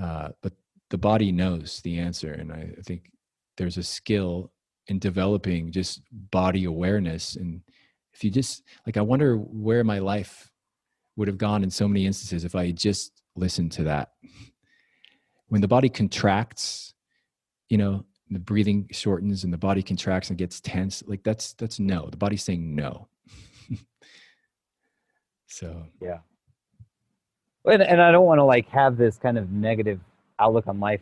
Uh, 0.00 0.28
but 0.40 0.52
the 0.90 0.98
body 0.98 1.32
knows 1.32 1.80
the 1.82 1.98
answer. 1.98 2.32
And 2.32 2.52
I, 2.52 2.74
think 2.84 3.10
there's 3.56 3.76
a 3.76 3.82
skill 3.82 4.52
in 4.86 4.98
developing 4.98 5.70
just 5.70 6.02
body 6.30 6.64
awareness. 6.64 7.36
And 7.36 7.60
if 8.12 8.24
you 8.24 8.30
just, 8.30 8.62
like, 8.86 8.96
I 8.96 9.02
wonder 9.02 9.36
where 9.36 9.84
my 9.84 9.98
life 9.98 10.50
would 11.16 11.28
have 11.28 11.38
gone 11.38 11.62
in 11.62 11.70
so 11.70 11.88
many 11.88 12.06
instances 12.06 12.44
if 12.44 12.54
I 12.54 12.70
just 12.70 13.22
listened 13.36 13.72
to 13.72 13.84
that. 13.84 14.12
When 15.48 15.60
the 15.60 15.68
body 15.68 15.88
contracts, 15.88 16.94
you 17.68 17.76
know, 17.76 18.04
the 18.30 18.38
breathing 18.38 18.88
shortens 18.92 19.44
and 19.44 19.52
the 19.52 19.58
body 19.58 19.82
contracts 19.82 20.28
and 20.28 20.38
gets 20.38 20.60
tense, 20.60 21.02
like 21.06 21.22
that's 21.22 21.54
that's 21.54 21.80
no. 21.80 22.08
The 22.10 22.16
body's 22.16 22.42
saying 22.42 22.74
no. 22.74 23.08
so 25.46 25.84
Yeah. 26.00 26.18
And, 27.64 27.82
and 27.82 28.00
I 28.00 28.12
don't 28.12 28.26
want 28.26 28.38
to 28.38 28.44
like 28.44 28.68
have 28.68 28.96
this 28.96 29.16
kind 29.18 29.38
of 29.38 29.50
negative 29.50 30.00
outlook 30.38 30.66
on 30.66 30.80
life. 30.80 31.00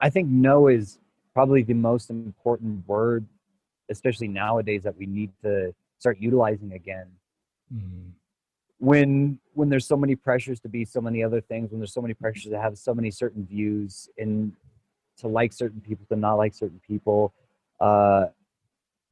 I 0.00 0.10
think 0.10 0.28
no 0.28 0.68
is 0.68 0.98
probably 1.34 1.62
the 1.62 1.74
most 1.74 2.10
important 2.10 2.86
word, 2.86 3.24
especially 3.88 4.28
nowadays 4.28 4.82
that 4.82 4.96
we 4.96 5.06
need 5.06 5.30
to 5.42 5.74
start 5.98 6.18
utilizing 6.20 6.72
again. 6.72 7.06
mm, 7.72 8.10
When 8.78 9.38
when 9.54 9.68
there's 9.68 9.86
so 9.86 9.96
many 9.96 10.16
pressures 10.16 10.60
to 10.60 10.68
be 10.68 10.84
so 10.84 11.00
many 11.00 11.22
other 11.22 11.40
things, 11.40 11.70
when 11.70 11.80
there's 11.80 11.92
so 11.92 12.00
many 12.00 12.14
pressures 12.14 12.50
to 12.52 12.60
have 12.60 12.78
so 12.78 12.94
many 12.94 13.10
certain 13.10 13.44
views 13.44 14.08
and 14.16 14.52
to 15.18 15.28
like 15.28 15.52
certain 15.52 15.80
people, 15.80 16.06
to 16.08 16.16
not 16.16 16.34
like 16.34 16.54
certain 16.54 16.80
people, 16.86 17.32
uh, 17.80 18.26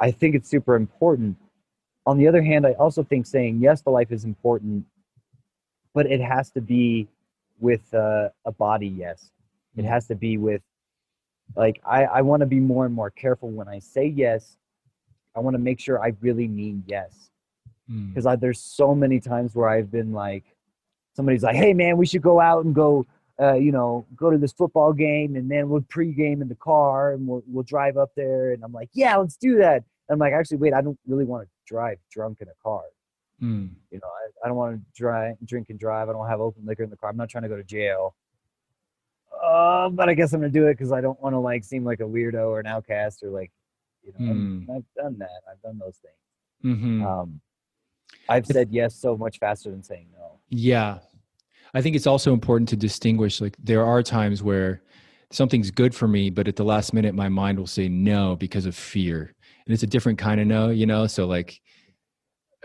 I 0.01 0.11
think 0.11 0.35
it's 0.35 0.49
super 0.49 0.75
important. 0.75 1.37
On 2.07 2.17
the 2.17 2.27
other 2.29 2.43
hand, 2.43 2.67
I 2.67 2.73
also 2.73 3.03
think 3.03 3.27
saying 3.27 3.59
yes 3.61 3.83
to 3.83 3.91
life 3.91 4.11
is 4.11 4.25
important, 4.25 4.87
but 5.93 6.07
it 6.07 6.21
has 6.21 6.51
to 6.53 6.61
be 6.61 7.09
with 7.61 7.93
uh, 7.93 8.31
a 8.47 8.53
body 8.53 8.89
yes. 8.89 9.31
It 9.79 9.85
Mm. 9.85 9.89
has 9.89 10.07
to 10.09 10.15
be 10.15 10.39
with, 10.39 10.63
like, 11.57 11.81
I, 11.85 12.05
I 12.05 12.21
want 12.23 12.41
to 12.41 12.47
be 12.47 12.61
more 12.61 12.85
and 12.85 12.95
more 12.95 13.11
careful 13.11 13.51
when 13.51 13.69
I 13.69 13.79
say 13.79 14.07
yes. 14.07 14.57
I 15.37 15.41
want 15.41 15.55
to 15.55 15.59
make 15.59 15.79
sure 15.81 16.03
I 16.03 16.13
really 16.21 16.49
mean 16.49 16.83
yes. 16.87 17.31
mm, 17.91 18.13
Because 18.15 18.41
there's 18.41 18.61
so 18.61 18.95
many 18.95 19.21
times 19.21 19.55
where 19.55 19.69
I've 19.69 19.91
been 19.91 20.13
like, 20.13 20.45
somebody's 21.15 21.43
like, 21.43 21.57
hey, 21.57 21.73
man, 21.75 21.97
we 21.97 22.07
should 22.07 22.23
go 22.23 22.41
out 22.41 22.65
and 22.65 22.75
go, 22.75 23.07
uh, 23.41 23.55
you 23.55 23.71
know, 23.71 24.05
go 24.17 24.31
to 24.31 24.39
this 24.39 24.53
football 24.53 24.93
game 24.93 25.37
and 25.37 25.49
then 25.51 25.69
we'll 25.69 25.81
pregame 25.83 26.43
in 26.43 26.49
the 26.49 26.57
car 26.57 27.13
and 27.13 27.27
we'll, 27.27 27.43
we'll 27.47 27.63
drive 27.63 27.97
up 27.97 28.11
there. 28.17 28.53
And 28.53 28.65
I'm 28.65 28.73
like, 28.73 28.91
yeah, 28.93 29.17
let's 29.17 29.37
do 29.37 29.59
that. 29.59 29.77
And 30.09 30.15
I'm 30.15 30.19
like, 30.19 30.33
actually, 30.33 30.57
wait, 30.59 30.75
I 30.75 30.81
don't 30.81 30.99
really 31.07 31.25
want 31.25 31.45
to 31.45 31.49
drive 31.67 31.99
drunk 32.11 32.39
in 32.41 32.49
a 32.49 32.55
car. 32.63 32.83
mm, 33.41 33.71
You 33.91 33.99
know, 33.99 34.09
I, 34.09 34.45
I 34.45 34.49
don't 34.49 34.57
want 34.57 34.77
to 34.77 34.83
drive, 35.01 35.37
drink 35.45 35.71
and 35.71 35.79
drive. 35.79 36.09
I 36.09 36.13
don't 36.13 36.27
have 36.29 36.41
open 36.41 36.65
liquor 36.67 36.83
in 36.83 36.91
the 36.91 36.97
car. 36.97 37.11
I'm 37.11 37.17
not 37.17 37.29
trying 37.29 37.43
to 37.45 37.49
go 37.49 37.57
to 37.57 37.65
jail. 37.65 38.15
Uh, 39.43 39.89
but 39.91 40.09
I 40.09 40.15
guess 40.15 40.33
I'm 40.33 40.41
gonna 40.41 40.53
do 40.53 40.67
it 40.67 40.75
because 40.75 40.93
I 40.93 41.01
don't 41.01 41.21
want 41.23 41.35
to 41.35 41.39
like 41.39 41.65
seem 41.65 41.85
like 41.85 42.01
a 42.01 42.05
weirdo 42.05 42.49
or 42.49 42.61
an 42.61 42.67
outcast 42.67 43.23
or 43.23 43.31
like, 43.31 43.53
you 44.03 44.13
know, 44.19 44.33
Hmm. 44.33 44.71
I've 44.71 44.85
done 44.97 45.19
that. 45.19 45.43
I've 45.51 45.61
done 45.63 45.79
those 45.79 45.99
things. 45.99 46.81
mhm. 46.81 47.05
Um, 47.07 47.41
I've 48.29 48.47
said 48.47 48.69
yes 48.71 48.95
so 48.95 49.17
much 49.17 49.39
faster 49.39 49.71
than 49.71 49.83
saying 49.83 50.09
no. 50.13 50.39
Yeah. 50.49 50.99
I 51.75 51.83
think 51.83 51.95
it's 51.97 52.07
also 52.07 52.33
important 52.33 52.69
to 52.71 52.77
distinguish 52.77 53.41
like 53.41 53.57
there 53.63 53.85
are 53.85 54.03
times 54.03 54.43
where 54.43 54.83
something's 55.31 55.71
good 55.71 55.95
for 55.95 56.09
me, 56.09 56.31
but 56.31 56.49
at 56.49 56.57
the 56.57 56.65
last 56.65 56.93
minute 56.95 57.15
my 57.15 57.29
mind 57.29 57.59
will 57.59 57.67
say 57.67 57.89
no 57.89 58.35
because 58.37 58.67
of 58.67 58.75
fear. 58.75 59.35
And 59.67 59.75
it's 59.75 59.83
a 59.83 59.87
different 59.87 60.19
kind 60.19 60.41
of 60.41 60.47
no, 60.47 60.71
you 60.71 60.87
know? 60.87 61.07
So 61.07 61.27
like 61.27 61.61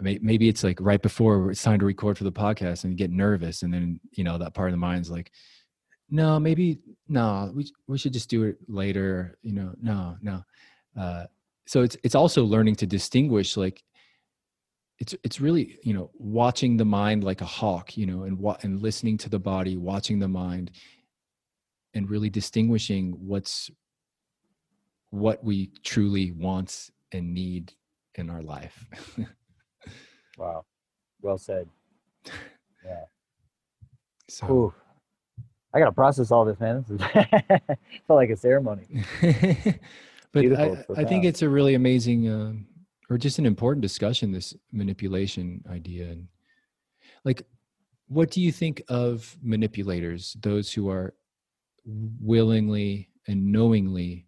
maybe 0.02 0.48
it's 0.50 0.64
like 0.64 0.80
right 0.82 1.02
before 1.02 1.52
it's 1.52 1.62
time 1.62 1.80
to 1.80 1.86
record 1.86 2.18
for 2.18 2.24
the 2.24 2.32
podcast 2.32 2.84
and 2.84 2.92
you 2.94 2.98
get 2.98 3.12
nervous 3.12 3.62
and 3.62 3.74
then, 3.74 4.00
you 4.14 4.24
know, 4.24 4.38
that 4.38 4.54
part 4.54 4.70
of 4.70 4.74
the 4.74 4.78
mind's 4.78 5.12
like, 5.12 5.32
no, 6.14 6.40
maybe 6.40 6.80
no, 7.08 7.52
we 7.56 7.72
we 7.88 7.98
should 7.98 8.14
just 8.14 8.30
do 8.30 8.44
it 8.44 8.58
later, 8.68 9.38
you 9.42 9.54
know. 9.54 9.74
No, 9.82 10.16
no. 10.22 10.44
Uh 10.98 11.26
so 11.66 11.82
it's 11.82 11.98
it's 12.04 12.16
also 12.16 12.44
learning 12.44 12.76
to 12.76 12.86
distinguish 12.86 13.58
like 13.58 13.84
it's 15.00 15.16
it's 15.24 15.42
really 15.42 15.80
you 15.82 15.94
know 15.94 16.12
watching 16.14 16.78
the 16.78 16.86
mind 16.86 17.24
like 17.24 17.42
a 17.42 17.46
hawk 17.46 17.98
you 17.98 18.06
know 18.06 18.24
and 18.24 18.38
what 18.38 18.64
and 18.64 18.82
listening 18.82 19.18
to 19.18 19.30
the 19.30 19.40
body 19.40 19.78
watching 19.78 20.20
the 20.20 20.28
mind 20.28 20.72
and 21.94 22.10
really 22.10 22.30
distinguishing 22.30 23.16
what's 23.18 23.72
what 25.10 25.44
we 25.44 25.72
truly 25.84 26.32
want 26.32 26.92
and 27.12 27.34
need 27.34 27.74
in 28.16 28.30
our 28.30 28.42
life 28.42 28.86
Wow, 30.38 30.66
well 31.22 31.38
said. 31.38 31.68
Yeah. 32.86 33.06
so 34.30 34.46
Whew. 34.48 34.74
I 35.74 35.80
gotta 35.80 35.92
process 35.92 36.32
all 36.32 36.46
this, 36.46 36.60
man. 36.60 36.86
This 36.88 37.02
is 37.16 37.28
felt 38.08 38.18
like 38.18 38.30
a 38.30 38.38
ceremony. 38.38 38.86
but 40.32 40.46
I, 40.46 40.86
I 40.96 41.04
think 41.04 41.26
it's 41.26 41.42
a 41.42 41.50
really 41.50 41.76
amazing 41.76 42.30
um, 42.30 42.68
or 43.10 43.18
just 43.18 43.40
an 43.40 43.46
important 43.46 43.82
discussion 43.82 44.32
this 44.32 44.54
manipulation 44.72 45.64
idea 45.70 46.06
and 46.06 46.28
like 47.26 47.44
what 48.08 48.32
do 48.32 48.42
you 48.42 48.52
think 48.52 48.82
of 48.88 49.38
manipulators 49.42 50.36
those 50.42 50.72
who 50.72 50.90
are 50.90 51.14
willingly 51.86 53.10
and 53.28 53.52
knowingly 53.52 54.26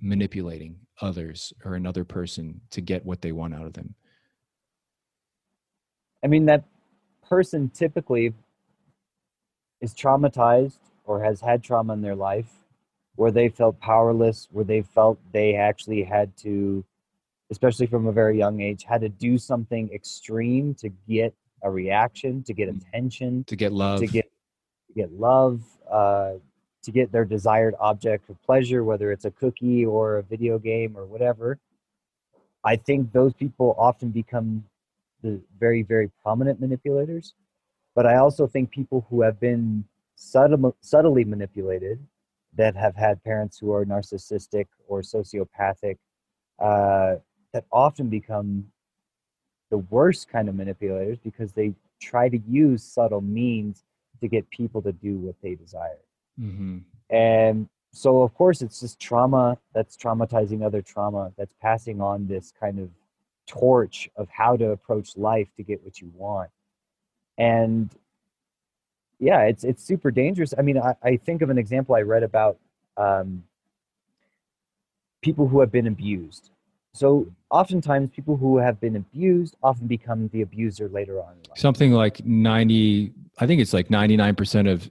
manipulating 0.00 0.76
others 1.02 1.52
or 1.64 1.74
another 1.74 2.04
person 2.04 2.60
to 2.70 2.80
get 2.80 3.04
what 3.04 3.20
they 3.20 3.32
want 3.32 3.54
out 3.54 3.66
of 3.66 3.74
them 3.74 3.94
I 6.22 6.26
mean, 6.26 6.46
that 6.46 6.64
person 7.28 7.70
typically 7.70 8.34
is 9.80 9.94
traumatized 9.94 10.78
or 11.04 11.22
has 11.22 11.40
had 11.40 11.62
trauma 11.62 11.92
in 11.92 12.02
their 12.02 12.14
life 12.14 12.52
where 13.16 13.30
they 13.30 13.48
felt 13.48 13.78
powerless, 13.80 14.48
where 14.52 14.64
they 14.64 14.82
felt 14.82 15.18
they 15.32 15.54
actually 15.54 16.02
had 16.02 16.34
to, 16.38 16.84
especially 17.50 17.86
from 17.86 18.06
a 18.06 18.12
very 18.12 18.38
young 18.38 18.60
age, 18.60 18.84
had 18.84 19.00
to 19.00 19.08
do 19.08 19.36
something 19.36 19.90
extreme 19.92 20.74
to 20.74 20.88
get 21.08 21.34
a 21.62 21.70
reaction, 21.70 22.42
to 22.44 22.54
get 22.54 22.68
Mm. 22.68 22.76
attention, 22.76 23.44
to 23.44 23.56
get 23.56 23.72
love 23.72 24.00
to 24.00 24.06
get 24.06 24.30
to 24.88 24.94
get 24.94 25.12
love, 25.12 25.62
uh, 25.90 26.34
to 26.82 26.90
get 26.90 27.12
their 27.12 27.24
desired 27.24 27.74
object 27.78 28.28
of 28.30 28.40
pleasure, 28.42 28.82
whether 28.84 29.12
it's 29.12 29.24
a 29.24 29.30
cookie 29.30 29.84
or 29.84 30.18
a 30.18 30.22
video 30.22 30.58
game 30.58 30.96
or 30.96 31.04
whatever. 31.04 31.58
I 32.64 32.76
think 32.76 33.12
those 33.12 33.32
people 33.34 33.74
often 33.78 34.10
become 34.10 34.64
the 35.22 35.40
very, 35.58 35.82
very 35.82 36.10
prominent 36.22 36.60
manipulators. 36.60 37.34
But 37.94 38.06
I 38.06 38.16
also 38.16 38.46
think 38.46 38.70
people 38.70 39.06
who 39.10 39.22
have 39.22 39.40
been 39.40 39.84
subtle, 40.14 40.76
subtly 40.80 41.24
manipulated, 41.24 41.98
that 42.56 42.76
have 42.76 42.96
had 42.96 43.22
parents 43.22 43.58
who 43.58 43.72
are 43.72 43.84
narcissistic 43.84 44.66
or 44.88 45.02
sociopathic, 45.02 45.98
uh, 46.58 47.16
that 47.52 47.64
often 47.72 48.08
become 48.08 48.66
the 49.70 49.78
worst 49.78 50.28
kind 50.28 50.48
of 50.48 50.54
manipulators 50.54 51.18
because 51.18 51.52
they 51.52 51.72
try 52.00 52.28
to 52.28 52.38
use 52.48 52.82
subtle 52.82 53.20
means 53.20 53.84
to 54.20 54.28
get 54.28 54.48
people 54.50 54.82
to 54.82 54.92
do 54.92 55.16
what 55.18 55.36
they 55.42 55.54
desire. 55.54 55.98
hmm 56.38 56.78
And 57.08 57.68
so, 57.92 58.22
of 58.22 58.34
course, 58.34 58.62
it's 58.62 58.80
just 58.80 59.00
trauma 59.00 59.58
that's 59.74 59.96
traumatizing 59.96 60.64
other 60.64 60.82
trauma 60.82 61.32
that's 61.36 61.54
passing 61.60 62.00
on 62.00 62.26
this 62.26 62.52
kind 62.58 62.78
of 62.78 62.90
torch 63.46 64.08
of 64.16 64.28
how 64.30 64.56
to 64.56 64.70
approach 64.70 65.16
life 65.16 65.48
to 65.56 65.62
get 65.62 65.82
what 65.82 66.00
you 66.00 66.10
want. 66.14 66.50
And 67.40 67.90
yeah, 69.18 69.42
it's 69.42 69.64
it's 69.64 69.82
super 69.82 70.10
dangerous. 70.10 70.52
I 70.58 70.62
mean, 70.62 70.78
I, 70.78 70.94
I 71.02 71.16
think 71.16 71.42
of 71.42 71.50
an 71.50 71.58
example 71.58 71.94
I 71.94 72.02
read 72.02 72.22
about 72.22 72.58
um, 72.96 73.44
people 75.22 75.48
who 75.48 75.60
have 75.60 75.72
been 75.72 75.86
abused. 75.86 76.50
So 76.92 77.26
oftentimes, 77.50 78.10
people 78.10 78.36
who 78.36 78.58
have 78.58 78.80
been 78.80 78.96
abused 78.96 79.56
often 79.62 79.86
become 79.86 80.28
the 80.32 80.42
abuser 80.42 80.88
later 80.88 81.18
on 81.20 81.32
in 81.34 81.48
life. 81.50 81.58
something 81.58 81.92
like 81.92 82.24
90 82.24 83.12
i 83.38 83.46
think 83.46 83.60
it's 83.60 83.72
like 83.72 83.88
99% 83.88 84.70
of 84.70 84.90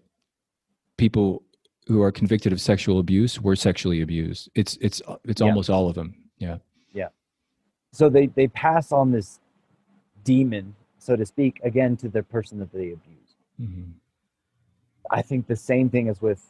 people 0.97 1.43
who 1.87 2.01
are 2.01 2.11
convicted 2.11 2.51
of 2.53 2.59
sexual 2.61 2.99
abuse 2.99 3.39
were 3.41 3.55
sexually 3.55 4.01
abused 4.01 4.49
it's 4.55 4.77
it's 4.81 5.01
it's 5.25 5.41
Yeah. 5.41 5.47
almost 5.47 5.69
all 5.69 5.87
of 5.89 5.95
them 5.95 6.15
Yeah. 6.37 6.57
yeah 6.93 7.09
so 7.91 8.09
they 8.09 8.27
they 8.27 8.47
pass 8.47 8.91
on 8.91 9.11
this 9.11 9.39
demon 10.23 10.75
so 11.09 11.15
to 11.15 11.25
speak 11.25 11.59
again 11.63 11.97
to 11.97 12.07
the 12.07 12.21
person 12.21 12.59
that 12.59 12.71
they 12.71 12.91
abuse 12.91 13.33
Mhm. 13.59 13.93
i 15.09 15.21
think 15.23 15.47
the 15.47 15.55
same 15.55 15.89
thing 15.89 16.05
is 16.07 16.21
with 16.21 16.41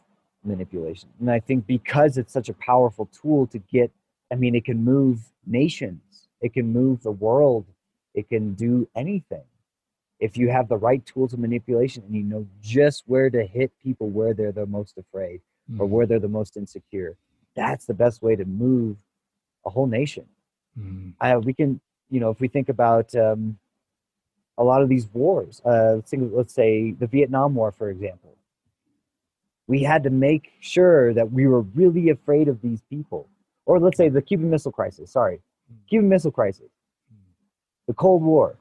manipulation 0.43 1.09
and 1.19 1.31
i 1.31 1.39
think 1.39 1.65
because 1.65 2.17
it's 2.17 2.33
such 2.33 2.49
a 2.49 2.53
powerful 2.53 3.05
tool 3.19 3.47
to 3.47 3.59
get 3.75 3.89
i 4.33 4.35
mean 4.35 4.55
it 4.55 4.65
can 4.65 4.83
move 4.83 5.17
nations 5.47 6.27
it 6.41 6.51
can 6.53 6.67
move 6.73 7.03
the 7.03 7.17
world 7.27 7.65
it 8.13 8.27
can 8.27 8.53
do 8.53 8.73
anything 8.95 9.47
if 10.19 10.35
you 10.35 10.49
have 10.49 10.67
the 10.67 10.81
right 10.89 11.05
tools 11.05 11.31
of 11.31 11.39
manipulation 11.39 12.03
and 12.03 12.13
you 12.13 12.23
know 12.23 12.45
just 12.59 13.03
where 13.07 13.29
to 13.29 13.45
hit 13.45 13.71
people 13.81 14.09
where 14.09 14.33
they're 14.33 14.59
the 14.61 14.65
most 14.65 14.97
afraid 14.97 15.39
mm-hmm. 15.39 15.79
or 15.81 15.85
where 15.85 16.05
they're 16.05 16.27
the 16.27 16.37
most 16.39 16.57
insecure 16.57 17.15
that's 17.55 17.85
the 17.85 17.93
best 17.93 18.21
way 18.21 18.35
to 18.35 18.43
move 18.43 18.97
a 19.65 19.69
whole 19.69 19.87
nation 19.87 20.25
mm-hmm. 20.77 21.11
I, 21.21 21.37
we 21.37 21.53
can 21.53 21.79
you 22.09 22.19
know 22.19 22.29
if 22.29 22.41
we 22.41 22.49
think 22.49 22.67
about 22.67 23.15
um, 23.15 23.57
a 24.59 24.63
lot 24.63 24.81
of 24.81 24.89
these 24.89 25.07
wars 25.13 25.61
uh, 25.65 25.93
let's, 25.95 26.13
let's 26.13 26.53
say 26.53 26.91
the 26.91 27.07
vietnam 27.07 27.55
war 27.55 27.71
for 27.71 27.89
example 27.89 28.35
we 29.67 29.83
had 29.83 30.03
to 30.03 30.09
make 30.09 30.51
sure 30.59 31.13
that 31.13 31.31
we 31.31 31.47
were 31.47 31.61
really 31.61 32.09
afraid 32.09 32.47
of 32.47 32.61
these 32.61 32.81
people 32.89 33.27
or 33.65 33.79
let's 33.79 33.97
say 33.97 34.09
the 34.09 34.21
cuban 34.21 34.49
missile 34.49 34.71
crisis 34.71 35.11
sorry 35.11 35.41
cuban 35.89 36.07
missile 36.07 36.31
crisis 36.31 36.69
the 37.87 37.93
cold 37.93 38.21
war 38.21 38.57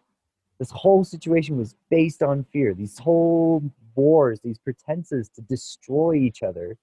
this 0.58 0.70
whole 0.72 1.04
situation 1.04 1.56
was 1.56 1.76
based 1.88 2.22
on 2.22 2.44
fear. 2.52 2.74
These 2.74 2.98
whole 2.98 3.62
wars, 3.94 4.40
these 4.40 4.58
pretenses 4.58 5.28
to 5.30 5.40
destroy 5.42 6.14
each 6.14 6.42
other, 6.42 6.76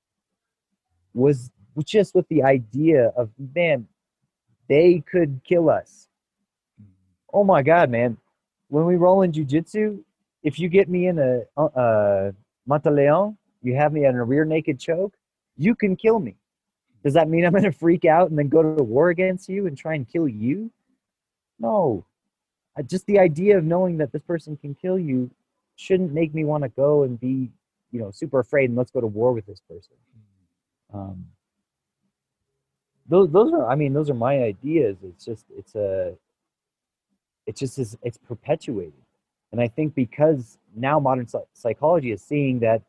was 1.14 1.52
just 1.84 2.16
with 2.16 2.28
the 2.30 2.44
idea 2.44 3.08
of 3.18 3.30
man, 3.54 3.88
they 4.70 5.04
could 5.10 5.42
kill 5.44 5.70
us. 5.70 6.08
Oh 7.34 7.44
my 7.44 7.62
God, 7.62 7.90
man! 7.90 8.18
When 8.70 8.86
we 8.86 8.96
roll 8.96 9.22
in 9.22 9.32
jujitsu, 9.32 10.00
if 10.44 10.60
you 10.60 10.70
get 10.70 10.90
me 10.90 11.08
in 11.08 11.20
a 11.20 11.42
uh, 11.60 12.32
mataleon, 12.68 13.38
you 13.62 13.76
have 13.76 13.94
me 13.94 14.06
in 14.06 14.16
a 14.16 14.24
rear 14.24 14.46
naked 14.46 14.80
choke, 14.80 15.16
you 15.58 15.76
can 15.76 15.96
kill 15.96 16.20
me. 16.20 16.36
Does 17.04 17.14
that 17.14 17.30
mean 17.30 17.46
I'm 17.46 17.52
going 17.52 17.64
to 17.64 17.72
freak 17.72 18.06
out 18.06 18.30
and 18.30 18.38
then 18.38 18.50
go 18.50 18.64
to 18.64 18.84
war 18.84 19.10
against 19.10 19.48
you 19.48 19.68
and 19.68 19.78
try 19.78 19.94
and 19.94 20.08
kill 20.08 20.28
you? 20.28 20.72
No, 21.60 22.06
just 22.84 23.06
the 23.06 23.20
idea 23.20 23.58
of 23.58 23.64
knowing 23.64 23.98
that 23.98 24.12
this 24.12 24.24
person 24.24 24.58
can 24.58 24.76
kill 24.76 25.00
you 25.00 25.30
shouldn't 25.76 26.12
make 26.12 26.34
me 26.34 26.44
want 26.44 26.64
to 26.64 26.70
go 26.70 27.04
and 27.04 27.20
be 27.20 27.52
you 27.92 28.00
know 28.00 28.12
super 28.12 28.40
afraid 28.40 28.70
and 28.70 28.78
let's 28.78 28.92
go 28.92 29.02
to 29.02 29.08
war 29.08 29.32
with 29.34 29.46
this 29.46 29.62
person 29.70 29.94
um, 30.94 31.26
those 33.08 33.30
those 33.32 33.54
are 33.54 33.68
i 33.70 33.76
mean 33.76 33.94
those 33.94 34.10
are 34.10 34.16
my 34.16 34.44
ideas 34.44 34.98
it's 35.04 35.24
just 35.24 35.46
it's 35.58 35.76
a 35.76 36.14
it 37.46 37.56
just 37.56 37.78
is 37.80 37.98
it's 38.04 38.18
perpetuated 38.18 38.94
and 39.52 39.62
i 39.62 39.68
think 39.68 39.94
because 39.96 40.58
now 40.76 41.00
modern 41.00 41.28
psychology 41.54 42.12
is 42.12 42.22
seeing 42.22 42.60
that 42.60 42.82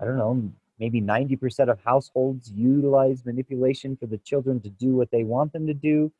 i 0.00 0.04
don't 0.04 0.18
know 0.18 0.50
maybe 0.80 1.00
90% 1.00 1.68
of 1.68 1.80
households 1.84 2.52
utilize 2.52 3.24
manipulation 3.24 3.96
for 3.96 4.06
the 4.06 4.18
children 4.18 4.60
to 4.60 4.68
do 4.68 4.94
what 4.94 5.10
they 5.10 5.24
want 5.24 5.52
them 5.52 5.66
to 5.66 5.74
do 5.74 6.12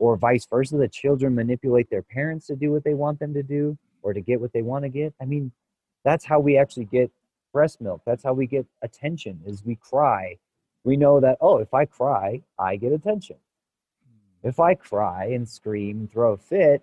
or 0.00 0.16
vice 0.16 0.46
versa 0.46 0.76
the 0.76 0.88
children 0.88 1.34
manipulate 1.34 1.88
their 1.90 2.02
parents 2.02 2.46
to 2.46 2.56
do 2.56 2.72
what 2.72 2.82
they 2.82 2.94
want 2.94 3.20
them 3.20 3.32
to 3.32 3.42
do 3.42 3.78
or 4.02 4.12
to 4.12 4.20
get 4.20 4.40
what 4.40 4.52
they 4.52 4.62
want 4.62 4.82
to 4.82 4.88
get. 4.88 5.14
I 5.20 5.26
mean 5.26 5.52
that's 6.04 6.24
how 6.24 6.40
we 6.40 6.56
actually 6.56 6.86
get 6.86 7.10
breast 7.52 7.80
milk. 7.80 8.02
That's 8.06 8.24
how 8.24 8.32
we 8.32 8.46
get 8.46 8.66
attention 8.82 9.40
is 9.46 9.64
we 9.64 9.76
cry. 9.76 10.38
We 10.84 10.96
know 10.96 11.20
that 11.20 11.38
oh 11.40 11.58
if 11.58 11.72
i 11.74 11.84
cry 11.84 12.42
i 12.58 12.76
get 12.76 12.92
attention. 12.92 13.36
If 14.42 14.58
i 14.58 14.74
cry 14.74 15.26
and 15.26 15.48
scream 15.48 16.08
throw 16.10 16.32
a 16.32 16.38
fit 16.38 16.82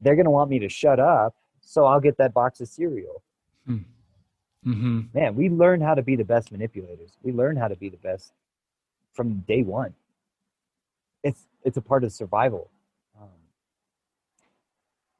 they're 0.00 0.16
going 0.16 0.24
to 0.24 0.30
want 0.30 0.50
me 0.50 0.58
to 0.58 0.68
shut 0.68 1.00
up 1.00 1.34
so 1.60 1.84
i'll 1.84 2.00
get 2.00 2.16
that 2.18 2.32
box 2.34 2.60
of 2.60 2.68
cereal 2.68 3.22
hmm. 3.66 3.78
mm-hmm. 4.66 5.00
man 5.14 5.34
we 5.34 5.48
learn 5.48 5.80
how 5.80 5.94
to 5.94 6.02
be 6.02 6.16
the 6.16 6.24
best 6.24 6.52
manipulators 6.52 7.16
we 7.22 7.32
learn 7.32 7.56
how 7.56 7.68
to 7.68 7.76
be 7.76 7.88
the 7.88 7.96
best 7.98 8.32
from 9.12 9.38
day 9.48 9.62
one 9.62 9.94
it's 11.26 11.46
it's 11.64 11.76
a 11.76 11.82
part 11.82 12.04
of 12.04 12.12
survival. 12.12 12.70
Um, 13.20 13.28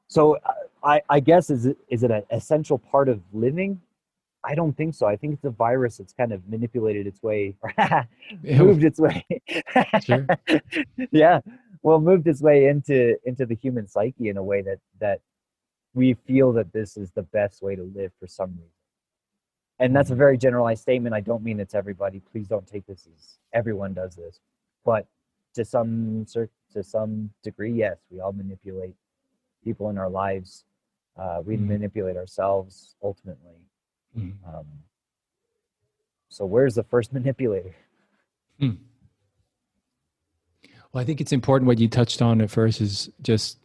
so 0.07 0.37
I, 0.83 1.01
I 1.09 1.19
guess 1.19 1.49
is 1.49 1.65
it 1.65 1.77
is 1.89 2.03
it 2.03 2.11
an 2.11 2.23
essential 2.31 2.77
part 2.77 3.09
of 3.09 3.21
living? 3.33 3.81
I 4.43 4.55
don't 4.55 4.77
think 4.77 4.95
so. 4.95 5.05
I 5.05 5.17
think 5.17 5.33
it's 5.33 5.43
a 5.43 5.49
virus 5.49 5.97
that's 5.97 6.13
kind 6.13 6.31
of 6.31 6.47
manipulated 6.47 7.05
its 7.05 7.21
way, 7.21 7.55
moved 8.43 8.85
its 8.85 8.99
way. 8.99 9.25
sure. 10.03 10.25
Yeah, 11.11 11.41
well, 11.87 12.01
moved 12.01 12.27
its 12.27 12.41
way 12.41 12.67
into 12.67 13.17
into 13.23 13.45
the 13.45 13.55
human 13.55 13.87
psyche 13.87 14.27
in 14.27 14.35
a 14.35 14.43
way 14.43 14.61
that 14.61 14.79
that 14.99 15.21
we 15.93 16.15
feel 16.15 16.51
that 16.51 16.73
this 16.73 16.97
is 16.97 17.11
the 17.11 17.23
best 17.23 17.61
way 17.61 17.77
to 17.77 17.83
live 17.95 18.11
for 18.19 18.27
some 18.27 18.49
reason. 18.49 18.69
And 19.79 19.95
that's 19.95 20.09
a 20.09 20.11
mm-hmm. 20.11 20.19
very 20.19 20.37
generalized 20.37 20.81
statement. 20.81 21.15
I 21.15 21.21
don't 21.21 21.41
mean 21.41 21.61
it's 21.61 21.73
everybody. 21.73 22.19
Please 22.19 22.49
don't 22.49 22.67
take 22.67 22.85
this 22.87 23.07
as 23.15 23.37
everyone 23.53 23.93
does 23.93 24.17
this, 24.17 24.41
but 24.83 25.07
to 25.53 25.63
some 25.63 26.25
to 26.73 26.83
some 26.83 27.29
degree, 27.41 27.71
yes, 27.71 27.95
we 28.11 28.19
all 28.19 28.33
manipulate 28.33 28.95
people 29.63 29.89
in 29.89 29.97
our 29.97 30.09
lives. 30.09 30.65
Uh, 31.15 31.41
we 31.41 31.55
mm-hmm. 31.55 31.69
manipulate 31.69 32.17
ourselves 32.17 32.97
ultimately. 33.01 33.61
Mm-hmm. 34.17 34.49
Um, 34.49 34.65
so, 36.27 36.45
where's 36.45 36.75
the 36.75 36.83
first 36.83 37.13
manipulator? 37.17 37.77
Hmm. 38.59 38.71
Well, 40.91 41.01
I 41.01 41.05
think 41.05 41.21
it's 41.21 41.33
important 41.33 41.67
what 41.67 41.79
you 41.79 41.87
touched 41.87 42.21
on 42.21 42.41
at 42.41 42.49
first 42.49 42.81
is 42.81 43.09
just, 43.21 43.59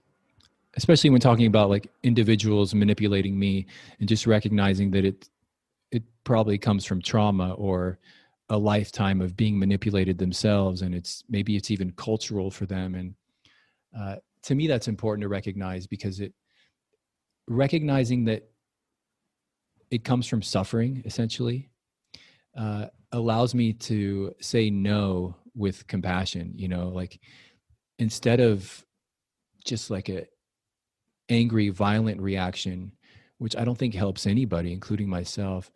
especially 0.76 1.10
when 1.10 1.20
talking 1.20 1.46
about 1.46 1.70
like 1.70 1.88
individuals 2.02 2.74
manipulating 2.74 3.38
me, 3.38 3.66
and 4.00 4.08
just 4.08 4.26
recognizing 4.26 4.90
that 4.92 5.04
it 5.04 5.28
it 5.90 6.02
probably 6.24 6.58
comes 6.58 6.84
from 6.84 7.02
trauma 7.02 7.52
or 7.54 7.98
a 8.48 8.56
lifetime 8.58 9.20
of 9.20 9.36
being 9.36 9.58
manipulated 9.58 10.18
themselves 10.18 10.82
and 10.82 10.94
it's 10.94 11.24
maybe 11.28 11.56
it's 11.56 11.70
even 11.70 11.92
cultural 11.92 12.50
for 12.50 12.66
them. 12.66 12.94
And 12.94 13.14
uh, 13.98 14.16
to 14.42 14.54
me 14.54 14.66
that's 14.66 14.88
important 14.88 15.22
to 15.22 15.28
recognize 15.28 15.86
because 15.86 16.20
it 16.20 16.32
recognizing 17.48 18.24
that 18.24 18.48
it 19.90 20.04
comes 20.04 20.26
from 20.26 20.42
suffering 20.42 21.02
essentially 21.04 21.70
uh, 22.56 22.86
allows 23.12 23.54
me 23.54 23.72
to 23.72 24.34
say 24.40 24.70
no 24.70 25.34
with 25.54 25.86
compassion 25.86 26.52
you 26.56 26.68
know 26.68 26.88
like 26.88 27.20
instead 27.98 28.40
of 28.40 28.84
just 29.64 29.90
like 29.90 30.08
a 30.08 30.26
angry 31.28 31.68
violent 31.68 32.20
reaction 32.20 32.92
which 33.38 33.56
i 33.56 33.64
don't 33.64 33.78
think 33.78 33.94
helps 33.94 34.26
anybody 34.26 34.72
including 34.72 35.08
myself 35.08 35.70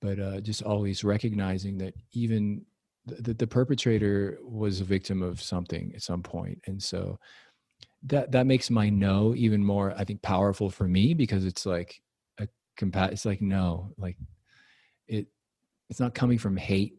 but 0.00 0.18
uh, 0.18 0.40
just 0.40 0.62
always 0.62 1.04
recognizing 1.04 1.78
that 1.78 1.94
even 2.12 2.64
that 3.06 3.38
the 3.38 3.46
perpetrator 3.46 4.38
was 4.42 4.80
a 4.80 4.84
victim 4.84 5.22
of 5.22 5.40
something 5.40 5.92
at 5.94 6.02
some 6.02 6.22
point. 6.22 6.60
And 6.66 6.82
so 6.82 7.18
that 8.04 8.32
that 8.32 8.46
makes 8.46 8.68
my 8.68 8.88
no 8.88 9.32
even 9.36 9.64
more 9.64 9.94
i 9.96 10.02
think 10.02 10.20
powerful 10.22 10.68
for 10.68 10.88
me 10.88 11.14
because 11.14 11.44
it's 11.44 11.64
like 11.64 12.02
a 12.38 12.48
compa- 12.76 13.12
it's 13.12 13.24
like 13.24 13.40
no 13.40 13.92
like 13.96 14.16
it 15.06 15.28
it's 15.88 16.00
not 16.00 16.14
coming 16.14 16.38
from 16.38 16.56
hate. 16.56 16.94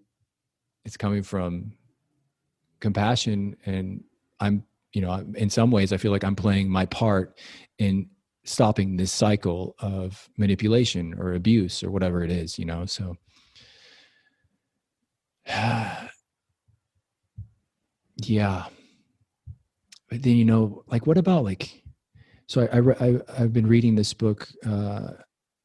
It's 0.86 0.96
coming 0.96 1.24
from 1.24 1.74
compassion 2.84 3.56
and 3.66 4.04
i'm 4.42 4.64
you 4.92 5.02
know 5.02 5.26
in 5.36 5.50
some 5.50 5.72
ways 5.72 5.94
i 5.94 5.98
feel 5.98 6.12
like 6.12 6.24
i'm 6.24 6.36
playing 6.36 6.70
my 6.70 6.86
part 6.86 7.40
in 7.80 8.08
stopping 8.44 8.98
this 8.98 9.12
cycle 9.12 9.74
of 9.80 10.30
manipulation 10.38 11.14
or 11.18 11.34
abuse 11.34 11.82
or 11.82 11.90
whatever 11.90 12.24
it 12.24 12.32
is 12.32 12.60
you 12.60 12.66
know 12.66 12.86
so. 12.86 13.16
Yeah. 18.18 18.66
But 20.10 20.22
then 20.22 20.36
you 20.38 20.46
know 20.46 20.84
like 20.88 21.08
what 21.08 21.18
about 21.18 21.44
like 21.44 21.82
so 22.46 22.62
i, 22.62 22.78
I, 22.78 23.08
I 23.08 23.20
i've 23.40 23.52
been 23.54 23.66
reading 23.68 23.96
this 23.96 24.14
book 24.14 24.48
uh 24.66 25.14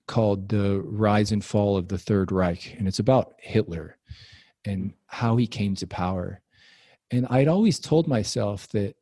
called 0.06 0.48
the 0.48 0.80
rise 0.80 1.30
and 1.30 1.44
fall 1.44 1.76
of 1.76 1.88
the 1.88 1.98
third 1.98 2.32
reich 2.32 2.74
and 2.78 2.88
it's 2.88 2.98
about 2.98 3.34
hitler 3.38 3.98
and 4.64 4.94
how 5.06 5.36
he 5.36 5.46
came 5.46 5.74
to 5.76 5.86
power 5.86 6.40
and 7.10 7.26
i'd 7.30 7.48
always 7.48 7.78
told 7.78 8.06
myself 8.08 8.68
that 8.68 8.94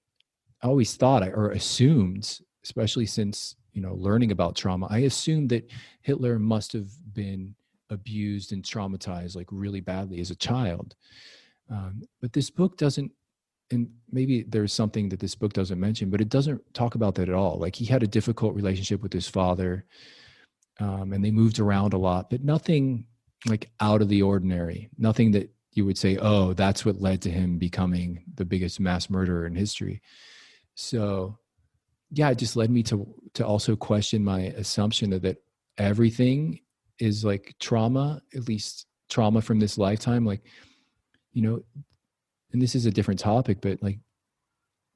i 0.62 0.66
always 0.66 0.95
thought 0.97 1.27
or 1.28 1.51
assumed 1.51 2.41
especially 2.65 3.07
since 3.07 3.57
you 3.73 3.83
know 3.83 3.95
learning 3.95 4.33
about 4.33 4.57
trauma 4.57 4.87
i 4.91 4.99
assumed 4.99 5.49
that 5.51 5.70
hitler 6.03 6.39
must 6.39 6.73
have 6.73 6.91
been 7.12 7.55
abused 7.91 8.53
and 8.53 8.62
traumatized 8.62 9.37
like 9.37 9.49
really 9.51 9.81
badly 9.81 10.20
as 10.20 10.31
a 10.31 10.37
child. 10.37 10.95
Um, 11.70 12.03
but 12.20 12.33
this 12.33 12.51
book 12.51 12.77
doesn't 12.77 13.11
and 13.73 13.89
maybe 14.12 14.45
there's 14.45 14.73
something 14.73 15.09
that 15.09 15.19
this 15.19 15.35
book 15.35 15.53
doesn't 15.53 15.81
mention 15.81 16.09
but 16.09 16.20
it 16.20 16.28
doesn't 16.28 16.62
talk 16.73 16.95
about 16.95 17.16
that 17.16 17.28
at 17.28 17.35
all. 17.35 17.59
Like 17.59 17.74
he 17.74 17.85
had 17.85 18.03
a 18.03 18.09
difficult 18.09 18.55
relationship 18.55 19.03
with 19.03 19.12
his 19.12 19.28
father 19.28 19.85
um, 20.78 21.12
and 21.12 21.24
they 21.24 21.31
moved 21.31 21.59
around 21.59 21.93
a 21.93 21.99
lot 21.99 22.31
but 22.31 22.45
nothing 22.45 23.05
like 23.47 23.70
out 23.81 24.03
of 24.03 24.09
the 24.09 24.23
ordinary 24.23 24.89
nothing 24.99 25.31
that 25.33 25.53
you 25.77 25.85
would 25.85 25.98
say 25.98 26.16
oh 26.20 26.53
that's 26.53 26.85
what 26.85 27.01
led 27.01 27.20
to 27.23 27.31
him 27.31 27.59
becoming 27.59 28.23
the 28.35 28.44
biggest 28.44 28.81
mass 28.81 29.11
murderer 29.11 29.47
in 29.47 29.55
history 29.55 30.01
so 30.74 31.39
yeah, 32.11 32.31
it 32.31 32.39
just 32.39 32.57
led 32.57 32.70
me 32.70 32.82
to 32.85 33.07
to 33.35 33.47
also 33.47 33.77
question 33.77 34.24
my 34.24 34.40
assumption 34.40 35.11
that, 35.11 35.23
that 35.23 35.39
everything 35.78 36.61
is 36.98 37.24
like 37.24 37.55
trauma, 37.59 38.23
at 38.35 38.48
least 38.48 38.86
trauma 39.09 39.43
from 39.43 39.59
this 39.59 39.77
lifetime. 39.77 40.24
Like, 40.24 40.43
you 41.32 41.43
know, 41.43 41.62
and 42.53 42.62
this 42.62 42.74
is 42.74 42.86
a 42.86 42.90
different 42.90 43.20
topic, 43.20 43.59
but 43.61 43.82
like, 43.82 43.98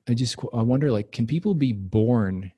I 0.09 0.15
just 0.15 0.37
I 0.55 0.63
wonder, 0.63 0.91
like, 0.91 1.13
can 1.13 1.27
people 1.27 1.55
be 1.55 1.73
born 1.73 2.53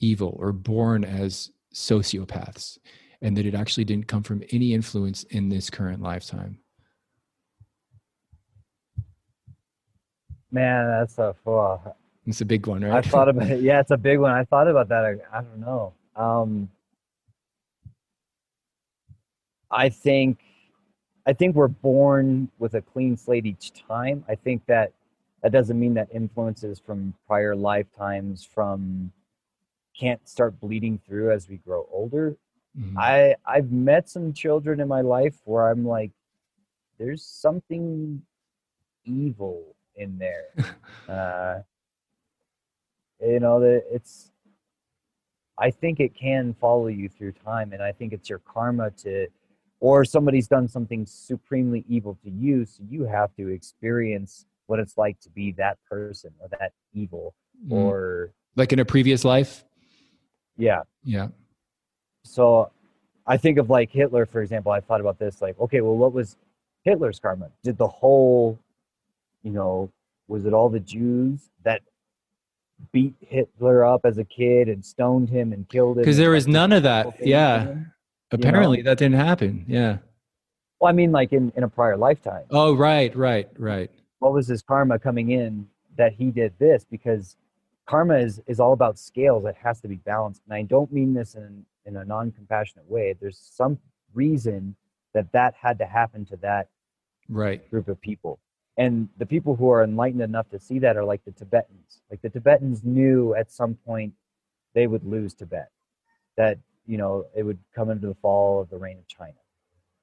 evil 0.00 0.36
or 0.38 0.52
born 0.52 1.04
as 1.04 1.50
sociopaths 1.74 2.78
and 3.20 3.36
that 3.36 3.46
it 3.46 3.54
actually 3.54 3.84
didn't 3.84 4.08
come 4.08 4.22
from 4.22 4.42
any 4.50 4.74
influence 4.74 5.22
in 5.24 5.48
this 5.48 5.70
current 5.70 6.02
lifetime 6.02 6.58
Man, 10.52 10.86
that's 10.86 11.18
a 11.18 11.34
oh, 11.46 11.80
it's 12.26 12.42
a 12.42 12.44
big 12.44 12.66
one 12.66 12.84
right 12.84 13.04
I 13.04 13.08
thought 13.08 13.28
about 13.28 13.50
it. 13.50 13.60
Yeah, 13.62 13.80
it's 13.80 13.90
a 13.90 13.96
big 13.96 14.18
one. 14.18 14.30
I 14.32 14.44
thought 14.44 14.68
about 14.68 14.88
that. 14.90 15.04
I, 15.04 15.38
I 15.38 15.42
don't 15.42 15.58
know. 15.60 15.94
Um, 16.14 16.68
I 19.70 19.88
think 19.88 20.38
I 21.26 21.32
think 21.32 21.56
we're 21.56 21.68
born 21.68 22.50
with 22.58 22.74
a 22.74 22.82
clean 22.82 23.16
slate 23.16 23.46
each 23.46 23.72
time. 23.88 24.24
I 24.28 24.34
think 24.34 24.66
that 24.66 24.92
that 25.42 25.52
doesn't 25.52 25.80
mean 25.80 25.94
that 25.94 26.08
influences 26.12 26.78
from 26.78 27.14
prior 27.26 27.56
lifetimes 27.56 28.44
from 28.44 29.10
can't 29.98 30.26
start 30.28 30.60
bleeding 30.60 31.00
through 31.06 31.32
as 31.32 31.48
we 31.48 31.56
grow 31.56 31.88
older. 31.90 32.36
Mhm. 32.78 32.96
I 32.98 33.36
I've 33.46 33.72
met 33.72 34.10
some 34.10 34.34
children 34.34 34.80
in 34.80 34.88
my 34.88 35.00
life 35.00 35.40
where 35.44 35.70
I'm 35.70 35.86
like, 35.86 36.10
there's 36.98 37.24
something 37.24 38.22
evil 39.04 39.74
in 39.96 40.18
there. 40.18 40.46
uh, 41.08 41.60
you 43.20 43.40
know 43.40 43.60
that 43.60 43.84
it's. 43.90 44.30
I 45.58 45.70
think 45.70 46.00
it 46.00 46.14
can 46.14 46.54
follow 46.54 46.86
you 46.88 47.08
through 47.08 47.32
time, 47.32 47.72
and 47.72 47.82
I 47.82 47.92
think 47.92 48.12
it's 48.12 48.28
your 48.28 48.40
karma 48.40 48.90
to, 49.02 49.28
or 49.80 50.04
somebody's 50.04 50.48
done 50.48 50.66
something 50.66 51.04
supremely 51.06 51.84
evil 51.88 52.18
to 52.24 52.30
you, 52.30 52.64
so 52.64 52.82
you 52.88 53.04
have 53.04 53.34
to 53.36 53.48
experience 53.48 54.46
what 54.66 54.78
it's 54.80 54.96
like 54.96 55.20
to 55.20 55.28
be 55.30 55.52
that 55.52 55.78
person 55.88 56.32
or 56.40 56.48
that 56.58 56.72
evil, 56.94 57.34
Mhm. 57.66 57.72
or 57.72 58.32
like 58.56 58.72
in 58.72 58.78
a 58.78 58.84
previous 58.84 59.24
life 59.24 59.64
yeah, 60.56 60.82
yeah 61.04 61.28
so 62.24 62.70
I 63.26 63.36
think 63.36 63.58
of 63.58 63.70
like 63.70 63.90
Hitler, 63.90 64.26
for 64.26 64.42
example. 64.42 64.72
I 64.72 64.80
thought 64.80 65.00
about 65.00 65.18
this, 65.18 65.40
like, 65.40 65.58
okay, 65.60 65.80
well, 65.80 65.96
what 65.96 66.12
was 66.12 66.36
Hitler's 66.82 67.18
karma? 67.20 67.50
Did 67.62 67.78
the 67.78 67.86
whole, 67.88 68.58
you 69.42 69.50
know, 69.50 69.90
was 70.28 70.44
it 70.46 70.52
all 70.52 70.68
the 70.68 70.80
Jews 70.80 71.50
that 71.64 71.82
beat 72.92 73.14
Hitler 73.20 73.84
up 73.84 74.02
as 74.04 74.18
a 74.18 74.24
kid 74.24 74.68
and 74.68 74.84
stoned 74.84 75.28
him 75.30 75.52
and 75.52 75.68
killed 75.68 75.98
him? 75.98 76.02
because 76.02 76.16
there 76.16 76.30
was 76.30 76.48
none 76.48 76.72
of 76.72 76.82
that 76.82 77.06
yeah 77.24 77.64
him? 77.66 77.92
apparently 78.32 78.82
that 78.82 78.98
didn't 78.98 79.14
happen 79.14 79.64
yeah 79.68 79.98
Well, 80.80 80.88
I 80.88 80.92
mean, 80.92 81.12
like 81.12 81.32
in, 81.32 81.52
in 81.56 81.62
a 81.62 81.68
prior 81.68 81.96
lifetime. 81.96 82.44
oh 82.50 82.74
right 82.74 83.14
right 83.14 83.48
right 83.56 83.90
What 84.18 84.32
was 84.32 84.48
his 84.48 84.62
karma 84.62 84.98
coming 84.98 85.30
in 85.30 85.68
that 85.96 86.12
he 86.14 86.30
did 86.30 86.54
this? 86.58 86.84
Because 86.90 87.36
karma 87.86 88.16
is, 88.16 88.40
is 88.46 88.58
all 88.58 88.72
about 88.72 88.98
scales. 88.98 89.44
It 89.44 89.54
has 89.62 89.80
to 89.82 89.88
be 89.88 89.96
balanced. 89.96 90.42
And 90.48 90.54
I 90.54 90.62
don't 90.62 90.90
mean 90.92 91.14
this 91.14 91.34
in, 91.36 91.64
in 91.86 91.96
a 91.96 92.04
non 92.04 92.32
compassionate 92.32 92.90
way. 92.90 93.14
There's 93.20 93.38
some 93.38 93.78
reason 94.14 94.74
that 95.14 95.30
that 95.32 95.54
had 95.60 95.78
to 95.78 95.86
happen 95.86 96.24
to 96.26 96.36
that 96.38 96.68
right 97.28 97.68
group 97.70 97.86
of 97.88 98.00
people. 98.00 98.40
And 98.78 99.08
the 99.18 99.26
people 99.26 99.54
who 99.54 99.70
are 99.70 99.84
enlightened 99.84 100.22
enough 100.22 100.48
to 100.50 100.58
see 100.58 100.78
that 100.78 100.96
are 100.96 101.04
like 101.04 101.24
the 101.24 101.32
Tibetans. 101.32 102.00
Like 102.10 102.22
the 102.22 102.30
Tibetans 102.30 102.82
knew 102.82 103.34
at 103.34 103.50
some 103.50 103.74
point 103.74 104.14
they 104.74 104.86
would 104.86 105.04
lose 105.04 105.34
Tibet, 105.34 105.70
that, 106.36 106.58
you 106.86 106.96
know, 106.96 107.26
it 107.36 107.42
would 107.42 107.58
come 107.74 107.90
into 107.90 108.06
the 108.06 108.14
fall 108.14 108.60
of 108.60 108.70
the 108.70 108.78
reign 108.78 108.98
of 108.98 109.06
China. 109.06 109.34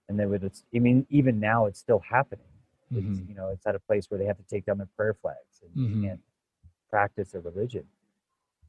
And 0.08 0.20
they 0.20 0.26
would, 0.28 0.44
it's, 0.44 0.64
I 0.76 0.80
mean, 0.80 1.08
even 1.10 1.40
now 1.40 1.66
it's 1.66 1.80
still 1.80 2.00
happening. 2.00 2.46
It's, 2.92 3.20
Mhm. 3.20 3.30
you 3.30 3.36
know, 3.36 3.50
it's 3.50 3.66
at 3.68 3.76
a 3.76 3.80
place 3.80 4.10
where 4.10 4.18
they 4.20 4.26
have 4.26 4.38
to 4.38 4.44
take 4.44 4.66
down 4.66 4.78
their 4.78 4.88
prayer 4.96 5.14
flags 5.14 5.62
and 5.64 5.72
Mhm. 5.76 6.04
can't 6.04 6.22
practice 6.90 7.32
their 7.32 7.42
religion. 7.42 7.88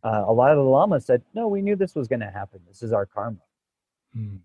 Uh, 0.02 0.24
a 0.26 0.32
lot 0.32 0.50
of 0.50 0.56
the 0.56 0.62
lamas 0.62 1.04
said, 1.04 1.22
no, 1.34 1.48
we 1.48 1.60
knew 1.60 1.76
this 1.76 1.94
was 1.94 2.08
going 2.08 2.20
to 2.20 2.30
happen. 2.30 2.60
This 2.66 2.82
is 2.82 2.92
our 2.92 3.04
karma. 3.06 3.40
Mm. 4.16 4.40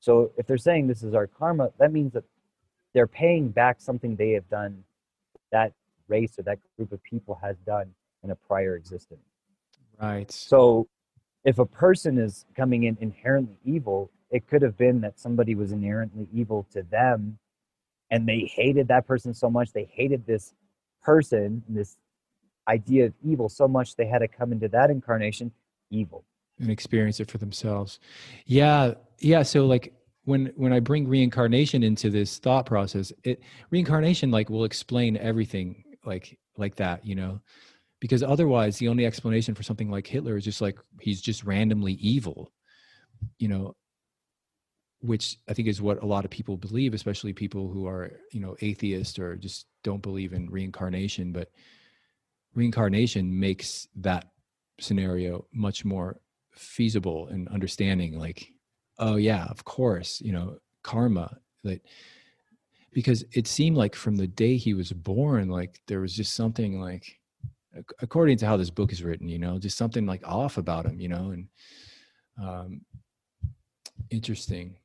So 0.00 0.32
if 0.36 0.46
they're 0.46 0.58
saying 0.58 0.86
this 0.86 1.02
is 1.02 1.14
our 1.14 1.26
karma, 1.26 1.72
that 1.78 1.92
means 1.92 2.12
that 2.12 2.24
they're 2.92 3.06
paying 3.06 3.50
back 3.50 3.80
something 3.80 4.16
they 4.16 4.32
have 4.32 4.48
done, 4.48 4.84
that 5.52 5.72
race 6.08 6.38
or 6.38 6.42
that 6.42 6.58
group 6.76 6.92
of 6.92 7.02
people 7.02 7.38
has 7.42 7.56
done 7.66 7.90
in 8.22 8.30
a 8.30 8.34
prior 8.34 8.76
existence. 8.76 9.20
right 10.00 10.30
So 10.30 10.88
if 11.44 11.58
a 11.58 11.66
person 11.66 12.18
is 12.18 12.44
coming 12.56 12.84
in 12.84 12.96
inherently 13.00 13.56
evil, 13.64 14.10
it 14.30 14.46
could 14.46 14.62
have 14.62 14.76
been 14.76 15.00
that 15.02 15.18
somebody 15.18 15.54
was 15.54 15.72
inherently 15.72 16.28
evil 16.32 16.66
to 16.72 16.82
them 16.82 17.38
and 18.10 18.26
they 18.26 18.50
hated 18.52 18.88
that 18.88 19.06
person 19.06 19.34
so 19.34 19.50
much, 19.50 19.72
they 19.72 19.84
hated 19.92 20.26
this 20.26 20.54
person, 21.02 21.62
this 21.68 21.98
idea 22.68 23.06
of 23.06 23.14
evil 23.24 23.48
so 23.48 23.66
much 23.66 23.96
they 23.96 24.06
had 24.06 24.18
to 24.18 24.28
come 24.28 24.52
into 24.52 24.68
that 24.68 24.90
incarnation 24.90 25.50
evil. 25.90 26.24
and 26.60 26.70
experience 26.70 27.18
it 27.18 27.30
for 27.30 27.38
themselves 27.38 27.98
yeah 28.44 28.92
yeah 29.20 29.42
so 29.42 29.66
like 29.66 29.94
when 30.28 30.52
when 30.56 30.74
i 30.74 30.78
bring 30.78 31.08
reincarnation 31.08 31.82
into 31.82 32.10
this 32.10 32.38
thought 32.38 32.66
process 32.66 33.10
it 33.24 33.40
reincarnation 33.70 34.30
like 34.30 34.50
will 34.50 34.64
explain 34.64 35.16
everything 35.16 35.82
like 36.04 36.38
like 36.58 36.74
that 36.76 37.04
you 37.04 37.14
know? 37.14 37.40
Because 38.00 38.22
otherwise 38.22 38.76
the 38.78 38.88
only 38.88 39.06
explanation 39.06 39.54
for 39.54 39.62
something 39.62 39.90
like 39.90 40.06
hitler 40.06 40.36
is 40.36 40.44
just 40.44 40.60
like 40.60 40.78
he's 41.00 41.22
just 41.22 41.44
randomly 41.44 41.94
evil 41.94 42.52
you 43.38 43.48
know? 43.48 43.74
Which 45.00 45.36
i 45.48 45.54
think 45.54 45.66
is 45.66 45.80
what 45.80 46.02
a 46.02 46.06
lot 46.06 46.26
of 46.26 46.30
people 46.30 46.56
believe 46.58 46.92
especially 46.92 47.32
people 47.32 47.70
who 47.70 47.86
are 47.86 48.12
you 48.32 48.40
know 48.40 48.54
atheist 48.60 49.18
or 49.18 49.36
just 49.36 49.66
don't 49.82 50.02
believe 50.02 50.34
in 50.34 50.50
reincarnation 50.50 51.32
but 51.32 51.48
reincarnation 52.54 53.38
makes 53.38 53.88
that 53.96 54.26
scenario 54.78 55.46
much 55.54 55.84
more 55.84 56.20
feasible 56.52 57.28
and 57.28 57.48
understanding 57.48 58.18
like 58.18 58.52
oh 58.98 59.16
yeah 59.16 59.44
of 59.44 59.64
course 59.64 60.20
you 60.20 60.32
know 60.32 60.56
karma 60.82 61.36
that 61.64 61.80
because 62.92 63.24
it 63.32 63.46
seemed 63.46 63.76
like 63.76 63.94
from 63.94 64.16
the 64.16 64.26
day 64.26 64.56
he 64.56 64.74
was 64.74 64.92
born 64.92 65.48
like 65.48 65.80
there 65.86 66.00
was 66.00 66.14
just 66.14 66.34
something 66.34 66.80
like 66.80 67.18
according 68.00 68.36
to 68.36 68.46
how 68.46 68.56
this 68.56 68.70
book 68.70 68.92
is 68.92 69.02
written 69.02 69.28
you 69.28 69.38
know 69.38 69.58
just 69.58 69.76
something 69.76 70.06
like 70.06 70.26
off 70.26 70.56
about 70.56 70.86
him 70.86 71.00
you 71.00 71.08
know 71.08 71.30
and 71.30 71.48
um 72.42 72.80
interesting. 74.10 74.76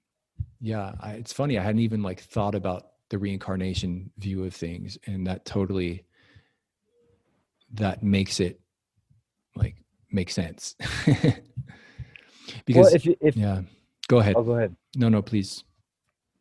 Yeah 0.59 0.93
I, 0.99 1.11
it's 1.13 1.33
funny 1.33 1.57
i 1.57 1.63
hadn't 1.63 1.81
even 1.81 2.01
like 2.03 2.19
thought 2.19 2.55
about 2.55 2.87
the 3.09 3.17
reincarnation 3.17 4.11
view 4.17 4.43
of 4.43 4.53
things 4.53 4.97
and 5.05 5.27
that 5.27 5.45
totally 5.45 6.05
that 7.73 8.03
makes 8.03 8.39
it 8.39 8.59
like 9.55 9.75
make 10.11 10.29
sense. 10.29 10.75
Because 12.65 12.85
well, 12.87 12.95
if, 12.95 13.07
if 13.21 13.37
yeah 13.37 13.61
go 14.07 14.19
ahead 14.19 14.35
oh, 14.35 14.43
go 14.43 14.53
ahead. 14.53 14.75
no 14.95 15.09
no 15.09 15.21
please 15.21 15.63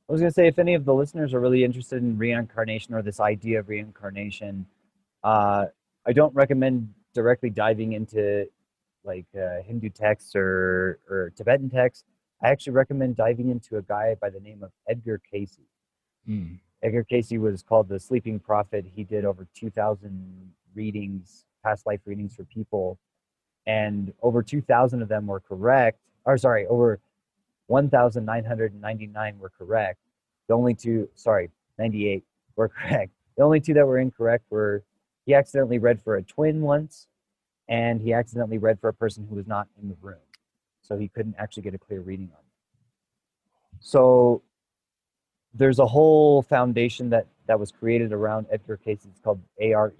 I 0.08 0.12
was 0.12 0.20
going 0.20 0.30
to 0.30 0.34
say, 0.34 0.46
if 0.46 0.58
any 0.58 0.74
of 0.74 0.84
the 0.84 0.92
listeners 0.92 1.32
are 1.32 1.40
really 1.40 1.64
interested 1.64 2.02
in 2.02 2.18
reincarnation 2.18 2.92
or 2.92 3.00
this 3.00 3.18
idea 3.18 3.60
of 3.60 3.68
reincarnation, 3.70 4.66
uh, 5.24 5.66
I 6.06 6.12
don't 6.12 6.34
recommend 6.34 6.92
directly 7.14 7.48
diving 7.48 7.92
into 7.92 8.46
like 9.04 9.26
uh, 9.34 9.62
Hindu 9.64 9.88
texts 9.88 10.32
or, 10.34 10.98
or 11.08 11.32
Tibetan 11.36 11.70
texts. 11.70 12.04
I 12.42 12.50
actually 12.50 12.74
recommend 12.74 13.16
diving 13.16 13.48
into 13.48 13.78
a 13.78 13.82
guy 13.82 14.16
by 14.20 14.28
the 14.28 14.40
name 14.40 14.62
of 14.62 14.70
Edgar 14.88 15.20
Cayce. 15.32 15.58
Mm, 16.28 16.58
Edgar 16.82 17.04
Cayce 17.04 17.32
was 17.32 17.62
called 17.62 17.88
the 17.88 17.98
Sleeping 17.98 18.38
Prophet. 18.38 18.84
He 18.94 19.04
did 19.04 19.24
over 19.24 19.46
2,000 19.54 20.52
readings, 20.74 21.44
past 21.64 21.86
life 21.86 22.00
readings 22.04 22.34
for 22.34 22.44
people, 22.44 22.98
and 23.66 24.12
over 24.22 24.42
2,000 24.42 25.00
of 25.00 25.08
them 25.08 25.26
were 25.26 25.40
correct. 25.40 26.00
Or 26.24 26.36
sorry, 26.36 26.66
over 26.66 27.00
1,999 27.72 29.38
were 29.38 29.48
correct. 29.48 29.98
The 30.46 30.54
only 30.54 30.74
two, 30.74 31.08
sorry, 31.14 31.48
98 31.78 32.22
were 32.54 32.68
correct. 32.76 33.12
The 33.38 33.42
only 33.42 33.60
two 33.60 33.72
that 33.72 33.86
were 33.86 33.98
incorrect 33.98 34.44
were 34.50 34.84
he 35.24 35.32
accidentally 35.32 35.78
read 35.78 36.02
for 36.02 36.16
a 36.16 36.22
twin 36.22 36.60
once, 36.60 37.06
and 37.68 38.02
he 38.02 38.12
accidentally 38.12 38.58
read 38.58 38.78
for 38.78 38.88
a 38.88 38.92
person 38.92 39.26
who 39.26 39.36
was 39.36 39.46
not 39.46 39.68
in 39.80 39.88
the 39.88 39.96
room. 40.02 40.20
So 40.82 40.98
he 40.98 41.08
couldn't 41.08 41.36
actually 41.38 41.62
get 41.62 41.72
a 41.72 41.78
clear 41.78 42.02
reading 42.02 42.26
on 42.26 42.32
them. 42.32 43.80
So 43.80 44.42
there's 45.54 45.78
a 45.78 45.86
whole 45.86 46.42
foundation 46.42 47.08
that 47.08 47.26
that 47.46 47.58
was 47.58 47.72
created 47.72 48.12
around 48.12 48.48
Edgar 48.50 48.76
Cayce. 48.76 49.06
It's 49.06 49.20
called 49.20 49.40
ARE, 49.58 49.94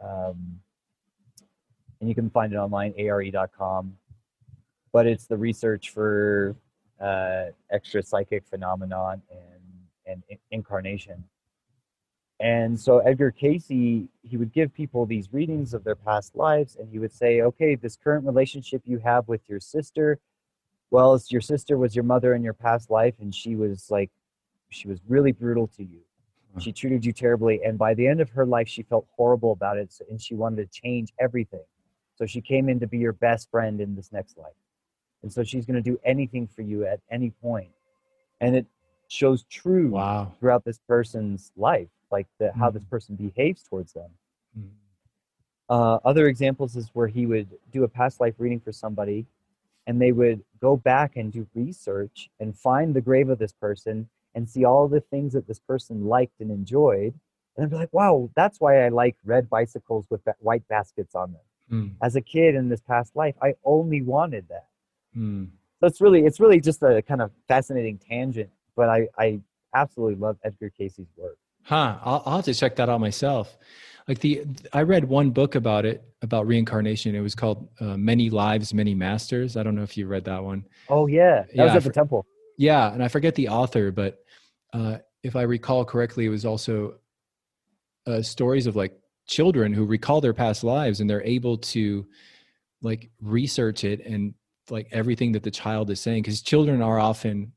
um, 0.00 0.60
and 2.00 2.08
you 2.08 2.14
can 2.14 2.30
find 2.30 2.54
it 2.54 2.56
online, 2.56 2.94
are.com. 2.98 3.98
But 4.92 5.06
it's 5.06 5.26
the 5.26 5.36
research 5.36 5.90
for 5.90 6.56
uh, 7.02 7.46
extra 7.70 8.02
psychic 8.02 8.46
phenomenon 8.46 9.22
and 9.30 9.62
and 10.06 10.22
in- 10.28 10.38
incarnation. 10.50 11.24
And 12.40 12.78
so 12.78 12.98
Edgar 12.98 13.30
Cayce, 13.30 13.68
he 13.68 14.08
would 14.32 14.52
give 14.52 14.74
people 14.74 15.06
these 15.06 15.32
readings 15.32 15.74
of 15.74 15.84
their 15.84 15.94
past 15.94 16.34
lives, 16.34 16.76
and 16.76 16.88
he 16.88 16.98
would 16.98 17.12
say, 17.12 17.40
"Okay, 17.42 17.76
this 17.76 17.96
current 17.96 18.26
relationship 18.26 18.82
you 18.84 18.98
have 18.98 19.28
with 19.28 19.48
your 19.48 19.60
sister, 19.60 20.18
well, 20.90 21.20
your 21.28 21.40
sister 21.40 21.78
was 21.78 21.96
your 21.96 22.04
mother 22.04 22.34
in 22.34 22.42
your 22.42 22.52
past 22.54 22.90
life, 22.90 23.14
and 23.20 23.34
she 23.34 23.56
was 23.56 23.90
like 23.90 24.10
she 24.70 24.88
was 24.88 25.00
really 25.08 25.32
brutal 25.32 25.66
to 25.68 25.84
you. 25.84 26.00
She 26.58 26.72
treated 26.72 27.04
you 27.04 27.12
terribly, 27.12 27.62
and 27.64 27.78
by 27.78 27.94
the 27.94 28.06
end 28.06 28.20
of 28.20 28.30
her 28.30 28.44
life, 28.44 28.68
she 28.68 28.82
felt 28.82 29.06
horrible 29.16 29.52
about 29.52 29.78
it, 29.78 29.94
and 30.10 30.20
she 30.20 30.34
wanted 30.34 30.70
to 30.70 30.80
change 30.80 31.12
everything. 31.18 31.64
So 32.14 32.26
she 32.26 32.42
came 32.42 32.68
in 32.68 32.78
to 32.80 32.86
be 32.86 32.98
your 32.98 33.14
best 33.14 33.50
friend 33.50 33.80
in 33.80 33.94
this 33.94 34.12
next 34.12 34.36
life. 34.36 34.52
And 35.22 35.32
so 35.32 35.42
she's 35.42 35.64
going 35.66 35.82
to 35.82 35.90
do 35.90 35.98
anything 36.04 36.46
for 36.46 36.62
you 36.62 36.84
at 36.86 37.00
any. 37.10 37.32
And 38.40 38.56
it 38.56 38.66
shows 39.08 39.44
true 39.44 39.90
Wow. 39.90 40.32
throughout 40.40 40.64
this 40.64 40.78
person's 40.78 41.52
life, 41.56 41.88
like 42.10 42.26
the, 42.38 42.52
how 42.52 42.70
this 42.70 42.84
Mhm. 42.84 42.90
person 42.90 43.14
behaves 43.16 43.62
towards 43.62 43.92
them. 43.92 44.10
Mm. 44.58 44.70
Uh, 45.68 45.98
other 46.04 46.26
examples 46.26 46.76
is 46.76 46.90
where 46.94 47.06
he 47.06 47.26
would 47.26 47.48
do 47.70 47.84
a 47.84 47.88
past 47.88 48.20
life 48.20 48.34
reading 48.38 48.60
for 48.60 48.72
somebody 48.72 49.26
and 49.86 50.00
they 50.00 50.12
would 50.12 50.44
go 50.60 50.76
back 50.76 51.16
and 51.16 51.32
do 51.32 51.46
research 51.54 52.30
and 52.40 52.56
find 52.56 52.94
the 52.94 53.00
grave 53.00 53.28
of 53.28 53.38
this 53.38 53.52
person 53.52 54.08
and 54.34 54.48
see 54.48 54.64
all 54.64 54.88
the 54.88 55.00
things 55.00 55.32
that 55.32 55.46
this 55.46 55.58
person 55.60 56.06
liked 56.06 56.40
and 56.40 56.50
enjoyed 56.50 57.14
and 57.56 57.70
be 57.70 57.76
like 57.76 57.92
wow 57.92 58.28
that's 58.34 58.60
why 58.60 58.84
i 58.84 58.88
like 58.88 59.16
red 59.24 59.48
bicycles 59.48 60.06
with 60.10 60.20
white 60.40 60.66
baskets 60.68 61.14
on 61.14 61.32
them 61.32 61.40
Mm. 61.70 61.92
as 62.02 62.16
a 62.16 62.20
kid 62.20 62.54
in 62.54 62.68
this 62.68 62.80
past 62.82 63.16
life 63.16 63.34
i 63.40 63.54
only 63.64 64.02
wanted 64.02 64.46
that 64.48 64.66
Mm. 65.16 65.50
so 65.80 65.86
it's 65.86 66.00
really 66.00 66.24
it's 66.24 66.40
really 66.40 66.60
just 66.60 66.82
a 66.82 67.02
kind 67.02 67.20
of 67.20 67.30
fascinating 67.48 67.98
tangent 67.98 68.48
but 68.76 68.88
i 68.88 69.06
i 69.18 69.40
absolutely 69.74 70.14
love 70.16 70.38
edgar 70.44 70.70
cayce's 70.70 71.06
work 71.16 71.36
Huh. 71.64 71.96
I'll, 72.02 72.22
I'll 72.26 72.36
have 72.36 72.44
to 72.46 72.54
check 72.54 72.74
that 72.74 72.88
out 72.88 73.00
myself. 73.00 73.56
Like 74.08 74.18
the, 74.18 74.44
I 74.72 74.82
read 74.82 75.04
one 75.04 75.30
book 75.30 75.54
about 75.54 75.84
it, 75.86 76.02
about 76.20 76.48
reincarnation. 76.48 77.14
It 77.14 77.20
was 77.20 77.36
called 77.36 77.68
uh, 77.78 77.96
Many 77.96 78.30
Lives, 78.30 78.74
Many 78.74 78.96
Masters. 78.96 79.56
I 79.56 79.62
don't 79.62 79.76
know 79.76 79.84
if 79.84 79.96
you 79.96 80.08
read 80.08 80.24
that 80.24 80.42
one. 80.42 80.64
oh 80.88 81.06
yeah 81.06 81.42
that 81.42 81.54
Yeah, 81.54 81.64
was 81.66 81.74
at 81.76 81.82
the 81.84 81.90
for- 81.90 81.92
temple 81.92 82.26
Yeah, 82.58 82.92
and 82.92 83.00
I 83.00 83.06
forget 83.06 83.36
the 83.36 83.48
author, 83.48 83.92
but 83.92 84.24
uh, 84.72 84.98
if 85.22 85.36
I 85.36 85.42
recall 85.42 85.84
correctly, 85.84 86.26
it 86.26 86.30
was 86.30 86.44
also 86.44 86.96
uh, 88.08 88.22
stories 88.22 88.66
of 88.66 88.74
like 88.74 88.98
children 89.28 89.72
who 89.72 89.84
recall 89.84 90.20
their 90.20 90.34
past 90.34 90.64
lives 90.64 91.00
and 91.00 91.08
they're 91.08 91.22
able 91.22 91.58
to 91.58 92.04
like 92.82 93.08
research 93.20 93.84
it 93.84 94.04
and 94.04 94.34
like 94.70 94.88
everything 94.92 95.32
that 95.32 95.42
the 95.42 95.50
child 95.50 95.90
is 95.90 96.00
saying 96.00 96.22
because 96.22 96.42
children 96.42 96.82
are 96.82 96.98
often 96.98 97.52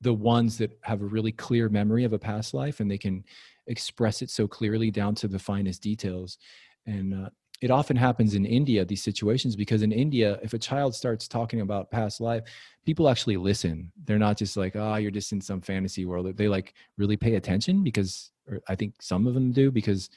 the 0.00 0.12
ones 0.12 0.58
that 0.58 0.78
have 0.82 1.02
a 1.02 1.06
really 1.06 1.32
clear 1.32 1.68
memory 1.68 2.04
of 2.04 2.12
a 2.12 2.18
past 2.18 2.54
life 2.54 2.80
and 2.80 2.90
they 2.90 2.98
can 2.98 3.24
express 3.66 4.22
it 4.22 4.30
so 4.30 4.48
clearly 4.48 4.90
down 4.90 5.14
to 5.14 5.28
the 5.28 5.38
finest 5.38 5.82
details. 5.82 6.38
And 6.86 7.26
uh, 7.26 7.30
it 7.60 7.70
often 7.70 7.94
happens 7.96 8.34
in 8.34 8.46
india 8.46 8.86
these 8.86 9.02
situations 9.02 9.54
because 9.54 9.82
in 9.82 9.92
india 9.92 10.40
if 10.42 10.54
a 10.54 10.58
child 10.58 10.94
starts 10.94 11.28
talking 11.28 11.60
about 11.60 11.90
past 11.90 12.18
life 12.18 12.42
people 12.84 13.08
actually 13.08 13.36
listen. 13.36 13.92
They're 14.04 14.18
not 14.18 14.38
just 14.38 14.56
like 14.56 14.74
oh 14.76 14.96
you're 14.96 15.10
just 15.10 15.32
in 15.32 15.40
some 15.40 15.60
fantasy 15.60 16.04
world. 16.04 16.36
They 16.36 16.48
like 16.48 16.74
really 16.96 17.16
pay 17.16 17.34
attention 17.36 17.82
because 17.82 18.30
i 18.68 18.74
think 18.74 18.94
some 19.00 19.26
of 19.26 19.34
them 19.34 19.52
do 19.52 19.70
because 19.70 20.10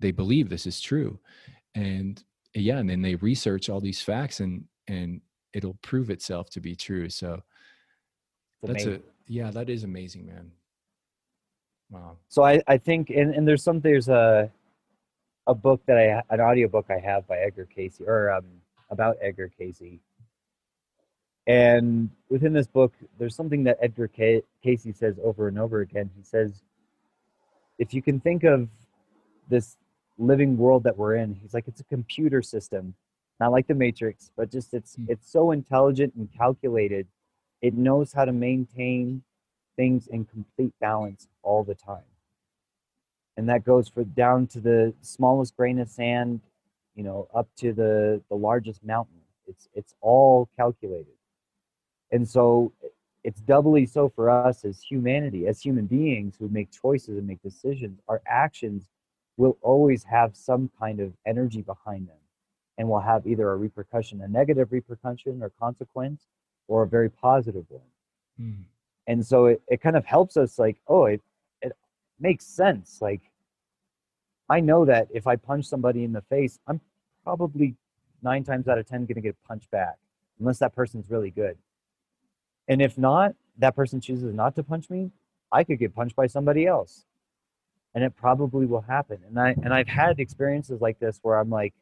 they 0.00 0.10
believe 0.10 0.48
this 0.48 0.66
is 0.66 0.80
true. 0.80 1.18
And 1.74 2.22
yeah 2.54 2.78
and 2.78 2.88
then 2.88 3.02
they 3.02 3.14
research 3.16 3.68
all 3.68 3.80
these 3.80 4.00
facts 4.00 4.40
and 4.40 4.64
and 4.88 5.20
it'll 5.54 5.78
prove 5.82 6.10
itself 6.10 6.50
to 6.50 6.60
be 6.60 6.74
true 6.74 7.08
so 7.08 7.42
that's 8.62 8.84
amazing. 8.84 9.02
a 9.02 9.32
yeah 9.32 9.50
that 9.50 9.68
is 9.68 9.84
amazing 9.84 10.26
man 10.26 10.50
wow 11.90 12.16
so 12.28 12.44
I, 12.44 12.62
I 12.66 12.78
think 12.78 13.10
and, 13.10 13.34
and 13.34 13.46
there's 13.46 13.62
some 13.62 13.80
there's 13.80 14.08
a 14.08 14.50
a 15.48 15.54
book 15.54 15.80
that 15.86 15.96
I 15.96 16.22
an 16.32 16.40
audiobook 16.40 16.86
I 16.90 16.98
have 16.98 17.26
by 17.26 17.38
Edgar 17.38 17.66
Cayce 17.74 18.00
or 18.06 18.30
um, 18.30 18.44
about 18.90 19.16
Edgar 19.20 19.50
Cayce. 19.58 19.98
And 21.46 22.10
within 22.28 22.52
this 22.52 22.66
book, 22.66 22.92
there's 23.18 23.34
something 23.34 23.64
that 23.64 23.78
Edgar 23.80 24.10
Ca- 24.14 24.42
Cayce 24.62 24.86
says 24.94 25.18
over 25.24 25.48
and 25.48 25.58
over 25.58 25.80
again. 25.80 26.10
He 26.14 26.22
says, 26.22 26.62
if 27.78 27.94
you 27.94 28.02
can 28.02 28.20
think 28.20 28.44
of 28.44 28.68
this 29.48 29.78
living 30.18 30.58
world 30.58 30.82
that 30.82 30.98
we're 30.98 31.14
in, 31.14 31.34
he's 31.34 31.54
like, 31.54 31.66
it's 31.66 31.80
a 31.80 31.84
computer 31.84 32.42
system, 32.42 32.94
not 33.40 33.52
like 33.52 33.66
the 33.66 33.74
Matrix, 33.74 34.30
but 34.36 34.50
just 34.50 34.74
it's 34.74 34.96
Hmm. 34.96 35.06
it's 35.08 35.30
so 35.30 35.50
intelligent 35.52 36.14
and 36.14 36.28
calculated. 36.32 37.06
It 37.62 37.74
knows 37.74 38.12
how 38.12 38.24
to 38.24 38.32
maintain 38.32 39.22
things 39.76 40.06
in 40.08 40.24
complete 40.24 40.72
balance 40.80 41.28
all 41.42 41.64
the 41.64 41.74
time 41.74 42.04
and 43.36 43.48
that 43.48 43.64
goes 43.64 43.88
for 43.88 44.04
down 44.04 44.46
to 44.48 44.60
the 44.60 44.92
smallest 45.00 45.56
grain 45.56 45.78
of 45.78 45.88
sand 45.88 46.40
you 46.94 47.02
know 47.04 47.28
up 47.34 47.48
to 47.56 47.72
the 47.72 48.20
the 48.28 48.34
largest 48.36 48.84
mountain 48.84 49.20
it's 49.46 49.68
it's 49.74 49.94
all 50.00 50.48
calculated 50.56 51.14
and 52.10 52.28
so 52.28 52.72
it's 53.24 53.40
doubly 53.40 53.86
so 53.86 54.08
for 54.08 54.28
us 54.30 54.64
as 54.64 54.80
humanity 54.82 55.46
as 55.46 55.60
human 55.60 55.86
beings 55.86 56.36
who 56.38 56.48
make 56.48 56.70
choices 56.70 57.16
and 57.18 57.26
make 57.26 57.42
decisions 57.42 58.00
our 58.08 58.20
actions 58.26 58.88
will 59.36 59.56
always 59.62 60.04
have 60.04 60.34
some 60.36 60.70
kind 60.78 61.00
of 61.00 61.12
energy 61.26 61.62
behind 61.62 62.08
them 62.08 62.16
and 62.78 62.88
will 62.88 63.00
have 63.00 63.26
either 63.26 63.50
a 63.50 63.56
repercussion 63.56 64.22
a 64.22 64.28
negative 64.28 64.72
repercussion 64.72 65.42
or 65.42 65.50
consequence 65.60 66.26
or 66.68 66.84
a 66.84 66.86
very 66.86 67.10
positive 67.10 67.64
one. 67.68 67.82
Mm. 68.40 68.64
and 69.08 69.26
so 69.26 69.46
it, 69.46 69.60
it 69.66 69.80
kind 69.80 69.96
of 69.96 70.06
helps 70.06 70.36
us 70.36 70.58
like 70.58 70.76
oh 70.86 71.06
it, 71.06 71.20
it 71.60 71.72
makes 72.20 72.46
sense. 72.46 73.00
Like 73.02 73.20
i 74.48 74.60
know 74.60 74.84
that 74.84 75.08
if 75.12 75.26
i 75.26 75.34
punch 75.36 75.66
somebody 75.66 76.04
in 76.04 76.12
the 76.12 76.22
face 76.22 76.58
i'm 76.66 76.80
probably 77.24 77.74
nine 78.22 78.44
times 78.44 78.68
out 78.68 78.78
of 78.78 78.86
ten 78.86 79.04
going 79.04 79.16
to 79.16 79.20
get 79.20 79.36
punched 79.46 79.70
back 79.70 79.96
unless 80.38 80.58
that 80.60 80.74
person's 80.74 81.10
really 81.10 81.30
good. 81.30 81.58
And 82.68 82.80
if 82.80 82.96
not 82.96 83.34
that 83.58 83.74
person 83.74 84.00
chooses 84.00 84.32
not 84.32 84.54
to 84.54 84.62
punch 84.62 84.88
me 84.88 85.10
i 85.50 85.64
could 85.64 85.80
get 85.80 85.94
punched 85.94 86.14
by 86.14 86.28
somebody 86.28 86.66
else. 86.66 87.04
And 87.94 88.04
it 88.04 88.14
probably 88.14 88.66
will 88.66 88.82
happen. 88.82 89.18
And 89.26 89.40
i 89.40 89.50
and 89.64 89.74
i've 89.74 89.88
had 89.88 90.20
experiences 90.20 90.80
like 90.80 91.00
this 91.00 91.18
where 91.22 91.36
i'm 91.40 91.50
like 91.50 91.74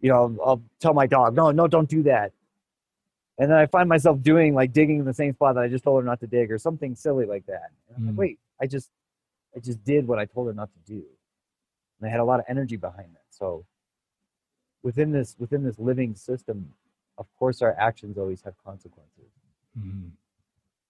you 0.00 0.10
know 0.10 0.16
i'll, 0.16 0.36
I'll 0.48 0.62
tell 0.80 0.94
my 0.94 1.06
dog 1.06 1.34
no 1.34 1.50
no 1.50 1.66
don't 1.66 1.88
do 1.88 2.02
that 2.04 2.32
and 3.38 3.50
then 3.50 3.56
I 3.56 3.64
find 3.64 3.88
myself 3.88 4.20
doing 4.20 4.54
like 4.54 4.70
digging 4.74 4.98
in 4.98 5.06
the 5.06 5.14
same 5.14 5.32
spot 5.32 5.54
that 5.54 5.62
I 5.64 5.68
just 5.68 5.82
told 5.82 6.02
her 6.02 6.06
not 6.06 6.20
to 6.20 6.26
dig 6.26 6.52
or 6.52 6.58
something 6.58 6.94
silly 6.94 7.24
like 7.24 7.46
that. 7.46 7.70
And 7.88 7.96
I'm 7.96 8.02
Mm. 8.02 8.06
like, 8.08 8.18
wait, 8.18 8.38
I 8.60 8.66
just 8.66 8.90
I 9.56 9.60
just 9.60 9.82
did 9.82 10.06
what 10.06 10.18
I 10.18 10.26
told 10.26 10.48
her 10.48 10.52
not 10.52 10.68
to 10.74 10.78
do. 10.80 11.02
And 11.98 12.06
I 12.06 12.10
had 12.10 12.20
a 12.20 12.24
lot 12.24 12.38
of 12.38 12.44
energy 12.48 12.76
behind 12.76 13.14
that. 13.14 13.24
So 13.30 13.64
within 14.82 15.10
this 15.10 15.36
within 15.38 15.64
this 15.64 15.78
living 15.78 16.14
system, 16.14 16.74
of 17.16 17.26
course 17.38 17.62
our 17.62 17.74
actions 17.78 18.18
always 18.18 18.42
have 18.42 18.54
consequences. 18.62 19.30
Mm. 19.78 20.10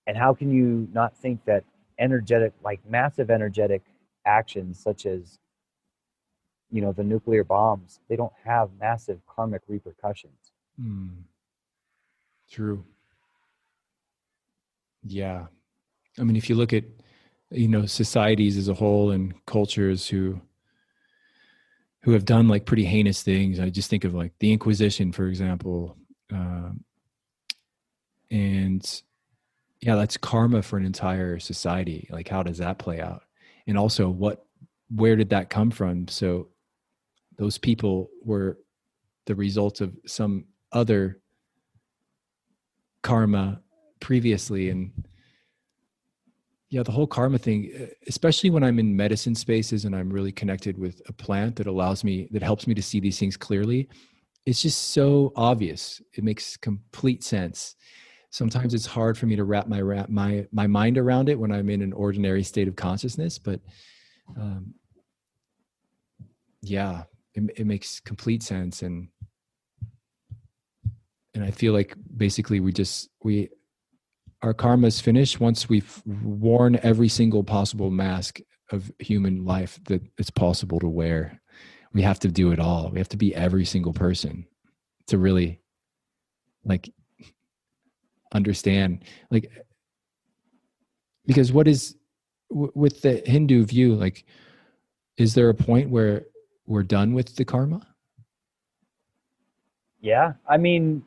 And 0.09 0.17
how 0.17 0.35
can 0.35 0.51
you 0.51 0.89
not 0.93 1.17
think 1.17 1.45
that 1.45 1.63
energetic 2.01 2.53
like 2.65 2.81
massive 2.89 3.31
energetic 3.31 3.83
actions 4.27 4.81
such 4.81 5.07
as 5.07 5.39
you 6.71 6.81
know 6.81 6.93
the 6.93 7.05
nuclear 7.05 7.45
bombs, 7.45 8.01
they 8.09 8.17
don't 8.17 8.33
have 8.45 8.71
massive 8.79 9.21
karmic 9.27 9.63
repercussions. 9.69 10.53
Mm. 10.81 11.11
True. 12.51 12.85
Yeah. 15.03 15.47
I 16.19 16.23
mean, 16.23 16.37
if 16.37 16.49
you 16.51 16.57
look 16.57 16.73
at, 16.73 16.85
you 17.51 17.69
know, 17.69 17.87
societies 17.87 18.57
as 18.57 18.69
a 18.69 18.75
whole 18.75 19.11
and 19.11 19.35
cultures 19.47 20.09
who 20.09 20.41
who 22.03 22.13
have 22.13 22.25
done 22.25 22.49
like 22.49 22.65
pretty 22.65 22.85
heinous 22.85 23.23
things, 23.23 23.61
I 23.61 23.71
just 23.71 23.91
think 23.91 24.05
of 24.05 24.15
like 24.15 24.33
the 24.39 24.53
Inquisition, 24.53 25.13
for 25.13 25.27
example, 25.27 25.97
um, 26.33 26.85
and 28.31 29.03
yeah, 29.81 29.97
that's 29.97 30.17
karma 30.17 30.63
for 30.63 30.77
an 30.77 30.87
entire 30.87 31.39
society. 31.39 32.09
Like, 32.11 32.29
how 32.29 32.43
does 32.43 32.59
that 32.59 32.79
play 32.79 33.01
out? 33.01 33.23
And 33.67 33.79
also, 33.79 34.09
what, 34.09 34.45
where 34.95 35.17
did 35.17 35.31
that 35.31 35.51
come 35.51 35.71
from? 35.71 36.09
So, 36.09 36.49
those 37.41 37.59
people 37.59 38.11
were 38.23 38.59
the 39.27 39.35
result 39.35 39.81
of 39.81 39.97
some 40.07 40.45
other 40.73 41.21
karma 43.03 43.61
previously. 44.01 44.71
And 44.71 44.93
yeah 46.69 46.85
the 46.85 46.93
whole 46.93 47.07
karma 47.07 47.37
thing 47.37 47.89
especially 48.07 48.49
when 48.49 48.63
i'm 48.63 48.79
in 48.79 48.95
medicine 48.95 49.35
spaces 49.35 49.85
and 49.85 49.97
i'm 49.97 50.09
really 50.09 50.31
connected 50.31 50.79
with 50.79 51.03
a 51.09 51.13
plant 51.13 51.57
that 51.57 51.67
allows 51.67 52.05
me 52.05 52.29
that 52.31 52.45
helps 52.45 52.69
me 52.69 52.75
to 52.75 52.81
see 52.81 53.01
these 53.01 53.19
things 53.19 53.37
clearly 53.37 53.89
it's 54.47 54.63
just 54.63 54.89
so 54.89 55.33
obvious. 55.37 56.01
It 56.15 56.25
makes 56.25 56.57
complete 56.57 57.23
sense. 57.23 57.77
Sometimes 58.31 58.75
it's 58.75 58.87
hard 58.87 59.19
for 59.19 59.27
me 59.27 59.37
to 59.37 59.45
wrap 59.45 59.67
my 59.67 59.81
wrap 59.81 60.09
my 60.09 60.47
my 60.53 60.67
mind 60.67 60.99
around 60.99 61.29
it 61.29 61.39
when 61.39 61.51
i'm 61.51 61.69
in 61.69 61.83
an 61.83 61.93
ordinary 61.93 62.45
state 62.45 62.69
of 62.69 62.77
consciousness 62.77 63.41
but 63.41 63.61
um 64.37 64.73
yeah 66.63 67.03
it, 67.35 67.51
it 67.57 67.67
makes 67.67 68.01
complete 68.01 68.43
sense 68.43 68.83
and 68.83 69.09
and 71.35 71.45
I 71.45 71.51
feel 71.51 71.73
like 71.73 71.95
basically 72.17 72.61
we 72.61 72.73
just 72.73 73.09
we 73.23 73.49
our 74.43 74.55
karma 74.55 74.87
is 74.87 75.01
finished 75.01 75.39
once 75.39 75.69
we've 75.69 76.03
worn 76.07 76.79
every 76.83 77.09
single 77.09 77.45
possible 77.45 77.91
mask 77.91 78.41
of 78.73 78.91
human 78.99 79.45
life 79.45 79.79
that 79.85 80.03
it's 80.17 80.31
possible 80.31 80.79
to 80.81 80.89
wear. 80.89 81.41
We 81.93 82.03
have 82.03 82.21
to 82.21 82.29
do 82.29 82.53
it 82.53 82.59
all. 82.59 82.91
We 82.91 82.99
have 82.99 83.09
to 83.11 83.17
be 83.17 83.35
every 83.35 83.65
single 83.65 83.93
person 83.93 84.47
to 85.09 85.19
really 85.19 85.61
like 86.65 86.93
understand 88.33 89.05
like 89.31 89.51
because 91.27 91.53
what 91.53 91.67
is 91.67 91.97
w- 92.51 92.71
with 92.75 93.03
the 93.03 93.23
Hindu 93.27 93.65
view 93.65 93.95
like 93.95 94.25
is 95.17 95.35
there 95.35 95.49
a 95.49 95.55
point 95.55 95.91
where 95.91 96.27
we're 96.71 96.85
done 96.85 97.13
with 97.13 97.35
the 97.35 97.45
karma? 97.45 97.85
Yeah, 100.01 100.35
I 100.49 100.57
mean, 100.57 101.03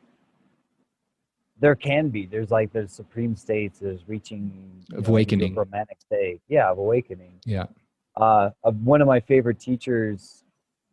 there 1.58 1.74
can 1.74 2.10
be. 2.10 2.26
There's 2.26 2.50
like 2.50 2.70
there's 2.72 2.92
supreme 2.92 3.34
states. 3.34 3.78
There's 3.80 4.06
reaching 4.06 4.84
Of 4.92 5.04
know, 5.04 5.12
awakening. 5.14 5.54
romantic 5.54 6.00
state. 6.02 6.42
Yeah, 6.48 6.70
of 6.70 6.78
awakening. 6.78 7.40
Yeah. 7.46 7.66
Uh, 8.16 8.50
of 8.62 8.76
one 8.84 9.00
of 9.00 9.08
my 9.08 9.18
favorite 9.20 9.58
teachers 9.58 10.44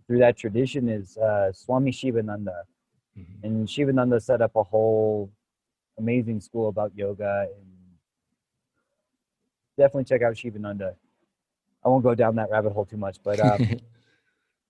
through 0.07 0.19
that 0.19 0.37
tradition 0.37 0.87
is 0.89 1.17
uh, 1.17 1.51
Swami 1.51 1.91
Shivananda, 1.91 2.63
Mhm. 3.19 3.43
and 3.43 3.69
Shivananda 3.69 4.19
set 4.21 4.41
up 4.41 4.55
a 4.55 4.63
whole 4.63 5.29
amazing 5.99 6.39
school 6.39 6.69
about 6.69 6.95
yoga. 6.95 7.47
And 7.55 7.67
definitely 9.77 10.05
check 10.05 10.21
out 10.21 10.37
Shivananda. 10.37 10.95
I 11.83 11.89
won't 11.89 12.03
go 12.03 12.15
down 12.15 12.35
that 12.35 12.49
rabbit 12.49 12.71
hole 12.71 12.85
too 12.85 12.97
much, 12.97 13.17
but 13.23 13.39
um, 13.41 13.59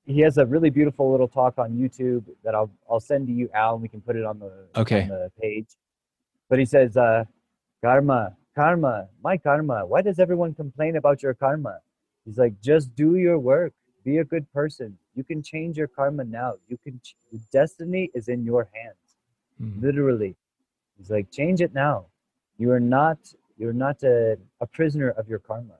he 0.06 0.20
has 0.22 0.38
a 0.38 0.46
really 0.46 0.70
beautiful 0.70 1.12
little 1.12 1.28
talk 1.28 1.58
on 1.58 1.72
YouTube 1.72 2.24
that 2.44 2.56
I'll 2.56 2.72
I'll 2.90 3.00
send 3.00 3.28
to 3.28 3.34
you, 3.34 3.50
Al, 3.54 3.74
and 3.74 3.82
we 3.82 3.88
can 3.88 4.02
put 4.02 4.16
it 4.16 4.26
on 4.26 4.40
the 4.40 4.52
Okay. 4.76 5.04
on 5.04 5.08
the 5.10 5.32
page. 5.42 5.78
But 6.50 6.60
he 6.60 6.66
says, 6.66 6.98
uh, 6.98 7.26
"Karma, 7.84 8.36
karma, 8.56 9.08
my 9.24 9.38
karma. 9.38 9.86
Why 9.86 10.02
does 10.02 10.20
everyone 10.20 10.54
complain 10.54 10.96
about 10.96 11.22
your 11.24 11.34
karma?" 11.34 11.80
He's 12.26 12.38
like, 12.38 12.60
"Just 12.62 12.96
do 12.96 13.16
your 13.18 13.40
work. 13.40 13.74
Be 14.04 14.18
a 14.18 14.24
good 14.26 14.52
person. 14.52 14.98
You 15.14 15.24
can 15.24 15.42
change 15.44 15.78
your 15.78 15.88
karma 15.88 16.24
now. 16.24 16.56
You 16.68 16.78
can. 16.78 17.00
Ch- 17.04 17.16
destiny 17.52 18.10
is 18.14 18.28
in 18.28 18.44
your 18.44 18.70
hands, 18.74 19.08
Mhm. 19.62 19.82
literally." 19.82 20.36
He's 20.98 21.10
like, 21.12 21.32
"Change 21.32 21.62
it 21.62 21.74
now. 21.74 22.08
You 22.58 22.72
are 22.72 22.80
not. 22.80 23.20
You're 23.58 23.74
not 23.74 24.02
a, 24.04 24.38
a 24.60 24.68
prisoner 24.68 25.10
of 25.12 25.30
your 25.30 25.40
karma." 25.40 25.78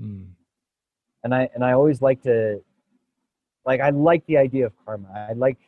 Mm. 0.00 0.26
and 1.24 1.34
I 1.34 1.42
and 1.54 1.62
I 1.62 1.72
always 1.72 2.00
like 2.00 2.22
to 2.22 2.62
like 3.70 3.80
I 3.80 3.90
like 3.90 4.22
the 4.26 4.36
idea 4.46 4.66
of 4.66 4.72
karma. 4.84 5.08
I 5.30 5.32
like 5.46 5.58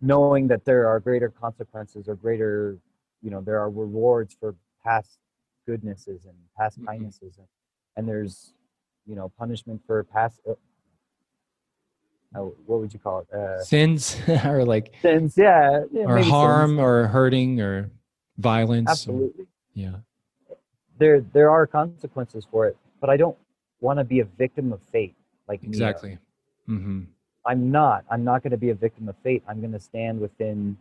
knowing 0.00 0.48
that 0.48 0.64
there 0.64 0.82
are 0.88 0.98
greater 1.08 1.28
consequences 1.44 2.08
or 2.08 2.14
greater 2.16 2.78
you 3.24 3.30
know 3.32 3.40
there 3.48 3.58
are 3.62 3.70
rewards 3.70 4.36
for 4.40 4.54
past 4.84 5.18
goodnesses 5.68 6.20
and 6.28 6.36
past 6.58 6.74
Mhm. 6.80 6.86
kindnesses 6.86 7.32
and, 7.38 7.46
and 7.96 8.02
there's 8.10 8.34
you 9.10 9.14
know 9.18 9.26
punishment 9.42 9.78
for 9.86 9.96
past 10.16 10.36
uh, 10.48 10.52
uh, 12.34 12.40
what 12.68 12.80
would 12.80 12.92
you 12.92 12.98
call 13.06 13.20
it 13.20 13.28
uh, 13.32 13.62
Sins 13.62 14.02
or 14.44 14.64
like 14.64 14.86
sins 15.00 15.34
yeah, 15.38 15.84
yeah 15.92 16.04
or 16.10 16.14
maybe 16.16 16.24
sins. 16.24 16.32
harm 16.32 16.72
or 16.86 17.06
hurting 17.06 17.60
or 17.60 17.90
violence. 18.38 18.88
or- 18.88 18.90
absolutely 18.92 19.46
yeah. 19.74 19.96
there 20.98 21.20
there 21.36 21.50
are 21.56 21.66
consequences 21.66 22.44
for 22.50 22.66
it 22.66 22.76
but 23.00 23.08
I 23.14 23.16
don't 23.16 23.36
want 23.80 23.98
to 23.98 24.04
be 24.04 24.18
a 24.20 24.24
victim 24.42 24.72
of 24.72 24.80
fate 24.92 25.14
like 25.48 25.62
Neo. 25.62 25.78
Exactly. 26.68 26.84
hmm 26.84 27.02
I'm 27.46 27.70
not. 27.70 28.04
I'm 28.10 28.24
not 28.24 28.42
going 28.42 28.50
to 28.50 28.56
be 28.56 28.70
a 28.70 28.74
victim 28.74 29.08
of 29.08 29.16
fate. 29.22 29.44
I'm 29.48 29.60
going 29.60 29.72
to 29.72 29.78
stand 29.78 30.20
within 30.20 30.76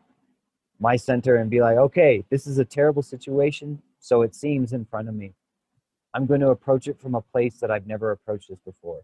my 0.80 0.96
center 0.96 1.36
and 1.38 1.50
be 1.50 1.62
like, 1.62 1.78
okay, 1.78 2.26
this 2.32 2.48
is 2.48 2.58
a 2.58 2.66
terrible 2.66 3.04
situation. 3.04 3.82
So 4.00 4.24
it 4.24 4.34
seems 4.34 4.74
in 4.74 4.86
front 4.86 5.08
of 5.08 5.16
me. 5.16 5.34
I'm 6.14 6.26
going 6.26 6.42
to 6.42 6.50
approach 6.50 6.88
it 6.88 7.00
from 7.00 7.16
a 7.16 7.22
place 7.22 7.60
that 7.60 7.70
I've 7.70 7.86
never 7.86 8.12
approached 8.12 8.50
this 8.50 8.60
before. 8.66 9.02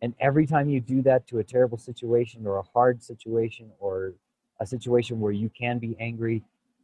And 0.00 0.14
every 0.20 0.46
time 0.46 0.68
you 0.68 0.80
do 0.80 1.02
that 1.02 1.26
to 1.28 1.38
a 1.38 1.44
terrible 1.44 1.78
situation 1.78 2.46
or 2.46 2.56
a 2.56 2.62
hard 2.62 3.02
situation 3.02 3.70
or 3.78 4.14
a 4.60 4.66
situation 4.66 5.20
where 5.20 5.32
you 5.32 5.50
can 5.50 5.78
be 5.78 5.96
angry, 6.00 6.42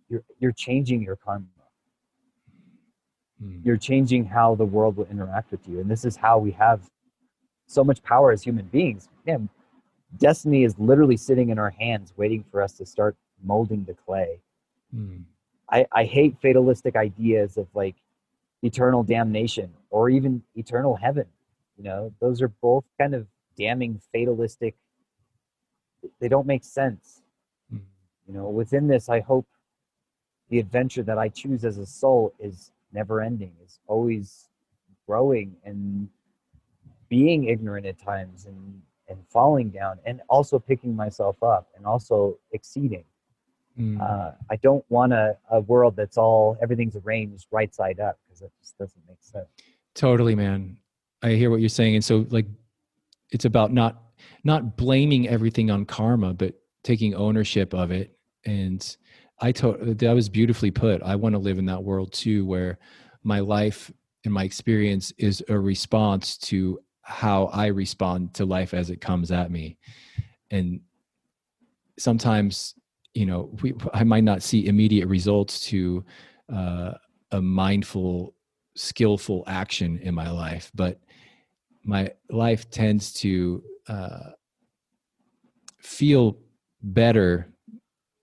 you're, 0.09 0.25
you're 0.39 0.53
changing 0.53 1.03
your 1.03 1.17
karma. 1.17 1.47
Mm. 3.43 3.65
You're 3.65 3.77
changing 3.77 4.27
how 4.27 4.55
the 4.55 4.65
world 4.65 4.97
will 4.97 5.07
interact 5.07 5.51
with 5.51 5.67
you. 5.69 5.81
And 5.81 5.91
this 5.91 6.05
is 6.05 6.17
how 6.17 6.39
we 6.39 6.51
have 6.53 6.91
so 7.71 7.85
much 7.85 8.03
power 8.03 8.33
as 8.33 8.43
human 8.43 8.67
beings. 8.67 9.09
Man, 9.27 9.49
destiny 10.19 10.65
is 10.65 10.79
literally 10.79 11.17
sitting 11.17 11.51
in 11.51 11.59
our 11.59 11.71
hands 11.71 12.13
waiting 12.17 12.45
for 12.51 12.63
us 12.63 12.73
to 12.75 12.87
start 12.87 13.17
molding 13.43 13.85
the 13.85 13.95
clay 13.95 14.41
Mm. 14.95 15.23
i, 15.71 15.87
I 15.93 16.05
hate 16.05 16.37
fatalistic 16.43 16.97
ideas 16.97 17.57
of 17.57 17.69
like 17.75 17.95
eternal 18.63 19.05
damnation 19.05 19.73
or 19.91 20.11
even 20.11 20.43
eternal 20.57 20.97
heaven 20.97 21.27
you 21.79 21.85
know 21.85 22.13
those 22.21 22.43
are 22.43 22.49
both 22.49 22.85
kind 22.99 23.15
of 23.15 23.29
damning 23.57 24.01
fatalistic 24.13 24.75
they 26.19 26.29
don't 26.29 26.47
make 26.47 26.65
sense 26.65 27.23
Mm. 27.73 27.83
you 28.27 28.35
know 28.35 28.49
within 28.49 28.89
this 28.89 29.09
i 29.09 29.21
hope 29.21 29.47
the 30.49 30.59
adventure 30.59 31.05
that 31.05 31.19
i 31.19 31.29
choose 31.29 31.65
as 31.65 31.79
a 31.79 31.87
soul 31.87 32.35
is 32.41 32.73
never 32.93 33.21
ending 33.21 33.53
is 33.65 33.79
always 33.87 34.49
growing 35.07 35.55
and 35.65 36.09
being 37.11 37.45
ignorant 37.45 37.85
at 37.85 37.99
times 37.99 38.47
and 38.47 38.81
and 39.09 39.19
falling 39.29 39.69
down 39.71 39.99
and 40.07 40.23
also 40.29 40.59
picking 40.59 40.97
myself 40.97 41.43
up 41.43 41.69
and 41.77 41.85
also 41.87 42.39
exceeding 42.53 43.05
Mm. 43.79 44.01
uh, 44.01 44.33
i 44.51 44.57
don't 44.57 44.85
want 44.89 45.13
a, 45.13 45.37
a 45.53 45.61
world 45.61 45.95
that's 45.95 46.19
all 46.19 46.59
everything's 46.61 46.97
arranged 46.97 47.47
right 47.53 47.73
side 47.73 48.01
up 48.01 48.19
because 48.27 48.41
that 48.41 48.51
just 48.61 48.77
doesn't 48.79 49.01
make 49.09 49.19
sense 49.21 49.47
Totally, 49.95 50.35
man. 50.35 50.77
I 51.23 51.31
hear 51.31 51.51
what 51.51 51.61
you're 51.61 51.69
saying, 51.69 51.97
and 51.97 52.05
so 52.05 52.25
like, 52.31 52.47
it's 53.31 53.45
about 53.45 53.73
not 53.73 54.03
not 54.45 54.77
blaming 54.77 55.29
everything 55.29 55.71
on 55.71 55.85
karma, 55.85 56.33
but 56.33 56.55
taking 56.85 57.15
ownership 57.15 57.75
of 57.75 57.91
it. 57.91 58.17
And 58.47 58.97
I 59.41 59.53
told 59.53 59.99
that 59.99 60.13
was 60.15 60.29
beautifully 60.29 60.71
put. 60.71 61.03
I 61.03 61.17
want 61.17 61.35
to 61.35 61.39
live 61.39 61.59
in 61.59 61.67
that 61.67 61.83
world 61.83 62.13
too, 62.13 62.47
where 62.47 62.79
my 63.23 63.41
life 63.41 63.93
and 64.25 64.33
my 64.33 64.45
experience 64.45 65.13
is 65.19 65.43
a 65.49 65.59
response 65.59 66.37
to 66.39 66.79
how 67.03 67.47
I 67.47 67.67
respond 67.67 68.35
to 68.35 68.45
life 68.45 68.75
as 68.75 68.91
it 68.91 69.01
comes 69.01 69.31
at 69.31 69.51
me. 69.51 69.79
And 70.51 70.81
sometimes, 71.99 72.75
you 73.15 73.27
know, 73.27 73.57
we, 73.63 73.75
I 73.93 74.05
might 74.05 74.25
not 74.25 74.43
see 74.43 74.67
immediate 74.67 75.09
results 75.09 75.61
to 75.67 76.05
uh, 76.53 76.93
a 77.33 77.41
mindful 77.41 78.35
skillful 78.77 79.45
action 79.47 79.99
in 79.99 80.15
my 80.15 80.31
life 80.31 80.71
but 80.75 81.01
my 81.85 82.11
life 82.31 82.71
tends 82.71 83.13
to 83.13 83.63
uh, 83.89 84.31
feel 85.79 86.39
better 86.83 87.53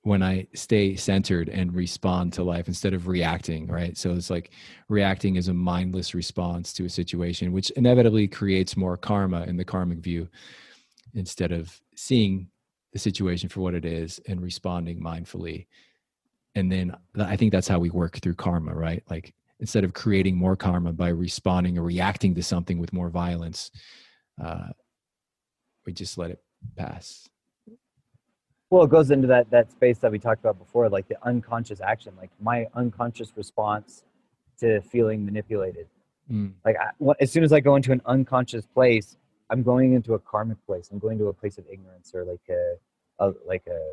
when 0.08 0.24
i 0.24 0.48
stay 0.54 0.96
centered 0.96 1.50
and 1.50 1.76
respond 1.76 2.32
to 2.32 2.42
life 2.42 2.70
instead 2.70 2.94
of 2.94 3.08
reacting 3.08 3.68
right? 3.68 3.98
So 3.98 4.14
it's 4.14 4.30
like 4.30 4.52
reacting 4.88 5.36
is 5.36 5.50
a 5.50 5.54
mindless 5.54 6.16
response 6.16 6.72
to 6.74 6.86
a 6.86 6.90
situation 6.90 7.52
which 7.52 7.72
inevitably 7.72 8.28
creates 8.28 8.78
more 8.78 8.96
karma 8.96 9.44
in 9.44 9.58
the 9.58 9.66
karmic 9.66 10.00
view 10.00 10.30
instead 11.14 11.52
of 11.52 11.80
seeing 11.96 12.48
the 12.94 13.00
situation 13.00 13.50
for 13.50 13.60
what 13.60 13.74
it 13.74 13.84
is 13.84 14.20
and 14.28 14.42
responding 14.42 15.02
mindfully. 15.02 15.68
And 16.56 16.72
then 16.72 16.96
i 17.20 17.36
think 17.36 17.52
that's 17.52 17.68
how 17.68 17.80
we 17.80 17.90
work 17.90 18.18
through 18.20 18.36
karma 18.36 18.74
right? 18.74 19.04
Like 19.10 19.34
instead 19.60 19.84
of 19.84 19.94
creating 19.94 20.38
more 20.38 20.56
karma 20.56 20.94
by 20.94 21.10
responding 21.10 21.78
or 21.78 21.84
reacting 21.84 22.34
to 22.36 22.44
something 22.44 22.80
with 22.80 22.94
more 22.94 23.10
violence 23.10 23.72
uh, 24.42 24.70
we 25.86 25.92
just 25.92 26.18
let 26.18 26.32
it 26.32 26.42
pass 26.78 27.28
well 28.69 28.84
it 28.84 28.89
goes 28.89 29.11
into 29.11 29.27
that 29.27 29.49
that 29.49 29.72
space 29.72 29.98
that 29.99 30.11
we 30.11 30.19
talked 30.19 30.41
about 30.41 30.57
before 30.57 30.89
like 30.89 31.07
the 31.07 31.18
unconscious 31.23 31.81
action 31.81 32.14
like 32.18 32.30
my 32.39 32.68
unconscious 32.76 33.31
response 33.35 34.03
to 34.60 34.81
feeling 34.81 35.23
manipulated. 35.23 35.88
Mm, 36.31 36.53
like 36.65 36.76
I, 36.80 37.14
as 37.22 37.31
soon 37.31 37.44
as 37.44 37.53
i 37.53 37.60
go 37.60 37.76
into 37.76 37.91
an 37.91 38.02
unconscious 38.06 38.65
place 38.65 39.18
i'm 39.49 39.64
going 39.64 39.94
into 39.94 40.14
a 40.14 40.19
karmic 40.19 40.57
place. 40.65 40.89
I'm 40.91 40.99
going 40.99 41.18
to 41.19 41.27
a 41.27 41.34
place 41.34 41.57
of 41.57 41.65
ignorance 41.72 42.11
or 42.14 42.26
like 42.26 42.41
a, 42.49 42.76
a 43.19 43.34
like 43.45 43.65
a 43.68 43.91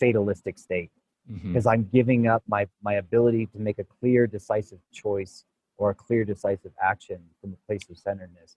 fatalistic 0.00 0.58
state. 0.58 0.90
Because 1.30 1.66
i'm 1.66 1.84
giving 1.92 2.26
up 2.26 2.42
my 2.48 2.66
my 2.82 2.94
ability 2.94 3.46
to 3.46 3.58
make 3.58 3.78
a 3.78 3.84
clear 3.84 4.26
decisive 4.26 4.78
choice 4.92 5.44
or 5.76 5.90
a 5.90 5.94
clear 5.94 6.24
decisive 6.24 6.72
action 6.82 7.20
from 7.40 7.52
a 7.52 7.66
place 7.66 7.88
of 7.90 7.98
centeredness 7.98 8.56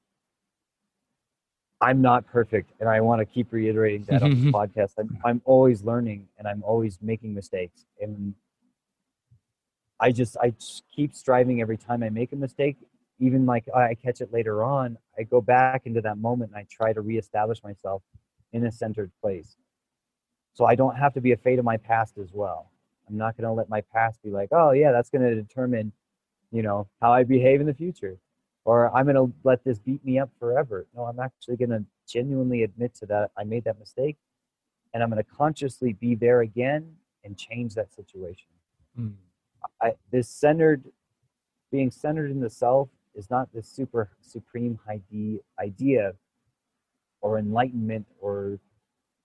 i'm 1.82 2.02
not 2.02 2.26
perfect 2.28 2.72
and 2.80 2.88
i 2.88 3.02
want 3.02 3.20
to 3.20 3.26
keep 3.26 3.52
reiterating 3.52 4.04
that 4.06 4.22
on 4.24 4.30
the 4.30 4.52
podcast. 4.58 4.94
I'm, 5.00 5.18
I'm 5.26 5.42
always 5.46 5.84
learning 5.84 6.28
and 6.38 6.48
i'm 6.48 6.64
always 6.64 7.00
making 7.02 7.34
mistakes 7.34 7.86
and 8.00 8.34
i 10.00 10.12
just 10.12 10.38
i 10.38 10.52
just 10.52 10.84
keep 10.96 11.14
striving 11.14 11.62
every 11.62 11.78
time 11.78 12.04
i 12.04 12.10
make 12.10 12.32
a 12.32 12.36
mistake. 12.36 12.78
Even 13.20 13.46
like 13.46 13.66
i 13.76 13.96
catch 13.96 14.22
it 14.22 14.32
later 14.34 14.64
on 14.64 14.98
i 15.18 15.24
go 15.24 15.42
back 15.42 15.84
into 15.86 16.02
that 16.02 16.18
moment 16.18 16.52
and 16.52 16.58
i 16.58 16.66
try 16.70 16.94
to 16.94 17.02
reestablish 17.02 17.64
myself 17.64 18.02
in 18.54 18.66
a 18.66 18.72
centered 18.72 19.12
place. 19.22 19.56
So 20.54 20.66
i 20.66 20.76
don't 20.76 20.96
have 20.96 21.14
to 21.14 21.22
be 21.22 21.32
afraid 21.32 21.60
of 21.60 21.66
my 21.66 21.78
past 21.78 22.18
as 22.18 22.32
well. 22.34 22.72
I'm 23.10 23.18
not 23.18 23.36
going 23.36 23.46
to 23.46 23.52
let 23.52 23.70
my 23.70 23.82
past 23.82 24.22
be 24.24 24.30
like 24.30 24.50
oh 24.52 24.72
yeah 24.72 24.92
that's 24.92 25.10
going 25.10 25.24
to 25.24 25.36
determine 25.36 25.92
you 26.52 26.62
know 26.62 26.88
how 27.02 27.12
i 27.12 27.24
behave 27.24 27.62
in 27.62 27.68
the 27.68 27.74
future 27.74 28.18
or 28.66 28.96
i'm 28.96 29.06
going 29.06 29.16
to 29.16 29.34
let 29.44 29.64
this 29.64 29.80
beat 29.80 30.04
me 30.06 30.20
up 30.20 30.30
forever. 30.40 30.88
No 30.96 31.04
i'm 31.04 31.20
actually 31.20 31.58
going 31.58 31.70
to 31.72 31.84
genuinely 32.08 32.64
admit 32.64 32.94
to 32.96 33.06
that. 33.06 33.32
I 33.38 33.44
made 33.44 33.64
that 33.66 33.80
mistake 33.80 34.18
and 34.94 35.04
i'm 35.04 35.10
going 35.10 35.24
to 35.24 35.30
consciously 35.30 35.94
be 35.94 36.16
there 36.16 36.42
again 36.42 36.96
and 37.24 37.38
change 37.38 37.76
that 37.76 37.94
situation. 37.94 38.50
Mm, 39.00 39.14
I, 39.82 39.94
this 40.12 40.28
centered 40.28 40.84
being 41.72 41.92
centered 41.92 42.32
in 42.32 42.40
the 42.40 42.50
self 42.50 42.90
is 43.16 43.30
not 43.30 43.50
this 43.54 43.68
super 43.68 44.10
supreme 44.22 44.80
ide- 44.90 45.40
idea 45.60 46.14
or 47.22 47.38
enlightenment 47.38 48.06
or 48.20 48.60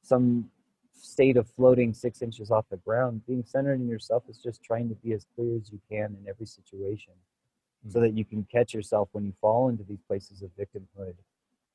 some 0.03 0.49
state 0.93 1.37
of 1.37 1.49
floating 1.51 1.93
six 1.93 2.23
inches 2.23 2.51
off 2.51 2.65
the 2.71 2.77
ground. 2.79 3.23
Being 3.27 3.45
centered 3.45 3.81
in 3.81 3.89
yourself 3.89 4.25
is 4.29 4.39
just 4.39 4.63
trying 4.63 4.89
to 4.89 4.95
be 4.97 5.13
as 5.13 5.27
clear 5.35 5.57
as 5.57 5.71
you 5.71 5.81
can 5.91 6.17
in 6.21 6.29
every 6.29 6.47
situation 6.47 7.13
so 7.89 8.01
that 8.01 8.17
you 8.17 8.25
can 8.25 8.47
catch 8.51 8.75
yourself 8.75 9.09
when 9.13 9.25
you 9.25 9.33
fall 9.41 9.69
into 9.69 9.85
these 9.85 10.01
places 10.07 10.43
of 10.43 10.51
victimhood 10.59 11.15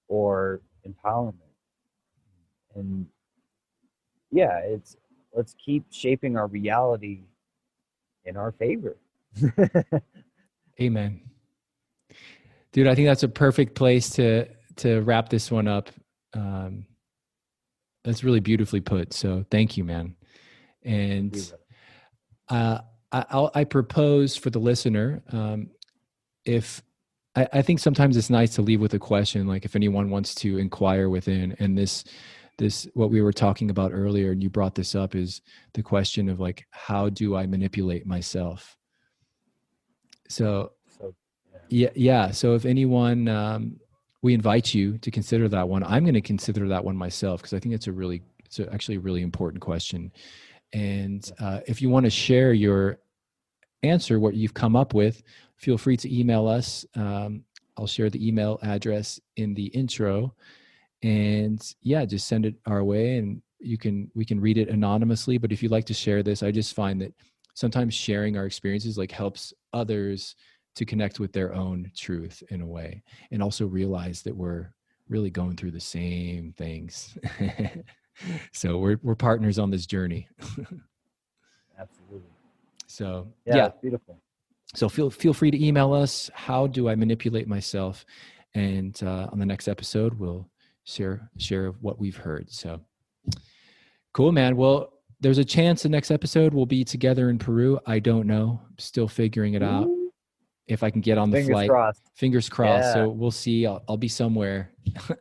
or 0.08 0.62
empowerment. 0.88 1.34
And 2.76 3.06
yeah, 4.32 4.60
it's 4.60 4.98
let's 5.34 5.56
keep 5.64 5.86
shaping 5.90 6.38
our 6.38 6.48
reality 6.48 7.22
in 8.26 8.38
our 8.38 8.52
favor. 8.52 8.98
Amen. 10.82 11.22
Dude, 12.72 12.88
I 12.88 12.96
think 12.96 13.08
that's 13.08 13.24
a 13.24 13.30
perfect 13.30 13.76
place 13.76 14.10
to 14.12 14.48
to 14.78 15.02
wrap 15.02 15.30
this 15.30 15.52
one 15.52 15.68
up. 15.68 15.90
Um, 16.34 16.86
that's 18.04 18.24
really 18.24 18.40
beautifully 18.40 18.82
put. 18.82 19.14
So 19.14 19.46
thank 19.52 19.78
you, 19.78 19.84
man. 19.84 20.16
And 20.84 21.54
uh, 22.50 22.80
I, 23.12 23.26
I'll, 23.30 23.52
I 23.54 23.64
propose 23.64 24.36
for 24.36 24.50
the 24.50 24.60
listener, 24.60 25.22
um, 25.32 25.70
if 26.46 26.82
I, 27.36 27.48
I 27.54 27.62
think 27.62 27.80
sometimes 27.80 28.18
it's 28.18 28.30
nice 28.30 28.56
to 28.56 28.62
leave 28.62 28.82
with 28.82 28.94
a 28.94 29.00
question, 29.00 29.48
like 29.48 29.66
if 29.66 29.76
anyone 29.76 30.10
wants 30.10 30.36
to 30.36 30.58
inquire 30.58 31.10
within, 31.10 31.56
and 31.60 31.78
this 31.78 32.04
this 32.58 32.88
what 32.94 33.10
we 33.10 33.22
were 33.22 33.34
talking 33.34 33.70
about 33.70 33.92
earlier, 33.94 34.32
and 34.32 34.44
you 34.44 34.50
brought 34.50 34.76
this 34.76 34.96
up, 34.96 35.16
is 35.16 35.42
the 35.74 35.84
question 35.84 36.30
of 36.30 36.40
like, 36.40 36.66
how 36.72 37.10
do 37.10 37.36
I 37.36 37.46
manipulate 37.46 38.06
myself? 38.06 38.78
So, 40.28 40.72
So 41.00 41.16
yeah, 41.70 41.90
yeah. 41.96 42.32
So 42.32 42.54
if 42.56 42.66
anyone, 42.66 43.28
um, 43.28 43.80
we 44.22 44.34
invite 44.34 44.74
you 44.74 44.98
to 45.00 45.10
consider 45.10 45.48
that 45.50 45.68
one. 45.68 45.84
I'm 45.84 46.04
going 46.04 46.14
to 46.14 46.22
consider 46.22 46.68
that 46.68 46.84
one 46.84 46.96
myself 46.96 47.42
because 47.42 47.54
I 47.54 47.60
think 47.60 47.74
it's 47.74 47.88
a 47.88 47.92
really, 47.92 48.22
it's 48.46 48.60
actually 48.60 48.98
a 48.98 49.00
really 49.00 49.24
important 49.24 49.62
question. 49.62 50.12
And 50.74 51.30
uh, 51.40 51.62
if 51.68 51.82
you 51.82 51.90
want 51.90 52.06
to 52.06 52.10
share 52.12 52.54
your 52.54 53.00
answer, 53.84 54.20
what 54.20 54.36
you've 54.36 54.54
come 54.54 54.76
up 54.76 54.94
with, 54.94 55.24
feel 55.58 55.78
free 55.78 55.98
to 55.98 56.20
email 56.20 56.48
us. 56.48 56.86
Um, 56.96 57.44
I'll 57.78 57.88
share 57.88 58.10
the 58.10 58.26
email 58.26 58.60
address 58.62 59.20
in 59.38 59.54
the 59.54 59.68
intro, 59.68 60.36
and 61.04 61.62
yeah, 61.82 62.06
just 62.06 62.28
send 62.28 62.46
it 62.46 62.56
our 62.66 62.84
way, 62.84 63.18
and 63.18 63.42
you 63.60 63.78
can 63.78 64.12
we 64.14 64.26
can 64.26 64.40
read 64.40 64.58
it 64.58 64.70
anonymously. 64.70 65.38
But 65.38 65.52
if 65.52 65.64
you'd 65.64 65.72
like 65.72 65.86
to 65.86 65.94
share 65.94 66.22
this, 66.22 66.44
I 66.44 66.52
just 66.52 66.76
find 66.76 67.02
that 67.02 67.14
sometimes 67.54 67.94
sharing 67.94 68.38
our 68.38 68.46
experiences 68.46 68.98
like 68.98 69.12
helps 69.12 69.54
others 69.74 70.36
to 70.76 70.86
connect 70.86 71.20
with 71.20 71.34
their 71.34 71.54
own 71.54 71.92
truth 71.96 72.44
in 72.50 72.62
a 72.62 72.66
way 72.66 73.04
and 73.32 73.44
also 73.44 73.68
realize 73.68 74.22
that 74.22 74.36
we're 74.36 74.74
really 75.10 75.30
going 75.30 75.56
through 75.58 75.72
the 75.72 75.80
same 75.80 76.54
things 76.58 77.18
so 78.54 78.78
we're 78.78 78.98
we're 79.04 79.16
partners 79.16 79.60
on 79.60 79.70
this 79.70 79.86
journey 79.86 80.28
absolutely. 81.80 82.31
So 82.92 83.28
Yeah, 83.46 83.56
yeah, 83.56 83.70
beautiful. 83.82 84.20
so 84.76 84.90
feel 84.90 85.10
feel 85.10 85.34
free 85.34 85.52
to 85.52 85.66
email 85.66 85.94
us 85.94 86.30
how 86.34 86.68
do 86.68 86.90
i 86.90 86.96
manipulate 86.96 87.48
myself? 87.48 88.06
And 88.54 89.02
uh, 89.04 89.28
on 89.32 89.40
the 89.40 89.46
next 89.46 89.68
episode 89.68 90.14
we'll 90.20 90.50
share 90.84 91.30
share 91.38 91.70
what 91.82 92.00
we've 92.00 92.18
heard. 92.18 92.52
So 92.52 92.82
cool 94.14 94.32
man. 94.32 94.56
Well 94.58 94.94
there's 95.22 95.38
a 95.38 95.46
chance 95.46 95.84
the 95.84 95.90
next 95.90 96.10
episode 96.12 96.54
will 96.54 96.66
be 96.66 96.84
together 96.84 97.30
in 97.30 97.38
peru. 97.38 97.80
I 97.86 98.00
don't 98.00 98.26
know. 98.28 98.60
Still 98.80 99.08
figuring 99.08 99.54
it 99.54 99.64
out. 99.64 99.88
If 100.68 100.84
i 100.84 100.90
can 100.90 101.02
get 101.02 101.18
on 101.18 101.30
the 101.30 101.38
Fingers 101.38 101.54
flight. 101.54 101.70
crossed. 101.70 102.02
fingers 102.16 102.50
crossed. 102.50 102.84
Yeah. 102.88 102.94
so 102.94 103.10
we'll 103.10 103.32
see. 103.32 103.66
I'll, 103.66 103.84
I'll 103.88 103.98
be 103.98 104.08
somewhere. 104.08 104.72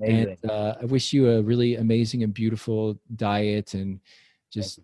Amazing. 0.00 0.36
and 0.42 0.50
uh, 0.50 0.74
i 0.82 0.84
wish 0.86 1.12
you 1.12 1.30
a 1.30 1.42
really 1.42 1.76
amazing 1.76 2.22
and 2.24 2.34
beautiful 2.34 2.98
diet 3.14 3.74
and 3.74 4.00
just 4.50 4.78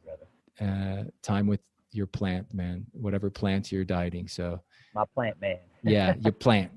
you, 0.60 0.66
uh, 0.66 1.04
time 1.22 1.46
with 1.48 1.60
your 1.92 2.06
plant 2.06 2.52
man 2.52 2.84
whatever 2.92 3.30
plant 3.30 3.72
you're 3.72 3.84
dieting 3.84 4.28
so 4.28 4.60
My 4.94 5.04
plant 5.14 5.40
man. 5.40 5.56
yeah 5.82 6.14
your 6.20 6.32
plant 6.32 6.70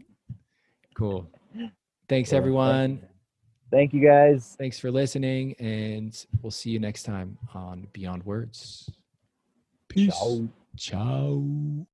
cool 0.95 1.29
thanks 2.07 2.29
Cool. 2.29 2.37
everyone 2.37 3.01
Thank 3.71 3.93
you 3.93 4.05
guys. 4.05 4.55
thanks 4.59 4.79
for 4.79 4.91
listening 4.91 5.55
and 5.59 6.25
we'll 6.41 6.51
see 6.51 6.71
you 6.71 6.79
next 6.79 7.03
time 7.03 7.37
on 7.53 7.87
beyond 7.93 8.23
words 8.25 8.89
peace 9.89 10.13
Ciao. 10.17 10.47
ciao 10.77 11.85